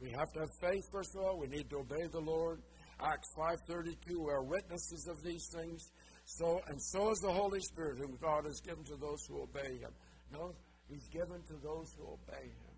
We 0.00 0.10
have 0.10 0.32
to 0.32 0.40
have 0.40 0.54
faith, 0.60 0.84
first 0.92 1.14
of 1.16 1.24
all. 1.24 1.38
We 1.38 1.48
need 1.48 1.70
to 1.70 1.78
obey 1.78 2.06
the 2.10 2.20
Lord. 2.20 2.62
Acts 3.00 3.28
5.32, 3.68 3.96
we 4.08 4.30
are 4.30 4.44
witnesses 4.44 5.06
of 5.08 5.22
these 5.22 5.48
things. 5.52 5.90
So 6.24 6.60
And 6.68 6.80
so 6.80 7.10
is 7.10 7.18
the 7.18 7.32
Holy 7.32 7.60
Spirit, 7.60 7.98
whom 7.98 8.16
God 8.20 8.44
has 8.44 8.60
given 8.60 8.84
to 8.84 8.96
those 8.96 9.24
who 9.28 9.42
obey 9.42 9.78
Him. 9.80 9.92
No, 10.32 10.54
He's 10.88 11.08
given 11.08 11.42
to 11.48 11.54
those 11.62 11.92
who 11.98 12.04
obey 12.04 12.44
Him. 12.44 12.74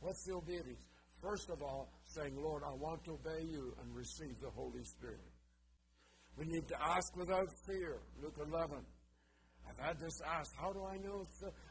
What's 0.00 0.24
the 0.24 0.34
obedience? 0.34 0.84
First 1.22 1.50
of 1.50 1.62
all, 1.62 1.92
saying, 2.04 2.36
Lord, 2.36 2.62
I 2.64 2.74
want 2.74 3.04
to 3.04 3.12
obey 3.12 3.44
you 3.44 3.74
and 3.80 3.94
receive 3.94 4.40
the 4.40 4.50
Holy 4.50 4.84
Spirit. 4.84 5.20
We 6.36 6.46
need 6.46 6.66
to 6.68 6.76
ask 6.82 7.16
without 7.16 7.48
fear. 7.66 8.00
Luke 8.22 8.38
11. 8.40 8.78
I've 9.68 9.86
had 9.86 10.00
this 10.00 10.20
asked, 10.26 10.54
how 10.58 10.72
do 10.72 10.84
I 10.84 10.96
know? 10.96 11.24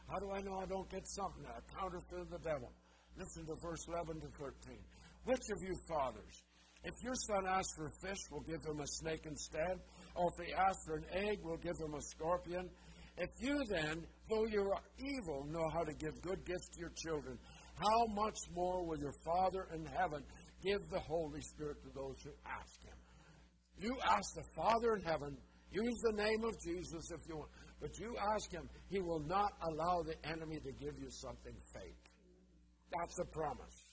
How 0.08 0.18
do 0.18 0.30
I 0.30 0.40
know 0.40 0.58
I 0.58 0.66
don't 0.66 0.88
get 0.90 1.06
something? 1.08 1.44
A 1.44 1.60
counterfeit 1.78 2.30
the 2.30 2.38
devil. 2.38 2.72
Listen 3.18 3.44
to 3.46 3.54
verse 3.60 3.84
11 3.88 4.20
to 4.20 4.28
13. 4.38 4.78
Which 5.24 5.42
of 5.52 5.62
you 5.62 5.74
fathers, 5.88 6.42
if 6.84 6.94
your 7.02 7.14
son 7.14 7.46
asks 7.46 7.74
for 7.76 7.90
fish, 8.00 8.18
will 8.30 8.40
give 8.40 8.64
him 8.64 8.80
a 8.80 8.86
snake 8.86 9.26
instead? 9.26 9.76
Or 10.14 10.30
if 10.32 10.46
he 10.46 10.54
asks 10.54 10.84
for 10.86 10.96
an 10.96 11.04
egg, 11.12 11.38
will 11.42 11.58
give 11.58 11.76
him 11.76 11.94
a 11.94 12.00
scorpion? 12.00 12.70
If 13.18 13.28
you 13.40 13.62
then, 13.68 14.06
though 14.30 14.46
you 14.46 14.62
are 14.62 14.82
evil, 14.96 15.44
know 15.50 15.68
how 15.74 15.84
to 15.84 15.92
give 15.92 16.22
good 16.22 16.44
gifts 16.46 16.68
to 16.72 16.80
your 16.80 16.92
children, 16.96 17.38
how 17.76 18.06
much 18.14 18.38
more 18.54 18.86
will 18.86 18.98
your 18.98 19.12
Father 19.24 19.66
in 19.74 19.84
heaven 19.84 20.22
give 20.62 20.80
the 20.90 21.00
Holy 21.00 21.42
Spirit 21.42 21.82
to 21.82 21.90
those 21.94 22.16
who 22.24 22.30
ask 22.46 22.82
him? 22.82 22.96
You 23.80 23.96
ask 24.04 24.34
the 24.34 24.44
Father 24.54 24.94
in 24.94 25.02
heaven, 25.02 25.36
use 25.72 26.00
the 26.02 26.12
name 26.12 26.44
of 26.44 26.60
Jesus 26.60 27.10
if 27.10 27.20
you 27.26 27.36
want, 27.36 27.50
but 27.80 27.98
you 27.98 28.14
ask 28.34 28.52
him, 28.52 28.68
he 28.88 29.00
will 29.00 29.20
not 29.20 29.52
allow 29.62 30.02
the 30.02 30.14
enemy 30.28 30.60
to 30.60 30.72
give 30.72 30.98
you 31.00 31.08
something 31.08 31.54
fake. 31.72 32.10
That's 32.92 33.18
a 33.18 33.24
promise. 33.24 33.84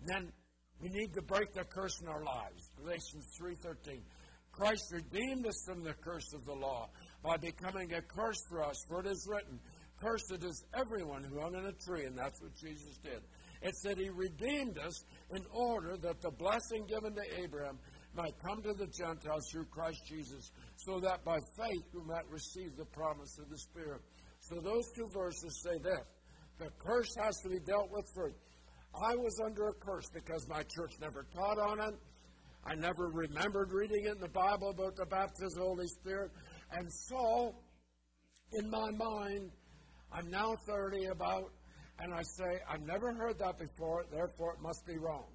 And 0.00 0.08
then 0.08 0.32
we 0.80 0.88
need 0.88 1.14
to 1.14 1.22
break 1.22 1.52
the 1.52 1.64
curse 1.64 2.00
in 2.02 2.08
our 2.08 2.24
lives. 2.24 2.70
Galatians 2.76 3.26
3:13. 3.38 4.02
Christ 4.50 4.92
redeemed 4.92 5.46
us 5.46 5.64
from 5.64 5.84
the 5.84 5.94
curse 5.94 6.34
of 6.34 6.44
the 6.44 6.52
law 6.52 6.90
by 7.22 7.36
becoming 7.36 7.94
a 7.94 8.02
curse 8.02 8.42
for 8.50 8.62
us, 8.62 8.76
for 8.88 9.00
it 9.00 9.06
is 9.06 9.26
written, 9.30 9.60
Cursed 10.02 10.42
is 10.42 10.64
everyone 10.74 11.22
who 11.22 11.40
hung 11.40 11.54
on 11.54 11.66
a 11.66 11.72
tree, 11.72 12.04
and 12.06 12.18
that's 12.18 12.40
what 12.42 12.54
Jesus 12.56 12.98
did. 13.04 13.22
It 13.62 13.74
said 13.76 13.98
he 13.98 14.10
redeemed 14.10 14.76
us 14.78 15.04
in 15.30 15.46
order 15.52 15.96
that 15.96 16.20
the 16.20 16.32
blessing 16.32 16.86
given 16.88 17.14
to 17.14 17.40
Abraham 17.40 17.78
might 18.14 18.34
come 18.44 18.62
to 18.62 18.72
the 18.74 18.86
Gentiles 18.86 19.48
through 19.50 19.66
Christ 19.66 20.00
Jesus, 20.06 20.50
so 20.76 21.00
that 21.00 21.24
by 21.24 21.38
faith 21.56 21.84
we 21.94 22.02
might 22.04 22.28
receive 22.30 22.76
the 22.76 22.84
promise 22.86 23.38
of 23.38 23.48
the 23.48 23.58
Spirit. 23.58 24.00
So 24.40 24.60
those 24.60 24.90
two 24.94 25.08
verses 25.12 25.62
say 25.62 25.78
this 25.78 26.04
the 26.58 26.70
curse 26.78 27.14
has 27.16 27.36
to 27.42 27.48
be 27.48 27.58
dealt 27.60 27.90
with 27.90 28.04
first. 28.14 28.36
I 28.94 29.16
was 29.16 29.40
under 29.44 29.68
a 29.68 29.74
curse 29.74 30.08
because 30.12 30.46
my 30.48 30.62
church 30.62 30.92
never 31.00 31.26
taught 31.34 31.58
on 31.58 31.80
it. 31.80 31.94
I 32.64 32.74
never 32.74 33.08
remembered 33.08 33.72
reading 33.72 34.04
it 34.04 34.12
in 34.12 34.20
the 34.20 34.28
Bible 34.28 34.70
about 34.70 34.96
the 34.96 35.06
baptism 35.06 35.46
of 35.46 35.54
the 35.54 35.60
Holy 35.60 35.86
Spirit. 35.88 36.30
And 36.70 36.92
so, 36.92 37.54
in 38.52 38.70
my 38.70 38.90
mind, 38.90 39.50
I'm 40.12 40.30
now 40.30 40.54
30 40.66 41.06
about, 41.06 41.50
and 41.98 42.12
I 42.14 42.22
say, 42.22 42.60
I've 42.68 42.82
never 42.82 43.12
heard 43.14 43.38
that 43.38 43.58
before, 43.58 44.04
therefore 44.12 44.54
it 44.54 44.60
must 44.60 44.86
be 44.86 44.98
wrong. 44.98 45.26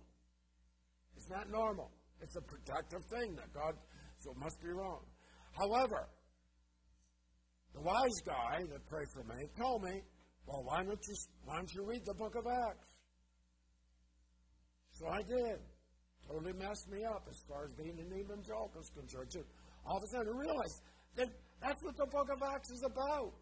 It's 1.18 1.30
not 1.30 1.50
normal. 1.50 1.92
It's 2.22 2.36
a 2.36 2.42
protective 2.42 3.04
thing 3.10 3.36
that 3.36 3.54
God, 3.54 3.76
so 4.20 4.32
it 4.32 4.38
must 4.38 4.60
be 4.62 4.70
wrong. 4.70 5.06
However, 5.54 6.10
the 7.74 7.82
wise 7.82 8.20
guy 8.26 8.64
that 8.72 8.86
prayed 8.88 9.08
for 9.14 9.24
me 9.24 9.48
told 9.58 9.84
me 9.84 10.02
well, 10.48 10.64
why 10.64 10.84
don't 10.84 11.04
you 11.08 11.16
why 11.44 11.58
don't 11.58 11.74
you 11.74 11.84
read 11.86 12.06
the 12.06 12.14
book 12.14 12.34
of 12.36 12.48
Acts? 12.48 12.88
So 14.94 15.08
I 15.08 15.22
did. 15.28 15.60
Totally 16.26 16.54
messed 16.54 16.90
me 16.90 17.04
up 17.06 17.28
as 17.30 17.40
far 17.48 17.66
as 17.66 17.72
being 17.76 18.00
an 18.00 18.12
evangelical 18.12 18.82
is 18.82 18.90
concerned. 18.96 19.46
All 19.86 19.98
of 19.98 20.04
a 20.04 20.08
sudden 20.08 20.34
I 20.34 20.40
realized 20.40 20.82
that 21.16 21.28
that's 21.62 21.84
what 21.84 21.96
the 21.98 22.08
book 22.08 22.28
of 22.32 22.42
Acts 22.44 22.72
is 22.72 22.84
about. 22.84 23.34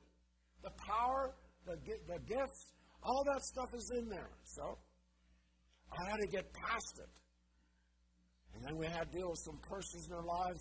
The 0.64 0.72
power, 0.82 1.36
the, 1.66 1.78
the 2.08 2.20
gifts, 2.26 2.74
all 3.04 3.24
that 3.26 3.42
stuff 3.42 3.70
is 3.74 3.92
in 3.98 4.10
there. 4.10 4.32
So 4.44 4.78
I 5.94 6.10
had 6.10 6.18
to 6.18 6.28
get 6.28 6.52
past 6.54 7.00
it. 7.00 7.10
And 8.56 8.64
then 8.64 8.78
we 8.78 8.88
had 8.88 9.12
to 9.12 9.18
deal 9.20 9.30
with 9.30 9.44
some 9.44 9.60
persons 9.68 10.08
in 10.08 10.14
our 10.16 10.26
lives. 10.26 10.60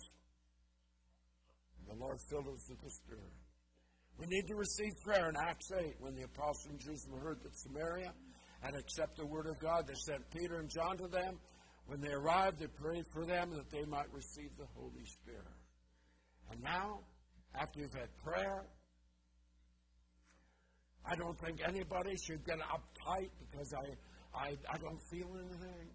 The 1.87 1.95
Lord 1.95 2.17
filled 2.29 2.47
us 2.47 2.69
with 2.69 2.81
the 2.81 2.91
Spirit. 2.91 3.31
We 4.17 4.25
need 4.27 4.47
to 4.47 4.55
receive 4.55 4.91
prayer 5.03 5.29
in 5.29 5.35
Acts 5.35 5.71
8 5.71 5.95
when 5.99 6.15
the 6.15 6.23
apostles 6.23 6.67
in 6.71 6.79
Jerusalem 6.79 7.19
heard 7.19 7.43
that 7.43 7.55
Samaria 7.57 8.11
had 8.61 8.75
accepted 8.75 9.23
the 9.23 9.27
word 9.27 9.47
of 9.47 9.59
God. 9.59 9.87
They 9.87 9.93
sent 9.95 10.29
Peter 10.31 10.59
and 10.59 10.69
John 10.69 10.97
to 10.97 11.07
them. 11.07 11.39
When 11.87 12.01
they 12.01 12.11
arrived, 12.11 12.59
they 12.59 12.67
prayed 12.67 13.03
for 13.13 13.25
them 13.25 13.51
that 13.51 13.69
they 13.69 13.85
might 13.85 14.11
receive 14.11 14.49
the 14.57 14.65
Holy 14.75 15.05
Spirit. 15.05 15.53
And 16.51 16.61
now, 16.63 17.01
after 17.53 17.81
you've 17.81 17.93
had 17.93 18.09
prayer, 18.23 18.65
I 21.05 21.15
don't 21.15 21.37
think 21.39 21.59
anybody 21.67 22.15
should 22.25 22.43
get 22.45 22.57
uptight 22.59 23.29
because 23.39 23.71
I, 23.73 24.37
I, 24.37 24.47
I 24.73 24.77
don't 24.77 24.99
feel 25.11 25.29
anything. 25.37 25.89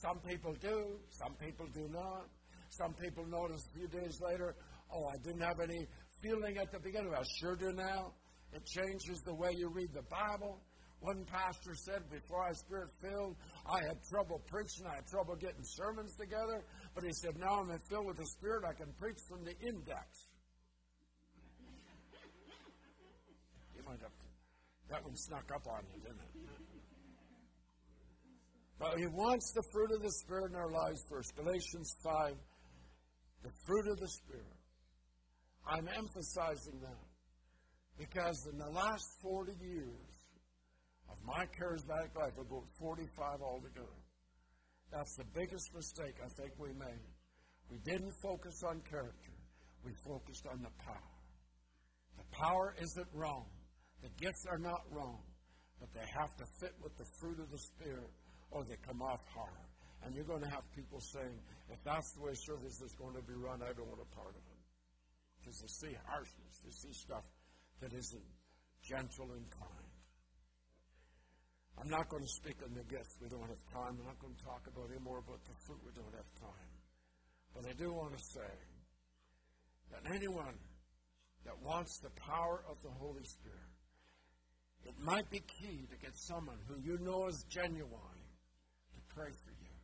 Some 0.00 0.20
people 0.20 0.54
do, 0.60 0.94
some 1.10 1.34
people 1.34 1.66
do 1.74 1.88
not. 1.90 2.30
Some 2.70 2.94
people 2.94 3.26
notice 3.26 3.66
a 3.66 3.78
few 3.78 3.88
days 3.88 4.20
later, 4.22 4.54
oh, 4.94 5.06
I 5.06 5.16
didn't 5.24 5.40
have 5.40 5.58
any 5.58 5.86
feeling 6.22 6.58
at 6.58 6.70
the 6.70 6.78
beginning. 6.78 7.12
I 7.14 7.22
sure 7.40 7.56
do 7.56 7.72
now. 7.72 8.12
It 8.52 8.64
changes 8.64 9.20
the 9.26 9.34
way 9.34 9.50
you 9.56 9.68
read 9.68 9.90
the 9.92 10.06
Bible. 10.06 10.62
One 11.00 11.24
pastor 11.26 11.74
said, 11.74 12.02
before 12.10 12.44
I 12.44 12.50
was 12.50 12.58
spirit 12.58 12.90
filled, 13.02 13.36
I 13.66 13.82
had 13.86 13.98
trouble 14.08 14.40
preaching. 14.46 14.86
I 14.86 14.96
had 14.96 15.06
trouble 15.06 15.34
getting 15.34 15.62
sermons 15.62 16.14
together. 16.14 16.62
But 16.94 17.02
he 17.04 17.12
said, 17.12 17.34
now 17.38 17.60
I'm 17.60 17.70
filled 17.90 18.06
with 18.06 18.18
the 18.18 18.26
Spirit, 18.26 18.64
I 18.68 18.74
can 18.74 18.92
preach 18.98 19.18
from 19.28 19.44
the 19.44 19.54
index. 19.66 20.06
you 23.74 23.82
might 23.82 24.00
have 24.02 24.14
that 24.90 25.02
one 25.02 25.16
snuck 25.16 25.50
up 25.54 25.66
on 25.66 25.82
you, 25.94 26.00
didn't 26.02 26.22
it? 26.22 26.57
But 28.78 28.98
he 28.98 29.06
wants 29.06 29.52
the 29.52 29.62
fruit 29.72 29.90
of 29.90 30.02
the 30.02 30.12
Spirit 30.12 30.52
in 30.52 30.56
our 30.56 30.70
lives 30.70 31.02
first. 31.10 31.34
Galatians 31.34 31.96
5, 32.04 32.34
the 33.42 33.50
fruit 33.66 33.88
of 33.90 33.98
the 33.98 34.08
Spirit. 34.08 34.58
I'm 35.66 35.88
emphasizing 35.88 36.80
that 36.80 37.04
because 37.98 38.46
in 38.50 38.58
the 38.58 38.70
last 38.70 39.04
40 39.20 39.52
years 39.60 40.08
of 41.10 41.16
my 41.26 41.44
charismatic 41.58 42.14
life, 42.14 42.38
about 42.38 42.64
45 42.78 43.42
altogether, 43.42 43.98
that's 44.92 45.16
the 45.16 45.24
biggest 45.34 45.74
mistake 45.74 46.14
I 46.24 46.28
think 46.40 46.52
we 46.58 46.68
made. 46.68 47.02
We 47.70 47.78
didn't 47.78 48.12
focus 48.22 48.62
on 48.64 48.80
character, 48.88 49.34
we 49.84 49.92
focused 50.06 50.46
on 50.46 50.62
the 50.62 50.70
power. 50.84 51.12
The 52.16 52.36
power 52.36 52.74
isn't 52.80 53.08
wrong, 53.12 53.46
the 54.02 54.08
gifts 54.24 54.46
are 54.48 54.58
not 54.58 54.80
wrong, 54.90 55.18
but 55.80 55.92
they 55.92 56.06
have 56.16 56.34
to 56.36 56.44
fit 56.60 56.74
with 56.82 56.96
the 56.96 57.04
fruit 57.20 57.40
of 57.40 57.50
the 57.50 57.58
Spirit 57.58 58.10
or 58.50 58.64
they 58.64 58.76
come 58.86 59.02
off 59.02 59.20
hard. 59.34 59.68
And 60.04 60.14
you're 60.14 60.28
going 60.28 60.42
to 60.42 60.50
have 60.50 60.62
people 60.74 61.00
saying, 61.00 61.38
if 61.70 61.78
that's 61.84 62.12
the 62.14 62.22
way 62.22 62.32
service 62.34 62.80
is 62.80 62.94
going 62.94 63.14
to 63.14 63.22
be 63.22 63.34
run, 63.34 63.62
I 63.62 63.74
don't 63.74 63.88
want 63.88 64.00
a 64.00 64.10
part 64.14 64.30
of 64.30 64.42
it 64.42 64.60
because 65.38 65.58
they 65.60 65.88
see 65.88 65.94
harshness, 66.06 66.54
they 66.64 66.70
see 66.70 66.92
stuff 66.92 67.24
that 67.80 67.92
isn't 67.92 68.28
gentle 68.82 69.32
and 69.32 69.46
kind. 69.50 69.88
I'm 71.78 71.88
not 71.88 72.08
going 72.08 72.22
to 72.22 72.34
speak 72.42 72.58
on 72.66 72.74
the 72.74 72.82
gifts. 72.84 73.14
We 73.22 73.28
don't 73.28 73.46
have 73.46 73.64
time. 73.70 73.98
I'm 74.02 74.06
not 74.06 74.18
going 74.18 74.34
to 74.34 74.44
talk 74.44 74.66
about 74.66 74.90
any 74.90 74.98
more 74.98 75.18
about 75.18 75.38
the 75.46 75.54
fruit. 75.66 75.78
We 75.86 75.94
don't 75.94 76.14
have 76.14 76.30
time. 76.42 76.70
But 77.54 77.70
I 77.70 77.72
do 77.78 77.94
want 77.94 78.18
to 78.18 78.22
say 78.34 78.52
that 79.94 80.02
anyone 80.10 80.58
that 81.44 81.54
wants 81.62 81.98
the 82.02 82.10
power 82.20 82.64
of 82.68 82.76
the 82.82 82.90
Holy 82.98 83.24
Spirit. 83.24 83.72
It 84.84 84.94
might 85.00 85.30
be 85.30 85.38
key 85.38 85.86
to 85.90 85.96
get 85.96 86.12
someone 86.14 86.58
who 86.66 86.76
you 86.82 86.98
know 86.98 87.28
is 87.28 87.44
genuine 87.48 88.17
pray 89.18 89.34
for 89.42 89.50
you. 89.50 89.74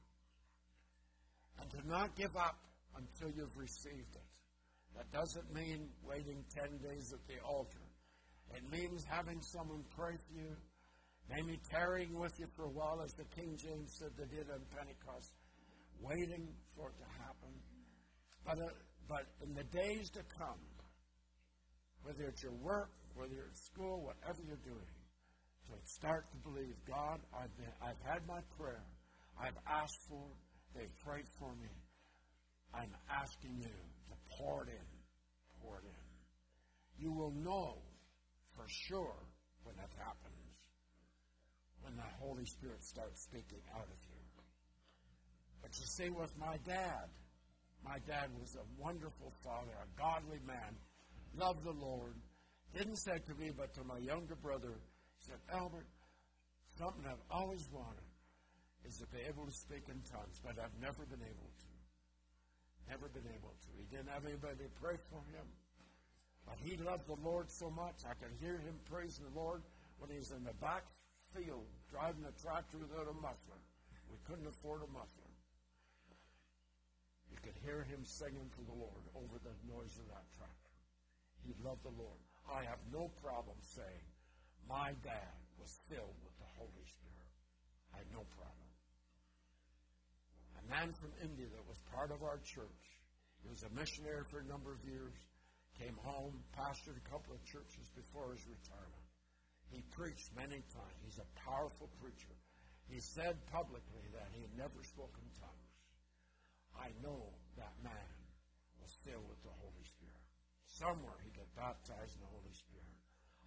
And 1.59 1.67
to 1.75 1.89
not 1.91 2.15
give 2.15 2.37
up 2.37 2.59
until 2.95 3.35
you've 3.35 3.57
received 3.57 4.15
it. 4.15 4.31
That 4.95 5.11
doesn't 5.11 5.53
mean 5.53 5.91
waiting 6.07 6.45
10 6.55 6.79
days 6.79 7.13
at 7.13 7.19
the 7.27 7.43
altar. 7.43 7.83
It 8.55 8.63
means 8.71 9.03
having 9.11 9.43
someone 9.43 9.83
pray 9.97 10.15
for 10.15 10.35
you, 10.39 10.55
maybe 11.29 11.59
tarrying 11.69 12.15
with 12.15 12.39
you 12.39 12.47
for 12.55 12.67
a 12.67 12.71
while, 12.71 13.03
as 13.03 13.13
the 13.15 13.25
King 13.35 13.59
James 13.59 13.91
said 13.99 14.11
they 14.15 14.31
did 14.31 14.47
on 14.55 14.61
Pentecost, 14.71 15.35
waiting 16.01 16.47
for 16.77 16.91
it 16.91 16.97
to 17.03 17.09
happen. 17.19 17.51
But, 18.47 18.59
uh, 18.63 18.71
but 19.09 19.27
in 19.43 19.55
the 19.55 19.65
days 19.65 20.11
to 20.11 20.23
come, 20.39 20.63
whether 22.05 22.23
it's 22.23 22.43
your 22.43 22.55
work, 22.63 22.91
whether 23.17 23.35
you're 23.35 23.51
at 23.51 23.59
school, 23.59 24.05
whatever 24.05 24.39
you're 24.47 24.63
doing, 24.63 24.95
to 25.67 25.75
start 25.83 26.31
to 26.31 26.37
believe, 26.49 26.77
God, 26.87 27.19
I've, 27.35 27.57
been, 27.57 27.73
I've 27.83 28.01
had 28.07 28.23
my 28.29 28.41
prayer. 28.61 28.85
I've 29.41 29.59
asked 29.67 30.01
for 30.09 30.25
it. 30.31 30.41
They've 30.75 30.97
prayed 31.05 31.27
for 31.39 31.55
me. 31.55 31.71
I'm 32.75 32.91
asking 33.11 33.59
you 33.59 33.75
to 34.11 34.15
pour 34.39 34.65
it 34.65 34.71
in. 34.71 34.87
Pour 35.63 35.79
it 35.79 35.87
in. 35.87 37.05
You 37.05 37.13
will 37.13 37.33
know 37.33 37.79
for 38.57 38.67
sure 38.69 39.19
when 39.63 39.77
that 39.77 39.91
happens, 39.99 40.55
when 41.83 41.97
the 41.97 42.11
Holy 42.21 42.45
Spirit 42.45 42.83
starts 42.83 43.23
speaking 43.25 43.63
out 43.75 43.87
of 43.87 43.99
you. 44.11 44.21
But 45.63 45.71
you 45.79 45.87
see, 45.97 46.11
with 46.11 46.37
my 46.39 46.57
dad, 46.67 47.09
my 47.83 47.99
dad 48.07 48.29
was 48.39 48.55
a 48.57 48.83
wonderful 48.83 49.33
father, 49.43 49.73
a 49.81 49.89
godly 49.99 50.41
man, 50.47 50.77
loved 51.37 51.65
the 51.65 51.73
Lord. 51.73 52.15
Didn't 52.77 52.97
say 52.97 53.19
to 53.27 53.35
me, 53.35 53.51
but 53.57 53.73
to 53.75 53.85
my 53.85 53.99
younger 53.99 54.37
brother, 54.37 54.77
he 55.19 55.31
said, 55.31 55.41
Albert, 55.53 55.87
something 56.79 57.05
I've 57.07 57.25
always 57.31 57.67
wanted 57.73 58.04
is 58.85 59.01
to 59.01 59.07
be 59.09 59.21
able 59.29 59.49
to 59.49 59.53
speak 59.53 59.89
in 59.89 60.01
tongues, 60.05 60.41
but 60.45 60.61
I've 60.61 60.77
never 60.81 61.05
been 61.09 61.25
able 61.25 61.51
to. 61.51 61.71
Never 62.89 63.09
been 63.09 63.29
able 63.33 63.57
to. 63.57 63.71
He 63.81 63.89
didn't 63.89 64.13
have 64.13 64.29
anybody 64.29 64.69
to 64.69 64.73
pray 64.81 65.01
for 65.09 65.25
him. 65.33 65.49
But 66.45 66.61
he 66.61 66.77
loved 66.77 67.09
the 67.09 67.17
Lord 67.25 67.49
so 67.49 67.73
much, 67.73 68.05
I 68.05 68.13
could 68.21 68.37
hear 68.37 68.61
him 68.61 68.77
praising 68.85 69.25
the 69.25 69.33
Lord 69.33 69.65
when 69.97 70.13
he 70.13 70.21
was 70.21 70.31
in 70.31 70.45
the 70.45 70.53
back 70.61 70.85
field 71.33 71.65
driving 71.89 72.29
a 72.29 72.35
tractor 72.37 72.77
without 72.77 73.09
a 73.09 73.17
muffler. 73.17 73.61
We 74.13 74.21
couldn't 74.29 74.47
afford 74.47 74.85
a 74.85 74.91
muffler. 74.93 75.33
You 77.33 77.41
could 77.41 77.57
hear 77.65 77.83
him 77.89 78.05
singing 78.05 78.53
to 78.55 78.63
the 78.69 78.77
Lord 78.77 79.03
over 79.17 79.41
the 79.41 79.57
noise 79.67 79.97
of 79.97 80.07
that 80.13 80.29
tractor. 80.37 80.73
He 81.43 81.57
loved 81.65 81.83
the 81.83 81.97
Lord. 81.97 82.21
I 82.45 82.63
have 82.69 82.81
no 82.93 83.09
problem 83.25 83.57
saying 83.65 84.07
my 84.69 84.93
dad 85.03 85.35
was 85.59 85.73
filled 85.89 86.17
with 86.23 86.37
the 86.39 86.51
Holy 86.61 86.85
Spirit. 86.85 87.33
I 87.93 88.05
had 88.05 88.11
no 88.13 88.23
problem. 88.37 88.64
A 90.65 90.71
man 90.73 90.97
from 90.97 91.13
India 91.21 91.45
that 91.53 91.69
was 91.69 91.77
part 91.93 92.09
of 92.09 92.25
our 92.25 92.41
church. 92.41 92.85
He 93.45 93.53
was 93.53 93.61
a 93.69 93.73
missionary 93.77 94.25
for 94.33 94.41
a 94.41 94.49
number 94.49 94.73
of 94.73 94.81
years 94.89 95.13
came 95.77 95.99
home, 96.07 96.39
pastored 96.55 96.97
a 96.97 97.11
couple 97.11 97.35
of 97.35 97.43
churches 97.45 97.91
before 97.99 98.31
his 98.33 98.47
retirement. 98.47 99.07
He 99.69 99.83
preached 99.91 100.31
many 100.39 100.63
times. 100.71 100.99
He's 101.03 101.19
a 101.19 101.27
powerful 101.35 101.91
preacher. 101.99 102.33
He 102.87 103.03
said 103.03 103.35
publicly 103.51 104.07
that 104.15 104.31
he 104.31 104.47
had 104.47 104.55
never 104.55 104.81
spoken 104.87 105.25
tongues. 105.35 105.75
I 106.79 106.95
know 107.03 107.35
that 107.59 107.75
man 107.83 108.15
was 108.79 108.95
filled 109.03 109.27
with 109.27 109.43
the 109.43 109.55
Holy 109.59 109.85
Spirit. 109.85 110.25
Somewhere 110.79 111.19
he 111.27 111.35
got 111.35 111.51
baptized 111.59 112.15
in 112.15 112.23
the 112.23 112.35
Holy 112.35 112.55
Spirit. 112.55 112.99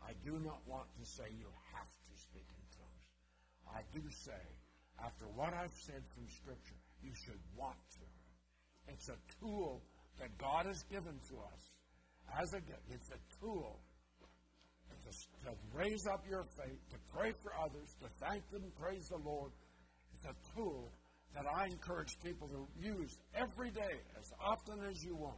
I 0.04 0.14
do 0.24 0.40
not 0.44 0.62
want 0.68 0.92
to 1.00 1.04
say 1.08 1.32
you 1.32 1.50
have 1.74 1.90
to 1.90 2.14
speak 2.16 2.48
in 2.48 2.64
tongues. 2.76 3.08
I 3.68 3.88
do 3.92 4.04
say, 4.12 4.44
after 5.00 5.28
what 5.32 5.54
I've 5.54 5.76
said 5.76 6.04
from 6.16 6.28
Scripture, 6.28 6.82
you 7.04 7.12
should 7.26 7.40
want 7.56 7.78
to. 7.92 8.06
It's 8.94 9.10
a 9.10 9.18
tool 9.40 9.82
that 10.20 10.38
God 10.38 10.66
has 10.66 10.84
given 10.90 11.20
to 11.30 11.36
us 11.38 11.62
as 12.42 12.54
a 12.54 12.62
gift. 12.62 12.84
It's 12.90 13.10
a 13.12 13.22
tool 13.40 13.80
to, 14.90 15.12
to 15.46 15.56
raise 15.74 16.06
up 16.12 16.24
your 16.30 16.44
faith, 16.58 16.80
to 16.92 16.98
pray 17.14 17.32
for 17.44 17.52
others, 17.64 17.96
to 18.02 18.08
thank 18.20 18.50
them, 18.52 18.64
praise 18.80 19.08
the 19.10 19.18
Lord. 19.18 19.52
It's 20.14 20.26
a 20.26 20.36
tool 20.56 20.92
that 21.36 21.46
I 21.46 21.66
encourage 21.66 22.18
people 22.24 22.48
to 22.50 22.68
use 22.80 23.18
every 23.36 23.72
day, 23.72 24.02
as 24.20 24.32
often 24.40 24.84
as 24.90 25.04
you 25.04 25.16
want. 25.16 25.38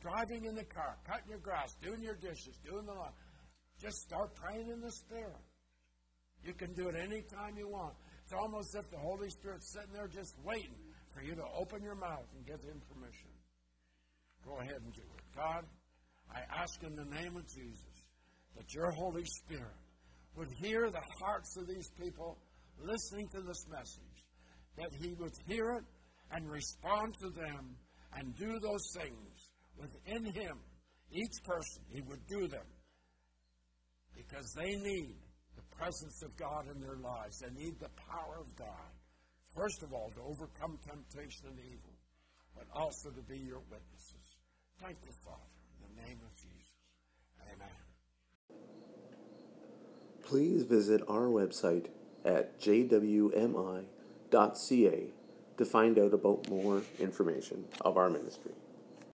Driving 0.00 0.44
in 0.44 0.54
the 0.54 0.64
car, 0.64 0.96
cutting 1.06 1.30
your 1.30 1.38
grass, 1.38 1.74
doing 1.82 2.02
your 2.02 2.16
dishes, 2.16 2.58
doing 2.64 2.86
the. 2.86 2.94
Just 3.80 3.96
start 4.08 4.34
praying 4.34 4.68
in 4.68 4.80
the 4.80 4.92
Spirit. 4.92 5.40
You 6.44 6.52
can 6.52 6.72
do 6.74 6.88
it 6.88 6.94
anytime 6.94 7.56
you 7.56 7.68
want. 7.68 7.94
It's 8.22 8.32
almost 8.32 8.74
as 8.74 8.84
if 8.84 8.90
the 8.90 8.98
Holy 8.98 9.28
Spirit's 9.30 9.72
sitting 9.72 9.92
there 9.92 10.08
just 10.08 10.34
waiting 10.44 10.83
for 11.14 11.22
you 11.22 11.34
to 11.34 11.44
open 11.56 11.82
your 11.82 11.94
mouth 11.94 12.26
and 12.36 12.44
give 12.46 12.60
Him 12.60 12.80
permission. 12.92 13.30
Go 14.44 14.58
ahead 14.60 14.82
and 14.84 14.92
do 14.92 15.00
it. 15.00 15.24
God, 15.36 15.64
I 16.30 16.40
ask 16.60 16.82
in 16.82 16.94
the 16.94 17.04
name 17.04 17.36
of 17.36 17.46
Jesus 17.46 17.94
that 18.56 18.74
your 18.74 18.90
Holy 18.90 19.24
Spirit 19.24 19.78
would 20.36 20.50
hear 20.60 20.90
the 20.90 21.02
hearts 21.20 21.56
of 21.56 21.66
these 21.66 21.88
people 21.98 22.38
listening 22.82 23.28
to 23.28 23.40
this 23.40 23.64
message, 23.70 24.18
that 24.76 24.90
he 25.00 25.14
would 25.14 25.32
hear 25.46 25.70
it 25.78 25.84
and 26.32 26.50
respond 26.50 27.14
to 27.22 27.30
them 27.30 27.76
and 28.16 28.36
do 28.36 28.58
those 28.58 28.84
things 28.96 29.50
within 29.78 30.24
him. 30.32 30.58
Each 31.12 31.42
person, 31.44 31.82
he 31.88 32.02
would 32.02 32.26
do 32.26 32.48
them 32.48 32.66
because 34.16 34.46
they 34.56 34.74
need 34.76 35.14
the 35.54 35.76
presence 35.76 36.22
of 36.24 36.36
God 36.36 36.66
in 36.74 36.80
their 36.80 36.96
lives. 36.96 37.38
They 37.38 37.54
need 37.54 37.78
the 37.78 37.90
power 38.10 38.40
of 38.40 38.56
God. 38.56 38.90
First 39.54 39.82
of 39.82 39.92
all, 39.92 40.10
to 40.16 40.20
overcome 40.22 40.78
temptation 40.86 41.46
and 41.48 41.58
evil, 41.58 41.94
but 42.54 42.66
also 42.74 43.10
to 43.10 43.22
be 43.22 43.38
your 43.38 43.60
witnesses. 43.70 44.36
Thank 44.80 44.98
you, 45.04 45.12
Father 45.24 45.54
in 45.84 45.96
the 45.96 46.02
name 46.02 46.18
of 46.24 46.34
Jesus. 46.34 46.72
Amen. 47.52 47.68
Please 50.22 50.62
visit 50.62 51.02
our 51.08 51.26
website 51.26 51.88
at 52.24 52.58
jwmi.ca 52.60 53.84
to 55.56 55.64
find 55.64 55.98
out 55.98 56.12
about 56.14 56.48
more 56.48 56.82
information 56.98 57.64
of 57.82 57.96
our 57.96 58.10
ministry. 58.10 58.52